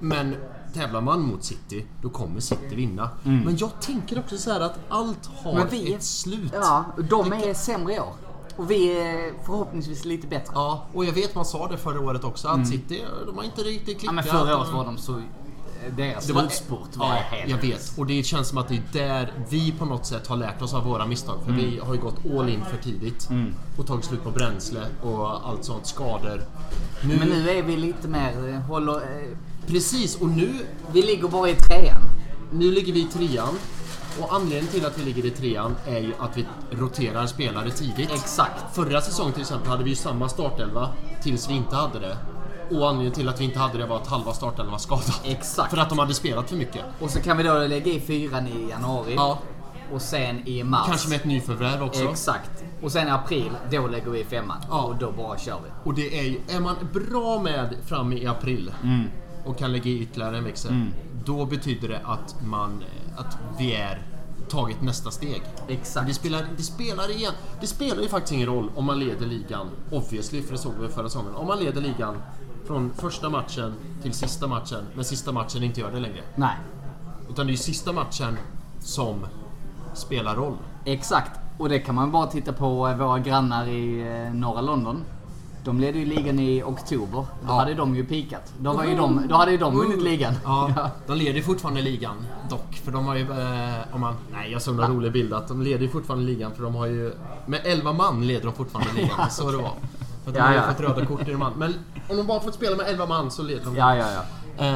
men 0.00 0.36
tävlar 0.74 1.00
man 1.00 1.20
mot 1.22 1.44
City, 1.44 1.86
då 2.02 2.08
kommer 2.08 2.40
City 2.40 2.74
vinna. 2.76 3.10
Men 3.22 3.56
jag 3.56 3.80
tänker 3.80 4.18
också 4.18 4.38
så 4.38 4.50
här 4.52 4.60
att 4.60 4.78
allt 4.88 5.30
har 5.42 5.52
Mm. 5.52 5.68
Vi- 5.70 5.94
ett 5.94 6.02
slut. 6.04 6.52
Ja, 6.54 6.84
de 7.10 7.32
är 7.32 7.54
sämre 7.54 7.94
i 7.94 8.00
år. 8.00 8.12
Och 8.56 8.70
vi 8.70 8.98
är 8.98 9.44
förhoppningsvis 9.46 10.04
lite 10.04 10.26
bättre. 10.26 10.52
Ja, 10.54 10.86
och 10.94 11.04
jag 11.04 11.12
vet 11.12 11.34
man 11.34 11.44
sa 11.44 11.68
det 11.68 11.76
förra 11.76 12.00
året 12.00 12.24
också 12.24 12.48
att 12.48 12.68
City, 12.68 13.04
de 13.26 13.36
har 13.36 13.44
inte 13.44 13.60
riktigt 13.62 14.02
Mm. 14.02 14.16
Ja, 14.16 14.22
klickat. 14.22 14.34
men 14.36 14.44
förra 14.46 14.58
året 14.58 14.72
var 14.72 14.84
de 14.84 14.98
så... 14.98 15.22
Deras 15.96 16.26
Det 16.26 16.32
var- 16.32 16.40
slutspurt 16.40 16.96
var 16.96 17.06
ja, 17.06 17.12
helt... 17.30 17.50
jag 17.50 17.58
vet. 17.58 17.92
Och 17.98 18.06
det 18.06 18.22
känns 18.22 18.48
som 18.48 18.58
att 18.58 18.68
det 18.68 18.74
är 18.74 18.82
där 18.92 19.32
vi 19.48 19.72
på 19.72 19.84
något 19.84 20.06
sätt 20.06 20.26
har 20.26 20.36
lärt 20.36 20.62
oss 20.62 20.74
av 20.74 20.84
våra 20.84 21.06
misstag. 21.06 21.38
För 21.44 21.52
vi 21.52 21.78
har 21.78 21.94
ju 21.94 22.00
gått 22.00 22.16
all 22.38 22.48
in 22.48 22.64
för 22.70 22.76
tidigt. 22.76 23.28
Och 23.78 23.86
tagit 23.86 24.04
slut 24.04 24.24
på 24.24 24.30
bränsle 24.30 24.80
och 25.02 25.48
allt 25.48 25.64
sånt. 25.64 25.86
Skador. 25.86 26.42
Nu, 27.04 27.16
Men 27.18 27.28
nu 27.28 27.50
är 27.50 27.62
vi 27.62 27.76
lite 27.76 28.08
mer... 28.08 28.48
eh, 28.48 28.60
Håller... 28.60 28.94
eh, 28.96 29.28
Precis, 29.66 30.16
och 30.20 30.28
nu, 30.28 30.54
Vi 30.92 31.02
ligger 31.02 31.28
bara 31.28 31.48
i 31.50 31.54
trean. 31.54 32.02
nu 32.52 32.70
ligger 32.72 32.92
vi 32.92 33.00
i 33.00 33.04
trean. 33.04 33.54
Och 34.20 34.34
anledningen 34.34 34.66
till 34.66 34.86
att 34.86 34.98
vi 34.98 35.04
ligger 35.04 35.26
i 35.26 35.30
trean 35.30 35.76
är 35.86 35.98
ju 35.98 36.12
att 36.18 36.36
vi 36.36 36.46
roterar 36.70 37.26
spelare 37.26 37.70
tidigt. 37.70 38.10
Exakt. 38.12 38.74
Förra 38.74 39.00
säsongen 39.00 39.32
till 39.32 39.42
exempel 39.42 39.68
hade 39.68 39.84
vi 39.84 39.90
ju 39.90 39.96
samma 39.96 40.28
startelva 40.28 40.88
tills 41.22 41.50
vi 41.50 41.54
inte 41.54 41.76
hade 41.76 41.98
det. 41.98 42.16
Och 42.70 42.88
anledningen 42.88 43.12
till 43.12 43.28
att 43.28 43.40
vi 43.40 43.44
inte 43.44 43.58
hade 43.58 43.78
det 43.78 43.86
var 43.86 43.96
att 43.96 44.06
halva 44.06 44.32
startelvan 44.32 44.70
var 44.72 44.78
skadad. 44.78 45.14
Exakt. 45.24 45.70
För 45.70 45.78
att 45.78 45.88
de 45.88 45.98
hade 45.98 46.14
spelat 46.14 46.48
för 46.48 46.56
mycket. 46.56 46.84
Och 47.00 47.10
så 47.10 47.20
kan 47.20 47.36
vi 47.36 47.42
då 47.42 47.58
lägga 47.58 47.92
i 47.92 48.00
fyran 48.00 48.46
i 48.46 48.68
januari. 48.70 49.14
Ja. 49.16 49.38
Och 49.92 50.02
sen 50.02 50.48
i 50.48 50.64
mars. 50.64 50.86
Kanske 50.86 51.08
med 51.08 51.16
ett 51.16 51.24
nyförvärv 51.24 51.82
också. 51.82 52.04
Exakt. 52.04 52.50
Och 52.82 52.92
sen 52.92 53.08
i 53.08 53.10
april, 53.10 53.50
då 53.70 53.86
lägger 53.86 54.10
vi 54.10 54.20
i 54.20 54.24
femman. 54.24 54.56
Ja. 54.70 54.82
Och 54.82 54.96
då 54.96 55.12
bara 55.12 55.38
kör 55.38 55.56
vi. 55.64 55.70
Och 55.84 55.94
det 55.94 56.18
är 56.18 56.22
ju, 56.22 56.40
är 56.48 56.60
man 56.60 56.76
bra 56.92 57.42
med 57.42 57.74
fram 57.86 58.12
i 58.12 58.26
april 58.26 58.72
Mm. 58.82 59.04
och 59.44 59.58
kan 59.58 59.72
lägga 59.72 59.90
i 59.90 60.00
ytterligare 60.00 60.38
en 60.38 60.44
växel. 60.44 60.86
Då 61.24 61.44
betyder 61.46 61.88
det 61.88 62.00
att 62.04 62.36
man, 62.46 62.84
att 63.16 63.38
vi 63.58 63.74
är 63.74 64.02
tagit 64.48 64.82
nästa 64.82 65.10
steg. 65.10 65.42
Exakt. 65.68 66.06
Det 66.06 66.14
spelar, 66.14 66.46
det 66.56 66.62
spelar 66.62 67.10
igen. 67.10 67.32
Det 67.60 67.66
spelar 67.66 68.02
ju 68.02 68.08
faktiskt 68.08 68.32
ingen 68.32 68.46
roll 68.46 68.70
om 68.74 68.84
man 68.84 68.98
leder 68.98 69.26
ligan, 69.26 69.70
obviously, 69.90 70.42
för 70.42 70.52
det 70.52 70.58
såg 70.58 70.72
vi 70.80 70.88
förra 70.88 71.08
säsongen. 71.08 71.34
Om 71.34 71.46
man 71.46 71.58
leder 71.58 71.80
ligan 71.80 72.16
från 72.68 72.90
första 72.96 73.28
matchen 73.30 73.74
till 74.02 74.12
sista 74.14 74.46
matchen, 74.46 74.84
men 74.94 75.04
sista 75.04 75.32
matchen 75.32 75.62
inte 75.62 75.80
gör 75.80 75.90
det 75.90 76.00
längre. 76.00 76.20
Nej. 76.36 76.56
Utan 77.30 77.46
det 77.46 77.50
är 77.50 77.52
ju 77.52 77.56
sista 77.58 77.92
matchen 77.92 78.36
som 78.80 79.26
spelar 79.94 80.36
roll. 80.36 80.56
Exakt. 80.84 81.30
Och 81.58 81.68
det 81.68 81.78
kan 81.78 81.94
man 81.94 82.12
bara 82.12 82.26
titta 82.26 82.52
på 82.52 82.88
eh, 82.88 82.96
våra 82.96 83.18
grannar 83.18 83.66
i 83.66 84.00
eh, 84.26 84.34
norra 84.34 84.60
London. 84.60 85.04
De 85.64 85.80
ledde 85.80 85.98
ju 85.98 86.04
ligan 86.06 86.38
i 86.38 86.62
oktober. 86.62 87.12
Då 87.18 87.26
Ja. 87.46 87.52
hade 87.52 87.74
de 87.74 87.96
ju 87.96 88.04
pikat. 88.06 88.52
Då, 88.58 88.72
var 88.72 88.84
ju 88.84 88.96
de, 88.96 89.22
då 89.28 89.34
hade 89.34 89.50
ju 89.50 89.58
de 89.58 89.74
vunnit 89.76 90.02
ligan. 90.02 90.34
Ja, 90.44 90.90
de 91.06 91.16
leder 91.18 91.42
fortfarande 91.42 91.82
ligan 91.82 92.16
dock. 92.50 92.74
För 92.84 92.92
de 92.92 93.06
har 93.06 93.14
ju... 93.16 93.22
Eh, 93.22 93.94
om 93.94 94.00
man, 94.00 94.14
nej, 94.32 94.52
jag 94.52 94.62
såg 94.62 94.80
en 94.80 94.90
rolig 94.92 95.12
bild 95.12 95.32
att 95.34 95.48
de 95.48 95.62
leder 95.62 95.88
fortfarande 95.88 96.24
ligan 96.26 96.52
för 96.56 96.62
de 96.62 96.74
har 96.74 96.86
ju... 96.86 97.12
Med 97.46 97.60
11 97.64 97.92
man 97.92 98.26
leder 98.26 98.44
de 98.44 98.52
fortfarande 98.52 98.92
ligan. 98.92 99.20
Är 99.26 99.28
så 99.28 99.50
det 99.50 99.56
var. 99.56 99.72
För 100.24 100.30
att 100.30 100.34
de 100.34 100.38
Ja, 100.38 100.44
har 100.44 100.52
ju 100.52 100.56
ja. 100.58 100.62
fått 100.72 100.80
röda 100.80 101.06
kort 101.06 101.28
i 101.28 101.36
man. 101.36 101.52
Men 101.56 101.74
om 102.10 102.16
de 102.16 102.26
bara 102.26 102.40
fått 102.40 102.54
spela 102.54 102.76
med 102.76 102.86
11 102.88 103.06
man 103.06 103.30
så 103.30 103.42
leder 103.42 103.64
de. 103.64 103.76
Ja, 103.76 103.96
ja, 103.96 104.06
ja. 104.12 104.20
Eh, 104.64 104.72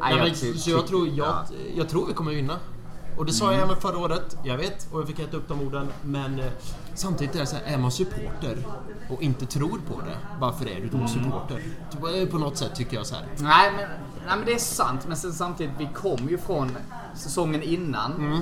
nej, 0.00 0.10
jag 0.10 0.18
men, 0.18 0.34
ty- 0.34 0.58
så 0.58 0.70
jag 0.70 0.86
tror, 0.86 1.08
jag, 1.08 1.16
ja. 1.26 1.44
jag 1.76 1.88
tror 1.88 2.06
vi 2.06 2.12
kommer 2.12 2.32
vinna. 2.32 2.54
Och 3.18 3.26
det 3.26 3.32
sa 3.32 3.52
jag 3.52 3.62
även 3.62 3.76
förra 3.76 3.98
året, 3.98 4.36
jag 4.44 4.56
vet, 4.56 4.88
och 4.92 5.00
jag 5.00 5.06
fick 5.06 5.18
äta 5.18 5.36
upp 5.36 5.48
de 5.48 5.60
orden. 5.60 5.88
Men 6.02 6.38
eh, 6.38 6.46
samtidigt 6.94 7.34
är 7.34 7.38
det 7.40 7.46
så 7.46 7.56
här, 7.56 7.74
är 7.74 7.78
man 7.78 7.90
supporter 7.90 8.66
och 9.10 9.22
inte 9.22 9.46
tror 9.46 9.80
på 9.88 10.00
det, 10.00 10.16
varför 10.40 10.66
är 10.68 10.80
du 10.80 10.88
då 10.98 11.06
supporter? 11.08 11.62
På- 12.00 12.30
På 12.32 12.38
något 12.38 12.56
sätt 12.56 12.74
tycker 12.74 12.96
jag 12.96 13.06
så 13.06 13.14
här. 13.14 13.24
Nej 13.38 13.70
men, 13.76 13.88
nej 14.26 14.36
men 14.36 14.44
det 14.46 14.52
är 14.54 14.58
sant. 14.58 15.04
Men 15.08 15.16
sen 15.16 15.32
samtidigt, 15.32 15.72
vi 15.78 15.88
kom 15.94 16.28
ju 16.28 16.38
från 16.38 16.76
säsongen 17.14 17.62
innan. 17.62 18.12
Mm. 18.12 18.32
Eh, 18.32 18.40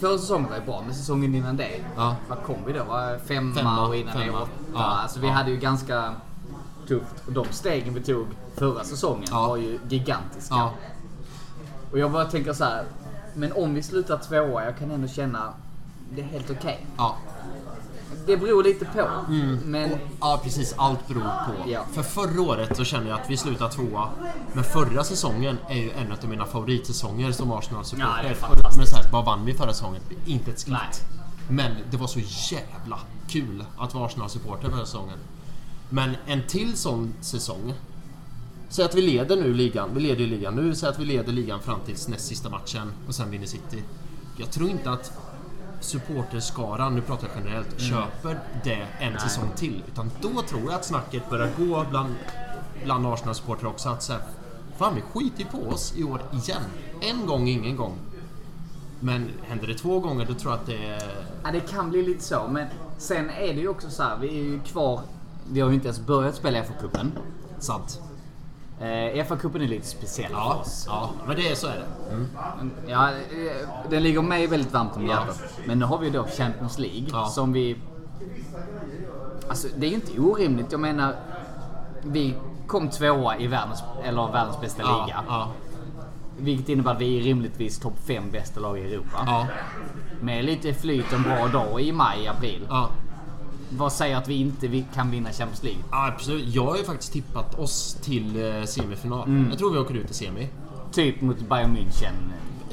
Förra 0.00 0.18
säsongen 0.18 0.50
var 0.50 0.56
ju 0.56 0.64
bra, 0.64 0.82
men 0.86 0.94
säsongen 0.94 1.34
innan 1.34 1.56
det. 1.56 1.80
Ja. 1.96 2.16
Vad 2.28 2.42
kom 2.42 2.56
vi 2.66 2.72
då? 2.72 2.84
Femma, 3.26 3.54
Femma, 3.54 3.86
och 3.88 3.96
innan 3.96 4.16
det 4.18 4.24
femma. 4.24 4.42
åtta. 4.42 4.50
Ja, 4.74 4.80
Alltså 4.80 5.20
vi 5.20 5.26
ja. 5.26 5.32
hade 5.32 5.50
ju 5.50 5.56
ganska 5.56 6.14
tufft. 6.88 7.26
Och 7.26 7.32
de 7.32 7.46
stegen 7.50 7.94
vi 7.94 8.00
tog 8.02 8.26
förra 8.56 8.84
säsongen 8.84 9.28
Ja. 9.30 9.48
var 9.48 9.56
ju 9.56 9.78
gigantiska. 9.88 10.54
Ja, 10.54 10.72
Och 11.92 11.98
jag 11.98 12.12
bara 12.12 12.24
tänker 12.24 12.52
så 12.52 12.64
här. 12.64 12.84
Men 13.34 13.52
om 13.52 13.74
vi 13.74 13.82
slutar 13.82 14.18
tvåa, 14.18 14.64
jag 14.64 14.78
kan 14.78 14.90
ändå 14.90 15.08
känna 15.08 15.52
det 16.14 16.20
är 16.20 16.24
helt 16.26 16.50
okej. 16.50 16.86
ja. 16.96 17.16
Det 18.26 18.36
beror 18.36 18.62
lite 18.64 18.84
på. 18.84 19.08
Men 19.64 19.90
Ja 20.20 20.40
precis, 20.44 20.74
allt 20.78 21.08
beror 21.08 21.20
på. 21.20 21.70
Ja. 21.70 21.80
För 21.92 22.02
förra 22.02 22.42
året 22.42 22.76
så 22.76 22.84
kände 22.84 23.08
jag 23.10 23.20
att 23.20 23.30
vi 23.30 23.36
slutade 23.36 23.72
tvåa. 23.72 24.08
Men 24.52 24.64
förra 24.64 25.04
säsongen 25.04 25.58
är 25.68 25.74
ju 25.74 25.90
en 25.90 26.12
av 26.12 26.28
mina 26.28 26.44
favoritsäsonger 26.46 27.32
som 27.32 27.52
Arsenal-supporter. 27.52 28.36
Ja. 28.40 28.58
Men 28.76 28.86
så 28.86 28.96
här, 28.96 29.12
vad 29.12 29.24
vann 29.24 29.44
vi 29.44 29.54
förra 29.54 29.72
säsongen? 29.72 30.02
Inte 30.26 30.50
ett 30.50 30.58
skvatt. 30.58 31.00
Men 31.48 31.72
det 31.90 31.96
var 31.96 32.06
så 32.06 32.20
jävla 32.54 32.98
kul 33.28 33.64
att 33.78 33.94
vara 33.94 34.06
Arsenal-supporter 34.06 34.70
förra 34.70 34.84
säsongen. 34.86 35.18
Men 35.88 36.16
en 36.26 36.42
till 36.42 36.76
sån 36.76 37.14
säsong. 37.20 37.74
Säg 38.68 38.84
att 38.84 38.94
vi 38.94 39.02
leder 39.02 39.36
nu 39.36 39.54
ligan. 39.54 39.90
Vi 39.94 40.00
leder 40.00 40.20
ju 40.20 40.26
ligan 40.26 40.54
nu. 40.54 40.74
Säg 40.74 40.88
att 40.88 40.98
vi 40.98 41.04
leder 41.04 41.32
ligan 41.32 41.60
fram 41.60 41.80
tills 41.86 42.08
näst 42.08 42.26
sista 42.26 42.50
matchen 42.50 42.92
och 43.08 43.14
sen 43.14 43.30
vinner 43.30 43.46
City. 43.46 43.82
Jag 44.36 44.50
tror 44.50 44.70
inte 44.70 44.90
att 44.90 45.12
supporterskaran, 45.80 46.94
nu 46.94 47.00
pratar 47.00 47.28
jag 47.28 47.44
generellt, 47.44 47.80
köper 47.80 48.38
det 48.64 48.86
en 49.00 49.20
säsong 49.20 49.50
till. 49.56 49.82
Utan 49.92 50.10
då 50.22 50.42
tror 50.42 50.62
jag 50.62 50.74
att 50.74 50.84
snacket 50.84 51.30
börjar 51.30 51.50
gå 51.58 51.84
bland, 51.90 52.14
bland 52.84 53.06
Arsenal-supportrar 53.06 53.68
också 53.68 53.88
att 53.88 54.02
säga 54.02 54.20
Fan 54.78 54.94
vi 54.94 55.00
skiter 55.00 55.38
ju 55.38 55.46
på 55.46 55.58
oss 55.58 55.94
i 55.96 56.04
år 56.04 56.22
igen. 56.32 56.62
En 57.00 57.26
gång, 57.26 57.48
ingen 57.48 57.76
gång. 57.76 57.98
Men 59.00 59.30
händer 59.42 59.66
det 59.66 59.74
två 59.74 60.00
gånger 60.00 60.26
då 60.26 60.34
tror 60.34 60.52
jag 60.52 60.60
att 60.60 60.66
det 60.66 60.86
är... 60.86 61.02
Ja, 61.44 61.52
det 61.52 61.60
kan 61.60 61.90
bli 61.90 62.02
lite 62.02 62.24
så. 62.24 62.48
Men 62.50 62.66
sen 62.98 63.30
är 63.30 63.54
det 63.54 63.60
ju 63.60 63.68
också 63.68 63.90
så 63.90 64.02
här. 64.02 64.18
Vi 64.18 64.28
är 64.28 64.42
ju 64.42 64.60
kvar. 64.60 65.00
Vi 65.52 65.60
har 65.60 65.68
ju 65.68 65.74
inte 65.74 65.86
ens 65.88 66.00
börjat 66.00 66.34
spela 66.34 66.58
FA-cupen. 66.62 67.10
Sant. 67.58 68.00
Eh, 68.80 69.24
FA-cupen 69.26 69.62
är 69.62 69.68
lite 69.68 69.86
speciell 69.86 70.28
för 70.32 70.38
Ja, 70.38 70.54
oss. 70.54 70.84
ja, 70.88 71.10
men 71.26 71.36
det 71.36 71.50
är 71.50 71.54
så 71.54 71.66
är 71.66 71.76
det. 71.78 72.12
Mm. 72.14 72.70
Ja, 72.88 73.08
eh, 73.10 73.68
den 73.90 74.02
ligger 74.02 74.22
mig 74.22 74.46
väldigt 74.46 74.72
varmt 74.72 74.96
om 74.96 75.06
hjärtat. 75.06 75.42
Men 75.66 75.78
nu 75.78 75.84
har 75.84 75.98
vi 75.98 76.06
ju 76.06 76.12
då 76.12 76.24
Champions 76.24 76.78
League 76.78 77.06
Ja. 77.12 77.26
som 77.26 77.52
vi... 77.52 77.76
Alltså 79.48 79.68
det 79.76 79.86
är 79.86 79.90
ju 79.90 79.94
inte 79.94 80.20
orimligt. 80.20 80.72
Jag 80.72 80.80
menar, 80.80 81.14
vi 82.02 82.34
kom 82.66 82.88
tvåa 82.88 83.36
i 83.38 83.46
världens, 83.46 83.82
eller 84.04 84.32
världens 84.32 84.60
bästa 84.60 84.82
liga. 84.82 85.06
Ja, 85.08 85.22
ja, 85.28 85.48
Vilket 86.38 86.68
innebär 86.68 86.92
att 86.92 87.00
vi 87.00 87.18
är 87.18 87.22
rimligtvis 87.22 87.78
topp 87.78 87.98
fem 88.06 88.30
bästa 88.30 88.60
lag 88.60 88.78
i 88.78 88.94
Europa. 88.94 89.22
ja, 89.26 89.46
Med 90.20 90.44
lite 90.44 90.74
flyt 90.74 91.12
en 91.12 91.22
bra 91.22 91.46
dag 91.48 91.80
i 91.80 91.92
maj, 91.92 92.26
april. 92.28 92.66
ja. 92.68 92.88
Vad 93.70 93.92
säger 93.92 94.16
att 94.16 94.28
vi 94.28 94.34
inte 94.34 94.68
vi 94.68 94.84
kan 94.94 95.10
vinna 95.10 95.32
Champions 95.32 95.62
League? 95.62 95.82
Absolut. 95.90 96.54
Jag 96.54 96.64
har 96.66 96.76
ju 96.76 96.84
faktiskt 96.84 97.12
tippat 97.12 97.58
oss 97.58 97.98
till 98.02 98.44
eh, 98.44 98.64
semifinal. 98.64 99.28
Mm. 99.28 99.48
Jag 99.50 99.58
tror 99.58 99.72
vi 99.72 99.78
åker 99.78 99.94
ut 99.94 100.10
i 100.10 100.14
semi. 100.14 100.48
Typ 100.92 101.20
mot 101.20 101.48
Bayern 101.48 101.76
München. 101.76 102.14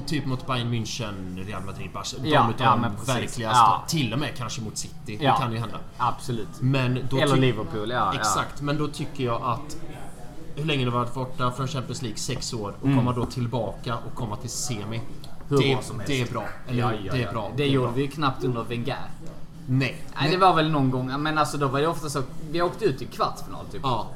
Typ 0.06 0.26
mot 0.26 0.48
Bayern 0.48 0.74
München, 0.74 1.46
Real 1.46 1.64
Madrid. 1.64 1.90
De 1.94 2.30
Ja, 2.30 2.50
utav 2.50 2.66
ja, 2.66 2.90
de 2.98 3.06
verkligaste. 3.06 3.42
Ja. 3.42 3.84
Till 3.88 4.14
och 4.14 4.20
med 4.20 4.36
kanske 4.38 4.62
mot 4.62 4.78
City. 4.78 5.18
Ja. 5.22 5.32
Det 5.32 5.44
kan 5.44 5.52
ju 5.52 5.58
hända. 5.58 5.78
Absolut. 5.98 6.48
Men 6.60 7.00
då 7.10 7.18
Eller 7.18 7.38
Liverpool, 7.38 7.90
ja. 7.90 8.14
Exakt, 8.16 8.62
men 8.62 8.78
då 8.78 8.88
tycker 8.88 9.24
jag 9.24 9.42
att 9.42 9.78
hur 10.56 10.66
länge 10.66 10.86
du 10.86 10.92
varit 10.92 11.14
borta 11.14 11.52
från 11.52 11.68
Champions 11.68 12.02
League? 12.02 12.18
Sex 12.18 12.54
år. 12.54 12.74
Och 12.82 12.96
komma 12.96 13.14
då 13.14 13.26
tillbaka 13.26 13.98
och 13.98 14.16
komma 14.16 14.36
till 14.36 14.50
semi. 14.50 14.84
Mm. 14.84 15.00
Hur 15.50 15.58
det, 15.58 15.74
bra 15.74 15.82
som 15.84 16.00
helst. 16.00 16.08
det 16.08 16.22
är 16.22 16.32
bra. 16.32 16.46
Eller 16.68 16.80
Ja, 16.80 16.94
ja, 17.06 17.14
Det 17.14 17.24
är 17.24 17.32
bra. 17.32 17.52
Det 17.56 17.64
är 17.64 17.68
gjorde 17.68 17.88
bra. 17.88 17.96
vi 17.96 18.02
ju 18.02 18.08
knappt 18.08 18.44
under 18.44 18.64
Wenger. 18.64 18.98
Nej. 19.68 20.02
Nej, 20.22 20.32
det 20.32 20.38
var 20.38 20.56
väl 20.56 20.72
någon 20.72 20.92
gång. 20.92 21.22
Men 21.22 21.38
alltså 21.38 21.58
då 21.58 21.68
var 21.68 21.80
det 21.82 21.88
ofta 21.88 22.10
så. 22.10 22.22
Vi 22.52 22.62
åkte 22.62 22.86
ut 22.86 23.02
i 23.02 23.06
kvartsfinal 23.06 23.66
typ. 23.72 23.82
Ja. 23.84 24.08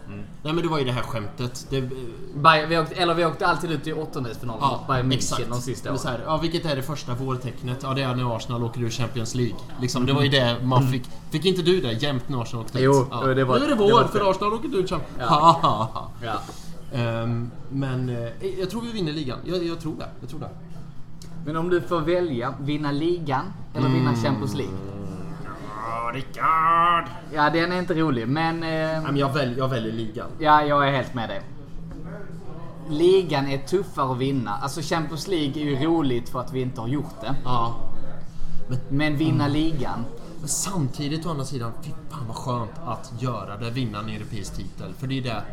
Nej 0.43 0.53
men 0.53 0.57
det 0.63 0.67
var 0.67 0.79
ju 0.79 0.85
det 0.85 0.91
här 0.91 1.01
skämtet. 1.01 1.67
Det, 1.69 1.89
Bayern, 2.35 2.69
vi 2.69 2.77
åkte, 2.79 2.95
eller 2.95 3.13
vi 3.13 3.25
åkte 3.25 3.47
alltid 3.47 3.71
ut 3.71 3.87
i 3.87 3.93
åttondelsfinal 3.93 4.57
Ja, 4.61 4.77
mot 4.77 4.87
Bayern 4.87 5.11
München 5.11 5.49
de 5.49 5.61
sista 5.61 5.89
åren. 5.89 5.99
så 5.99 6.07
här, 6.07 6.23
ja, 6.25 6.37
vilket 6.37 6.65
är 6.65 6.75
det 6.75 6.81
första 6.83 7.13
vårtecknet? 7.13 7.77
Ja, 7.83 7.93
det 7.93 8.01
är 8.01 8.15
när 8.15 8.35
Arsenal 8.35 8.63
åker 8.63 8.81
ur 8.81 8.89
Champions 8.89 9.35
League. 9.35 9.55
Liksom, 9.81 10.05
det 10.05 10.13
var 10.13 10.21
ju 10.23 10.29
det 10.29 10.57
man 10.63 10.91
fick. 10.91 11.03
Fick 11.31 11.45
inte 11.45 11.61
du 11.61 11.81
det 11.81 11.91
jämt 11.91 12.29
när 12.29 12.41
Arsenal 12.41 12.65
åkte 12.65 12.79
Jo, 12.81 12.91
ut? 13.01 13.09
det 13.09 13.43
var- 13.43 13.57
nu 13.59 13.65
är 13.65 13.69
det 13.69 13.75
det 13.75 13.81
vår 13.81 13.91
var 13.91 14.03
för 14.03 14.19
det. 14.19 14.29
Arsenal 14.29 14.53
åker 14.53 14.67
ur 14.67 14.87
Champions 14.87 15.01
Ja. 15.19 15.25
Ha, 15.25 15.51
ha, 15.51 15.83
ha. 15.93 16.11
Ja. 16.23 16.35
Ehm, 16.97 17.51
men 17.69 18.09
eh, 18.09 18.59
jag 18.59 18.69
tror 18.69 18.81
vi 18.81 18.91
vinner 18.91 19.13
ligan. 19.13 19.37
Jag, 19.45 19.63
jag 19.65 19.79
tror 19.79 19.95
det. 19.99 20.07
Jag 20.21 20.29
tror 20.29 20.39
det. 20.39 20.49
Men 21.45 21.57
om 21.57 21.69
du 21.69 21.81
får 21.81 21.99
välja, 22.01 22.53
vinna 22.61 22.91
ligan 22.91 23.45
eller 23.75 23.89
vinna 23.89 24.15
Champions 24.15 24.55
League? 24.55 24.73
Ja, 25.89 26.11
Rickard! 26.13 27.05
Ja, 27.33 27.49
den 27.49 27.71
är 27.71 27.79
inte 27.79 27.93
rolig, 27.93 28.27
men... 28.27 28.55
Eh, 28.63 28.69
Nej, 28.69 29.01
men 29.01 29.17
jag, 29.17 29.33
välj, 29.33 29.57
jag 29.57 29.67
väljer 29.67 29.93
ligan. 29.93 30.27
ja, 30.39 30.63
jag 30.63 30.87
är 30.87 30.91
helt 30.91 31.13
med 31.13 31.29
dig. 31.29 31.41
Ligan 32.89 33.47
är 33.47 33.57
tuffare 33.57 34.11
att 34.11 34.17
vinna. 34.17 34.51
Alltså 34.61 34.81
Champions 34.81 35.27
League 35.27 35.61
är 35.61 35.65
ju 35.65 35.75
roligt 35.75 36.29
för 36.29 36.39
att 36.39 36.53
vi 36.53 36.61
inte 36.61 36.81
har 36.81 36.87
gjort 36.87 37.21
det. 37.21 37.35
Ja. 37.43 37.75
Men 38.89 39.17
vinna 39.17 39.47
ligan. 39.47 40.05
Men 40.39 40.47
samtidigt 40.49 41.25
å 41.25 41.29
andra 41.29 41.45
sidan, 41.45 41.71
fy 41.83 41.91
fan 42.09 42.27
vad 42.27 42.35
skönt 42.35 42.71
att 42.85 43.13
göra 43.21 43.57
det, 43.57 43.69
vinna 43.69 43.99
en 43.99 44.09
europeisk 44.09 44.55
titel. 44.55 44.93
För 44.93 45.07
det 45.07 45.17
är 45.17 45.21
det, 45.21 45.43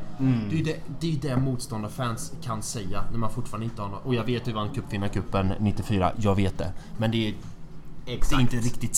det, 0.51 0.61
är 0.61 0.65
det, 0.65 0.77
det, 1.01 1.13
är 1.13 1.17
det 1.29 1.37
motståndarfans 1.37 2.33
kan 2.43 2.63
säga 2.63 3.05
när 3.11 3.19
man 3.19 3.31
fortfarande 3.31 3.65
inte 3.65 3.83
har 3.83 3.89
något. 3.89 4.07
Och 4.07 4.15
jag 4.15 4.25
vet 4.25 4.43
hur 4.43 4.53
vi 4.53 4.53
vann 4.53 4.69
cupvinnarcupen 4.75 5.53
94, 5.59 6.13
jag 6.17 6.35
vet 6.35 6.59
det. 6.59 6.73
Men 6.97 7.11
det 7.11 7.29
är, 7.29 7.35
det 8.05 8.13
är 8.13 8.17
Exakt. 8.17 8.41
inte 8.43 8.57
riktigt 8.57 8.97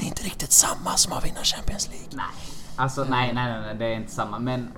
det 0.00 0.04
är 0.06 0.08
inte 0.08 0.22
riktigt 0.22 0.52
samma 0.52 0.90
som 0.96 1.12
att 1.12 1.24
vinna 1.24 1.40
Champions 1.42 1.88
League. 1.88 2.08
Nej. 2.12 2.26
Alltså 2.76 3.04
nej, 3.04 3.32
nej, 3.34 3.52
nej, 3.52 3.60
nej, 3.60 3.74
det 3.78 3.84
är 3.84 3.94
inte 3.96 4.12
samma. 4.12 4.38
Men 4.38 4.68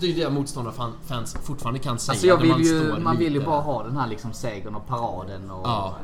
Det 0.00 0.06
är 0.06 0.14
det 0.24 0.30
motståndarfans 0.30 1.36
fortfarande 1.42 1.78
kan 1.80 1.98
säga 1.98 2.12
alltså 2.12 2.26
jag 2.26 2.36
vill 2.36 2.50
man 2.50 2.62
ju, 2.62 2.98
man 2.98 3.16
vill 3.18 3.34
ju 3.34 3.44
bara 3.44 3.60
ha 3.60 3.82
den 3.82 3.96
här 3.96 4.06
liksom 4.08 4.32
segern 4.32 4.74
och 4.74 4.86
paraden 4.86 5.50
och... 5.50 5.66
Ja. 5.68 5.94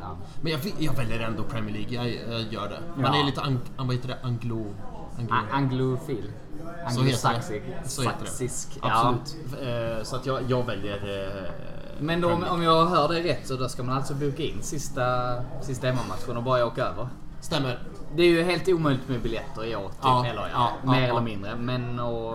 Men 0.40 0.52
jag, 0.52 0.60
jag 0.78 0.92
väljer 0.92 1.20
ändå 1.20 1.42
Premier 1.42 1.72
League, 1.74 1.94
jag, 1.94 2.34
jag 2.34 2.52
gör 2.52 2.68
det. 2.68 2.80
Man 3.02 3.14
Ja. 3.14 3.20
är 3.20 3.24
lite 3.24 3.40
ang, 3.40 3.58
vad 3.76 3.94
heter 3.96 4.08
det? 4.08 4.18
anglo... 4.22 4.74
Anglofil. 5.52 6.32
Anglosaxisk. 6.86 7.62
Så 7.86 8.02
heter 8.02 8.16
det. 8.20 8.26
Saxisk. 8.26 8.78
Absolut. 8.82 9.36
Eh, 9.62 10.02
Så 10.04 10.16
att 10.16 10.26
jag, 10.26 10.42
jag 10.50 10.66
väljer... 10.66 11.26
eh, 11.36 11.50
Men 12.00 12.20
då, 12.20 12.32
om, 12.32 12.62
jag 12.62 12.86
hör 12.86 13.08
det 13.08 13.22
rätt 13.22 13.46
så 13.48 13.56
då 13.56 13.68
ska 13.68 13.82
man 13.82 13.96
alltså 13.96 14.14
boka 14.14 14.42
in 14.42 14.62
sista, 14.62 15.34
sista 15.62 15.86
hemmamatchen 15.86 16.36
och 16.36 16.42
bara 16.42 16.66
åka 16.66 16.84
över. 16.84 17.08
Stämmer. 17.40 17.78
Det 18.16 18.22
är 18.22 18.26
ju 18.28 18.42
helt 18.42 18.68
omöjligt 18.68 19.08
med 19.08 19.20
biljetter 19.22 19.64
i 19.64 19.76
år, 19.76 19.88
typ. 19.88 19.96
Ja, 20.02 20.26
eller 20.26 20.48
ja, 20.52 20.70
ja, 20.84 20.90
mer 20.92 21.08
eller 21.10 21.20
mindre. 21.20 21.56
Men 21.56 22.00
och, 22.00 22.34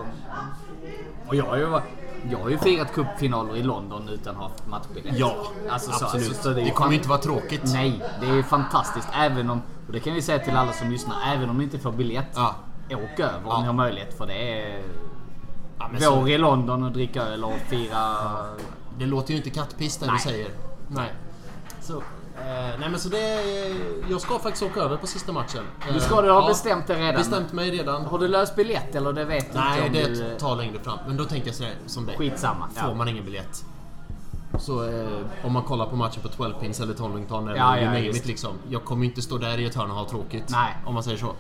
och 1.27 1.35
jag 1.35 1.45
har 1.45 1.57
ju, 1.57 1.79
jag 2.31 2.39
har 2.39 2.49
ju 2.49 2.57
firat 2.57 2.93
cupfinaler 2.93 3.55
i 3.55 3.63
London 3.63 4.09
utan 4.09 4.35
att 4.35 4.41
ha 4.41 4.49
haft 4.49 4.67
matchbiljett. 4.67 5.17
Ja, 5.19 5.35
Alltså, 5.69 5.91
så- 5.91 6.05
absolut. 6.05 6.27
så- 6.35 6.43
så 6.43 6.49
det, 6.49 6.61
ju 6.61 6.71
kommer 6.71 6.87
fan- 6.89 6.93
inte 6.93 7.09
vara 7.09 7.19
tråkigt. 7.19 7.61
Nej, 7.65 8.03
det 8.21 8.27
är 8.27 8.33
ju 8.35 8.43
fantastiskt. 8.43 9.07
Även 9.15 9.49
om, 9.49 9.61
och 9.87 9.93
det 9.93 9.99
kan 9.99 10.13
vi 10.13 10.21
säga 10.21 10.39
till 10.39 10.55
alla 10.57 10.73
som 10.73 10.91
lyssnar, 10.91 11.15
även 11.35 11.49
om 11.49 11.57
ni 11.57 11.63
inte 11.63 11.79
får 11.79 11.91
biljett, 11.91 12.27
Ja. 12.35 12.55
åk 12.89 13.19
över 13.19 13.39
Ja. 13.45 13.53
om 13.55 13.61
ni 13.61 13.67
har 13.67 13.73
möjlighet. 13.73 14.17
För 14.17 14.25
det 14.27 14.61
är 14.61 14.81
Ja, 15.79 15.87
men 15.91 16.01
så, 16.01 16.15
vår 16.15 16.29
i 16.29 16.37
London 16.37 16.83
och 16.83 16.91
dricka 16.91 17.21
öl 17.23 17.43
och 17.43 17.53
fira... 17.67 18.15
det 18.97 19.05
låter 19.05 19.31
ju 19.31 19.37
inte 19.37 19.49
kattpiss 19.49 19.97
det 19.97 20.11
du 20.11 20.17
säger. 20.17 20.49
Nej. 20.87 21.13
Så, 21.81 22.01
eh, 22.41 22.79
nej 22.79 22.89
men 22.89 22.99
så 22.99 23.09
det... 23.09 23.39
Jag 24.09 24.21
ska 24.21 24.39
faktiskt 24.39 24.63
åka 24.63 24.79
över 24.79 24.97
på 24.97 25.07
sista 25.07 25.31
matchen. 25.31 25.63
Du 25.87 25.95
Eh, 25.95 25.99
ska 26.01 26.21
du 26.21 26.31
ha 26.31 26.41
ja, 26.41 26.47
bestämt 26.47 26.87
det 26.87 26.95
redan? 26.95 27.15
Bestämt 27.15 27.53
mig 27.53 27.71
redan. 27.71 28.05
Har 28.05 28.19
du 28.19 28.27
löst 28.27 28.55
biljett 28.55 28.95
eller 28.95 29.13
det 29.13 29.25
vet 29.25 29.53
du 29.53 29.59
Nej, 29.59 29.87
inte? 29.87 29.99
det 29.99 30.05
om 30.07 30.13
du, 30.13 30.35
tar 30.39 30.55
längre 30.55 30.79
fram. 30.79 30.99
Men 31.07 31.17
då 31.17 31.25
tänker 31.25 31.47
jag 31.47 31.55
sådär 31.55 31.73
som 31.85 32.05
dig. 32.05 32.17
Skitsamma. 32.17 32.69
Får 32.75 32.89
Ja. 32.89 32.95
man 32.95 33.07
ingen 33.07 33.25
biljett. 33.25 33.65
Så 34.59 34.83
eh, 34.89 35.07
om 35.43 35.53
man 35.53 35.63
kollar 35.63 35.85
på 35.85 35.95
matchen 35.95 36.21
på 36.21 36.27
12 36.27 36.53
pins 36.61 36.79
eller 36.79 36.93
Tolvington 36.93 37.47
eller 37.47 37.57
Ja, 37.57 37.79
ja, 37.79 37.97
it 37.97 38.25
liksom. 38.25 38.51
Jag 38.69 38.85
kommer 38.85 39.05
inte 39.05 39.21
stå 39.21 39.37
där 39.37 39.57
i 39.57 39.65
ett 39.65 39.75
hörn 39.75 39.91
och 39.91 39.97
ha 39.97 40.09
tråkigt. 40.09 40.43
Nej. 40.49 40.77
Om 40.85 40.93
man 40.93 41.03
säger 41.03 41.17
så. 41.17 41.33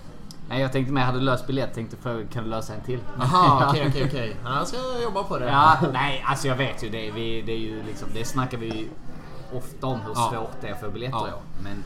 Nej, 0.49 0.61
jag 0.61 0.71
tänkte 0.71 0.93
mer, 0.93 1.01
hade 1.01 1.19
löst 1.19 1.47
biljett 1.47 1.73
tänkte 1.73 1.97
fråga, 1.97 2.25
kan 2.33 2.43
du 2.43 2.49
lösa 2.49 2.73
en 2.73 2.81
till? 2.81 2.99
Aha, 3.21 3.65
okej 3.69 3.85
okej 3.89 4.05
okej. 4.07 4.35
Ja, 4.43 4.57
Jag 4.57 4.67
ska 4.67 4.77
jobba 5.03 5.23
på 5.23 5.39
det. 5.39 5.45
Ja, 5.45 5.77
nej, 5.93 6.23
alltså 6.27 6.47
jag 6.47 6.55
vet 6.55 6.83
ju 6.83 6.89
det. 6.89 7.11
Vi, 7.11 7.41
det 7.41 7.51
är 7.51 7.57
ju 7.59 7.83
liksom, 7.83 8.07
det 8.13 8.25
snackar 8.25 8.57
vi 8.57 8.65
ju 8.65 8.87
ofta 9.53 9.87
om 9.87 9.99
hur 9.99 10.11
Ja. 10.15 10.29
svårt 10.33 10.61
det 10.61 10.67
är 10.67 10.73
att 10.73 10.79
få 10.81 10.89
biljetter 10.91 11.17
Ja. 11.17 11.39
Men 11.63 11.83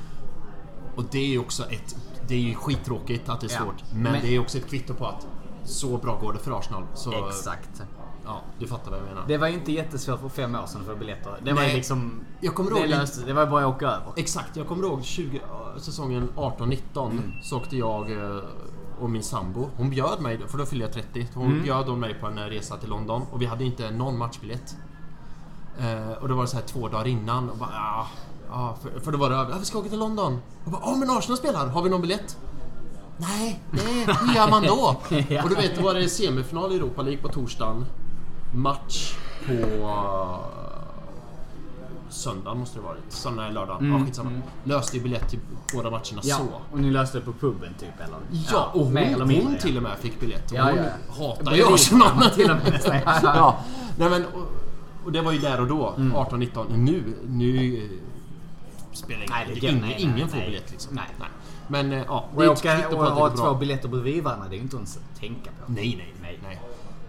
Och 0.95 1.03
det 1.11 1.17
är 1.19 1.27
ju 1.27 1.39
också 1.39 1.63
ett... 1.63 1.95
Det 2.27 2.35
är 2.35 2.39
ju 2.39 2.55
skittråkigt 2.55 3.29
att 3.29 3.41
det 3.41 3.47
är 3.47 3.53
Ja. 3.55 3.59
svårt. 3.63 3.83
Men, 3.93 4.01
Men- 4.11 4.21
det 4.21 4.35
är 4.35 4.39
också 4.39 4.57
ett 4.57 4.67
kvitto 4.69 4.93
på 4.93 5.05
att 5.05 5.27
så 5.63 5.97
bra 5.97 6.19
går 6.21 6.33
det 6.33 6.39
för 6.39 6.59
Arsenal. 6.59 6.83
Så, 6.93 7.27
exakt. 7.27 7.83
Ja, 8.25 8.41
du 8.59 8.67
fattar 8.67 8.91
vad 8.91 8.99
jag 8.99 9.05
menar. 9.07 9.23
Det 9.27 9.37
var 9.37 9.47
ju 9.47 9.53
inte 9.53 9.71
jättesvårt 9.71 10.19
för 10.19 10.29
fem 10.29 10.55
år 10.55 10.65
sedan 10.65 10.81
att 10.81 10.87
få 10.87 10.95
biljetter. 10.95 11.33
Det 11.43 11.53
var 11.53 11.61
ju 11.61 11.67
Nej. 11.67 11.75
liksom... 11.75 12.21
Jag 12.41 12.55
kommer 12.55 12.71
det 12.71 12.79
ihåg- 12.79 12.89
löste 12.89 13.25
Det 13.25 13.33
var 13.33 13.43
ju 13.45 13.49
bara 13.49 13.65
att 13.67 13.75
åka 13.75 13.85
över. 13.85 14.13
Exakt, 14.15 14.55
jag 14.57 14.67
kommer 14.67 14.83
ihåg 14.83 15.03
20, 15.03 15.41
säsongen 15.77 16.29
18-19 16.35 17.11
Mm. 17.11 17.31
så 17.43 17.57
åkte 17.57 17.77
jag 17.77 18.11
eh, 18.11 18.39
och 18.99 19.09
min 19.09 19.23
sambo, 19.23 19.69
hon 19.77 19.89
bjöd 19.89 20.21
mig, 20.21 20.39
för 20.47 20.57
då 20.57 20.65
fyllde 20.65 20.85
jag 20.85 20.93
30, 20.93 21.27
hon 21.33 21.45
Mm. 21.45 21.63
bjöd 21.63 21.85
hon 21.87 21.99
mig 21.99 22.13
på 22.13 22.27
en 22.27 22.37
resa 22.49 22.77
till 22.77 22.89
London 22.89 23.21
och 23.31 23.41
vi 23.41 23.45
hade 23.45 23.63
inte 23.63 23.91
någon 23.91 24.17
matchbiljett. 24.17 24.75
Eh, 25.79 26.11
och 26.21 26.27
det 26.27 26.33
var 26.33 26.45
så 26.45 26.55
här 26.57 26.63
två 26.63 26.87
dagar 26.87 27.07
innan 27.07 27.49
och 27.49 27.57
bara 27.57 27.69
ja, 27.73 28.07
ja 28.49 28.77
för, 28.81 28.99
för 28.99 29.11
då 29.11 29.17
var 29.17 29.29
det 29.29 29.35
ja, 29.35 29.47
vi 29.59 29.65
ska 29.65 29.77
åka 29.79 29.89
till 29.89 29.99
London. 29.99 30.41
Och 30.65 30.71
bara, 30.71 30.81
ja 30.85 30.95
men 30.95 31.09
Arsenal 31.09 31.37
spelar, 31.37 31.67
har 31.67 31.81
vi 31.81 31.89
någon 31.89 32.01
biljett? 32.01 32.37
Nej, 33.17 33.59
nej, 33.71 34.07
hur 34.21 34.35
gör 34.35 34.49
man 34.49 34.63
då? 34.63 34.95
Ja. 35.29 35.43
Och 35.43 35.49
du 35.49 35.55
vet, 35.55 35.75
då 35.75 35.81
var 35.83 35.93
det 35.93 36.09
semifinal 36.09 36.71
i 36.71 36.75
Europa 36.75 37.01
League 37.01 37.21
på 37.21 37.27
torsdagen. 37.27 37.85
Match 38.53 39.15
på 39.47 39.53
eh, 39.53 40.39
söndagen 42.09 42.59
måste 42.59 42.79
det 42.79 42.83
varit. 42.85 43.03
Söndag 43.09 43.43
eller 43.43 43.53
lördag. 43.53 43.81
Mm, 43.81 43.99
Ja, 43.99 44.05
skitsamma. 44.05 44.31
Löste 44.63 44.97
ju 44.97 45.03
biljett 45.03 45.29
till 45.29 45.39
båda 45.73 45.89
matcherna 45.89 46.21
Ja, 46.23 46.35
så. 46.37 46.43
och 46.71 46.79
ni 46.79 46.91
löste 46.91 47.17
det 47.19 47.25
på 47.25 47.33
puben 47.33 47.73
typ 47.79 47.99
eller? 47.99 48.17
Ja, 48.51 48.71
och 48.73 48.85
hon, 48.85 48.93
mindre, 48.93 49.23
hon 49.23 49.53
ja. 49.53 49.61
till 49.61 49.77
och 49.77 49.83
med 49.83 49.97
fick 49.99 50.19
biljett. 50.19 50.51
Ja, 50.51 50.63
hon 50.63 50.77
ja. 50.77 51.25
hatar 51.27 51.55
ju 51.55 51.73
Arsenal. 51.73 52.29
till 52.29 52.51
och 52.51 52.57
med 52.57 52.81
ja. 53.23 53.57
Nej, 53.97 54.09
men, 54.09 54.25
och, 54.25 54.64
och 55.05 55.11
det 55.11 55.21
var 55.21 55.31
ju 55.31 55.39
där 55.39 55.61
och 55.61 55.67
då, 55.67 55.93
Mm. 55.97 56.13
18-19. 56.17 56.65
Nu, 56.77 57.03
nu 57.27 57.77
eh, 57.77 57.89
spelar 58.91 59.21
ingen, 59.21 59.31
Nej, 59.31 59.47
det 59.61 59.67
ingen, 59.67 59.81
nej, 59.81 59.95
ingen 59.99 60.15
nej, 60.15 60.27
får 60.27 60.37
nej. 60.37 60.45
biljett 60.45 60.71
liksom. 60.71 60.95
Nej. 60.95 61.05
Men 61.67 61.91
eh, 61.91 62.03
ja, 62.07 62.25
Och 62.35 62.41
det 62.41 62.49
åka 62.49 62.87
och 62.89 62.95
på 62.95 63.01
att 63.03 63.15
det 63.15 63.21
ha 63.21 63.29
två 63.29 63.53
biljetter 63.55 63.89
bredvid 63.89 64.23
varandra, 64.23 64.47
det 64.49 64.55
är 64.55 64.57
ju 64.57 64.63
inte 64.63 64.75
ens 64.77 64.97
att 64.97 65.19
tänka 65.19 65.49
på. 65.51 65.71
Nej, 65.71 65.95
nej, 65.97 66.13
nej, 66.21 66.39
nej. 66.43 66.61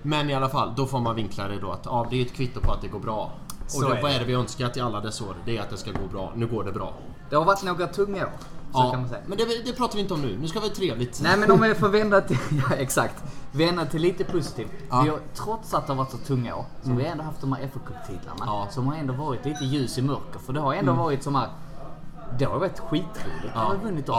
Men 0.02 0.30
i 0.30 0.34
alla 0.34 0.48
fall, 0.48 0.72
då 0.76 0.86
får 0.86 1.00
man 1.00 1.14
vinkla 1.16 1.48
det 1.48 1.58
då 1.60 1.70
att 1.70 1.82
ja, 1.84 2.06
det 2.10 2.20
är 2.20 2.22
ett 2.26 2.32
kvitto 2.34 2.60
på 2.60 2.72
att 2.72 2.82
det 2.82 2.88
går 2.88 2.98
bra. 3.00 3.32
Och 3.64 3.70
Så 3.70 3.80
då, 3.80 3.88
är 3.88 4.02
vad 4.02 4.12
är 4.12 4.18
det 4.18 4.24
vi 4.24 4.32
önskat 4.32 4.76
i 4.76 4.80
alla 4.80 5.00
dessa 5.00 5.24
år? 5.24 5.34
Det 5.44 5.56
är 5.56 5.62
att 5.62 5.70
det 5.70 5.76
ska 5.76 5.90
gå 5.90 6.06
bra. 6.12 6.32
Nu 6.36 6.46
går 6.46 6.64
det 6.64 6.72
bra. 6.72 6.94
Det 7.30 7.36
har 7.36 7.44
varit 7.44 7.62
några 7.62 7.86
tunga 7.86 8.22
år, 8.26 8.32
så 8.76 8.82
Ja, 8.82 8.90
kan 8.90 9.00
man 9.00 9.08
säga. 9.08 9.20
men 9.26 9.38
det, 9.38 9.44
det 9.64 9.72
pratar 9.72 9.94
vi 9.96 10.00
inte 10.02 10.14
om 10.14 10.22
nu. 10.22 10.38
Nu 10.40 10.48
ska 10.48 10.60
vi 10.60 10.68
ha 10.68 10.74
trevligt. 10.74 11.20
Nej 11.22 11.36
men 11.36 11.50
om 11.50 11.60
vi 11.60 11.74
får 11.74 11.88
vända 11.88 12.20
till, 12.20 12.38
ja 12.70 12.74
exakt. 12.76 13.24
Vända 13.52 13.86
till 13.86 14.02
lite 14.02 14.24
positivt. 14.24 14.70
Ja. 14.90 15.00
Vi 15.02 15.08
har, 15.08 15.18
trots 15.34 15.74
att 15.74 15.86
det 15.86 15.92
har 15.92 15.98
varit 15.98 16.10
så 16.10 16.18
tunga 16.18 16.56
år, 16.56 16.64
så 16.82 16.88
har 16.90 16.96
vi 16.96 17.04
ändå 17.06 17.24
haft 17.24 17.40
de 17.40 17.52
här 17.52 17.68
fa 17.68 17.80
Cup-titlarna. 17.86 18.42
Ja. 18.46 18.68
Som 18.70 18.86
har 18.86 18.94
ändå 18.96 19.12
varit 19.14 19.44
lite 19.44 19.64
ljus 19.64 19.98
i 19.98 20.02
mörker. 20.02 20.38
För 20.46 20.52
det 20.52 20.60
har 20.60 20.74
ändå 20.74 20.92
varit 20.92 21.22
som 21.22 21.34
här, 21.34 21.48
det 22.38 22.44
har 22.44 22.58
varit 22.58 22.78
skitroligt 22.78 23.16
när 23.42 23.42
vi 23.42 23.58
har 23.58 23.76
vunnit 23.76 24.06
dem. 24.06 24.14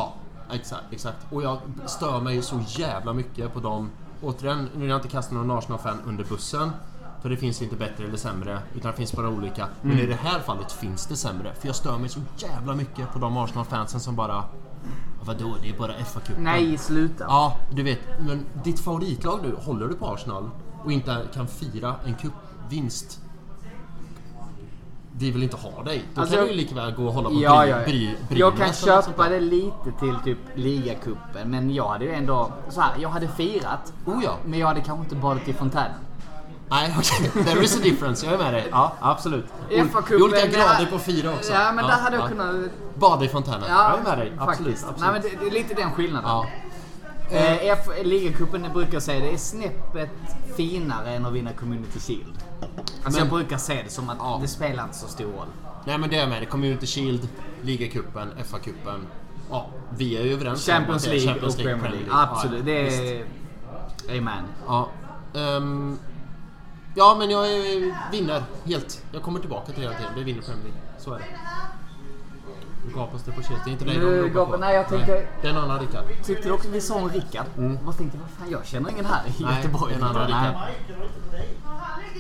ja, 0.49 0.55
exakt, 0.55 0.83
exakt. 0.91 1.17
Och 1.31 1.43
jag 1.43 1.57
stör 1.85 2.19
mig 2.21 2.41
så 2.41 2.59
jävla 2.67 3.13
mycket 3.13 3.53
på 3.53 3.59
dem. 3.59 3.89
Återigen, 4.23 4.69
nu 4.73 4.79
vill 4.81 4.89
jag 4.89 4.97
inte 4.97 5.07
kasta 5.07 5.35
någon 5.35 5.51
Arsenal-fan 5.57 5.97
under 6.05 6.23
bussen. 6.23 6.71
För 7.21 7.29
det 7.29 7.37
finns 7.37 7.61
inte 7.61 7.75
bättre 7.75 8.03
eller 8.05 8.17
sämre, 8.17 8.59
utan 8.75 8.91
det 8.91 8.97
finns 8.97 9.13
bara 9.13 9.29
olika. 9.29 9.67
Men 9.81 9.91
Mm. 9.91 10.03
i 10.03 10.07
det 10.07 10.15
här 10.23 10.39
fallet 10.39 10.71
finns 10.71 11.05
det 11.07 11.15
sämre. 11.15 11.53
För 11.59 11.67
jag 11.67 11.75
stör 11.75 11.97
mig 11.97 12.09
så 12.09 12.19
jävla 12.37 12.75
mycket 12.75 13.13
på 13.13 13.19
de 13.19 13.37
Arsenal-fansen 13.37 13.99
som 13.99 14.15
bara... 14.15 14.43
Vadå, 15.23 15.55
det 15.61 15.69
är 15.69 15.77
bara 15.77 15.93
FA-cupen. 15.93 16.39
Nej, 16.39 16.77
sluta. 16.77 17.23
Ja, 17.27 17.57
du 17.71 17.83
vet. 17.83 17.99
Men 18.19 18.45
ditt 18.63 18.79
favoritlag 18.79 19.39
nu, 19.43 19.55
håller 19.65 19.87
du 19.87 19.93
på 19.95 20.07
Arsenal 20.07 20.49
och 20.83 20.91
inte 20.91 21.27
kan 21.33 21.47
fira 21.47 21.95
en 22.05 22.15
cupvinst 22.15 23.19
vi 25.19 25.31
vill 25.31 25.43
inte 25.43 25.57
ha 25.57 25.83
dig. 25.83 26.05
Då 26.15 26.21
Alltså, 26.21 26.35
kan 26.35 26.45
du 26.45 26.51
ju 26.51 26.57
lika 26.57 26.75
väl 26.75 26.91
gå 26.95 27.05
och 27.05 27.13
hålla 27.13 27.29
på 27.29 27.35
Ja, 27.35 27.61
bry, 27.61 27.69
ja, 27.69 28.15
bry, 28.29 28.39
Jag 28.39 28.57
kan 28.57 28.73
köpa 28.73 29.29
det 29.29 29.39
lite 29.39 29.91
till 29.99 30.15
typ 30.23 30.37
ligacupen, 30.55 31.49
men 31.49 31.73
jag 31.73 31.87
hade 31.89 32.05
ju 32.05 32.11
ändå... 32.13 32.51
Så 32.69 32.81
här, 32.81 32.93
jag 32.99 33.09
hade 33.09 33.27
firat, 33.27 33.93
Oh 34.05 34.23
ja. 34.23 34.37
men 34.45 34.59
jag 34.59 34.67
hade 34.67 34.81
kanske 34.81 35.03
inte 35.03 35.15
badat 35.15 35.47
i 35.47 35.53
fontänen. 35.53 35.91
Nej, 36.69 36.95
okej. 36.99 37.43
There 37.45 37.63
is 37.63 37.75
a 37.77 37.79
difference. 37.83 38.25
Jag 38.25 38.33
är 38.35 38.37
med 38.37 38.53
dig. 38.53 38.67
Ja, 38.71 38.93
absolut. 39.01 39.45
Är 39.71 39.81
olika 40.23 40.41
det- 40.41 40.47
grader 40.47 40.87
på 40.91 40.99
fyra 40.99 41.33
också. 41.33 41.53
Ja, 41.53 41.71
men 41.71 41.85
där 41.85 41.93
hade 41.93 42.15
jag 42.15 42.25
ja. 42.25 42.29
kunnat... 42.29 42.55
Bada 42.95 43.25
i 43.25 43.27
fontänen. 43.27 43.63
Ja, 43.69 43.89
jag 43.89 43.99
är 43.99 44.03
med 44.03 44.17
dig. 44.17 44.33
Absolut. 44.39 44.73
absolut. 44.75 44.99
Nej, 44.99 45.11
men 45.11 45.21
det, 45.21 45.29
det 45.39 45.47
är 45.47 45.51
lite 45.51 45.73
den 45.73 45.91
skillnaden. 45.91 46.29
ja. 46.29 46.45
Eh, 47.31 47.69
F- 47.71 47.87
Ligacupen 48.03 48.67
brukar 48.73 48.99
säga 48.99 49.19
det 49.25 49.33
är 49.33 49.37
snäppet 49.37 50.09
finare 50.55 51.09
än 51.15 51.25
att 51.25 51.33
vinna 51.33 51.53
Community 51.53 51.99
Shield. 51.99 52.33
Alltså 52.61 52.89
Men- 53.05 53.13
jag 53.19 53.29
brukar 53.29 53.57
se 53.57 53.81
det 53.83 53.89
som 53.89 54.09
att 54.09 54.17
Ja. 54.19 54.39
det 54.41 54.47
spelar 54.47 54.83
inte 54.83 54.95
så 54.97 55.07
stor 55.07 55.25
roll. 55.25 55.47
Nej, 55.85 55.97
men 55.97 56.09
det 56.09 56.15
är 56.15 56.19
jag 56.19 56.29
med 56.29 56.41
dig. 56.41 56.49
Community 56.49 56.87
Shield, 56.87 57.29
Ligacupen, 57.61 58.29
FA-cupen. 58.43 58.99
Ja, 59.51 59.67
vi 59.97 60.17
är 60.17 60.23
ju 60.23 60.33
överens 60.33 60.67
om 60.67 60.73
Champions 60.73 61.03
att 61.03 61.11
det 61.11 61.17
är 61.17 61.19
League 61.19 61.33
Champions 61.33 61.55
och 61.55 61.61
League, 61.63 61.81
Premier 61.81 61.99
League. 61.99 62.09
Ja, 62.11 62.29
Absolut. 62.31 62.63
visst. 62.63 62.97
det 64.07 64.13
är... 64.13 64.17
Amen. 64.17 64.43
Ja. 64.67 64.89
ehm, 65.35 65.99
ja, 66.97 67.15
men 67.19 67.29
jag 67.29 67.47
är- 67.51 68.11
vinner 68.11 68.43
helt. 68.65 69.03
Jag 69.11 69.21
kommer 69.23 69.39
tillbaka 69.39 69.65
till 69.65 69.75
det 69.75 69.81
hela 69.81 69.93
tiden. 69.97 70.11
Vi 70.15 70.23
vinner 70.23 70.41
Premier 70.41 70.63
League. 70.63 70.79
Så 70.99 71.13
är 71.13 71.19
det. 71.19 71.25
gapas 72.95 73.23
det 73.23 73.31
på 73.31 73.41
Chelsea. 73.41 73.59
Det 73.65 73.69
är 73.69 73.71
inte 73.71 73.85
dig 73.85 73.97
Nu 73.97 74.21
de 74.23 74.29
ropar 74.39 74.51
på. 74.51 74.57
nej, 74.57 74.75
jag 74.75 74.87
tänker- 74.87 75.27
Det 75.41 75.47
är 75.47 75.51
en 75.51 75.57
annan 75.57 75.79
Rickard. 75.79 76.03
Tyckte 76.25 76.47
du 76.47 76.51
också 76.53 76.69
vi 76.69 76.81
sa 76.81 76.95
om 76.95 77.09
Rickard? 77.09 77.45
Vad 77.83 77.97
tänkte 77.97 78.17
vad 78.17 78.29
fan 78.29 78.49
jag 78.51 78.65
känner 78.65 78.89
ingen 78.89 79.05
här 79.05 79.21
i 79.27 79.29
Mm. 79.43 79.51
Nej, 79.53 79.63
Göteborg. 79.63 79.93
en 79.93 80.03
annan 80.03 80.29
Nej. 80.31 80.47
Rickard. 80.47 80.69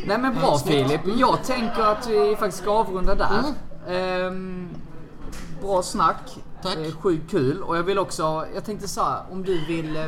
Nej 0.07 0.17
men 0.17 0.35
bra. 0.35 0.57
Filip. 0.57 1.01
Jag 1.17 1.43
tänker 1.43 1.81
att 1.81 2.07
vi 2.07 2.35
faktiskt 2.39 2.63
ska 2.63 2.71
avrunda 2.71 3.15
där. 3.15 3.43
Ehm, 3.89 4.69
bra 5.61 5.81
snack. 5.81 6.37
Tack. 6.63 6.75
Eh, 6.77 6.91
sjukt 7.01 7.31
kul. 7.31 7.61
Och 7.63 7.77
jag 7.77 7.83
vill 7.83 7.99
också, 7.99 8.45
jag 8.55 8.65
tänkte 8.65 8.87
så 8.87 9.03
här, 9.03 9.19
om 9.31 9.43
du 9.43 9.65
vill 9.65 9.95
eh, 9.95 10.05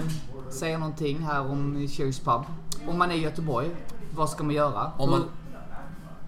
säga 0.50 0.78
någonting 0.78 1.20
här 1.20 1.42
om 1.52 1.88
Cheers 1.88 2.20
Pub. 2.20 2.42
Om 2.88 2.98
man 2.98 3.12
är 3.12 3.16
i 3.16 3.20
Göteborg, 3.22 3.70
vad 4.20 4.30
ska 4.30 4.44
man 4.44 4.56
göra? 4.56 4.92
Om 4.98 5.10
man, 5.10 5.26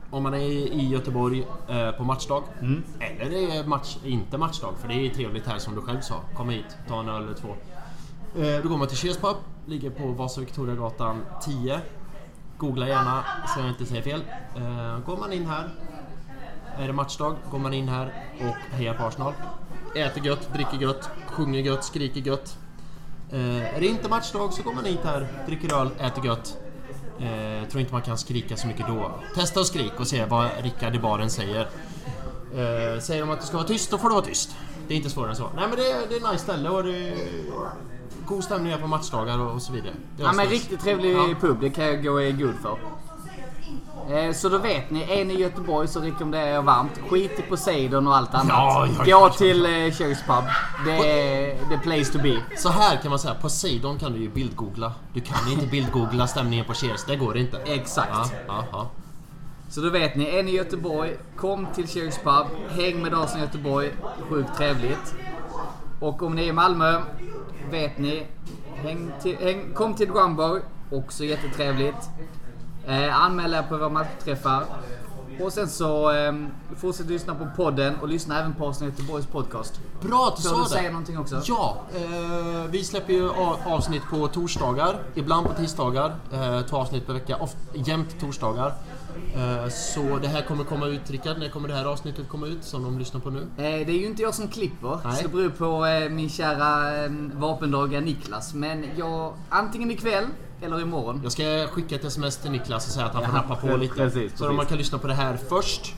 om 0.09 0.23
man 0.23 0.33
är 0.33 0.39
i 0.39 0.87
Göteborg 0.87 1.47
eh, 1.69 1.91
på 1.91 2.03
matchdag. 2.03 2.43
Mm. 2.61 2.83
Eller 2.99 3.29
det 3.29 3.57
är 3.57 3.67
match, 3.67 3.97
inte 4.05 4.37
matchdag, 4.37 4.73
för 4.81 4.87
det 4.87 4.93
är 4.93 5.09
trevligt 5.09 5.47
här 5.47 5.59
som 5.59 5.75
du 5.75 5.81
själv 5.81 6.01
sa. 6.01 6.15
Kom 6.35 6.49
hit, 6.49 6.77
ta 6.87 6.99
en 6.99 7.09
öl 7.09 7.23
eller 7.23 7.33
två. 7.33 7.49
Eh, 8.41 8.63
då 8.63 8.69
går 8.69 8.77
man 8.77 8.87
till 8.87 8.97
Cheers 8.97 9.17
Pub, 9.17 9.35
ligger 9.65 9.89
på 9.89 10.07
Vasa 10.07 10.41
Victoriagatan 10.41 11.25
10. 11.41 11.81
Googla 12.57 12.87
gärna 12.87 13.23
så 13.47 13.59
jag 13.59 13.69
inte 13.69 13.85
säger 13.85 14.01
fel. 14.01 14.23
Eh, 14.55 14.99
går 15.05 15.17
man 15.17 15.33
in 15.33 15.45
här, 15.45 15.69
är 16.77 16.87
det 16.87 16.93
matchdag, 16.93 17.35
går 17.51 17.59
man 17.59 17.73
in 17.73 17.89
här 17.89 18.13
och 18.39 18.75
hejar 18.75 18.93
på 18.93 19.03
Arsenal. 19.03 19.33
Äter 19.95 20.25
gött, 20.25 20.53
dricker 20.53 20.77
gött, 20.77 21.09
sjunger 21.27 21.59
gött, 21.59 21.83
skriker 21.83 22.21
gött. 22.21 22.57
Eh, 23.31 23.75
är 23.75 23.79
det 23.79 23.87
inte 23.87 24.09
matchdag 24.09 24.53
så 24.53 24.63
går 24.63 24.73
man 24.73 24.85
hit 24.85 24.99
här, 25.03 25.27
dricker 25.45 25.73
öl, 25.73 25.89
äter 25.99 26.25
gött. 26.25 26.57
Eh, 27.23 27.67
tror 27.69 27.81
inte 27.81 27.93
man 27.93 28.01
kan 28.01 28.17
skrika 28.17 28.57
så 28.57 28.67
mycket 28.67 28.87
då. 28.87 29.11
Testa 29.35 29.59
och 29.59 29.65
skrik 29.65 29.99
och 29.99 30.07
se 30.07 30.25
vad 30.25 30.49
Rickard 30.61 30.95
i 30.95 30.99
baren 30.99 31.29
säger. 31.29 31.61
Eh, 32.55 32.99
säger 32.99 33.21
de 33.21 33.29
att 33.31 33.39
det 33.41 33.45
ska 33.47 33.57
vara 33.57 33.67
tyst, 33.67 33.91
då 33.91 33.97
får 33.97 34.09
det 34.09 34.15
vara 34.15 34.25
tyst. 34.25 34.55
Det 34.87 34.93
är 34.93 34.97
inte 34.97 35.09
svårare 35.09 35.29
än 35.29 35.35
så. 35.35 35.49
Nej 35.55 35.65
men 35.67 35.75
det 35.77 35.91
är, 35.91 36.07
det 36.09 36.15
är 36.15 36.31
nice 36.31 36.43
ställe 36.43 36.69
och 36.69 36.83
det 36.83 36.97
är 37.09 37.15
god 38.25 38.43
stämning 38.43 38.71
här 38.71 38.79
på 38.79 38.87
matchdagar 38.87 39.39
och, 39.39 39.51
och 39.51 39.61
så 39.61 39.73
vidare. 39.73 39.93
Ja 40.17 40.33
men 40.33 40.47
riktigt 40.47 40.79
trevlig 40.79 41.13
Ja. 41.15 41.35
pub, 41.41 41.59
det 41.61 41.69
kan 41.69 41.85
jag 41.85 42.03
gå 42.03 42.21
i 42.21 42.31
god 42.31 42.55
för. 42.61 42.77
Eh, 44.09 44.33
Så 44.33 44.49
då 44.49 44.57
vet 44.57 44.89
ni, 44.89 45.19
är 45.19 45.25
ni 45.25 45.33
i 45.33 45.39
Göteborg 45.41 45.87
så 45.87 45.99
rekommenderar 45.99 46.47
jag 46.47 46.61
varmt. 46.63 46.99
Skit 47.09 47.39
i 47.39 47.41
Poseidon 47.41 48.07
och 48.07 48.15
allt 48.15 48.33
annat. 48.33 48.47
Ja, 48.49 48.87
ja, 48.87 49.03
Gå 49.03 49.09
ja, 49.09 49.19
ja. 49.27 49.29
till 49.29 49.65
eh, 49.65 49.71
Cheers 49.91 50.23
Pub. 50.27 50.43
Det 50.85 50.91
är 50.91 51.55
the 51.69 51.77
place 51.77 52.11
to 52.13 52.19
be. 52.23 52.41
Så 52.57 52.69
här 52.69 52.97
kan 53.01 53.09
man 53.09 53.19
säga, 53.19 53.33
Poseidon 53.33 53.99
kan 53.99 54.13
du 54.13 54.19
ju 54.19 54.29
bildgoogla. 54.29 54.93
Du 55.13 55.21
kan 55.21 55.51
inte 55.51 55.67
bildgoogla 55.67 56.27
stämningen 56.27 56.65
på 56.65 56.73
Cheers, 56.73 57.03
det 57.07 57.15
går 57.15 57.37
inte. 57.37 57.57
Exakt. 57.65 58.33
Ja, 58.47 58.63
ja. 58.71 58.89
Så 59.69 59.81
då 59.81 59.89
vet 59.89 60.15
ni, 60.15 60.25
är 60.37 60.43
ni 60.43 60.51
i 60.51 60.55
Göteborg, 60.55 61.15
kom 61.37 61.67
till 61.75 61.87
Cheers 61.87 62.17
Pub. 62.17 62.45
Häng 62.69 63.01
med 63.01 63.11
Dagen 63.11 63.39
Göteborg. 63.39 63.91
Sjukt 64.29 64.57
trevligt. 64.57 65.15
Och 65.99 66.23
om 66.23 66.35
ni 66.35 66.41
är 66.43 66.47
i 66.47 66.51
Malmö, 66.53 67.01
vet 67.71 67.97
ni, 67.97 68.27
häng 68.75 69.11
till, 69.21 69.37
häng, 69.37 69.73
kom 69.73 69.93
till 69.93 70.07
Drumbar. 70.11 70.61
Också 70.91 71.23
jättetrevligt. 71.23 72.09
Eh, 72.87 73.23
anmäl 73.25 73.53
er 73.53 73.61
på 73.69 73.77
våra 73.77 73.89
matchträffar. 73.89 74.65
Och 75.39 75.53
sen 75.53 75.67
så 75.69 76.11
eh, 76.11 76.33
fortsätt 76.77 77.07
lyssna 77.07 77.35
på 77.35 77.47
podden 77.55 77.95
och 78.01 78.07
lyssna 78.07 78.39
även 78.39 78.53
på 78.53 78.69
Arsenal 78.69 78.89
Göteborgs 78.89 79.25
podcast. 79.25 79.79
Bra 80.01 80.27
att 80.27 80.37
du 80.37 80.43
sa 80.43 80.63
det. 80.63 80.69
säga 80.69 80.89
någonting 80.89 81.19
också? 81.19 81.41
Ja, 81.45 81.81
eh, 81.95 82.65
vi 82.69 82.83
släpper 82.83 83.13
ju 83.13 83.29
avsnitt 83.65 84.03
på 84.09 84.27
torsdagar, 84.27 84.95
ibland 85.15 85.47
på 85.47 85.53
tisdagar. 85.53 86.15
Eh, 86.33 86.61
två 86.61 86.77
avsnitt 86.77 87.07
per 87.07 87.13
vecka, 87.13 87.37
oft, 87.37 87.57
jämt 87.73 88.19
torsdagar. 88.19 88.73
Eh, 89.35 89.69
så 89.69 90.17
det 90.21 90.27
här 90.27 90.41
kommer 90.41 90.63
komma 90.63 90.87
ut, 90.87 91.09
Rickard, 91.11 91.37
när 91.39 91.49
kommer 91.49 91.67
det 91.67 91.73
här 91.73 91.85
avsnittet 91.85 92.29
komma 92.29 92.47
ut 92.47 92.63
som 92.63 92.83
de 92.83 92.99
lyssnar 92.99 93.21
på 93.21 93.29
nu? 93.29 93.39
Eh, 93.39 93.45
det 93.57 93.91
är 93.91 93.99
ju 93.99 94.05
inte 94.05 94.21
jag 94.21 94.33
som 94.35 94.47
klipper, 94.47 94.99
Nej. 95.03 95.15
så 95.15 95.23
det 95.23 95.29
beror 95.29 95.49
på 95.49 95.85
eh, 95.85 96.09
min 96.09 96.29
kära 96.29 97.03
eh, 97.03 97.11
vapendragare 97.33 98.01
Niklas. 98.01 98.53
Men 98.53 98.85
jag, 98.97 99.33
antingen 99.49 99.91
ikväll 99.91 100.25
eller 100.61 100.81
imorgon. 100.81 101.19
Jag 101.23 101.31
ska 101.31 101.67
skicka 101.71 101.95
ett 101.95 102.05
sms 102.05 102.37
till 102.37 102.51
Niklas 102.51 102.87
och 102.87 102.93
säga 102.93 103.05
att 103.05 103.13
han 103.13 103.23
får 103.25 103.33
Ja, 103.35 103.41
nappa 103.41 103.55
på 103.55 103.77
lite. 103.77 103.93
precis, 103.95 104.31
så 104.31 104.37
precis. 104.43 104.57
man 104.57 104.65
kan 104.65 104.77
lyssna 104.77 104.97
på 104.97 105.07
det 105.07 105.13
här 105.13 105.37
först 105.49 105.93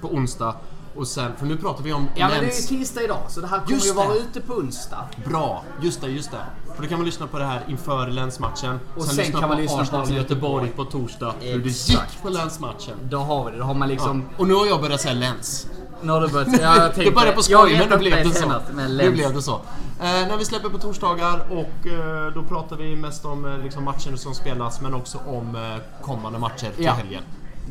på 0.00 0.08
onsdag 0.08 0.54
och 0.96 1.08
sen, 1.08 1.32
för 1.38 1.46
nu 1.46 1.56
pratar 1.56 1.82
vi 1.84 1.92
om 1.92 2.08
Ja 2.16 2.28
men 2.28 2.40
det 2.40 2.46
är 2.46 2.56
ju 2.56 2.62
tisdag 2.78 3.02
idag, 3.02 3.22
så 3.28 3.40
det 3.40 3.46
här 3.46 3.58
kommer 3.58 3.72
Just 3.72 3.86
ju 3.86 3.92
vara 3.92 4.08
det. 4.08 4.18
ute 4.18 4.40
på 4.40 4.52
onsdag. 4.54 5.04
Bra, 5.28 5.64
just 5.82 6.00
det, 6.00 6.08
just 6.08 6.30
det. 6.30 6.46
För 6.74 6.82
då 6.82 6.88
kan 6.88 6.98
man 6.98 7.06
lyssna 7.06 7.26
på 7.26 7.38
det 7.38 7.44
här 7.44 7.64
inför 7.68 8.06
länsmatchen. 8.06 8.80
Och 8.96 9.04
sen 9.04 9.16
lyssna 9.16 9.32
kan 9.32 9.42
på 9.42 9.48
man 9.48 9.56
lyssna 9.62 9.76
på 9.76 9.82
Arsenal 9.82 10.12
Göteborg 10.16 10.68
på 10.76 10.84
torsdag. 10.84 11.34
Hur 11.40 11.58
det 11.58 11.68
Exakt. 11.70 12.12
gick 12.12 12.22
på 12.22 12.28
länsmatchen. 12.28 12.96
Då 13.10 13.18
har 13.18 13.44
vi 13.44 13.50
det. 13.50 13.58
Då 13.58 13.64
har 13.64 13.74
man 13.74 13.88
liksom... 13.88 14.24
Och 14.36 14.46
nu 14.48 14.54
har 14.54 14.66
jag 14.66 14.80
börjat 14.80 15.00
säga 15.00 15.14
läns. 15.14 15.66
Nu 16.02 16.12
har 16.12 16.20
du 16.20 16.28
börjat... 16.28 16.48
Ja, 16.62 16.76
jag 16.76 16.90
Du 16.90 16.94
tänkte... 16.94 17.14
började 17.14 17.36
på 17.36 17.42
skoj, 17.42 17.78
men 17.78 17.88
nu 17.88 17.96
blev 17.96 18.24
det 18.24 18.30
så. 18.30 18.40
senast 18.40 18.72
med 18.72 18.90
Nu 18.90 19.10
blev 19.10 19.34
det 19.34 19.42
så. 19.42 19.54
Eh, 19.54 19.60
när 20.00 20.36
vi 20.36 20.44
släpper 20.44 20.68
på 20.68 20.78
torsdagar 20.78 21.40
och 21.50 21.86
eh, 21.86 22.32
då 22.34 22.42
pratar 22.42 22.76
vi 22.76 22.96
mest 22.96 23.24
om 23.24 23.44
eh, 23.44 23.58
liksom 23.58 23.84
matchen 23.84 24.18
som 24.18 24.34
spelas 24.34 24.80
men 24.80 24.94
också 24.94 25.18
om 25.26 25.56
eh, 25.56 26.02
kommande 26.02 26.38
matcher 26.38 26.70
till 26.76 26.84
Ja. 26.84 26.92
helgen. 26.92 27.22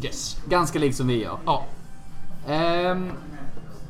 Yes. 0.01 0.37
Ganska 0.49 0.79
likt 0.79 0.97
som 0.97 1.07
vi 1.07 1.23
gör. 1.23 1.37
Ja, 1.45 1.63
Ehm, 2.47 3.11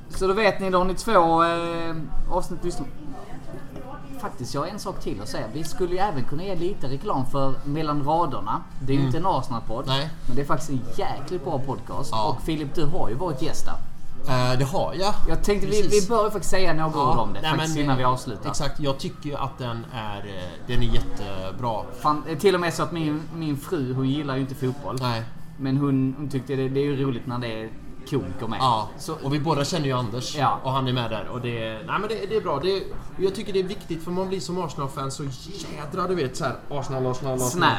så 0.10 0.28
då 0.28 0.34
vet 0.34 0.60
ni, 0.60 0.70
då 0.70 0.78
har 0.78 0.86
ni 0.86 0.94
två 0.96 1.44
eh, 1.44 1.96
avsnitt 2.32 2.60
att 2.60 2.66
lyssna 2.66 2.86
Faktiskt, 4.22 4.54
jag 4.54 4.62
har 4.62 4.68
en 4.68 4.80
sak 4.80 5.00
till 5.00 5.22
att 5.22 5.30
säga. 5.30 5.46
Vi 5.54 5.64
skulle 5.64 5.92
ju 5.92 5.98
även 5.98 6.24
kunna 6.24 6.44
ge 6.44 6.56
lite 6.56 6.88
reklam 6.88 7.26
för 7.26 7.54
Mellan 7.64 8.04
raderna. 8.04 8.62
Det 8.82 8.94
är 8.94 8.98
ju 8.98 9.06
inte 9.06 9.18
en 9.18 9.26
Arsenal-podd. 9.26 9.88
Men 10.28 10.36
det 10.36 10.42
är 10.42 10.46
faktiskt 10.46 10.70
en 10.70 10.82
jäkligt 10.96 11.44
bra 11.44 11.60
podcast. 11.60 12.10
Ja. 12.12 12.24
Och 12.30 12.42
Filip, 12.46 12.76
du 12.76 12.86
har 12.86 13.10
ju 13.10 13.16
varit 13.16 13.42
gäst 13.42 13.66
där. 13.66 13.76
Eh, 14.28 14.60
det 14.60 14.66
har 14.66 14.94
jag. 14.94 15.14
Jag 15.30 15.44
tänkte 15.44 15.68
vi, 15.68 15.84
Precis. 15.84 16.04
vi 16.06 16.10
bör 16.10 16.30
faktiskt 16.30 16.52
säga 16.52 16.74
några 16.74 17.12
ord 17.12 17.18
om 17.18 17.34
det. 17.34 17.42
nej, 17.42 17.52
faktiskt 17.52 17.76
men, 17.76 17.84
innan 17.84 17.98
vi 17.98 18.04
avslutar. 18.04 18.50
Exakt, 18.50 18.80
jag 18.80 18.98
tycker 18.98 19.30
ju 19.30 19.36
att 19.36 19.58
den 19.58 19.86
är, 19.94 20.18
eh, 20.18 20.68
den 20.68 20.84
är 20.84 20.88
jättebra. 20.88 21.84
Fan, 22.02 22.24
till 22.40 22.56
och 22.56 22.62
med 22.62 22.74
så 22.74 22.84
att 22.84 22.92
min, 22.92 23.22
min 23.36 23.58
fru, 23.58 23.94
hon 23.94 24.10
gillar 24.10 24.36
ju 24.36 24.42
inte 24.42 24.56
fotboll. 24.56 24.98
Nej. 25.02 25.24
Men 25.58 25.78
hon, 25.78 26.16
hon 26.18 26.30
tyckte 26.30 26.56
det, 26.56 26.70
det 26.70 26.80
är 26.80 26.84
ju 26.84 27.06
roligt 27.06 27.28
när 27.28 27.40
det 27.40 27.64
är 27.64 27.70
komiker 28.10 28.48
med. 28.48 28.58
Ja, 28.62 28.90
och 29.24 29.34
vi 29.34 29.40
båda 29.40 29.66
känner 29.66 29.86
ju 29.86 29.92
Anders 29.92 30.36
Ja. 30.36 30.60
och 30.64 30.72
han 30.72 30.88
är 30.88 30.94
med 30.94 31.12
där 31.12 31.28
och 31.28 31.42
det, 31.42 31.74
nej, 31.74 32.00
men 32.00 32.02
det, 32.02 32.26
det 32.30 32.36
är 32.36 32.42
bra. 32.42 32.60
Det, 32.60 32.84
jag 33.18 33.36
tycker 33.36 33.54
det 33.54 33.60
är 33.60 33.64
viktigt 33.64 34.04
för 34.04 34.12
man 34.12 34.28
blir 34.28 34.40
som 34.40 34.58
Arsenal-fan 34.64 35.12
så 35.12 35.24
jädra 35.24 36.08
du 36.08 36.16
vet 36.16 36.38
så 36.38 36.44
här 36.44 36.56
Arsenal, 36.70 37.08
Arsenal, 37.08 37.34
Arsenal. 37.34 37.40
Snäv. 37.40 37.70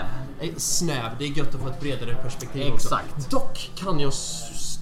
Eh, 0.41 0.51
Snäv, 0.57 1.11
det 1.19 1.25
är 1.25 1.29
gött 1.29 1.55
att 1.55 1.61
få 1.61 1.69
ett 1.69 1.81
bredare 1.81 2.15
perspektiv 2.15 2.63
Exakt. 2.75 3.13
också. 3.17 3.31
Dock 3.31 3.71
kan 3.75 4.01
jag 4.01 4.13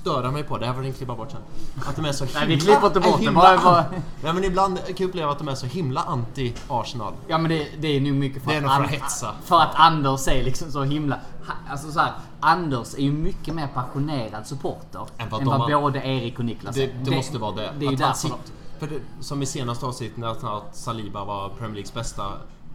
störa 0.05 0.31
mig 0.31 0.43
på, 0.45 0.59
det 0.59 0.67
här 0.67 0.75
får 0.75 0.81
ni 0.81 0.93
klippa 0.93 1.15
bort 1.15 1.31
sen. 1.31 1.41
Att 1.87 1.97
de 1.97 2.05
är 2.05 2.13
så 2.13 2.25
himla... 2.25 2.41
Nej, 2.47 2.49
vi 2.49 2.61
klipper 2.61 2.87
inte 2.87 3.01
bort 3.01 3.21
det, 3.21 3.31
bara- 3.31 3.57
bara- 3.59 3.85
Nej 4.23 4.33
men 4.35 4.45
ibland 4.45 4.79
kan 4.79 4.95
jag 4.99 5.09
uppleva 5.09 5.33
att 5.33 5.39
de 5.39 5.49
är 5.49 5.55
så 5.55 5.67
himla 5.67 6.01
anti-Arsenal. 6.01 7.13
Ja 7.29 7.39
men 7.39 7.51
det, 7.51 7.69
det 7.81 7.89
är 7.97 8.01
nog 8.01 8.13
mycket 8.13 8.43
för 8.45 8.51
Det 8.51 8.57
är 8.57 8.63
att, 8.65 8.77
för 8.77 8.83
att 8.85 8.91
hetsa. 8.91 9.33
för 9.45 9.61
att 9.61 9.75
Anders 9.75 10.29
är 10.29 10.43
liksom 10.45 10.71
så 10.73 10.83
himla... 10.83 11.19
Alltså 11.71 11.93
så 11.93 12.01
här, 12.01 12.13
Anders 12.41 12.95
är 12.95 12.99
ju 13.03 13.13
mycket 13.13 13.55
mer 13.55 13.67
passionerad 13.75 14.47
supporter 14.47 15.01
Än 15.19 15.25
än 15.25 15.31
vad 15.31 15.45
vad, 15.45 15.71
de 15.71 15.81
både 15.83 15.99
Erik 15.99 16.39
och 16.39 16.45
Niklas 16.45 16.75
Det, 16.75 16.85
är. 16.85 16.95
det, 17.05 17.11
måste 17.17 17.39
vara 17.39 17.55
det. 17.55 17.71
Det 17.79 17.87
är 17.87 17.91
ju 17.91 17.95
att 17.95 18.01
han 18.01 18.09
därför. 18.11 18.21
sitter, 18.21 18.39
för 18.79 18.87
det, 18.87 19.01
som 19.21 19.43
i 19.43 19.47
senaste 19.47 19.87
avsnittet 19.87 20.25
att, 20.25 20.45
att 20.45 20.77
Saliba 20.77 21.25
var 21.25 21.49
Premier 21.49 21.75
Leagues 21.75 21.95
bästa 21.95 22.23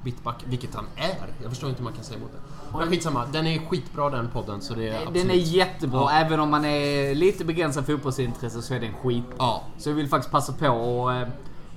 mittback, 0.03 0.35
vilket 0.45 0.75
han 0.75 0.85
är. 0.95 1.15
Jag 1.41 1.49
förstår 1.51 1.69
inte 1.69 1.79
hur 1.79 1.83
man 1.83 1.93
kan 1.93 2.03
säga 2.03 2.17
emot 2.17 2.31
det. 2.33 2.39
Men 2.77 2.87
skitsamma, 2.89 3.25
den 3.33 3.47
är 3.47 3.59
skitbra 3.59 4.09
den 4.09 4.27
podden 4.29 4.61
så 4.61 4.73
det 4.73 4.89
är 4.89 4.95
absolut... 4.95 5.13
Den 5.21 5.31
är 5.31 5.35
jättebra, 5.35 5.99
Ja. 5.99 6.11
även 6.11 6.39
om 6.39 6.49
man 6.51 6.65
är 6.65 7.15
lite 7.15 7.45
begränsad 7.45 7.85
fotbollsintresse 7.85 8.61
så 8.61 8.73
är 8.73 8.79
den 8.79 8.93
skit. 8.93 9.23
Ja. 9.37 9.63
Så 9.77 9.89
jag 9.89 9.95
vill 9.95 10.07
faktiskt 10.07 10.31
passa 10.31 10.53
på 10.53 10.67
och, 10.69 11.13
eh, 11.13 11.27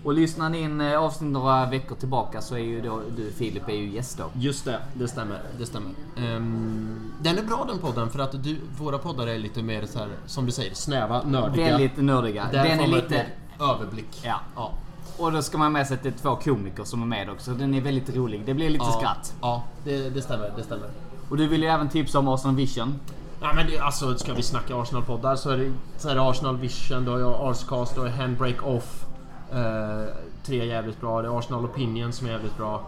och 0.05 0.12
lyssnar 0.14 0.51
ni 0.51 0.60
in 0.60 0.81
eh, 0.81 0.98
avsnitt 1.02 1.32
några 1.32 1.66
veckor 1.66 1.97
tillbaka 1.97 2.40
så 2.40 2.55
är 2.55 2.59
ju 2.59 2.81
då 2.81 3.01
du 3.16 3.31
Filip 3.32 3.69
är 3.69 3.73
ju 3.73 3.90
gäst 3.90 4.19
då. 4.19 4.24
Just 4.35 4.64
det, 4.64 4.78
det 4.94 5.09
stämmer. 5.09 5.40
Det 5.59 5.66
stämmer. 5.66 5.90
Ehm, 6.16 7.12
den 7.20 7.39
är 7.39 7.43
bra 7.43 7.64
den 7.69 7.78
podden 7.78 8.10
för 8.10 8.19
att 8.19 8.44
du, 8.44 8.56
våra 8.78 8.98
poddar 8.98 9.27
är 9.27 9.39
lite 9.39 9.62
mer 9.62 9.86
så 9.86 9.98
här, 9.98 10.09
som 10.27 10.47
du 10.47 10.52
säger, 10.52 10.74
snäva, 10.74 11.23
nördiga. 11.23 11.64
Väldigt 11.66 11.97
nördiga. 11.97 12.47
Där 12.52 12.64
Den 12.64 12.81
är 12.81 12.86
lite... 12.86 13.27
överblick. 13.60 14.20
Ja. 14.24 14.40
Ja. 14.56 14.73
Och 15.18 15.32
då 15.32 15.43
ska 15.43 15.59
man 15.59 15.64
ha 15.64 15.70
med 15.70 15.86
sig 15.86 15.94
att 15.94 16.02
det 16.02 16.09
är 16.09 16.12
två 16.22 16.36
komiker 16.36 16.84
som 16.84 17.02
är 17.02 17.06
med 17.06 17.30
också. 17.30 17.51
Den 17.51 17.74
är 17.74 17.80
väldigt 17.80 18.16
rolig. 18.16 18.43
Det 18.47 18.55
blir 18.55 18.70
lite 18.70 18.84
ja. 18.84 18.93
skratt. 18.98 19.34
Ja, 19.40 19.62
det, 19.84 20.10
det 20.10 20.22
stämmer. 20.22 20.52
Det 20.56 20.62
stämmer. 20.62 20.89
Och 21.28 21.36
du 21.36 21.47
vill 21.47 21.62
ju 21.62 21.68
även 21.68 21.89
tipsa 21.89 22.18
om 22.18 22.28
Arsenal 22.28 22.56
Vision. 22.56 23.01
Nej 23.40 23.51
men 23.55 23.66
det, 23.66 23.78
alltså 23.78 24.18
ska 24.18 24.34
vi 24.34 24.43
snacka 24.43 24.76
Arsenal-poddar 24.76 25.36
så 25.36 25.51
är 25.51 25.56
det, 25.56 25.72
så 25.98 26.09
är 26.09 26.14
det 26.14 26.22
Arsenal 26.30 26.56
Vision, 26.56 27.05
då 27.05 27.12
har 27.12 27.18
jag 27.18 27.34
Arscast, 27.40 27.97
då 27.97 28.02
är 28.02 28.10
Handbrake 28.10 28.60
Off. 28.60 29.05
Eh, 29.52 30.14
tre 30.44 30.60
är 30.60 30.64
jävligt 30.64 31.01
bra. 31.01 31.22
Det 31.22 31.28
är 31.28 31.39
Arsenal 31.39 31.64
Opinion 31.64 32.12
som 32.12 32.26
är 32.26 32.30
jävligt 32.30 32.56
bra. 32.56 32.82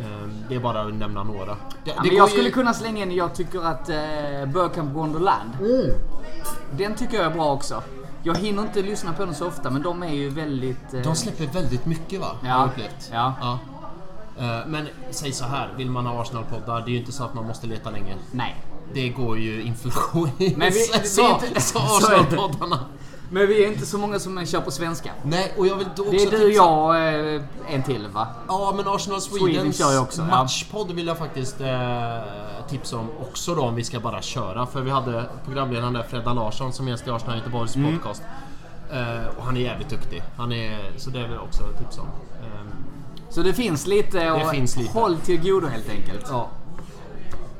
Eh, 0.00 0.28
det 0.48 0.54
är 0.54 0.60
bara 0.60 0.80
att 0.80 0.94
nämna 0.94 1.22
några. 1.22 1.46
Det, 1.46 1.56
Ja, 1.84 1.92
men 2.02 2.16
jag 2.16 2.28
ju- 2.28 2.32
skulle 2.32 2.50
kunna 2.50 2.74
slänga 2.74 3.02
in, 3.02 3.12
jag 3.12 3.34
tycker 3.34 3.66
att 3.66 3.88
eh, 3.88 3.96
Burkamp 4.46 4.94
Wonderland. 4.94 5.50
Mm. 5.60 5.90
Den 6.70 6.94
tycker 6.94 7.16
jag 7.16 7.26
är 7.26 7.34
bra 7.34 7.52
också. 7.52 7.82
Jag 8.22 8.36
hinner 8.38 8.62
inte 8.62 8.82
lyssna 8.82 9.12
på 9.12 9.24
den 9.24 9.34
så 9.34 9.46
ofta 9.46 9.70
men 9.70 9.82
de 9.82 10.02
är 10.02 10.12
ju 10.12 10.28
väldigt... 10.30 10.94
Eh, 10.94 11.00
De 11.00 11.14
släpper 11.16 11.46
väldigt 11.46 11.86
mycket 11.86 12.20
va? 12.20 12.26
Har 12.42 12.48
Ja. 12.48 12.60
jag 12.60 12.68
upplevt. 12.68 13.10
Ja. 13.12 13.34
ja. 13.40 13.58
Eh, 14.38 14.66
Men 14.66 14.88
säg 15.10 15.32
så 15.32 15.44
här, 15.44 15.72
vill 15.76 15.90
man 15.90 16.06
ha 16.06 16.22
Arsenal-poddar, 16.22 16.80
det 16.80 16.90
är 16.90 16.92
ju 16.92 16.98
inte 16.98 17.12
så 17.12 17.24
att 17.24 17.34
man 17.34 17.46
måste 17.46 17.66
leta 17.66 17.90
länge. 17.90 18.14
Nej. 18.32 18.56
Det 18.94 19.08
går 19.08 19.38
ju 19.38 19.62
inflation 19.62 20.30
i 20.38 20.54
Men 20.56 20.72
vi- 20.72 20.80
så, 20.80 20.98
vi 21.54 21.60
så 21.60 21.60
så. 21.60 21.78
Arsenal-poddarna. 21.78 22.78
Men 23.32 23.46
vi 23.48 23.64
är 23.64 23.68
inte 23.72 23.86
så 23.86 23.98
många 23.98 24.18
som 24.18 24.46
kör 24.46 24.60
på 24.60 24.70
svenska. 24.70 25.10
Nej, 25.22 25.54
och 25.58 25.66
jag 25.66 25.76
vill 25.76 25.86
också 25.86 26.02
Det 26.10 26.16
är 26.22 26.30
du, 26.30 26.36
tipsa- 26.36 26.48
jag, 26.56 27.34
eh, 27.34 27.42
en 27.68 27.82
till 27.82 28.08
va? 28.08 28.26
Ja, 28.48 28.72
men 28.76 28.88
Arsenal 28.88 29.20
Sweden 29.20 29.52
Swedens 29.54 29.80
jag 29.80 30.02
också, 30.02 30.22
matchpodd 30.22 30.90
vill 30.92 31.06
jag 31.06 31.18
faktiskt 31.18 31.60
eh, 31.60 32.18
tipsa 32.68 32.96
om 32.96 33.08
också 33.20 33.54
då 33.54 33.62
om 33.62 33.74
vi 33.74 33.84
ska 33.84 34.00
bara 34.00 34.22
köra. 34.22 34.66
För 34.66 34.80
vi 34.80 34.90
hade 34.90 35.24
programledaren 35.44 35.92
där 35.92 36.02
Fredda 36.02 36.32
Larsson 36.32 36.72
som 36.72 36.88
gäst 36.88 37.06
i 37.06 37.10
Arsenal 37.10 37.36
Göteborgs 37.38 37.76
Mm. 37.76 37.92
podcast. 37.98 38.22
Eh, 38.92 39.26
och 39.38 39.44
han 39.44 39.56
är 39.56 39.60
jävligt 39.60 39.88
duktig. 39.90 40.22
Han 40.36 40.52
är, 40.52 40.92
så 40.96 41.10
det 41.10 41.22
vill 41.22 41.32
jag 41.32 41.42
också 41.44 41.62
tipsa 41.78 42.00
om. 42.00 42.08
Eh, 42.42 42.66
Så 43.28 43.42
det 43.42 43.52
finns 43.52 43.86
lite 43.86 44.30
och 44.30 44.50
finns 44.50 44.76
lite. 44.76 44.98
håll 44.98 45.16
till 45.16 45.40
godo 45.42 45.66
helt 45.66 45.88
enkelt. 45.88 46.26
ja. 46.30 46.48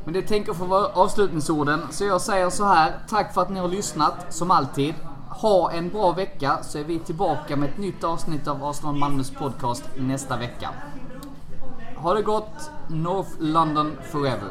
Men 0.05 0.15
det 0.15 0.23
tänker 0.23 0.53
få 0.55 0.65
vara 0.65 0.87
avslutningsorden. 0.87 1.81
Så 1.91 2.05
jag 2.05 2.21
säger 2.21 2.51
så 2.51 2.65
här. 2.65 2.93
Tack 3.09 3.35
för 3.35 3.43
att 3.43 3.51
ni 3.51 3.61
har 3.61 3.69
lyssnat, 3.69 4.15
som 4.31 4.51
alltid. 4.51 4.95
Ha 5.41 5.73
en 5.73 5.89
bra 5.89 6.13
vecka 6.13 6.59
så 6.63 6.79
är 6.79 6.85
vi 6.85 6.99
tillbaka 6.99 7.57
med 7.57 7.69
ett 7.69 7.79
nytt 7.79 8.05
avsnitt 8.05 8.49
av 8.49 8.65
Arsenal 8.65 8.97
Malmös 8.97 9.31
podcast 9.31 9.85
nästa 9.97 10.37
vecka. 10.37 10.69
Ha 11.97 12.15
det 12.15 12.23
gott. 12.23 12.71
North 12.89 13.31
London 13.39 13.97
forever. 14.03 14.51